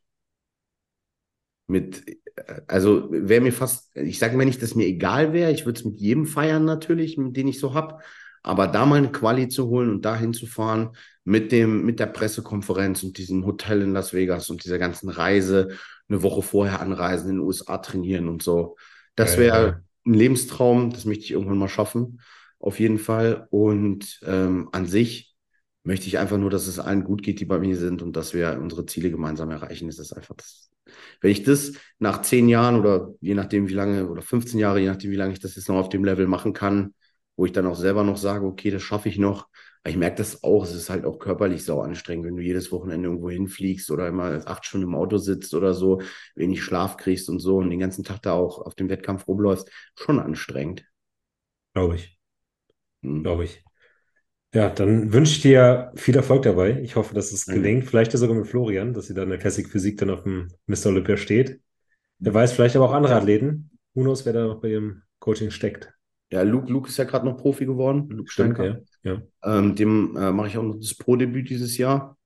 Mit, 1.68 2.06
also 2.68 3.08
wäre 3.12 3.42
mir 3.42 3.52
fast, 3.52 3.96
ich 3.96 4.20
sage 4.20 4.38
mir 4.38 4.46
nicht, 4.46 4.62
dass 4.62 4.76
mir 4.76 4.86
egal 4.86 5.34
wäre, 5.34 5.52
ich 5.52 5.66
würde 5.66 5.80
es 5.80 5.86
mit 5.86 5.98
jedem 5.98 6.26
feiern 6.26 6.64
natürlich, 6.64 7.18
mit 7.18 7.36
den 7.36 7.48
ich 7.48 7.60
so 7.60 7.74
habe, 7.74 8.00
aber 8.44 8.68
da 8.68 8.86
mal 8.86 8.98
eine 8.98 9.12
Quali 9.12 9.50
zu 9.50 9.68
holen 9.68 9.90
und 9.90 10.06
da 10.06 10.16
hinzufahren 10.16 10.92
mit 11.24 11.52
dem, 11.52 11.84
mit 11.84 12.00
der 12.00 12.06
Pressekonferenz 12.06 13.02
und 13.02 13.18
diesem 13.18 13.46
Hotel 13.46 13.82
in 13.82 13.94
Las 13.94 14.14
Vegas 14.14 14.52
und 14.52 14.64
dieser 14.64 14.78
ganzen 14.78 15.10
Reise, 15.10 15.70
eine 16.08 16.22
Woche 16.22 16.44
vorher 16.44 16.82
anreisen, 16.82 17.30
in 17.30 17.36
den 17.38 17.46
USA 17.46 17.80
trainieren 17.80 18.30
und 18.30 18.44
so. 18.44 18.76
Das 19.16 19.40
wäre 19.40 19.84
ein 20.06 20.14
Lebenstraum, 20.14 20.92
das 20.92 21.06
möchte 21.06 21.24
ich 21.24 21.32
irgendwann 21.32 21.58
mal 21.58 21.70
schaffen, 21.70 22.22
auf 22.60 22.80
jeden 22.80 23.00
Fall. 23.00 23.48
Und 23.50 24.20
ähm, 24.24 24.70
an 24.72 24.86
sich 24.86 25.35
möchte 25.86 26.08
ich 26.08 26.18
einfach 26.18 26.38
nur, 26.38 26.50
dass 26.50 26.68
es 26.68 26.80
allen 26.80 27.04
gut 27.04 27.24
geht, 27.24 27.40
die 27.40 27.46
bei 27.46 27.60
mir 27.60 27.78
sind 27.78 28.02
und 28.02 28.16
dass 28.16 28.34
wir 28.34 28.60
unsere 28.62 28.86
Ziele 28.86 29.12
gemeinsam 29.12 29.52
erreichen. 29.52 29.88
Das 29.88 30.00
ist 30.00 30.14
einfach 30.14 30.36
das. 30.36 30.72
Wenn 31.22 31.32
ich 31.32 31.44
das 31.44 31.74
nach 32.00 32.22
zehn 32.22 32.50
Jahren 32.50 32.80
oder 32.80 33.14
je 33.22 33.36
nachdem 33.36 33.70
wie 33.70 33.74
lange 33.74 34.10
oder 34.10 34.22
15 34.22 34.60
Jahre, 34.60 34.80
je 34.80 34.88
nachdem 34.88 35.12
wie 35.12 35.16
lange 35.16 35.34
ich 35.34 35.40
das 35.40 35.56
jetzt 35.56 35.70
noch 35.70 35.78
auf 35.78 35.90
dem 35.90 36.04
Level 36.04 36.28
machen 36.28 36.54
kann, 36.54 36.94
wo 37.38 37.46
ich 37.46 37.52
dann 37.52 37.68
auch 37.68 37.76
selber 37.76 38.04
noch 38.04 38.18
sage, 38.18 38.46
okay, 38.46 38.72
das 38.72 38.82
schaffe 38.82 39.10
ich 39.10 39.18
noch. 39.18 39.48
Aber 39.84 39.92
ich 39.92 39.98
merke 39.98 40.18
das 40.18 40.44
auch, 40.44 40.64
es 40.64 40.74
ist 40.74 40.90
halt 40.90 41.06
auch 41.06 41.20
körperlich 41.20 41.64
sau 41.64 41.82
anstrengend, 41.82 42.26
wenn 42.26 42.36
du 42.36 42.42
jedes 42.42 42.72
Wochenende 42.72 43.08
irgendwo 43.08 43.30
hinfliegst 43.30 43.92
oder 43.92 44.08
immer 44.08 44.42
acht 44.48 44.66
Stunden 44.66 44.88
im 44.88 44.96
Auto 44.96 45.18
sitzt 45.18 45.54
oder 45.54 45.76
so, 45.76 46.02
wenig 46.34 46.64
Schlaf 46.64 46.98
kriegst 46.98 47.30
und 47.30 47.40
so 47.40 47.58
und 47.58 47.70
den 47.70 47.80
ganzen 47.80 48.04
Tag 48.04 48.24
da 48.24 48.34
auch 48.34 48.60
auf 48.66 48.74
dem 48.74 48.90
Wettkampf 48.90 49.28
rumläufst, 49.28 49.70
schon 49.96 50.20
anstrengend. 50.20 50.86
Glaube 51.76 51.96
ich. 51.96 52.18
Hm. 53.04 53.22
Glaube 53.22 53.44
ich. 53.44 53.64
Ja, 54.56 54.70
dann 54.70 55.12
wünsche 55.12 55.34
ich 55.34 55.42
dir 55.42 55.92
viel 55.96 56.16
Erfolg 56.16 56.44
dabei. 56.44 56.80
Ich 56.82 56.96
hoffe, 56.96 57.14
dass 57.14 57.34
es 57.34 57.46
gelingt. 57.46 57.84
Mhm. 57.84 57.88
Vielleicht 57.88 58.14
sogar 58.14 58.38
mit 58.38 58.48
Florian, 58.48 58.94
dass 58.94 59.08
sie 59.08 59.14
dann 59.14 59.26
in 59.26 59.32
der 59.32 59.40
Classic 59.40 59.68
Physik 59.68 59.98
dann 59.98 60.10
auf 60.10 60.24
dem 60.24 60.48
Mr. 60.68 60.86
Olympia 60.86 61.18
steht. 61.18 61.60
Wer 62.20 62.34
weiß, 62.34 62.54
vielleicht 62.54 62.78
aber 62.78 62.86
auch 62.86 62.94
andere 62.94 63.16
Athleten. 63.16 63.70
Who 63.94 64.04
knows, 64.04 64.26
wer 64.26 64.32
da 64.32 64.48
noch 64.48 64.62
bei 64.62 64.70
ihrem 64.70 65.02
Coaching 65.20 65.52
steckt. 65.52 65.92
Ja, 66.32 66.44
Luke, 66.44 66.72
Luke 66.72 66.88
ist 66.88 66.96
ja 66.96 67.04
gerade 67.04 67.26
noch 67.26 67.36
Profi 67.36 67.66
geworden. 67.66 68.08
Luke 68.10 68.32
Stimmt, 68.32 68.58
ja. 68.58 68.78
ja. 69.04 69.22
Ähm, 69.44 69.76
dem 69.76 70.16
äh, 70.16 70.32
mache 70.32 70.48
ich 70.48 70.58
auch 70.58 70.64
noch 70.64 70.80
das 70.80 70.96
Pro-Debüt 70.96 71.50
dieses 71.50 71.78
Jahr, 71.78 72.18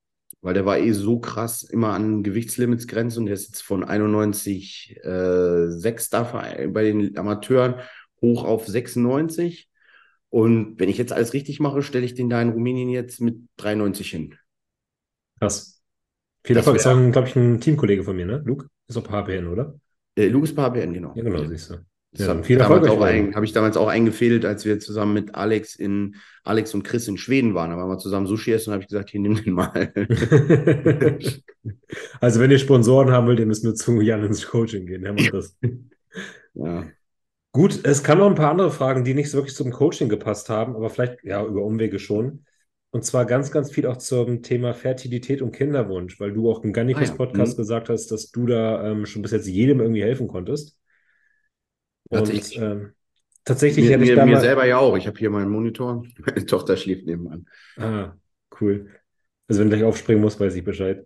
weil 0.42 0.54
der 0.54 0.68
war 0.68 0.78
eh 0.78 0.92
so 0.92 1.20
krass 1.20 1.64
immer 1.64 1.94
an 1.94 2.22
Gewichtslimits 2.22 2.86
grenzen 2.86 3.22
und 3.22 3.26
der 3.26 3.34
ist 3.34 3.48
jetzt 3.48 3.64
von 3.64 3.84
91,6 3.84 6.64
äh, 6.64 6.68
bei 6.68 6.84
den 6.84 7.18
Amateuren 7.18 7.82
hoch 8.22 8.44
auf 8.44 8.68
96 8.68 9.68
und 10.30 10.80
wenn 10.80 10.90
ich 10.90 10.98
jetzt 10.98 11.12
alles 11.12 11.34
richtig 11.34 11.60
mache, 11.60 11.82
stelle 11.82 12.06
ich 12.06 12.14
den 12.14 12.30
da 12.30 12.42
in 12.42 12.50
Rumänien 12.50 12.90
jetzt 12.90 13.20
mit 13.22 13.38
93 13.58 14.10
hin. 14.10 14.36
Krass. 15.40 15.82
Viel 16.44 16.58
Erfolg. 16.58 16.78
Ist 16.78 16.88
auch, 16.88 17.12
glaube 17.12 17.28
ich, 17.28 17.36
ein 17.36 17.60
Teamkollege 17.60 18.04
von 18.04 18.16
mir, 18.16 18.26
ne? 18.26 18.42
Luke 18.46 18.68
ist 18.88 18.98
auch 18.98 19.10
HPN, 19.10 19.48
oder? 19.48 19.80
Äh, 20.16 20.28
Luke 20.28 20.46
ist 20.46 20.58
HPN, 20.58 20.94
genau. 20.94 21.14
Ja, 21.16 21.24
genau, 21.24 21.46
siehst 21.46 21.72
du. 21.72 21.78
Das 22.12 22.26
ja, 22.26 22.42
viel 22.42 22.60
Erfolg. 22.60 22.88
Habe 22.90 23.46
ich 23.46 23.54
damals 23.54 23.78
auch 23.78 23.88
eingefädelt, 23.88 24.44
als 24.44 24.66
wir 24.66 24.80
zusammen 24.80 25.14
mit 25.14 25.36
Alex 25.36 25.76
in 25.76 26.16
Alex 26.44 26.74
und 26.74 26.82
Chris 26.84 27.08
in 27.08 27.18
Schweden 27.18 27.54
waren. 27.54 27.70
Da 27.70 27.78
waren 27.78 27.90
wir 27.90 28.00
zusammen 28.00 28.26
Sushi 28.26 28.52
essen 28.52 28.70
und 28.70 28.74
habe 28.74 28.82
ich 28.82 28.90
gesagt, 28.90 29.12
hier 29.12 29.20
nimm 29.20 29.36
den 29.36 29.54
mal. 29.54 29.94
also 32.20 32.40
wenn 32.40 32.50
ihr 32.50 32.58
Sponsoren 32.58 33.12
haben 33.12 33.28
wollt, 33.28 33.40
ihr 33.40 33.46
müsst 33.46 33.64
nur 33.64 33.76
zu 33.76 34.02
Jan 34.02 34.24
ins 34.24 34.48
Coaching 34.48 34.88
gehen. 34.88 35.06
Er 35.06 35.14
macht 35.14 35.34
das. 35.34 35.56
ja. 36.56 36.88
Gut, 37.52 37.80
es 37.84 38.04
kamen 38.04 38.22
noch 38.22 38.30
ein 38.30 38.36
paar 38.36 38.52
andere 38.52 38.72
Fragen, 38.72 39.04
die 39.04 39.14
nicht 39.14 39.32
so 39.32 39.38
wirklich 39.38 39.56
zum 39.56 39.72
Coaching 39.72 40.08
gepasst 40.08 40.50
haben, 40.50 40.76
aber 40.76 40.90
vielleicht 40.90 41.24
ja 41.24 41.44
über 41.44 41.64
Umwege 41.64 41.98
schon. 41.98 42.46
Und 42.92 43.06
zwar 43.06 43.26
ganz, 43.26 43.52
ganz 43.52 43.72
viel 43.72 43.86
auch 43.86 43.98
zum 43.98 44.42
Thema 44.42 44.74
Fertilität 44.74 45.42
und 45.42 45.52
Kinderwunsch, 45.52 46.20
weil 46.20 46.34
du 46.34 46.50
auch 46.50 46.64
im 46.64 46.74
Gannikus 46.74 47.16
Podcast 47.16 47.40
ah, 47.40 47.44
ja. 47.44 47.54
Mhm. 47.54 47.58
gesagt 47.58 47.90
hast, 47.90 48.08
dass 48.08 48.32
du 48.32 48.48
da 48.48 48.92
ähm, 48.92 49.06
schon 49.06 49.22
bis 49.22 49.32
jetzt 49.32 49.48
jedem 49.48 49.80
irgendwie 49.80 50.04
helfen 50.04 50.28
konntest. 50.28 50.78
Und 52.10 52.58
ähm, 52.58 52.94
tatsächlich 53.46 53.86
mir, 53.86 53.92
hätte 53.92 54.04
ich 54.04 54.16
mir, 54.16 54.26
mir 54.26 54.40
selber 54.40 54.66
ja 54.66 54.78
auch. 54.80 54.98
Ich 54.98 55.06
habe 55.06 55.18
hier 55.18 55.30
meinen 55.30 55.52
Monitor. 55.52 56.04
Meine 56.18 56.46
Tochter 56.46 56.78
schläft 56.78 57.06
nebenan. 57.06 57.46
Ah, 57.78 58.14
cool. 58.60 58.90
Also 59.48 59.62
wenn 59.62 59.70
du 59.70 59.78
gleich 59.78 59.88
aufspringen 59.88 60.22
musst, 60.22 60.40
weiß 60.40 60.56
ich 60.56 60.64
Bescheid. 60.64 61.06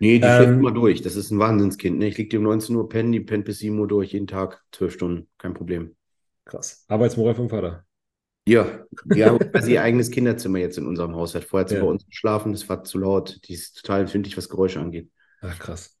Nee, 0.00 0.18
die 0.18 0.26
ähm, 0.26 0.36
schläft 0.36 0.58
immer 0.58 0.72
durch. 0.72 1.02
Das 1.02 1.16
ist 1.16 1.30
ein 1.30 1.38
Wahnsinnskind. 1.38 1.98
Ne? 1.98 2.08
Ich 2.08 2.18
liege 2.18 2.28
dir 2.30 2.38
um 2.38 2.44
19 2.44 2.74
Uhr 2.76 2.88
pennen, 2.88 3.12
die 3.12 3.20
pennt 3.20 3.44
bis 3.44 3.58
7 3.58 3.78
Uhr 3.78 3.88
durch, 3.88 4.12
jeden 4.12 4.26
Tag, 4.26 4.62
zwölf 4.72 4.92
Stunden, 4.92 5.28
kein 5.38 5.54
Problem. 5.54 5.94
Krass. 6.44 6.84
Arbeitsmoral 6.88 7.34
vom 7.34 7.48
Vater. 7.48 7.84
Ja, 8.46 8.84
wir 9.04 9.26
haben 9.26 9.38
quasi 9.38 9.72
ihr 9.72 9.82
eigenes 9.82 10.10
Kinderzimmer 10.10 10.58
jetzt 10.58 10.78
in 10.78 10.86
unserem 10.86 11.14
Haus. 11.14 11.34
Hat 11.34 11.44
vorher 11.44 11.70
ja. 11.70 11.80
bei 11.80 11.86
uns 11.86 12.06
geschlafen, 12.06 12.52
das 12.52 12.68
war 12.68 12.84
zu 12.84 12.98
laut. 12.98 13.40
Die 13.48 13.54
ist 13.54 13.76
total 13.76 14.02
empfindlich, 14.02 14.36
was 14.36 14.48
Geräusche 14.48 14.80
angeht. 14.80 15.10
Ach, 15.40 15.58
krass. 15.58 15.96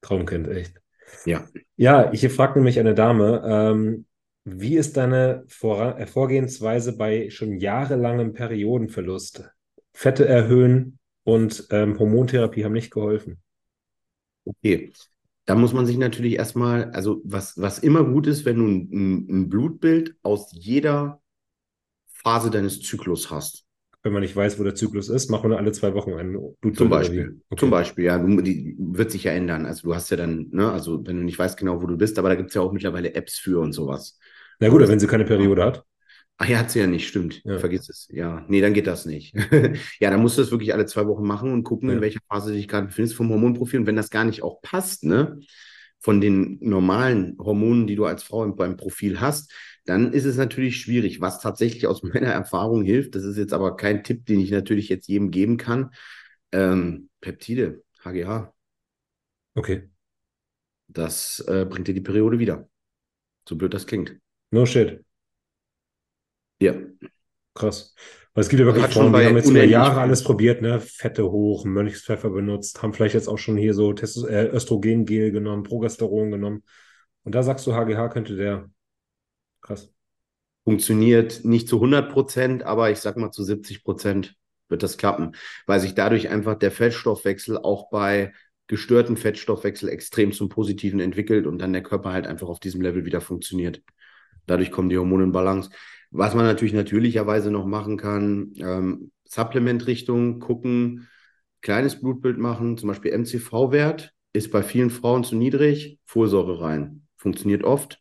Traumkind, 0.00 0.48
echt. 0.48 0.80
Ja. 1.24 1.46
Ja, 1.76 2.10
hier 2.12 2.30
fragt 2.30 2.56
nämlich 2.56 2.78
eine 2.78 2.94
Dame, 2.94 3.42
ähm, 3.44 4.06
wie 4.44 4.76
ist 4.76 4.96
deine 4.96 5.44
Vor 5.46 5.98
äh, 5.98 6.06
Vorgehensweise 6.06 6.96
bei 6.96 7.30
schon 7.30 7.58
jahrelangem 7.58 8.32
Periodenverlust? 8.32 9.50
Fette 9.92 10.26
erhöhen, 10.26 10.98
und 11.24 11.66
ähm, 11.70 11.98
Hormontherapie 11.98 12.64
haben 12.64 12.72
nicht 12.72 12.90
geholfen. 12.90 13.38
Okay. 14.44 14.92
Da 15.44 15.54
muss 15.54 15.72
man 15.72 15.86
sich 15.86 15.98
natürlich 15.98 16.34
erstmal, 16.34 16.90
also 16.92 17.20
was, 17.24 17.60
was 17.60 17.80
immer 17.80 18.04
gut 18.04 18.26
ist, 18.26 18.44
wenn 18.44 18.58
du 18.58 18.66
ein, 18.66 19.26
ein 19.28 19.48
Blutbild 19.48 20.16
aus 20.22 20.50
jeder 20.52 21.20
Phase 22.06 22.50
deines 22.50 22.80
Zyklus 22.80 23.30
hast. 23.30 23.64
Wenn 24.04 24.12
man 24.12 24.22
nicht 24.22 24.34
weiß, 24.34 24.58
wo 24.58 24.64
der 24.64 24.74
Zyklus 24.74 25.08
ist, 25.08 25.30
machen 25.30 25.50
wir 25.50 25.58
alle 25.58 25.72
zwei 25.72 25.94
Wochen 25.94 26.12
einen 26.14 26.32
Blutbild. 26.32 26.76
Zum 26.76 26.88
Beispiel. 26.88 27.40
Okay. 27.50 27.60
Zum 27.60 27.70
Beispiel, 27.70 28.04
ja. 28.04 28.18
Die 28.18 28.76
wird 28.78 29.12
sich 29.12 29.24
ja 29.24 29.32
ändern. 29.32 29.64
Also 29.64 29.82
du 29.88 29.94
hast 29.94 30.10
ja 30.10 30.16
dann, 30.16 30.48
ne, 30.50 30.70
also 30.70 31.06
wenn 31.06 31.18
du 31.18 31.22
nicht 31.22 31.38
weißt 31.38 31.56
genau, 31.56 31.82
wo 31.82 31.86
du 31.86 31.96
bist, 31.96 32.18
aber 32.18 32.28
da 32.28 32.34
gibt 32.34 32.48
es 32.48 32.54
ja 32.54 32.62
auch 32.62 32.72
mittlerweile 32.72 33.14
Apps 33.14 33.38
für 33.38 33.60
und 33.60 33.72
sowas. 33.72 34.18
Na 34.58 34.68
gut, 34.68 34.86
wenn 34.86 35.00
sie 35.00 35.06
keine 35.06 35.24
Periode 35.24 35.64
hat. 35.64 35.84
Ach 36.42 36.48
ja, 36.48 36.58
hat 36.58 36.72
sie 36.72 36.80
ja 36.80 36.88
nicht, 36.88 37.06
stimmt. 37.06 37.40
Ja. 37.44 37.60
Vergiss 37.60 37.88
es. 37.88 38.08
Ja, 38.10 38.44
nee, 38.48 38.60
dann 38.60 38.74
geht 38.74 38.88
das 38.88 39.06
nicht. 39.06 39.32
ja, 40.00 40.10
dann 40.10 40.20
musst 40.20 40.36
du 40.36 40.42
das 40.42 40.50
wirklich 40.50 40.74
alle 40.74 40.86
zwei 40.86 41.06
Wochen 41.06 41.24
machen 41.24 41.52
und 41.52 41.62
gucken, 41.62 41.88
ja. 41.88 41.94
in 41.94 42.00
welcher 42.00 42.18
Phase 42.28 42.50
du 42.50 42.56
dich 42.56 42.66
gerade 42.66 42.88
befindest 42.88 43.14
vom 43.14 43.28
Hormonprofil. 43.28 43.78
Und 43.78 43.86
wenn 43.86 43.94
das 43.94 44.10
gar 44.10 44.24
nicht 44.24 44.42
auch 44.42 44.60
passt, 44.60 45.04
ne, 45.04 45.38
von 46.00 46.20
den 46.20 46.58
normalen 46.60 47.36
Hormonen, 47.38 47.86
die 47.86 47.94
du 47.94 48.06
als 48.06 48.24
Frau 48.24 48.44
beim 48.50 48.76
Profil 48.76 49.20
hast, 49.20 49.52
dann 49.84 50.12
ist 50.12 50.24
es 50.24 50.36
natürlich 50.36 50.78
schwierig. 50.78 51.20
Was 51.20 51.38
tatsächlich 51.38 51.86
aus 51.86 52.02
meiner 52.02 52.32
Erfahrung 52.32 52.82
hilft, 52.82 53.14
das 53.14 53.22
ist 53.22 53.36
jetzt 53.36 53.52
aber 53.52 53.76
kein 53.76 54.02
Tipp, 54.02 54.26
den 54.26 54.40
ich 54.40 54.50
natürlich 54.50 54.88
jetzt 54.88 55.06
jedem 55.06 55.30
geben 55.30 55.58
kann. 55.58 55.90
Ähm, 56.50 57.08
Peptide, 57.20 57.84
HGH. 58.02 58.52
Okay. 59.54 59.88
Das 60.88 61.38
äh, 61.46 61.66
bringt 61.70 61.86
dir 61.86 61.94
die 61.94 62.00
Periode 62.00 62.40
wieder. 62.40 62.68
So 63.48 63.54
blöd 63.54 63.72
das 63.74 63.86
klingt. 63.86 64.18
No 64.50 64.66
shit. 64.66 65.04
Ja. 66.62 66.74
Krass. 67.54 67.94
Weil 68.34 68.42
es 68.42 68.48
gibt 68.48 68.60
ja 68.60 68.66
wirklich 68.66 68.86
Frauen, 68.86 69.12
die 69.12 69.26
haben 69.26 69.36
jetzt 69.36 69.50
über 69.50 69.64
Jahre 69.64 70.00
alles 70.00 70.24
probiert, 70.24 70.62
ne? 70.62 70.80
Fette 70.80 71.30
hoch, 71.30 71.66
Mönchspfeffer 71.66 72.30
benutzt, 72.30 72.82
haben 72.82 72.94
vielleicht 72.94 73.14
jetzt 73.14 73.28
auch 73.28 73.36
schon 73.38 73.58
hier 73.58 73.74
so 73.74 73.92
Testo 73.92 74.26
äh, 74.26 74.46
Östrogengel 74.46 75.32
genommen, 75.32 75.64
Progesteron 75.64 76.30
genommen. 76.30 76.62
Und 77.24 77.34
da 77.34 77.42
sagst 77.42 77.66
du, 77.66 77.74
HGH 77.74 78.08
könnte 78.08 78.36
der. 78.36 78.70
Krass. 79.60 79.92
Funktioniert 80.64 81.44
nicht 81.44 81.68
zu 81.68 81.76
100 81.76 82.10
Prozent, 82.10 82.62
aber 82.62 82.90
ich 82.90 83.00
sag 83.00 83.16
mal 83.16 83.32
zu 83.32 83.42
70 83.42 83.84
Prozent 83.84 84.36
wird 84.68 84.82
das 84.82 84.96
klappen, 84.96 85.32
weil 85.66 85.80
sich 85.80 85.94
dadurch 85.94 86.28
einfach 86.30 86.54
der 86.54 86.70
Fettstoffwechsel 86.70 87.58
auch 87.58 87.90
bei 87.90 88.32
gestörten 88.66 89.18
Fettstoffwechsel 89.18 89.90
extrem 89.90 90.32
zum 90.32 90.48
Positiven 90.48 91.00
entwickelt 91.00 91.46
und 91.46 91.58
dann 91.58 91.74
der 91.74 91.82
Körper 91.82 92.12
halt 92.12 92.26
einfach 92.26 92.48
auf 92.48 92.60
diesem 92.60 92.80
Level 92.80 93.04
wieder 93.04 93.20
funktioniert. 93.20 93.82
Dadurch 94.46 94.70
kommen 94.70 94.88
die 94.88 94.96
Hormone 94.96 95.24
in 95.24 95.32
Balance. 95.32 95.70
Was 96.12 96.34
man 96.34 96.44
natürlich 96.44 96.74
natürlicherweise 96.74 97.50
noch 97.50 97.64
machen 97.64 97.96
kann, 97.96 98.52
ähm, 98.58 99.12
Supplement-Richtung 99.24 100.40
gucken, 100.40 101.08
kleines 101.62 102.00
Blutbild 102.00 102.38
machen, 102.38 102.76
zum 102.76 102.88
Beispiel 102.88 103.12
MCV-Wert 103.12 104.12
ist 104.34 104.50
bei 104.50 104.62
vielen 104.62 104.90
Frauen 104.90 105.24
zu 105.24 105.36
niedrig, 105.36 105.98
Folsäure 106.04 106.60
rein. 106.60 107.06
Funktioniert 107.16 107.64
oft, 107.64 108.00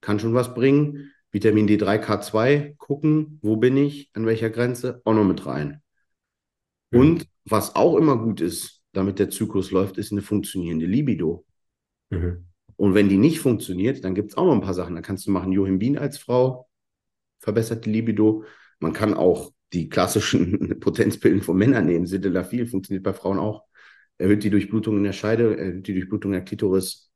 kann 0.00 0.18
schon 0.18 0.34
was 0.34 0.54
bringen. 0.54 1.12
Vitamin 1.30 1.66
D3, 1.66 1.98
K2 1.98 2.74
gucken, 2.78 3.38
wo 3.42 3.56
bin 3.56 3.76
ich, 3.76 4.10
an 4.14 4.26
welcher 4.26 4.50
Grenze, 4.50 5.00
auch 5.04 5.14
noch 5.14 5.24
mit 5.24 5.44
rein. 5.44 5.82
Mhm. 6.90 6.98
Und 6.98 7.28
was 7.44 7.74
auch 7.74 7.96
immer 7.96 8.16
gut 8.18 8.40
ist, 8.40 8.82
damit 8.92 9.18
der 9.18 9.30
Zyklus 9.30 9.70
läuft, 9.70 9.98
ist 9.98 10.12
eine 10.12 10.22
funktionierende 10.22 10.86
Libido. 10.86 11.44
Mhm. 12.10 12.46
Und 12.76 12.94
wenn 12.94 13.08
die 13.08 13.18
nicht 13.18 13.40
funktioniert, 13.40 14.04
dann 14.04 14.14
gibt 14.14 14.30
es 14.30 14.36
auch 14.36 14.44
noch 14.44 14.54
ein 14.54 14.60
paar 14.60 14.74
Sachen. 14.74 14.94
Da 14.94 15.00
kannst 15.00 15.26
du 15.26 15.30
machen 15.30 15.52
Johimbin 15.52 15.98
als 15.98 16.18
Frau, 16.18 16.65
verbessert 17.46 17.84
die 17.86 17.92
Libido. 17.92 18.44
Man 18.80 18.92
kann 18.92 19.14
auch 19.14 19.52
die 19.72 19.88
klassischen 19.88 20.80
Potenzpillen 20.80 21.42
von 21.42 21.56
Männern 21.56 21.86
nehmen. 21.86 22.04
Sildenafil 22.04 22.66
funktioniert 22.66 23.04
bei 23.04 23.12
Frauen 23.12 23.38
auch. 23.38 23.62
Erhöht 24.18 24.42
die 24.42 24.50
Durchblutung 24.50 24.96
in 24.96 25.04
der 25.04 25.12
Scheide, 25.12 25.56
erhöht 25.56 25.86
die 25.86 25.94
Durchblutung 25.94 26.32
der 26.32 26.40
Klitoris. 26.40 27.12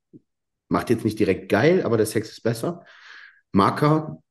Macht 0.69 0.89
jetzt 0.89 1.05
nicht 1.05 1.19
direkt 1.19 1.49
geil, 1.49 1.83
aber 1.83 1.97
der 1.97 2.07
Sex 2.07 2.31
ist 2.31 2.43
besser. 2.43 2.85
Marker, 3.51 4.23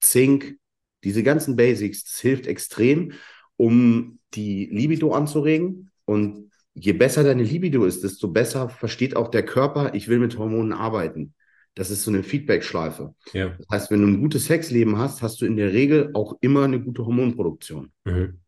Zink, 0.00 0.56
diese 1.02 1.24
ganzen 1.24 1.56
Basics, 1.56 2.04
das 2.04 2.20
hilft 2.20 2.46
extrem, 2.46 3.12
um 3.56 4.20
die 4.34 4.66
Libido 4.66 5.14
anzuregen. 5.14 5.90
Und 6.04 6.52
je 6.74 6.92
besser 6.92 7.24
deine 7.24 7.42
Libido 7.42 7.84
ist, 7.86 8.04
desto 8.04 8.28
besser 8.28 8.68
versteht 8.68 9.16
auch 9.16 9.32
der 9.32 9.44
Körper, 9.44 9.94
ich 9.94 10.06
will 10.06 10.20
mit 10.20 10.38
Hormonen 10.38 10.72
arbeiten. 10.72 11.34
Das 11.74 11.90
ist 11.90 12.04
so 12.04 12.10
eine 12.10 12.22
Feedback-Schleife. 12.22 13.14
Ja. 13.32 13.56
Das 13.58 13.66
heißt, 13.70 13.90
wenn 13.90 14.02
du 14.02 14.06
ein 14.08 14.20
gutes 14.20 14.46
Sexleben 14.46 14.98
hast, 14.98 15.22
hast 15.22 15.40
du 15.40 15.46
in 15.46 15.56
der 15.56 15.72
Regel 15.72 16.10
auch 16.14 16.36
immer 16.40 16.64
eine 16.64 16.80
gute 16.80 17.04
Hormonproduktion. 17.04 17.92
Mhm. 18.04 18.40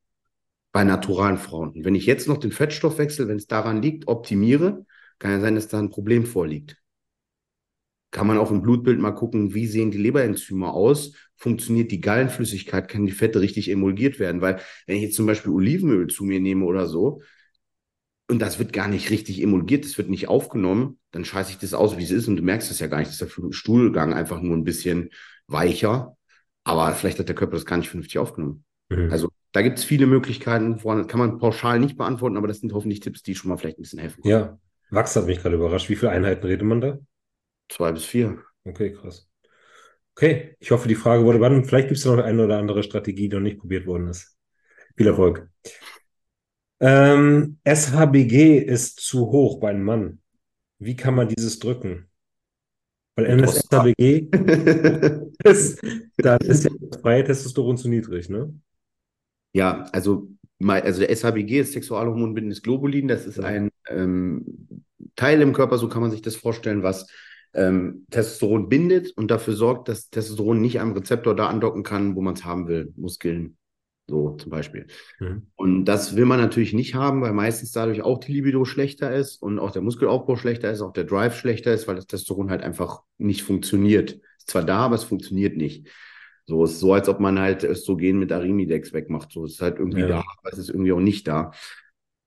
Bei 0.73 0.85
naturalen 0.85 1.39
Frauen. 1.39 1.71
Und 1.71 1.85
wenn 1.85 1.95
ich 1.95 2.07
jetzt 2.07 2.29
noch 2.29 2.37
den 2.37 2.53
Fettstoffwechsel, 2.53 3.29
wenn 3.29 3.39
es 3.39 3.47
daran 3.47 3.83
liegt, 3.83 4.09
optimiere, 4.09 4.85
kann 5.19 5.33
ja 5.33 5.41
sein, 5.41 5.55
dass 5.55 5.69
da 5.69 5.79
ein 5.79 5.91
Problem 5.91 6.27
vorliegt 6.27 6.77
kann 8.17 8.27
man 8.27 8.39
auch 8.39 8.51
im 8.51 8.63
Blutbild 8.63 8.99
mal 8.99 9.13
gucken, 9.13 9.53
wie 9.53 9.67
sehen 9.67 9.91
die 9.91 9.99
Leberenzyme 9.99 10.73
aus? 10.73 11.13
Funktioniert 11.37 11.91
die 11.91 12.01
Gallenflüssigkeit? 12.01 12.89
Kann 12.89 13.05
die 13.05 13.13
Fette 13.13 13.43
richtig 13.43 13.71
emulgiert 13.71 14.19
werden? 14.19 14.41
Weil, 14.41 14.61
wenn 14.87 14.97
ich 14.97 15.03
jetzt 15.03 15.17
zum 15.17 15.27
Beispiel 15.27 15.53
Olivenöl 15.53 16.07
zu 16.07 16.25
mir 16.25 16.41
nehme 16.41 16.65
oder 16.65 16.87
so, 16.87 17.21
und 18.29 18.41
das 18.41 18.59
wird 18.59 18.73
gar 18.73 18.89
nicht 18.89 19.11
richtig 19.11 19.43
emulgiert, 19.43 19.85
das 19.85 19.99
wird 19.99 20.09
nicht 20.09 20.29
aufgenommen, 20.29 20.99
dann 21.13 21.25
scheiße 21.25 21.53
ich 21.53 21.59
das 21.59 21.75
aus, 21.75 21.97
wie 21.97 22.03
es 22.03 22.11
ist, 22.11 22.29
und 22.29 22.37
du 22.37 22.43
merkst 22.43 22.71
es 22.71 22.81
ja 22.81 22.87
gar 22.87 22.99
nicht. 22.99 23.09
Das 23.09 23.21
ist 23.21 23.37
der 23.37 23.53
Stuhlgang 23.53 24.13
einfach 24.13 24.41
nur 24.41 24.57
ein 24.57 24.65
bisschen 24.65 25.11
weicher, 25.47 26.17
aber 26.65 26.93
vielleicht 26.93 27.19
hat 27.19 27.29
der 27.29 27.37
Körper 27.37 27.55
das 27.55 27.67
gar 27.67 27.77
nicht 27.77 27.89
vernünftig 27.89 28.19
aufgenommen. 28.19 28.65
Mhm. 28.89 29.11
Also 29.11 29.29
da 29.53 29.63
gibt 29.63 29.79
es 29.79 29.85
viele 29.85 30.07
Möglichkeiten, 30.07 30.83
woran 30.83 31.07
kann 31.07 31.21
man 31.21 31.39
pauschal 31.39 31.79
nicht 31.79 31.97
beantworten, 31.97 32.37
aber 32.37 32.49
das 32.49 32.59
sind 32.59 32.73
hoffentlich 32.73 33.01
Tipps, 33.01 33.23
die 33.23 33.35
schon 33.35 33.49
mal 33.49 33.57
vielleicht 33.57 33.79
ein 33.79 33.83
bisschen 33.83 34.01
helfen. 34.01 34.21
Ja, 34.25 34.59
Wachs 34.91 35.17
hat 35.17 35.27
mich 35.27 35.41
gerade 35.41 35.57
überrascht. 35.57 35.89
Wie 35.89 35.97
viele 35.97 36.13
Einheiten 36.13 36.47
redet 36.47 36.67
man 36.67 36.81
da? 36.81 36.99
Zwei 37.69 37.93
bis 37.93 38.05
vier. 38.05 38.43
Okay, 38.65 38.93
krass. 38.93 39.29
Okay, 40.15 40.57
ich 40.61 40.71
hoffe, 40.71 40.89
die 40.89 40.95
Frage 40.95 41.25
wurde 41.25 41.39
beantwortet. 41.39 41.69
Vielleicht 41.69 41.89
gibt 41.89 41.99
es 41.99 42.05
noch 42.05 42.19
eine 42.19 42.45
oder 42.45 42.59
andere 42.59 42.83
Strategie, 42.83 43.29
die 43.29 43.35
noch 43.37 43.43
nicht 43.43 43.59
probiert 43.59 43.87
worden 43.87 44.09
ist. 44.09 44.37
Viel 44.97 45.09
Erfolg. 45.09 45.49
Ähm, 46.81 47.59
SHBG 47.67 48.59
ist 48.59 49.01
zu 49.01 49.27
hoch 49.31 49.61
bei 49.61 49.71
einem 49.71 49.85
Mann. 49.85 50.19
Wie 50.79 50.97
kann 50.97 51.15
man 51.15 51.29
dieses 51.29 51.59
drücken? 51.59 52.09
Weil 53.17 53.27
NSHBG 53.27 54.29
ist, 55.45 55.81
da 56.19 56.37
ist 56.37 56.65
ja 56.65 56.71
das 56.79 57.01
freie 57.01 57.25
Testosteron 57.25 57.79
zu 57.79 57.89
niedrig, 57.89 58.29
ne? 58.29 58.53
Ja, 59.55 59.85
also, 59.93 60.29
also 60.61 61.01
der 61.01 61.17
SHBG 61.17 61.61
ist 61.61 61.73
Sexualhormonbindendes 61.73 62.63
Globulin. 62.63 63.09
Das 63.09 63.25
ist 63.25 63.39
ja. 63.39 63.45
ein 63.45 63.71
ähm, 63.89 64.85
Teil 65.17 65.41
im 65.41 65.55
Körper, 65.55 65.79
so 65.79 65.89
kann 65.89 66.03
man 66.03 66.11
sich 66.11 66.21
das 66.21 66.37
vorstellen, 66.37 66.83
was 66.83 67.07
ähm, 67.55 68.07
Testosteron 68.11 68.69
bindet 68.69 69.13
und 69.17 69.31
dafür 69.31 69.55
sorgt, 69.55 69.89
dass 69.89 70.11
Testosteron 70.11 70.61
nicht 70.61 70.79
am 70.81 70.93
Rezeptor 70.93 71.35
da 71.35 71.49
andocken 71.49 71.85
kann, 71.85 72.17
wo 72.17 72.21
man 72.21 72.35
es 72.35 72.45
haben 72.45 72.69
will. 72.69 72.93
Muskeln, 72.97 73.57
so 74.09 74.37
zum 74.37 74.51
Beispiel. 74.51 74.87
Mhm. 75.19 75.49
Und 75.57 75.85
das 75.85 76.17
will 76.17 76.27
man 76.27 76.41
natürlich 76.41 76.73
nicht 76.73 76.95
haben, 76.95 77.23
weil 77.23 77.33
meistens 77.33 77.73
dadurch 77.73 78.03
auch 78.03 78.19
die 78.19 78.33
Libido 78.33 78.65
schlechter 78.65 79.15
ist 79.15 79.43
und 79.43 79.59
auch 79.59 79.71
der 79.71 79.83
Muskelaufbau 79.83 80.37
schlechter 80.37 80.71
ist, 80.71 80.81
auch 80.81 80.93
der 80.93 81.05
Drive 81.05 81.37
schlechter 81.37 81.75
ist, 81.75 81.89
weil 81.89 81.97
das 81.97 82.07
Testosteron 82.07 82.51
halt 82.51 82.63
einfach 82.63 83.03
nicht 83.19 83.43
funktioniert. 83.43 84.21
Ist 84.39 84.51
zwar 84.51 84.65
da, 84.65 84.79
aber 84.79 84.95
es 84.95 85.05
funktioniert 85.05 85.57
nicht. 85.57 85.89
So 86.47 86.65
ist 86.65 86.79
so, 86.79 86.93
als 86.93 87.09
ob 87.09 87.19
man 87.19 87.41
halt 87.41 87.65
Östrogen 87.65 88.19
mit 88.21 88.31
Arimidex 88.31 88.93
wegmacht. 88.93 89.33
So 89.33 89.45
ist 89.45 89.61
halt 89.61 89.79
irgendwie 89.79 90.03
ja. 90.03 90.09
da, 90.09 90.19
aber 90.19 90.53
es 90.53 90.59
ist 90.59 90.69
irgendwie 90.69 90.93
auch 90.93 91.01
nicht 91.01 91.27
da. 91.27 91.51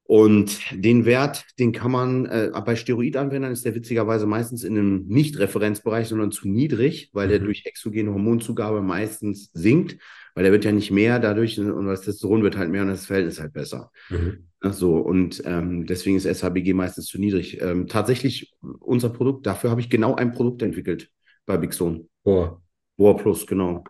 Und 0.03 0.60
den 0.72 1.06
Wert, 1.06 1.45
den 1.60 1.72
kann 1.72 1.91
man, 1.91 2.26
äh, 2.26 2.51
bei 2.65 2.76
Steroidanwendern 2.76 3.51
ist 3.51 3.64
der 3.64 3.76
witzigerweise 3.76 4.26
meistens 4.26 4.64
in 4.64 4.76
einem 4.76 5.06
Nicht-Referenzbereich, 5.06 6.07
sondern 6.07 6.31
zu 6.31 6.49
niedrig, 6.49 7.11
weil 7.14 7.27
mhm. 7.27 7.30
der 7.30 7.39
durch 7.39 7.65
exogene 7.65 8.11
Hormonzugabe 8.11 8.81
meistens 8.81 9.51
sinkt, 9.53 9.97
weil 10.40 10.44
der 10.44 10.53
wird 10.53 10.64
ja 10.64 10.72
nicht 10.72 10.90
mehr 10.90 11.20
dadurch 11.20 11.60
und 11.60 11.86
das 11.86 11.99
Testosteron 11.99 12.44
wird 12.44 12.56
halt 12.56 12.70
mehr 12.70 12.84
und 12.84 12.88
das 12.88 13.07
Verhältnis 13.07 13.41
halt 13.41 13.52
besser. 13.52 13.91
Mhm. 14.10 14.48
Ach 14.61 14.72
so, 14.72 14.95
und 14.95 15.41
ähm, 15.44 15.86
deswegen 15.86 16.16
ist 16.16 16.24
SHBG 16.26 16.74
meistens 16.74 17.07
zu 17.07 17.20
niedrig. 17.20 17.61
Ähm, 17.61 17.88
tatsächlich 17.88 18.53
unser 18.80 19.10
Produkt, 19.10 19.45
dafür 19.45 19.70
habe 19.70 19.82
ich 19.82 19.90
genau 19.90 20.16
ein 20.16 20.32
Produkt 20.32 20.61
entwickelt 20.61 21.11
bei 21.45 21.57
Bixon. 21.57 22.07
Boah. 22.24 22.61
Boah 22.95 23.18
Plus, 23.18 23.48
genau. 23.48 23.84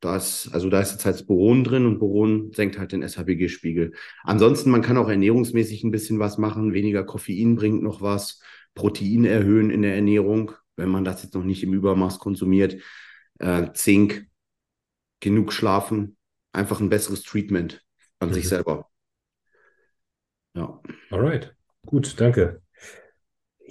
Da 0.00 0.18
ist, 0.18 0.50
also 0.52 0.68
da 0.68 0.82
ist 0.82 0.92
jetzt 0.92 1.06
halt 1.06 1.26
Boron 1.26 1.64
drin 1.64 1.86
und 1.86 1.98
Boron 1.98 2.52
senkt 2.52 2.78
halt 2.78 2.92
den 2.92 3.00
SHBG-Spiegel. 3.00 3.94
Ansonsten, 4.22 4.68
man 4.68 4.82
kann 4.82 4.98
auch 4.98 5.08
ernährungsmäßig 5.08 5.82
ein 5.82 5.92
bisschen 5.92 6.18
was 6.18 6.36
machen. 6.36 6.74
Weniger 6.74 7.04
Koffein 7.04 7.56
bringt 7.56 7.82
noch 7.82 8.02
was. 8.02 8.42
Protein 8.74 9.24
erhöhen 9.24 9.70
in 9.70 9.80
der 9.80 9.94
Ernährung, 9.94 10.52
wenn 10.76 10.90
man 10.90 11.06
das 11.06 11.22
jetzt 11.22 11.32
noch 11.34 11.42
nicht 11.42 11.62
im 11.62 11.72
Übermaß 11.72 12.18
konsumiert. 12.18 12.76
Äh, 13.38 13.72
Zink, 13.72 14.26
genug 15.20 15.52
schlafen, 15.52 16.16
einfach 16.52 16.80
ein 16.80 16.88
besseres 16.88 17.22
Treatment 17.22 17.84
an 18.18 18.30
mhm. 18.30 18.34
sich 18.34 18.48
selber. 18.48 18.88
Ja. 20.54 20.80
Alright, 21.10 21.54
gut, 21.84 22.18
danke. 22.20 22.62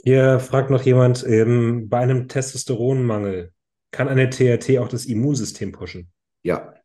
Hier 0.04 0.40
fragt 0.40 0.70
noch 0.70 0.84
jemand, 0.84 1.26
ähm, 1.26 1.90
bei 1.90 2.00
einem 2.00 2.28
Testosteronmangel 2.28 3.52
kann 3.92 4.08
eine 4.08 4.30
TRT 4.30 4.78
auch 4.78 4.90
das 4.90 5.06
Immunsystem 5.06 5.72
pushen? 5.72 6.12
Ja. 6.44 6.76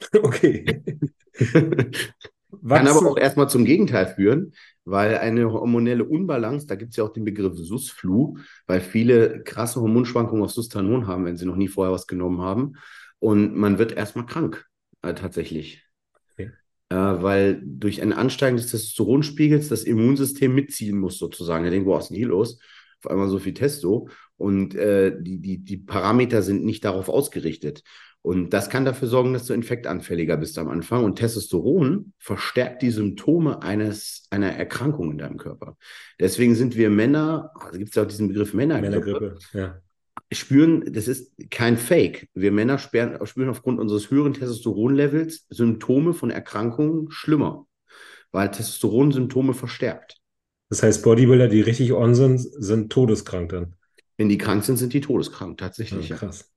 okay. 0.22 0.82
Kann 2.66 2.88
aber 2.88 3.10
auch 3.10 3.16
erstmal 3.18 3.48
zum 3.48 3.64
Gegenteil 3.64 4.06
führen, 4.14 4.54
weil 4.90 5.18
eine 5.18 5.52
hormonelle 5.52 6.04
Unbalance, 6.04 6.66
da 6.66 6.74
gibt 6.74 6.90
es 6.90 6.96
ja 6.96 7.04
auch 7.04 7.12
den 7.12 7.24
Begriff 7.24 7.56
Susflu, 7.56 8.38
weil 8.66 8.80
viele 8.80 9.42
krasse 9.42 9.80
Hormonschwankungen 9.80 10.44
auf 10.44 10.50
Sustanon 10.50 11.06
haben, 11.06 11.24
wenn 11.24 11.36
sie 11.36 11.46
noch 11.46 11.56
nie 11.56 11.68
vorher 11.68 11.92
was 11.92 12.06
genommen 12.06 12.40
haben. 12.40 12.74
Und 13.18 13.54
man 13.54 13.78
wird 13.78 13.92
erstmal 13.92 14.26
krank, 14.26 14.66
äh, 15.02 15.14
tatsächlich. 15.14 15.84
Okay. 16.32 16.50
Äh, 16.88 16.96
weil 16.96 17.60
durch 17.64 18.00
ein 18.00 18.12
Ansteigen 18.12 18.56
des 18.56 18.68
Testosteronspiegels 18.68 19.68
das 19.68 19.82
Immunsystem 19.84 20.54
mitziehen 20.54 20.98
muss, 20.98 21.18
sozusagen. 21.18 21.64
Er 21.64 21.70
denkt, 21.70 21.86
wo 21.86 21.96
ist 21.98 22.08
denn 22.08 22.16
hier 22.16 22.28
los? 22.28 22.58
Auf 23.02 23.10
einmal 23.10 23.28
so 23.28 23.38
viel 23.38 23.54
Testo. 23.54 24.08
Und 24.36 24.74
äh, 24.74 25.20
die, 25.20 25.40
die, 25.40 25.58
die 25.58 25.76
Parameter 25.76 26.42
sind 26.42 26.64
nicht 26.64 26.84
darauf 26.84 27.08
ausgerichtet. 27.08 27.82
Und 28.28 28.50
das 28.50 28.68
kann 28.68 28.84
dafür 28.84 29.08
sorgen, 29.08 29.32
dass 29.32 29.46
du 29.46 29.54
infektanfälliger 29.54 30.36
bist 30.36 30.58
am 30.58 30.68
Anfang. 30.68 31.02
Und 31.02 31.16
Testosteron 31.16 32.12
verstärkt 32.18 32.82
die 32.82 32.90
Symptome 32.90 33.62
eines, 33.62 34.26
einer 34.28 34.52
Erkrankung 34.52 35.12
in 35.12 35.16
deinem 35.16 35.38
Körper. 35.38 35.78
Deswegen 36.20 36.54
sind 36.54 36.76
wir 36.76 36.90
Männer, 36.90 37.52
also 37.58 37.78
gibt 37.78 37.88
es 37.88 37.94
ja 37.94 38.02
auch 38.02 38.06
diesen 38.06 38.28
Begriff 38.28 38.52
Männergrippe, 38.52 38.98
Männergrippe 38.98 39.38
ja. 39.54 39.80
spüren, 40.30 40.92
das 40.92 41.08
ist 41.08 41.32
kein 41.48 41.78
Fake. 41.78 42.28
Wir 42.34 42.52
Männer 42.52 42.76
spüren, 42.76 43.18
spüren 43.26 43.48
aufgrund 43.48 43.80
unseres 43.80 44.10
höheren 44.10 44.34
Testosteronlevels 44.34 45.46
Symptome 45.48 46.12
von 46.12 46.30
Erkrankungen 46.30 47.10
schlimmer, 47.10 47.66
weil 48.30 48.50
Testosteron 48.50 49.10
Symptome 49.10 49.54
verstärkt. 49.54 50.18
Das 50.68 50.82
heißt, 50.82 51.02
Bodybuilder, 51.02 51.48
die 51.48 51.62
richtig 51.62 51.94
on 51.94 52.14
sind, 52.14 52.40
sind 52.40 52.92
todeskrank 52.92 53.48
dann. 53.52 53.76
Wenn 54.18 54.28
die 54.28 54.36
krank 54.36 54.64
sind, 54.64 54.76
sind 54.76 54.92
die 54.92 55.00
todeskrank, 55.00 55.56
tatsächlich. 55.56 56.10
Ja, 56.10 56.16
krass. 56.16 56.52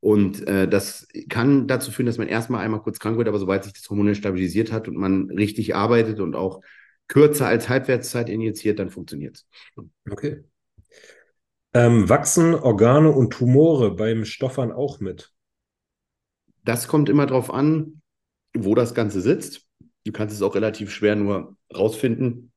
Und 0.00 0.46
äh, 0.46 0.68
das 0.68 1.08
kann 1.28 1.66
dazu 1.66 1.90
führen, 1.90 2.06
dass 2.06 2.18
man 2.18 2.28
erstmal 2.28 2.64
einmal 2.64 2.82
kurz 2.82 2.98
krank 2.98 3.16
wird, 3.16 3.28
aber 3.28 3.38
sobald 3.38 3.64
sich 3.64 3.72
das 3.72 3.88
Hormon 3.88 4.14
stabilisiert 4.14 4.70
hat 4.70 4.86
und 4.86 4.96
man 4.96 5.30
richtig 5.30 5.74
arbeitet 5.74 6.20
und 6.20 6.36
auch 6.36 6.60
kürzer 7.08 7.46
als 7.46 7.68
Halbwertszeit 7.68 8.28
injiziert, 8.28 8.78
dann 8.78 8.90
funktioniert 8.90 9.36
es. 9.36 9.46
Okay. 10.10 10.44
Ähm, 11.72 12.08
wachsen 12.08 12.54
Organe 12.54 13.10
und 13.10 13.30
Tumore 13.32 13.96
beim 13.96 14.24
Stoffern 14.24 14.72
auch 14.72 15.00
mit? 15.00 15.32
Das 16.62 16.86
kommt 16.86 17.08
immer 17.08 17.26
darauf 17.26 17.52
an, 17.52 18.00
wo 18.56 18.74
das 18.74 18.94
Ganze 18.94 19.20
sitzt. 19.20 19.66
Du 20.04 20.12
kannst 20.12 20.34
es 20.34 20.42
auch 20.42 20.54
relativ 20.54 20.90
schwer 20.90 21.16
nur 21.16 21.56
rausfinden, 21.74 22.52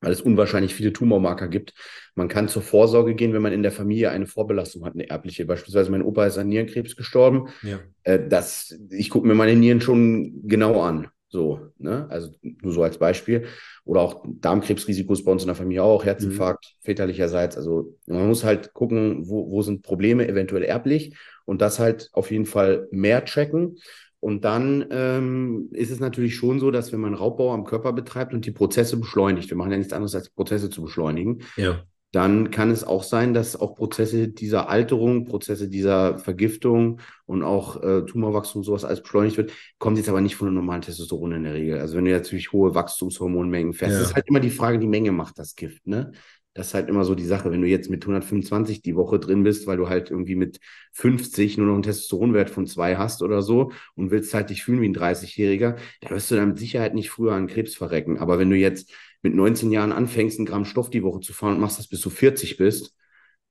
weil 0.00 0.12
es 0.12 0.20
unwahrscheinlich 0.20 0.74
viele 0.74 0.92
Tumormarker 0.92 1.48
gibt. 1.48 1.74
Man 2.14 2.28
kann 2.28 2.48
zur 2.48 2.62
Vorsorge 2.62 3.14
gehen, 3.14 3.32
wenn 3.32 3.42
man 3.42 3.52
in 3.52 3.62
der 3.62 3.72
Familie 3.72 4.10
eine 4.10 4.26
Vorbelastung 4.26 4.84
hat, 4.84 4.94
eine 4.94 5.08
erbliche. 5.08 5.44
Beispielsweise 5.44 5.90
mein 5.90 6.02
Opa 6.02 6.26
ist 6.26 6.38
an 6.38 6.48
Nierenkrebs 6.48 6.96
gestorben. 6.96 7.48
Ja. 7.62 7.80
Äh, 8.04 8.28
das, 8.28 8.78
ich 8.90 9.10
gucke 9.10 9.26
mir 9.26 9.34
meine 9.34 9.56
Nieren 9.56 9.80
schon 9.80 10.46
genau 10.46 10.82
an. 10.82 11.08
So, 11.30 11.60
ne? 11.78 12.06
Also 12.08 12.30
nur 12.42 12.72
so 12.72 12.82
als 12.82 12.98
Beispiel. 12.98 13.46
Oder 13.84 14.00
auch 14.00 14.24
Darmkrebsrisiko 14.26 15.12
ist 15.12 15.24
bei 15.24 15.32
uns 15.32 15.42
in 15.42 15.48
der 15.48 15.56
Familie 15.56 15.82
auch, 15.82 16.04
Herzinfarkt, 16.04 16.64
mhm. 16.64 16.84
väterlicherseits. 16.84 17.56
Also 17.56 17.94
man 18.06 18.26
muss 18.28 18.44
halt 18.44 18.72
gucken, 18.72 19.28
wo, 19.28 19.50
wo 19.50 19.62
sind 19.62 19.82
Probleme 19.82 20.26
eventuell 20.26 20.62
erblich 20.62 21.14
und 21.44 21.60
das 21.60 21.78
halt 21.78 22.08
auf 22.12 22.30
jeden 22.30 22.46
Fall 22.46 22.88
mehr 22.90 23.24
checken. 23.24 23.76
Und 24.20 24.44
dann 24.44 24.86
ähm, 24.90 25.68
ist 25.72 25.90
es 25.90 26.00
natürlich 26.00 26.34
schon 26.34 26.58
so, 26.58 26.70
dass 26.70 26.92
wenn 26.92 27.00
man 27.00 27.14
Raubbau 27.14 27.52
am 27.52 27.64
Körper 27.64 27.92
betreibt 27.92 28.34
und 28.34 28.44
die 28.46 28.50
Prozesse 28.50 28.96
beschleunigt, 28.96 29.48
wir 29.50 29.56
machen 29.56 29.70
ja 29.70 29.78
nichts 29.78 29.92
anderes 29.92 30.14
als 30.14 30.30
Prozesse 30.30 30.70
zu 30.70 30.82
beschleunigen, 30.82 31.42
ja 31.56 31.84
dann 32.12 32.50
kann 32.50 32.70
es 32.70 32.84
auch 32.84 33.02
sein, 33.02 33.34
dass 33.34 33.54
auch 33.54 33.74
Prozesse 33.74 34.28
dieser 34.28 34.70
Alterung, 34.70 35.26
Prozesse 35.26 35.68
dieser 35.68 36.18
Vergiftung 36.18 37.00
und 37.26 37.42
auch 37.42 37.82
äh, 37.82 38.02
Tumorwachstum 38.06 38.64
sowas 38.64 38.84
alles 38.84 39.02
beschleunigt 39.02 39.36
wird, 39.36 39.52
kommt 39.78 39.98
jetzt 39.98 40.08
aber 40.08 40.22
nicht 40.22 40.34
von 40.34 40.48
einem 40.48 40.56
normalen 40.56 40.80
Testosteron 40.80 41.32
in 41.32 41.44
der 41.44 41.54
Regel. 41.54 41.78
Also 41.78 41.96
wenn 41.96 42.06
du 42.06 42.10
natürlich 42.12 42.50
hohe 42.52 42.74
Wachstumshormonmengen 42.74 43.74
fährst, 43.74 43.96
ja. 43.96 44.02
ist 44.02 44.14
halt 44.14 44.26
immer 44.26 44.40
die 44.40 44.50
Frage, 44.50 44.78
die 44.78 44.86
Menge 44.86 45.12
macht 45.12 45.38
das 45.38 45.54
Gift, 45.54 45.86
ne? 45.86 46.12
Das 46.58 46.66
ist 46.68 46.74
halt 46.74 46.88
immer 46.88 47.04
so 47.04 47.14
die 47.14 47.24
Sache. 47.24 47.52
Wenn 47.52 47.62
du 47.62 47.68
jetzt 47.68 47.88
mit 47.88 48.02
125 48.02 48.82
die 48.82 48.96
Woche 48.96 49.20
drin 49.20 49.44
bist, 49.44 49.68
weil 49.68 49.76
du 49.76 49.88
halt 49.88 50.10
irgendwie 50.10 50.34
mit 50.34 50.58
50 50.90 51.56
nur 51.56 51.68
noch 51.68 51.74
einen 51.74 51.84
Testosteronwert 51.84 52.50
von 52.50 52.66
zwei 52.66 52.96
hast 52.96 53.22
oder 53.22 53.42
so 53.42 53.70
und 53.94 54.10
willst 54.10 54.34
halt 54.34 54.50
dich 54.50 54.64
fühlen 54.64 54.80
wie 54.80 54.88
ein 54.88 54.92
30-Jähriger, 54.92 55.76
da 56.00 56.10
wirst 56.10 56.32
du 56.32 56.34
dann 56.34 56.48
mit 56.48 56.58
Sicherheit 56.58 56.94
nicht 56.94 57.10
früher 57.10 57.34
an 57.34 57.46
Krebs 57.46 57.76
verrecken. 57.76 58.18
Aber 58.18 58.40
wenn 58.40 58.50
du 58.50 58.56
jetzt 58.56 58.92
mit 59.22 59.36
19 59.36 59.70
Jahren 59.70 59.92
anfängst, 59.92 60.40
ein 60.40 60.46
Gramm 60.46 60.64
Stoff 60.64 60.90
die 60.90 61.04
Woche 61.04 61.20
zu 61.20 61.32
fahren 61.32 61.54
und 61.54 61.60
machst 61.60 61.78
das 61.78 61.86
bis 61.86 62.00
du 62.00 62.10
40 62.10 62.56
bist, 62.56 62.96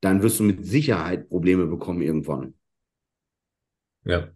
dann 0.02 0.22
wirst 0.22 0.42
du 0.42 0.44
mit 0.44 0.66
Sicherheit 0.66 1.30
Probleme 1.30 1.66
bekommen 1.66 2.02
irgendwann. 2.02 2.56
Ja, 4.04 4.32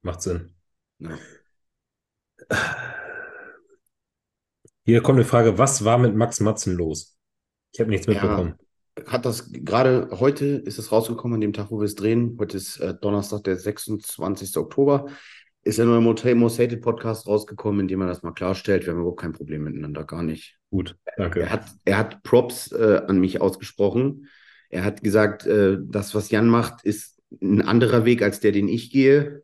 macht 0.00 0.22
Sinn. 0.22 0.54
Ja. 1.00 1.18
Hier 4.86 5.02
kommt 5.02 5.18
eine 5.18 5.26
Frage, 5.26 5.58
was 5.58 5.84
war 5.84 5.98
mit 5.98 6.14
Max 6.16 6.40
Matzen 6.40 6.74
los? 6.74 7.17
Ich 7.72 7.80
habe 7.80 7.90
nichts 7.90 8.06
mitbekommen. 8.06 8.54
Ja, 8.58 9.12
hat 9.12 9.24
das 9.24 9.52
gerade 9.52 10.08
heute 10.12 10.46
ist 10.46 10.78
es 10.78 10.90
rausgekommen, 10.90 11.36
an 11.36 11.40
dem 11.40 11.52
Tag, 11.52 11.70
wo 11.70 11.78
wir 11.78 11.84
es 11.84 11.94
drehen. 11.94 12.36
Heute 12.38 12.56
ist 12.56 12.78
äh, 12.78 12.94
Donnerstag, 12.94 13.44
der 13.44 13.56
26. 13.56 14.56
Oktober 14.56 15.06
ist 15.62 15.78
nur 15.78 15.98
im 15.98 16.38
Most 16.38 16.58
Hated 16.58 16.80
Podcast 16.80 17.26
rausgekommen, 17.26 17.80
in 17.80 17.88
dem 17.88 18.00
er 18.00 18.06
das 18.06 18.22
mal 18.22 18.32
klarstellt. 18.32 18.86
Wir 18.86 18.92
haben 18.92 19.00
überhaupt 19.00 19.20
kein 19.20 19.32
Problem 19.32 19.64
miteinander, 19.64 20.04
gar 20.04 20.22
nicht. 20.22 20.56
Gut, 20.70 20.96
danke. 21.16 21.40
Er 21.40 21.50
hat, 21.50 21.66
er 21.84 21.98
hat 21.98 22.22
Props 22.22 22.72
äh, 22.72 23.02
an 23.06 23.18
mich 23.20 23.40
ausgesprochen. 23.40 24.28
Er 24.70 24.84
hat 24.84 25.02
gesagt, 25.02 25.46
äh, 25.46 25.76
das, 25.80 26.14
was 26.14 26.30
Jan 26.30 26.48
macht, 26.48 26.84
ist 26.84 27.20
ein 27.42 27.62
anderer 27.62 28.04
Weg 28.04 28.22
als 28.22 28.40
der, 28.40 28.52
den 28.52 28.68
ich 28.68 28.90
gehe. 28.90 29.42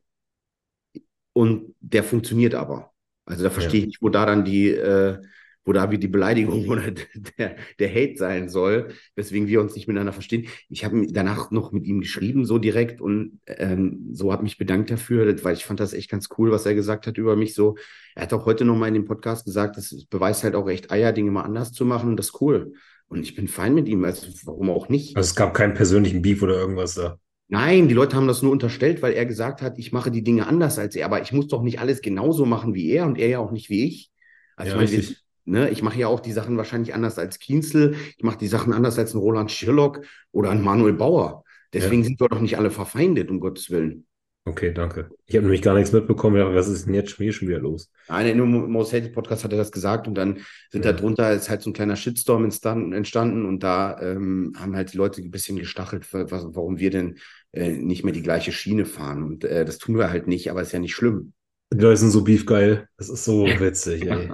Und 1.33 1.75
der 1.81 2.05
funktioniert 2.05 2.55
aber. 2.55 2.93
Also 3.27 3.43
da 3.43 3.51
verstehe 3.51 3.81
ja. 3.81 3.85
ich 3.85 3.87
nicht, 3.87 4.03
wo 4.03 4.09
da 4.09 4.25
dann 4.25 4.45
die, 4.45 4.71
äh, 4.71 5.21
wo 5.65 5.73
da 5.73 5.91
wie 5.91 5.99
die 5.99 6.09
Beleidigung 6.09 6.69
oder 6.69 6.91
der, 6.91 7.57
der 7.79 7.91
Hate 7.91 8.17
sein 8.17 8.49
soll, 8.49 8.89
weswegen 9.17 9.49
wir 9.49 9.61
uns 9.61 9.75
nicht 9.75 9.89
miteinander 9.89 10.13
verstehen. 10.13 10.47
Ich 10.69 10.85
habe 10.85 11.07
danach 11.11 11.51
noch 11.51 11.73
mit 11.73 11.85
ihm 11.85 12.01
geschrieben, 12.01 12.45
so 12.45 12.59
direkt, 12.59 13.01
und 13.01 13.41
ähm, 13.47 14.09
so 14.13 14.33
habe 14.33 14.43
mich 14.43 14.59
bedankt 14.59 14.91
dafür, 14.91 15.43
weil 15.45 15.55
ich 15.55 15.65
fand 15.65 15.81
das 15.81 15.93
echt 15.93 16.11
ganz 16.11 16.29
cool, 16.39 16.51
was 16.51 16.67
er 16.67 16.75
gesagt 16.75 17.07
hat 17.07 17.19
über 17.19 17.37
mich. 17.37 17.55
So, 17.55 17.77
er 18.15 18.23
hat 18.23 18.33
auch 18.33 18.47
heute 18.47 18.65
noch 18.65 18.77
mal 18.77 18.89
in 18.89 18.95
dem 18.95 19.05
Podcast 19.05 19.45
gesagt, 19.45 19.77
das 19.77 20.07
beweist 20.11 20.45
halt 20.45 20.55
auch 20.55 20.69
echt 20.69 20.91
Eier, 20.91 21.13
Dinge 21.13 21.31
mal 21.31 21.43
anders 21.43 21.73
zu 21.73 21.85
machen, 21.85 22.11
und 22.11 22.17
das 22.17 22.27
ist 22.27 22.41
cool. 22.41 22.73
Und 23.09 23.23
ich 23.23 23.35
bin 23.35 23.49
fein 23.49 23.75
mit 23.75 23.87
ihm, 23.87 24.05
also 24.05 24.27
warum 24.45 24.71
auch 24.71 24.89
nicht. 24.89 25.17
Also 25.17 25.29
es 25.29 25.35
gab 25.35 25.55
keinen 25.55 25.75
persönlichen 25.75 26.23
Beef 26.23 26.43
oder 26.43 26.55
irgendwas 26.55 26.95
da. 26.95 27.19
Nein, 27.49 27.89
die 27.89 27.95
Leute 27.95 28.17
haben 28.17 28.27
das 28.27 28.43
nur 28.43 28.53
unterstellt, 28.53 29.03
weil 29.03 29.13
er 29.13 29.27
gesagt 29.27 29.61
hat, 29.61 29.79
ich 29.79 29.93
mache 29.93 30.11
die 30.11 30.25
Dinge 30.25 30.47
anders 30.47 30.79
als 30.79 30.97
er, 30.97 31.07
aber 31.07 31.21
ich 31.23 31.33
muss 31.33 31.49
doch 31.49 31.63
nicht 31.63 31.79
alles 31.79 32.01
genauso 32.01 32.47
machen 32.47 32.75
wie 32.75 32.91
er 32.91 33.05
und 33.05 33.19
er 33.19 33.29
ja 33.29 33.39
auch 33.39 33.53
nicht 33.53 33.69
wie 33.69 33.85
ich. 33.85 34.11
Also 34.57 34.77
ja, 34.77 34.83
ich 34.83 34.93
meine, 34.93 35.15
Ne, 35.47 35.69
ich 35.71 35.83
mache 35.83 35.99
ja 35.99 36.09
auch 36.09 36.21
die 36.21 36.33
Sachen 36.33 36.57
wahrscheinlich 36.57 36.95
anders 36.95 37.19
als 37.19 37.39
Kienzel. 37.39 37.97
Ich 38.17 38.25
mache 38.25 38.39
die 38.39 38.49
Sachen 38.49 38.73
anders 38.73 38.99
als 38.99 39.13
ein 39.13 39.19
Roland 39.19 39.51
Schirlock 39.51 40.01
oder 40.33 40.51
ein 40.51 40.63
Manuel 40.63 40.95
Bauer. 40.95 41.45
Deswegen 41.73 42.03
ja. 42.03 42.09
sind 42.09 42.21
wir 42.21 42.29
doch 42.29 42.41
nicht 42.41 42.57
alle 42.57 42.71
verfeindet, 42.71 43.31
um 43.31 43.41
Gottes 43.41 43.71
Willen. 43.71 44.07
Okay, 44.47 44.73
danke. 44.73 45.09
Ich 45.25 45.37
habe 45.37 45.45
nämlich 45.45 45.63
gar 45.63 45.75
nichts 45.75 45.93
mitbekommen. 45.93 46.37
Ja, 46.37 46.55
was 46.55 46.69
ist 46.69 46.87
denn 46.87 46.93
jetzt 46.93 47.11
schon, 47.11 47.33
schon 47.33 47.49
wieder 47.49 47.61
los? 47.61 47.91
Nein, 48.09 48.27
in 48.27 48.39
dem 48.39 48.71
Most 48.71 48.93
Hated 48.93 49.15
Podcast 49.15 49.43
hat 49.43 49.53
er 49.53 49.59
das 49.59 49.73
gesagt 49.73 50.07
und 50.07 50.15
dann 50.15 50.41
sind 50.71 50.85
ja. 50.85 50.93
da 50.93 50.99
drunter 50.99 51.33
ist 51.33 51.49
halt 51.49 51.63
so 51.63 51.71
ein 51.71 51.73
kleiner 51.73 51.97
Shitstorm 51.97 52.45
entstanden 52.45 53.47
und 53.47 53.63
da 53.63 53.99
ähm, 54.01 54.53
haben 54.59 54.77
halt 54.77 54.93
die 54.93 54.99
Leute 54.99 55.23
ein 55.23 55.31
bisschen 55.31 55.57
gestachelt, 55.57 56.07
was, 56.13 56.47
warum 56.51 56.79
wir 56.79 56.91
denn 56.91 57.17
äh, 57.53 57.71
nicht 57.71 58.05
mehr 58.05 58.13
die 58.13 58.23
gleiche 58.23 58.53
Schiene 58.53 58.85
fahren. 58.85 59.23
Und 59.23 59.45
äh, 59.45 59.65
das 59.65 59.79
tun 59.79 59.97
wir 59.97 60.11
halt 60.11 60.27
nicht, 60.27 60.51
aber 60.51 60.61
ist 60.61 60.73
ja 60.73 60.79
nicht 60.79 60.95
schlimm. 60.95 61.33
Die 61.73 61.81
Leute 61.81 61.97
sind 61.97 62.11
so 62.11 62.23
beefgeil. 62.23 62.87
Das 62.99 63.09
ist 63.09 63.25
so 63.25 63.47
witzig, 63.59 64.05
ey. 64.07 64.31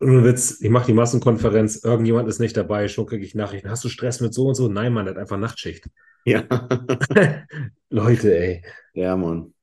Nur 0.00 0.24
Witz, 0.24 0.60
ich 0.60 0.70
mache 0.70 0.86
die 0.86 0.92
Massenkonferenz, 0.92 1.82
irgendjemand 1.82 2.28
ist 2.28 2.38
nicht 2.38 2.56
dabei, 2.56 2.86
schon 2.88 3.06
kriege 3.06 3.24
ich 3.24 3.34
Nachrichten. 3.34 3.68
Hast 3.68 3.82
du 3.82 3.88
Stress 3.88 4.20
mit 4.20 4.32
so 4.32 4.46
und 4.46 4.54
so? 4.54 4.68
Nein, 4.68 4.92
Mann, 4.92 5.08
hat 5.08 5.16
einfach 5.16 5.38
Nachtschicht. 5.38 5.88
Ja. 6.24 6.44
Leute, 7.90 8.38
ey. 8.38 8.62
Ja, 8.92 9.16
Mann. 9.16 9.54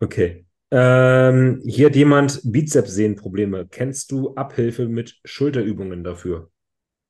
Okay. 0.00 0.46
Ähm, 0.70 1.62
hier 1.64 1.86
hat 1.86 1.96
jemand 1.96 2.40
Bizepssehnenprobleme. 2.44 3.66
Kennst 3.68 4.10
du 4.12 4.34
Abhilfe 4.34 4.88
mit 4.88 5.18
Schulterübungen 5.24 6.04
dafür? 6.04 6.50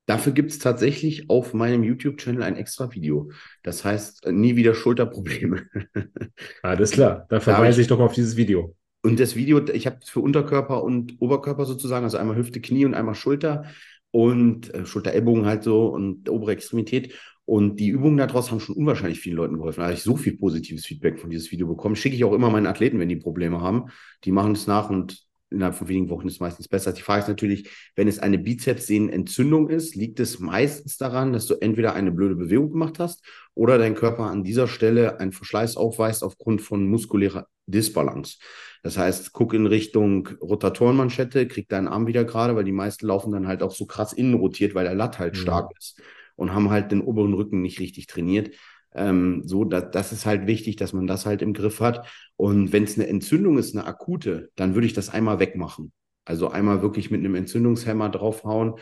Dafür 0.07 0.33
gibt 0.33 0.51
es 0.51 0.59
tatsächlich 0.59 1.29
auf 1.29 1.53
meinem 1.53 1.83
YouTube-Channel 1.83 2.43
ein 2.43 2.57
extra 2.57 2.93
Video. 2.93 3.31
Das 3.63 3.83
heißt, 3.83 4.27
nie 4.27 4.55
wieder 4.55 4.75
Schulterprobleme. 4.75 5.65
Alles 6.61 6.91
klar, 6.91 7.25
dann 7.29 7.41
verweise 7.41 7.81
ich, 7.81 7.85
ich 7.85 7.89
doch 7.89 7.99
auf 7.99 8.13
dieses 8.13 8.37
Video. 8.37 8.75
Und 9.05 9.19
das 9.19 9.35
Video, 9.35 9.63
ich 9.67 9.85
habe 9.85 9.99
es 10.01 10.09
für 10.09 10.19
Unterkörper 10.19 10.83
und 10.83 11.21
Oberkörper 11.21 11.65
sozusagen, 11.65 12.05
also 12.05 12.17
einmal 12.17 12.37
Hüfte, 12.37 12.59
Knie 12.59 12.85
und 12.85 12.95
einmal 12.95 13.13
Schulter 13.13 13.65
und 14.09 14.73
äh, 14.73 14.83
Schulter, 14.87 15.13
Ellbogen 15.13 15.45
halt 15.45 15.61
so 15.61 15.89
und 15.89 16.27
obere 16.27 16.53
Extremität. 16.53 17.13
Und 17.45 17.79
die 17.79 17.89
Übungen 17.89 18.17
daraus 18.17 18.49
haben 18.49 18.59
schon 18.59 18.75
unwahrscheinlich 18.75 19.19
vielen 19.19 19.35
Leuten 19.35 19.57
geholfen. 19.57 19.81
Da 19.81 19.85
habe 19.85 19.93
ich 19.93 20.01
so 20.01 20.15
viel 20.17 20.35
positives 20.35 20.87
Feedback 20.87 21.19
von 21.19 21.29
dieses 21.29 21.51
Video 21.51 21.67
bekommen. 21.67 21.95
Schicke 21.95 22.15
ich 22.15 22.23
auch 22.23 22.33
immer 22.33 22.49
meinen 22.49 22.65
Athleten, 22.65 22.97
wenn 22.97 23.07
die 23.07 23.15
Probleme 23.15 23.61
haben. 23.61 23.91
Die 24.23 24.31
machen 24.31 24.53
es 24.53 24.65
nach 24.65 24.89
und 24.89 25.23
innerhalb 25.51 25.75
von 25.75 25.87
wenigen 25.87 26.09
Wochen 26.09 26.25
ist 26.27 26.33
es 26.33 26.39
meistens 26.39 26.67
besser. 26.67 26.91
Die 26.91 27.03
Frage 27.03 27.21
ist 27.21 27.27
natürlich, 27.27 27.69
wenn 27.95 28.07
es 28.07 28.17
eine 28.17 28.39
Bizepssehnenentzündung 28.39 29.69
ist, 29.69 29.93
liegt 29.95 30.19
es 30.19 30.39
meistens 30.39 30.97
daran, 30.97 31.31
dass 31.31 31.45
du 31.45 31.53
entweder 31.53 31.93
eine 31.93 32.11
blöde 32.11 32.35
Bewegung 32.35 32.71
gemacht 32.71 32.97
hast 32.97 33.23
oder 33.53 33.77
dein 33.77 33.93
Körper 33.93 34.23
an 34.23 34.43
dieser 34.43 34.67
Stelle 34.67 35.19
einen 35.19 35.31
Verschleiß 35.31 35.77
aufweist 35.77 36.23
aufgrund 36.23 36.63
von 36.63 36.87
muskulärer 36.87 37.45
Disbalance. 37.67 38.37
Das 38.85 38.99
heißt, 38.99 39.33
guck 39.33 39.55
in 39.55 39.65
Richtung 39.65 40.29
Rotatorenmanschette, 40.39 41.47
krieg 41.47 41.67
deinen 41.67 41.87
Arm 41.87 42.05
wieder 42.05 42.23
gerade, 42.23 42.55
weil 42.55 42.65
die 42.65 42.71
meisten 42.71 43.07
laufen 43.07 43.31
dann 43.31 43.47
halt 43.47 43.63
auch 43.63 43.71
so 43.71 43.87
krass 43.87 44.13
innen 44.13 44.35
rotiert, 44.35 44.75
weil 44.75 44.83
der 44.83 44.93
Latt 44.93 45.17
halt 45.17 45.33
mhm. 45.33 45.39
stark 45.39 45.71
ist 45.75 45.99
und 46.35 46.53
haben 46.53 46.69
halt 46.69 46.91
den 46.91 47.01
oberen 47.01 47.33
Rücken 47.33 47.63
nicht 47.63 47.79
richtig 47.79 48.05
trainiert. 48.05 48.51
Ähm, 48.93 49.41
so, 49.43 49.65
da, 49.65 49.81
das 49.81 50.11
ist 50.11 50.27
halt 50.27 50.45
wichtig, 50.45 50.75
dass 50.75 50.93
man 50.93 51.07
das 51.07 51.25
halt 51.25 51.41
im 51.41 51.53
Griff 51.53 51.79
hat. 51.79 52.07
Und 52.35 52.73
wenn 52.73 52.83
es 52.83 52.93
eine 52.93 53.07
Entzündung 53.07 53.57
ist, 53.57 53.75
eine 53.75 53.87
akute, 53.87 54.51
dann 54.55 54.75
würde 54.75 54.85
ich 54.85 54.93
das 54.93 55.09
einmal 55.09 55.39
wegmachen. 55.39 55.91
Also 56.23 56.49
einmal 56.49 56.83
wirklich 56.83 57.09
mit 57.09 57.21
einem 57.21 57.33
Entzündungshemmer 57.33 58.09
draufhauen. 58.09 58.75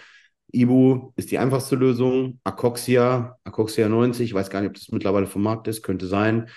Ibu 0.51 1.13
ist 1.15 1.31
die 1.31 1.38
einfachste 1.38 1.77
Lösung. 1.77 2.41
Acoxia, 2.43 3.38
Acoxia 3.45 3.88
90, 3.88 4.25
ich 4.25 4.34
weiß 4.34 4.49
gar 4.49 4.59
nicht, 4.59 4.71
ob 4.71 4.75
das 4.75 4.89
mittlerweile 4.89 5.27
vom 5.27 5.43
Markt 5.43 5.69
ist, 5.69 5.81
könnte 5.81 6.07
sein, 6.07 6.49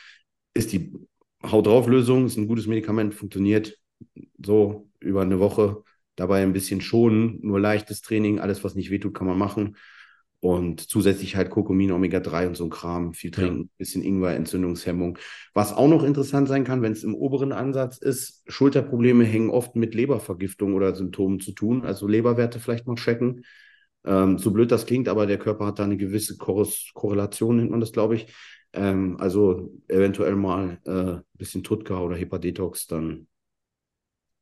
ist 0.53 0.73
die 0.73 0.93
Haut 1.51 1.67
drauf 1.67 1.87
Lösung, 1.87 2.27
ist 2.27 2.37
ein 2.37 2.49
gutes 2.49 2.67
Medikament, 2.67 3.15
funktioniert 3.15 3.79
so 4.43 4.89
über 5.01 5.23
eine 5.23 5.39
Woche. 5.39 5.83
Dabei 6.17 6.43
ein 6.43 6.53
bisschen 6.53 6.81
schonen, 6.81 7.39
nur 7.43 7.61
leichtes 7.61 8.01
Training, 8.01 8.39
alles, 8.41 8.65
was 8.65 8.75
nicht 8.75 8.91
wehtut, 8.91 9.15
kann 9.15 9.27
man 9.27 9.39
machen. 9.39 9.77
Und 10.41 10.81
zusätzlich 10.81 11.37
halt 11.37 11.51
Kurkumin, 11.51 11.93
Omega-3 11.93 12.47
und 12.47 12.57
so 12.57 12.65
ein 12.65 12.71
Kram, 12.71 13.15
viel 13.15 13.31
trinken, 13.31 13.63
ja. 13.63 13.69
bisschen 13.79 14.03
Ingwer, 14.03 14.35
Entzündungshemmung. 14.35 15.19
Was 15.55 15.73
auch 15.73 15.89
noch 15.89 16.05
interessant 16.05 16.49
sein 16.49 16.65
kann, 16.65 16.83
wenn 16.83 16.93
es 16.93 17.05
im 17.05 17.15
oberen 17.15 17.53
Ansatz 17.53 17.99
ist, 17.99 18.43
Schulterprobleme 18.47 19.25
hängen 19.25 19.51
oft 19.51 19.77
mit 19.77 19.95
Lebervergiftung 19.95 20.75
oder 20.75 20.95
Symptomen 20.95 21.41
zu 21.41 21.53
tun. 21.53 21.85
Also 21.85 22.07
Leberwerte 22.07 22.61
vielleicht 22.61 22.87
mal 22.87 22.97
checken. 22.97 23.45
Ähm, 24.05 24.39
so 24.39 24.53
blöd 24.53 24.71
das 24.71 24.87
klingt, 24.87 25.09
aber 25.09 25.27
der 25.27 25.39
Körper 25.39 25.67
hat 25.67 25.79
da 25.79 25.85
eine 25.85 25.97
gewisse 25.97 26.37
Korrelation, 26.37 27.57
nennt 27.57 27.71
man 27.71 27.81
das, 27.81 27.93
glaube 27.93 28.15
ich. 28.17 28.27
Ähm, 28.77 29.17
also 29.19 29.71
eventuell 29.89 30.37
mal 30.37 30.79
ein 30.85 31.19
äh, 31.19 31.21
bisschen 31.35 31.65
Tutka 31.65 31.99
oder 31.99 32.17
Hepa-Detox, 32.17 32.87
dann 32.87 33.27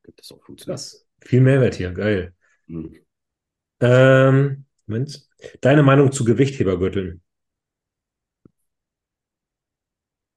gibt 0.02 0.20
es 0.20 0.32
auch 0.32 0.42
funktioniert. 0.44 0.78
Krass. 0.78 1.06
Viel 1.22 1.40
Mehrwert 1.40 1.76
hier, 1.76 1.92
geil. 1.92 2.34
Mhm. 2.66 2.96
Ähm, 3.80 4.64
Moment. 4.86 5.28
Deine 5.60 5.82
Meinung 5.82 6.12
zu 6.12 6.24
Gewichthebergürteln? 6.24 7.22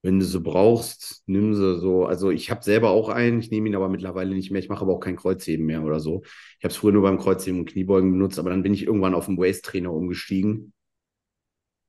wenn 0.08 0.20
du 0.20 0.26
sie 0.26 0.40
brauchst, 0.40 1.24
nimm 1.26 1.54
sie 1.54 1.80
so. 1.80 2.06
Also 2.06 2.32
ich 2.32 2.50
habe 2.50 2.64
selber 2.64 2.92
auch 2.92 3.10
einen, 3.10 3.40
ich 3.42 3.52
nehme 3.52 3.68
ihn 3.68 3.76
aber 3.76 3.90
mittlerweile 3.90 4.34
nicht 4.34 4.52
mehr. 4.52 4.62
Ich 4.62 4.70
mache 4.70 4.82
aber 4.82 4.94
auch 4.94 5.02
kein 5.02 5.18
Kreuzheben 5.18 5.66
mehr 5.66 5.84
oder 5.84 6.00
so. 6.00 6.22
Ich 6.24 6.64
habe 6.64 6.72
es 6.72 6.78
früher 6.78 6.94
nur 6.94 7.02
beim 7.02 7.18
Kreuzheben 7.18 7.60
und 7.60 7.70
Kniebeugen 7.70 8.12
benutzt, 8.14 8.40
aber 8.40 8.50
dann 8.52 8.64
bin 8.64 8.74
ich 8.74 8.86
irgendwann 8.86 9.14
auf 9.14 9.26
den 9.26 9.38
Waist-Trainer 9.38 9.92
umgestiegen. 9.92 10.72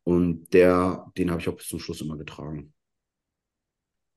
Und 0.09 0.55
der, 0.55 1.12
den 1.18 1.30
habe 1.30 1.43
ich 1.43 1.51
auch 1.51 1.56
bis 1.56 1.68
zum 1.68 1.80
Schluss 1.80 2.01
immer 2.01 2.16
getragen. 2.16 2.72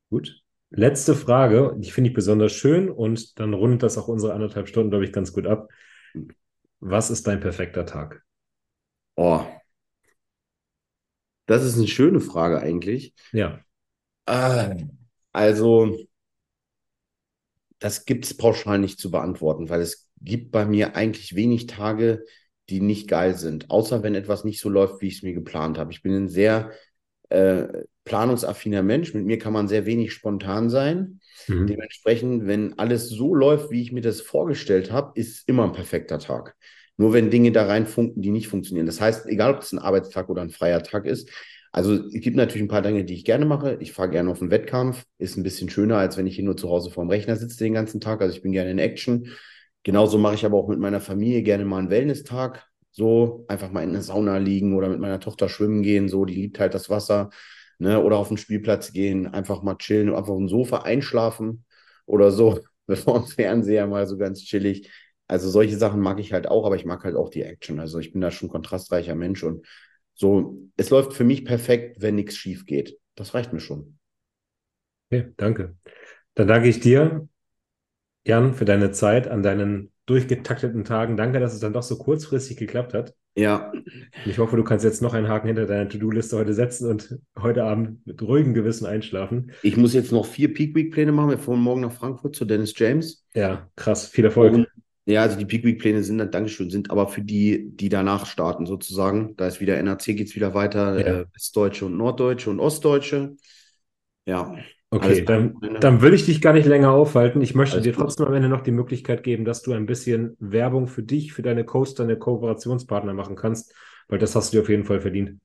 Gut. 0.10 0.42
Letzte 0.70 1.16
Frage, 1.16 1.76
die 1.80 1.92
finde 1.92 2.12
ich 2.12 2.16
besonders 2.16 2.54
schön 2.54 2.90
und 2.90 3.38
dann 3.42 3.54
rundet 3.54 3.84
das 3.84 3.98
auch 3.98 4.08
unsere 4.08 4.32
anderthalb 4.32 4.70
Stunden, 4.70 4.90
glaube 4.90 5.04
ich, 5.04 5.12
ganz 5.12 5.34
gut 5.34 5.46
ab. 5.48 5.68
Was 6.80 7.10
ist 7.10 7.28
dein 7.28 7.42
perfekter 7.42 7.86
Tag? 7.86 8.24
Oh, 9.18 9.44
das 11.48 11.66
ist 11.66 11.76
eine 11.76 11.90
schöne 11.90 12.22
Frage 12.22 12.62
eigentlich. 12.62 13.14
Ja. 13.34 13.60
Ah, 14.28 14.74
also, 15.34 15.98
das 17.80 18.06
gibt 18.06 18.24
es 18.24 18.38
pauschal 18.38 18.80
nicht 18.80 18.98
zu 18.98 19.12
beantworten, 19.12 19.68
weil 19.68 19.82
es 19.82 20.10
gibt 20.22 20.54
bei 20.54 20.66
mir 20.66 20.96
eigentlich 20.96 21.36
wenig 21.36 21.68
Tage, 21.68 22.24
die 22.70 22.82
nicht 22.82 23.08
geil 23.08 23.36
sind, 23.36 23.70
außer 23.70 24.04
wenn 24.04 24.16
etwas 24.16 24.44
nicht 24.44 24.60
so 24.60 24.70
läuft, 24.70 25.02
wie 25.02 25.08
ich 25.08 25.18
es 25.18 25.24
mir 25.24 25.34
geplant 25.34 25.78
habe. 25.78 25.92
Ich 25.92 26.02
bin 26.02 26.14
ein 26.14 26.30
sehr 26.30 26.72
äh, 27.30 27.68
planungsaffiner 28.06 28.84
Mensch. 28.84 29.14
Mit 29.14 29.26
mir 29.26 29.40
kann 29.40 29.54
man 29.54 29.68
sehr 29.68 29.86
wenig 29.86 30.14
spontan 30.14 30.70
sein. 30.70 31.20
Mhm. 31.48 31.68
Dementsprechend, 31.68 32.48
wenn 32.48 32.78
alles 32.78 33.10
so 33.10 33.36
läuft, 33.36 33.72
wie 33.72 33.82
ich 33.82 33.92
mir 33.92 34.02
das 34.02 34.22
vorgestellt 34.22 34.92
habe, 34.92 35.12
ist 35.20 35.48
immer 35.48 35.66
ein 35.66 35.74
perfekter 35.74 36.20
Tag. 36.20 36.56
Nur 36.98 37.14
wenn 37.14 37.30
Dinge 37.30 37.52
da 37.52 37.66
reinfunken, 37.66 38.22
die 38.22 38.32
nicht 38.32 38.48
funktionieren. 38.48 38.86
Das 38.86 39.02
heißt, 39.02 39.28
egal 39.28 39.56
ob 39.56 39.62
es 39.62 39.72
ein 39.72 39.80
Arbeitstag 39.80 40.30
oder 40.30 40.42
ein 40.42 40.50
freier 40.50 40.84
Tag 40.84 41.06
ist, 41.06 41.30
also 41.72 41.94
es 41.94 42.22
gibt 42.22 42.36
natürlich 42.36 42.64
ein 42.64 42.68
paar 42.68 42.82
Dinge, 42.82 43.06
die 43.06 43.14
ich 43.14 43.24
gerne 43.24 43.46
mache. 43.46 43.78
Ich 43.80 43.94
fahre 43.94 44.10
gerne 44.10 44.30
auf 44.30 44.42
einen 44.42 44.52
Wettkampf. 44.52 45.06
Ist 45.18 45.38
ein 45.38 45.44
bisschen 45.44 45.70
schöner, 45.70 45.98
als 45.98 46.18
wenn 46.18 46.28
ich 46.28 46.36
hier 46.36 46.44
nur 46.44 46.58
zu 46.58 46.70
Hause 46.70 46.92
vorm 46.92 47.10
Rechner 47.10 47.38
sitze 47.38 47.64
den 47.64 47.74
ganzen 47.74 48.02
Tag. 48.02 48.22
Also 48.22 48.36
ich 48.36 48.42
bin 48.42 48.52
gerne 48.52 48.72
in 48.72 48.80
Action. 48.80 49.30
Genauso 49.84 50.18
mache 50.18 50.36
ich 50.36 50.46
aber 50.46 50.58
auch 50.58 50.68
mit 50.68 50.80
meiner 50.80 51.02
Familie 51.02 51.42
gerne 51.44 51.66
mal 51.66 51.80
einen 51.80 51.90
Wellness-Tag. 51.90 52.68
So 52.92 53.46
einfach 53.48 53.72
mal 53.72 53.84
in 53.84 53.94
der 53.94 54.02
Sauna 54.02 54.38
liegen 54.38 54.76
oder 54.76 54.90
mit 54.90 55.00
meiner 55.00 55.20
Tochter 55.20 55.50
schwimmen 55.50 55.82
gehen. 55.82 56.10
So, 56.10 56.26
die 56.26 56.36
liebt 56.36 56.60
halt 56.60 56.74
das 56.74 56.90
Wasser. 56.90 57.30
Ne? 57.80 58.02
Oder 58.04 58.18
auf 58.18 58.28
den 58.28 58.38
Spielplatz 58.38 58.94
gehen, 58.94 59.28
einfach 59.28 59.64
mal 59.64 59.78
chillen, 59.78 60.10
einfach 60.14 60.30
auf 60.34 60.38
dem 60.38 60.50
Sofa 60.50 60.80
einschlafen 60.84 61.66
oder 62.06 62.32
so. 62.32 62.60
Bevor 62.88 63.20
dem 63.20 63.28
Fernseher 63.28 63.88
mal 63.88 64.06
so 64.08 64.18
ganz 64.18 64.42
chillig. 64.44 64.90
Also 65.28 65.50
solche 65.50 65.78
Sachen 65.78 66.02
mag 66.02 66.20
ich 66.20 66.34
halt 66.34 66.48
auch, 66.48 66.66
aber 66.66 66.76
ich 66.76 66.86
mag 66.86 67.04
halt 67.04 67.16
auch 67.16 67.30
die 67.30 67.44
Action. 67.44 67.80
Also 67.80 68.00
ich 68.00 68.12
bin 68.12 68.22
da 68.22 68.32
schon 68.32 68.50
kontrastreicher 68.50 69.16
Mensch 69.16 69.44
und 69.44 69.66
so, 70.14 70.58
es 70.78 70.90
läuft 70.90 71.14
für 71.14 71.24
mich 71.24 71.46
perfekt, 71.46 71.98
wenn 72.02 72.16
nichts 72.16 72.36
schief 72.36 72.66
geht. 72.66 72.98
Das 73.16 73.34
reicht 73.34 73.54
mir 73.54 73.62
schon. 73.62 73.98
Okay, 75.10 75.34
danke. 75.38 75.76
Dann 76.36 76.48
danke 76.48 76.70
ich 76.70 76.80
dir, 76.80 77.28
Jan, 78.26 78.54
für 78.54 78.66
deine 78.66 78.92
Zeit 78.92 79.28
an 79.28 79.44
deinen 79.44 79.92
durchgetakteten 80.06 80.84
Tagen. 80.84 81.18
Danke, 81.18 81.40
dass 81.40 81.54
es 81.54 81.60
dann 81.60 81.74
doch 81.74 81.84
so 81.84 81.98
kurzfristig 81.98 82.58
geklappt 82.58 82.94
hat. 82.94 83.16
Ja. 83.36 83.72
Ich 84.26 84.40
hoffe, 84.40 84.58
du 84.58 84.64
kannst 84.64 84.84
jetzt 84.84 85.02
noch 85.02 85.14
einen 85.14 85.30
Haken 85.30 85.48
hinter 85.48 85.66
deiner 85.66 85.88
To-Do-Liste 85.88 86.38
heute 86.38 86.54
setzen 86.54 86.90
und 86.90 87.18
heute 87.40 87.64
Abend 87.64 88.06
mit 88.06 88.22
ruhigem 88.22 88.54
Gewissen 88.54 88.86
einschlafen. 88.86 89.54
Ich 89.64 89.78
muss 89.78 89.94
jetzt 89.94 90.12
noch 90.12 90.26
vier 90.26 90.54
Peak 90.54 90.76
Week-Pläne 90.76 91.14
machen. 91.14 91.30
Wir 91.30 91.38
fahren 91.38 91.62
morgen 91.62 91.82
nach 91.82 91.94
Frankfurt 91.94 92.36
zu 92.36 92.44
Dennis 92.44 92.74
James. 92.76 93.26
Ja, 93.34 93.70
krass. 93.78 94.08
Viel 94.08 94.26
Erfolg. 94.26 94.54
Und 94.54 94.68
ja, 95.06 95.22
also 95.22 95.38
die 95.38 95.46
Peak 95.46 95.64
Week 95.64 95.80
Pläne 95.80 96.04
sind 96.04 96.18
dann, 96.18 96.30
Dankeschön, 96.30 96.70
sind 96.70 96.92
aber 96.92 97.08
für 97.08 97.22
die, 97.22 97.70
die 97.72 97.90
danach 97.90 98.26
starten 98.26 98.66
sozusagen. 98.66 99.36
Da 99.38 99.48
ist 99.48 99.62
wieder 99.62 99.82
NAC, 99.82 100.04
geht 100.06 100.28
es 100.28 100.36
wieder 100.36 100.54
weiter, 100.54 101.00
ja. 101.00 101.22
äh, 101.22 101.26
Westdeutsche 101.34 101.86
und 101.86 101.98
Norddeutsche 101.98 102.50
und 102.50 102.60
Ostdeutsche. 102.60 103.36
Ja. 104.26 104.56
Okay, 104.94 105.24
dann, 105.24 105.56
dann 105.80 106.02
will 106.02 106.14
ich 106.14 106.26
dich 106.26 106.42
gar 106.42 106.52
nicht 106.52 106.68
länger 106.68 106.92
aufhalten. 106.92 107.42
Ich 107.42 107.56
möchte 107.56 107.80
dir 107.80 107.94
trotzdem 107.94 108.28
am 108.28 108.34
Ende 108.34 108.50
noch 108.50 108.60
die 108.60 108.72
Möglichkeit 108.72 109.24
geben, 109.24 109.46
dass 109.46 109.62
du 109.62 109.72
ein 109.72 109.86
bisschen 109.86 110.36
Werbung 110.40 110.88
für 110.88 111.02
dich, 111.02 111.32
für 111.32 111.42
deine 111.42 111.64
Coaster, 111.64 112.04
deine 112.04 112.20
Kooperationspartner 112.20 113.14
machen 113.14 113.38
kannst, 113.38 113.74
weil 114.10 114.20
das 114.20 114.36
hast 114.36 114.52
du 114.52 114.58
dir 114.58 114.64
auf 114.64 114.70
jeden 114.70 114.84
Fall 114.84 115.00
verdient. 115.00 115.40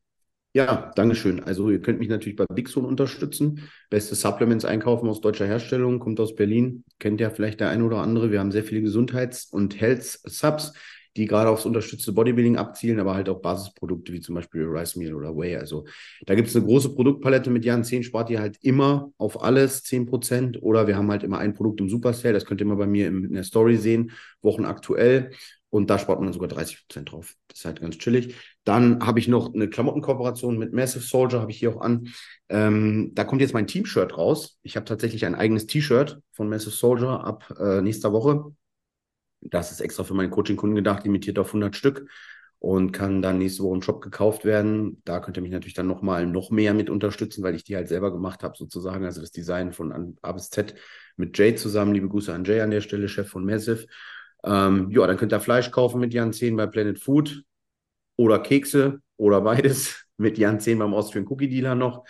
Ja, 0.52 0.90
Dankeschön. 0.96 1.44
Also 1.44 1.70
ihr 1.70 1.80
könnt 1.80 2.00
mich 2.00 2.08
natürlich 2.08 2.34
bei 2.34 2.46
Bigson 2.46 2.84
unterstützen. 2.84 3.68
Beste 3.88 4.16
Supplements 4.16 4.64
einkaufen 4.64 5.08
aus 5.08 5.20
deutscher 5.20 5.46
Herstellung, 5.46 6.00
kommt 6.00 6.18
aus 6.18 6.34
Berlin. 6.34 6.82
Kennt 6.98 7.20
ja 7.20 7.30
vielleicht 7.30 7.60
der 7.60 7.68
eine 7.68 7.84
oder 7.84 7.98
andere. 7.98 8.32
Wir 8.32 8.40
haben 8.40 8.50
sehr 8.50 8.64
viele 8.64 8.80
Gesundheits- 8.80 9.44
und 9.44 9.80
Health-Subs, 9.80 10.72
die 11.16 11.26
gerade 11.26 11.48
aufs 11.50 11.64
unterstützte 11.64 12.12
Bodybuilding 12.12 12.56
abzielen, 12.56 13.00
aber 13.00 13.14
halt 13.14 13.28
auch 13.28 13.40
Basisprodukte 13.40 14.12
wie 14.12 14.20
zum 14.20 14.34
Beispiel 14.34 14.64
Rice 14.64 14.96
Meal 14.96 15.14
oder 15.14 15.34
Whey. 15.36 15.56
Also 15.56 15.86
da 16.26 16.34
gibt 16.34 16.48
es 16.48 16.56
eine 16.56 16.64
große 16.64 16.94
Produktpalette 16.94 17.50
mit 17.50 17.64
Jahren 17.64 17.84
10 17.84 18.02
spart 18.02 18.30
ihr 18.30 18.40
halt 18.40 18.58
immer 18.62 19.10
auf 19.16 19.42
alles 19.42 19.82
10% 19.84 20.60
oder 20.60 20.86
wir 20.86 20.96
haben 20.96 21.10
halt 21.10 21.22
immer 21.22 21.38
ein 21.38 21.54
Produkt 21.54 21.80
im 21.80 21.88
Super 21.88 22.12
Sale. 22.12 22.34
Das 22.34 22.44
könnt 22.44 22.60
ihr 22.60 22.66
mal 22.66 22.76
bei 22.76 22.86
mir 22.86 23.08
in 23.08 23.32
der 23.32 23.44
Story 23.44 23.76
sehen, 23.76 24.12
Wochen 24.42 24.64
aktuell. 24.64 25.30
Und 25.70 25.90
da 25.90 25.98
spart 25.98 26.20
man 26.20 26.32
sogar 26.32 26.48
30 26.48 26.86
Prozent 26.86 27.12
drauf. 27.12 27.34
Das 27.48 27.58
ist 27.58 27.64
halt 27.64 27.80
ganz 27.80 27.98
chillig. 27.98 28.34
Dann 28.64 29.04
habe 29.04 29.18
ich 29.18 29.28
noch 29.28 29.52
eine 29.52 29.68
Klamottenkooperation 29.68 30.58
mit 30.58 30.72
Massive 30.72 31.02
Soldier, 31.02 31.40
habe 31.40 31.50
ich 31.50 31.58
hier 31.58 31.74
auch 31.74 31.80
an. 31.80 32.08
Ähm, 32.48 33.10
da 33.14 33.24
kommt 33.24 33.40
jetzt 33.40 33.52
mein 33.52 33.66
Team-Shirt 33.66 34.16
raus. 34.16 34.58
Ich 34.62 34.76
habe 34.76 34.86
tatsächlich 34.86 35.26
ein 35.26 35.34
eigenes 35.34 35.66
T-Shirt 35.66 36.20
von 36.32 36.48
Massive 36.48 36.70
Soldier 36.70 37.24
ab 37.24 37.52
äh, 37.58 37.82
nächster 37.82 38.12
Woche. 38.12 38.52
Das 39.40 39.72
ist 39.72 39.80
extra 39.80 40.04
für 40.04 40.14
meine 40.14 40.30
Coaching-Kunden 40.30 40.76
gedacht, 40.76 41.04
limitiert 41.04 41.38
auf 41.38 41.48
100 41.48 41.76
Stück 41.76 42.08
und 42.58 42.92
kann 42.92 43.22
dann 43.22 43.38
nächste 43.38 43.62
Woche 43.62 43.76
im 43.76 43.82
Shop 43.82 44.00
gekauft 44.00 44.44
werden. 44.44 45.02
Da 45.04 45.20
könnt 45.20 45.36
ihr 45.36 45.42
mich 45.42 45.52
natürlich 45.52 45.74
dann 45.74 45.86
nochmal 45.86 46.26
noch 46.26 46.50
mehr 46.50 46.74
mit 46.74 46.90
unterstützen, 46.90 47.42
weil 47.42 47.54
ich 47.54 47.64
die 47.64 47.76
halt 47.76 47.88
selber 47.88 48.12
gemacht 48.12 48.42
habe, 48.42 48.56
sozusagen. 48.56 49.04
Also 49.04 49.20
das 49.20 49.30
Design 49.30 49.72
von 49.72 50.16
A 50.22 50.32
bis 50.32 50.50
Z 50.50 50.74
mit 51.16 51.36
Jay 51.38 51.54
zusammen. 51.54 51.94
Liebe 51.94 52.08
Grüße 52.08 52.32
an 52.32 52.44
Jay 52.44 52.60
an 52.60 52.70
der 52.70 52.80
Stelle, 52.80 53.08
Chef 53.08 53.28
von 53.28 53.44
Massive. 53.44 53.86
Ähm, 54.44 54.90
ja, 54.90 55.06
dann 55.06 55.16
könnt 55.16 55.32
ihr 55.32 55.40
Fleisch 55.40 55.70
kaufen 55.70 56.00
mit 56.00 56.14
Jan 56.14 56.32
10 56.32 56.56
bei 56.56 56.66
Planet 56.66 56.98
Food 56.98 57.44
oder 58.16 58.38
Kekse 58.38 59.00
oder 59.16 59.40
beides 59.40 60.06
mit 60.16 60.38
Jan 60.38 60.60
10 60.60 60.78
beim 60.78 60.94
Austrian 60.94 61.26
Cookie 61.26 61.48
Dealer 61.48 61.74
noch. 61.74 62.04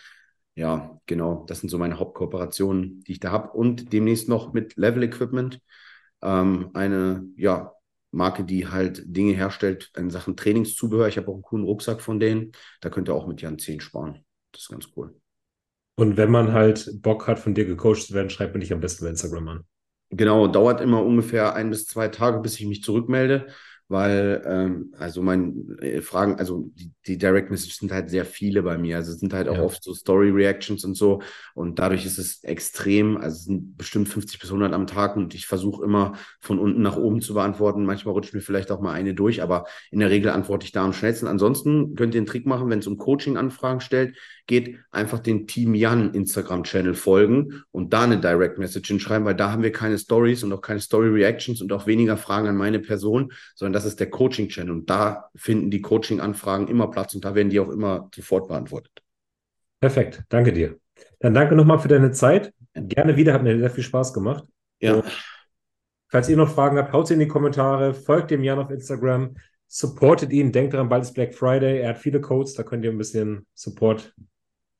Ja, 0.54 0.98
genau, 1.06 1.44
das 1.48 1.60
sind 1.60 1.68
so 1.68 1.78
meine 1.78 1.98
Hauptkooperationen, 1.98 3.00
die 3.00 3.12
ich 3.12 3.20
da 3.20 3.30
habe. 3.30 3.50
Und 3.52 3.92
demnächst 3.92 4.28
noch 4.28 4.52
mit 4.54 4.76
Level 4.76 5.02
Equipment, 5.02 5.60
ähm, 6.22 6.70
eine 6.74 7.24
ja, 7.36 7.72
Marke, 8.10 8.44
die 8.44 8.68
halt 8.68 9.02
Dinge 9.04 9.34
herstellt 9.34 9.90
in 9.96 10.10
Sachen 10.10 10.36
Trainingszubehör. 10.36 11.08
Ich 11.08 11.18
habe 11.18 11.28
auch 11.28 11.34
einen 11.34 11.42
coolen 11.42 11.64
Rucksack 11.64 12.00
von 12.00 12.18
denen. 12.18 12.52
Da 12.80 12.90
könnt 12.90 13.08
ihr 13.08 13.14
auch 13.14 13.26
mit 13.26 13.42
Jan 13.42 13.58
10 13.58 13.80
sparen. 13.80 14.24
Das 14.52 14.62
ist 14.62 14.68
ganz 14.68 14.88
cool. 14.96 15.14
Und 15.98 16.16
wenn 16.16 16.30
man 16.30 16.52
halt 16.52 16.90
Bock 17.02 17.26
hat, 17.26 17.38
von 17.38 17.54
dir 17.54 17.64
gecoacht 17.64 18.02
zu 18.02 18.14
werden, 18.14 18.30
schreibt 18.30 18.54
mir 18.54 18.60
dich 18.60 18.72
am 18.72 18.80
besten 18.80 19.04
bei 19.04 19.10
Instagram 19.10 19.48
an. 19.48 19.64
Genau, 20.10 20.46
dauert 20.46 20.80
immer 20.80 21.02
ungefähr 21.02 21.54
ein 21.54 21.70
bis 21.70 21.86
zwei 21.86 22.08
Tage, 22.08 22.40
bis 22.40 22.58
ich 22.60 22.66
mich 22.66 22.82
zurückmelde 22.82 23.48
weil 23.88 24.42
ähm, 24.44 24.94
also 24.98 25.22
mein 25.22 25.78
äh, 25.80 26.00
Fragen, 26.00 26.36
also 26.36 26.70
die, 26.74 26.92
die 27.06 27.18
Direct 27.18 27.50
Messages 27.50 27.76
sind 27.76 27.92
halt 27.92 28.10
sehr 28.10 28.24
viele 28.24 28.62
bei 28.62 28.78
mir. 28.78 28.96
Also 28.96 29.12
es 29.12 29.20
sind 29.20 29.32
halt 29.32 29.48
auch 29.48 29.56
ja. 29.56 29.62
oft 29.62 29.82
so 29.82 29.94
Story 29.94 30.30
Reactions 30.30 30.84
und 30.84 30.94
so. 30.94 31.22
Und 31.54 31.78
dadurch 31.78 32.04
ist 32.04 32.18
es 32.18 32.42
extrem, 32.42 33.16
also 33.16 33.36
es 33.36 33.44
sind 33.44 33.76
bestimmt 33.76 34.08
50 34.08 34.40
bis 34.40 34.50
100 34.50 34.72
am 34.72 34.88
Tag 34.88 35.16
und 35.16 35.34
ich 35.34 35.46
versuche 35.46 35.84
immer 35.84 36.14
von 36.40 36.58
unten 36.58 36.82
nach 36.82 36.96
oben 36.96 37.20
zu 37.20 37.34
beantworten. 37.34 37.84
Manchmal 37.84 38.14
rutscht 38.14 38.34
mir 38.34 38.40
vielleicht 38.40 38.72
auch 38.72 38.80
mal 38.80 38.92
eine 38.92 39.14
durch, 39.14 39.40
aber 39.40 39.66
in 39.92 40.00
der 40.00 40.10
Regel 40.10 40.32
antworte 40.32 40.66
ich 40.66 40.72
da 40.72 40.84
am 40.84 40.92
schnellsten. 40.92 41.28
Ansonsten 41.28 41.94
könnt 41.94 42.14
ihr 42.14 42.20
einen 42.20 42.26
Trick 42.26 42.46
machen, 42.46 42.68
wenn 42.70 42.80
es 42.80 42.88
um 42.88 42.98
Coaching-Anfragen 42.98 43.80
stellt, 43.80 44.16
geht 44.46 44.78
einfach 44.90 45.18
den 45.18 45.46
Team 45.46 45.74
Jan 45.74 46.14
Instagram-Channel 46.14 46.94
folgen 46.94 47.62
und 47.72 47.92
da 47.92 48.04
eine 48.04 48.20
Direct 48.20 48.58
Message 48.58 48.88
hinschreiben, 48.88 49.26
weil 49.26 49.34
da 49.34 49.50
haben 49.50 49.62
wir 49.62 49.72
keine 49.72 49.98
Stories 49.98 50.42
und 50.44 50.52
auch 50.52 50.60
keine 50.60 50.80
Story 50.80 51.08
Reactions 51.08 51.60
und 51.60 51.72
auch 51.72 51.86
weniger 51.86 52.16
Fragen 52.16 52.46
an 52.46 52.56
meine 52.56 52.78
Person, 52.78 53.32
sondern 53.54 53.72
das 53.72 53.84
ist 53.84 53.98
der 54.00 54.10
Coaching-Channel 54.10 54.72
und 54.72 54.88
da 54.88 55.30
finden 55.34 55.70
die 55.70 55.82
Coaching-Anfragen 55.82 56.68
immer 56.68 56.90
Platz 56.90 57.14
und 57.14 57.24
da 57.24 57.34
werden 57.34 57.50
die 57.50 57.60
auch 57.60 57.70
immer 57.70 58.08
sofort 58.14 58.48
beantwortet. 58.48 59.02
Perfekt, 59.80 60.22
danke 60.28 60.52
dir. 60.52 60.78
Dann 61.18 61.34
danke 61.34 61.54
nochmal 61.54 61.78
für 61.78 61.88
deine 61.88 62.12
Zeit. 62.12 62.52
Gerne 62.74 63.16
wieder, 63.16 63.32
hat 63.32 63.42
mir 63.42 63.58
sehr 63.58 63.70
viel 63.70 63.84
Spaß 63.84 64.12
gemacht. 64.12 64.44
Ja. 64.80 64.94
Und 64.94 65.04
falls 66.08 66.28
ihr 66.28 66.36
noch 66.36 66.50
Fragen 66.50 66.78
habt, 66.78 66.92
haut 66.92 67.08
sie 67.08 67.14
in 67.14 67.20
die 67.20 67.28
Kommentare, 67.28 67.94
folgt 67.94 68.30
dem 68.30 68.42
Jan 68.42 68.58
auf 68.58 68.70
Instagram, 68.70 69.36
supportet 69.66 70.32
ihn, 70.32 70.52
denkt 70.52 70.74
daran, 70.74 70.88
bald 70.88 71.02
ist 71.02 71.14
Black 71.14 71.34
Friday, 71.34 71.80
er 71.80 71.90
hat 71.90 71.98
viele 71.98 72.20
Codes, 72.20 72.54
da 72.54 72.62
könnt 72.62 72.84
ihr 72.84 72.90
ein 72.90 72.98
bisschen 72.98 73.46
Support 73.54 74.14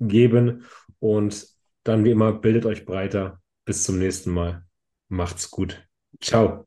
geben 0.01 0.65
und 0.99 1.47
dann 1.85 2.05
wie 2.05 2.11
immer 2.11 2.33
bildet 2.33 2.67
euch 2.67 2.85
breiter. 2.85 3.41
Bis 3.65 3.85
zum 3.85 3.99
nächsten 3.99 4.31
Mal. 4.31 4.65
Macht's 5.09 5.51
gut. 5.51 5.87
Ciao. 6.21 6.67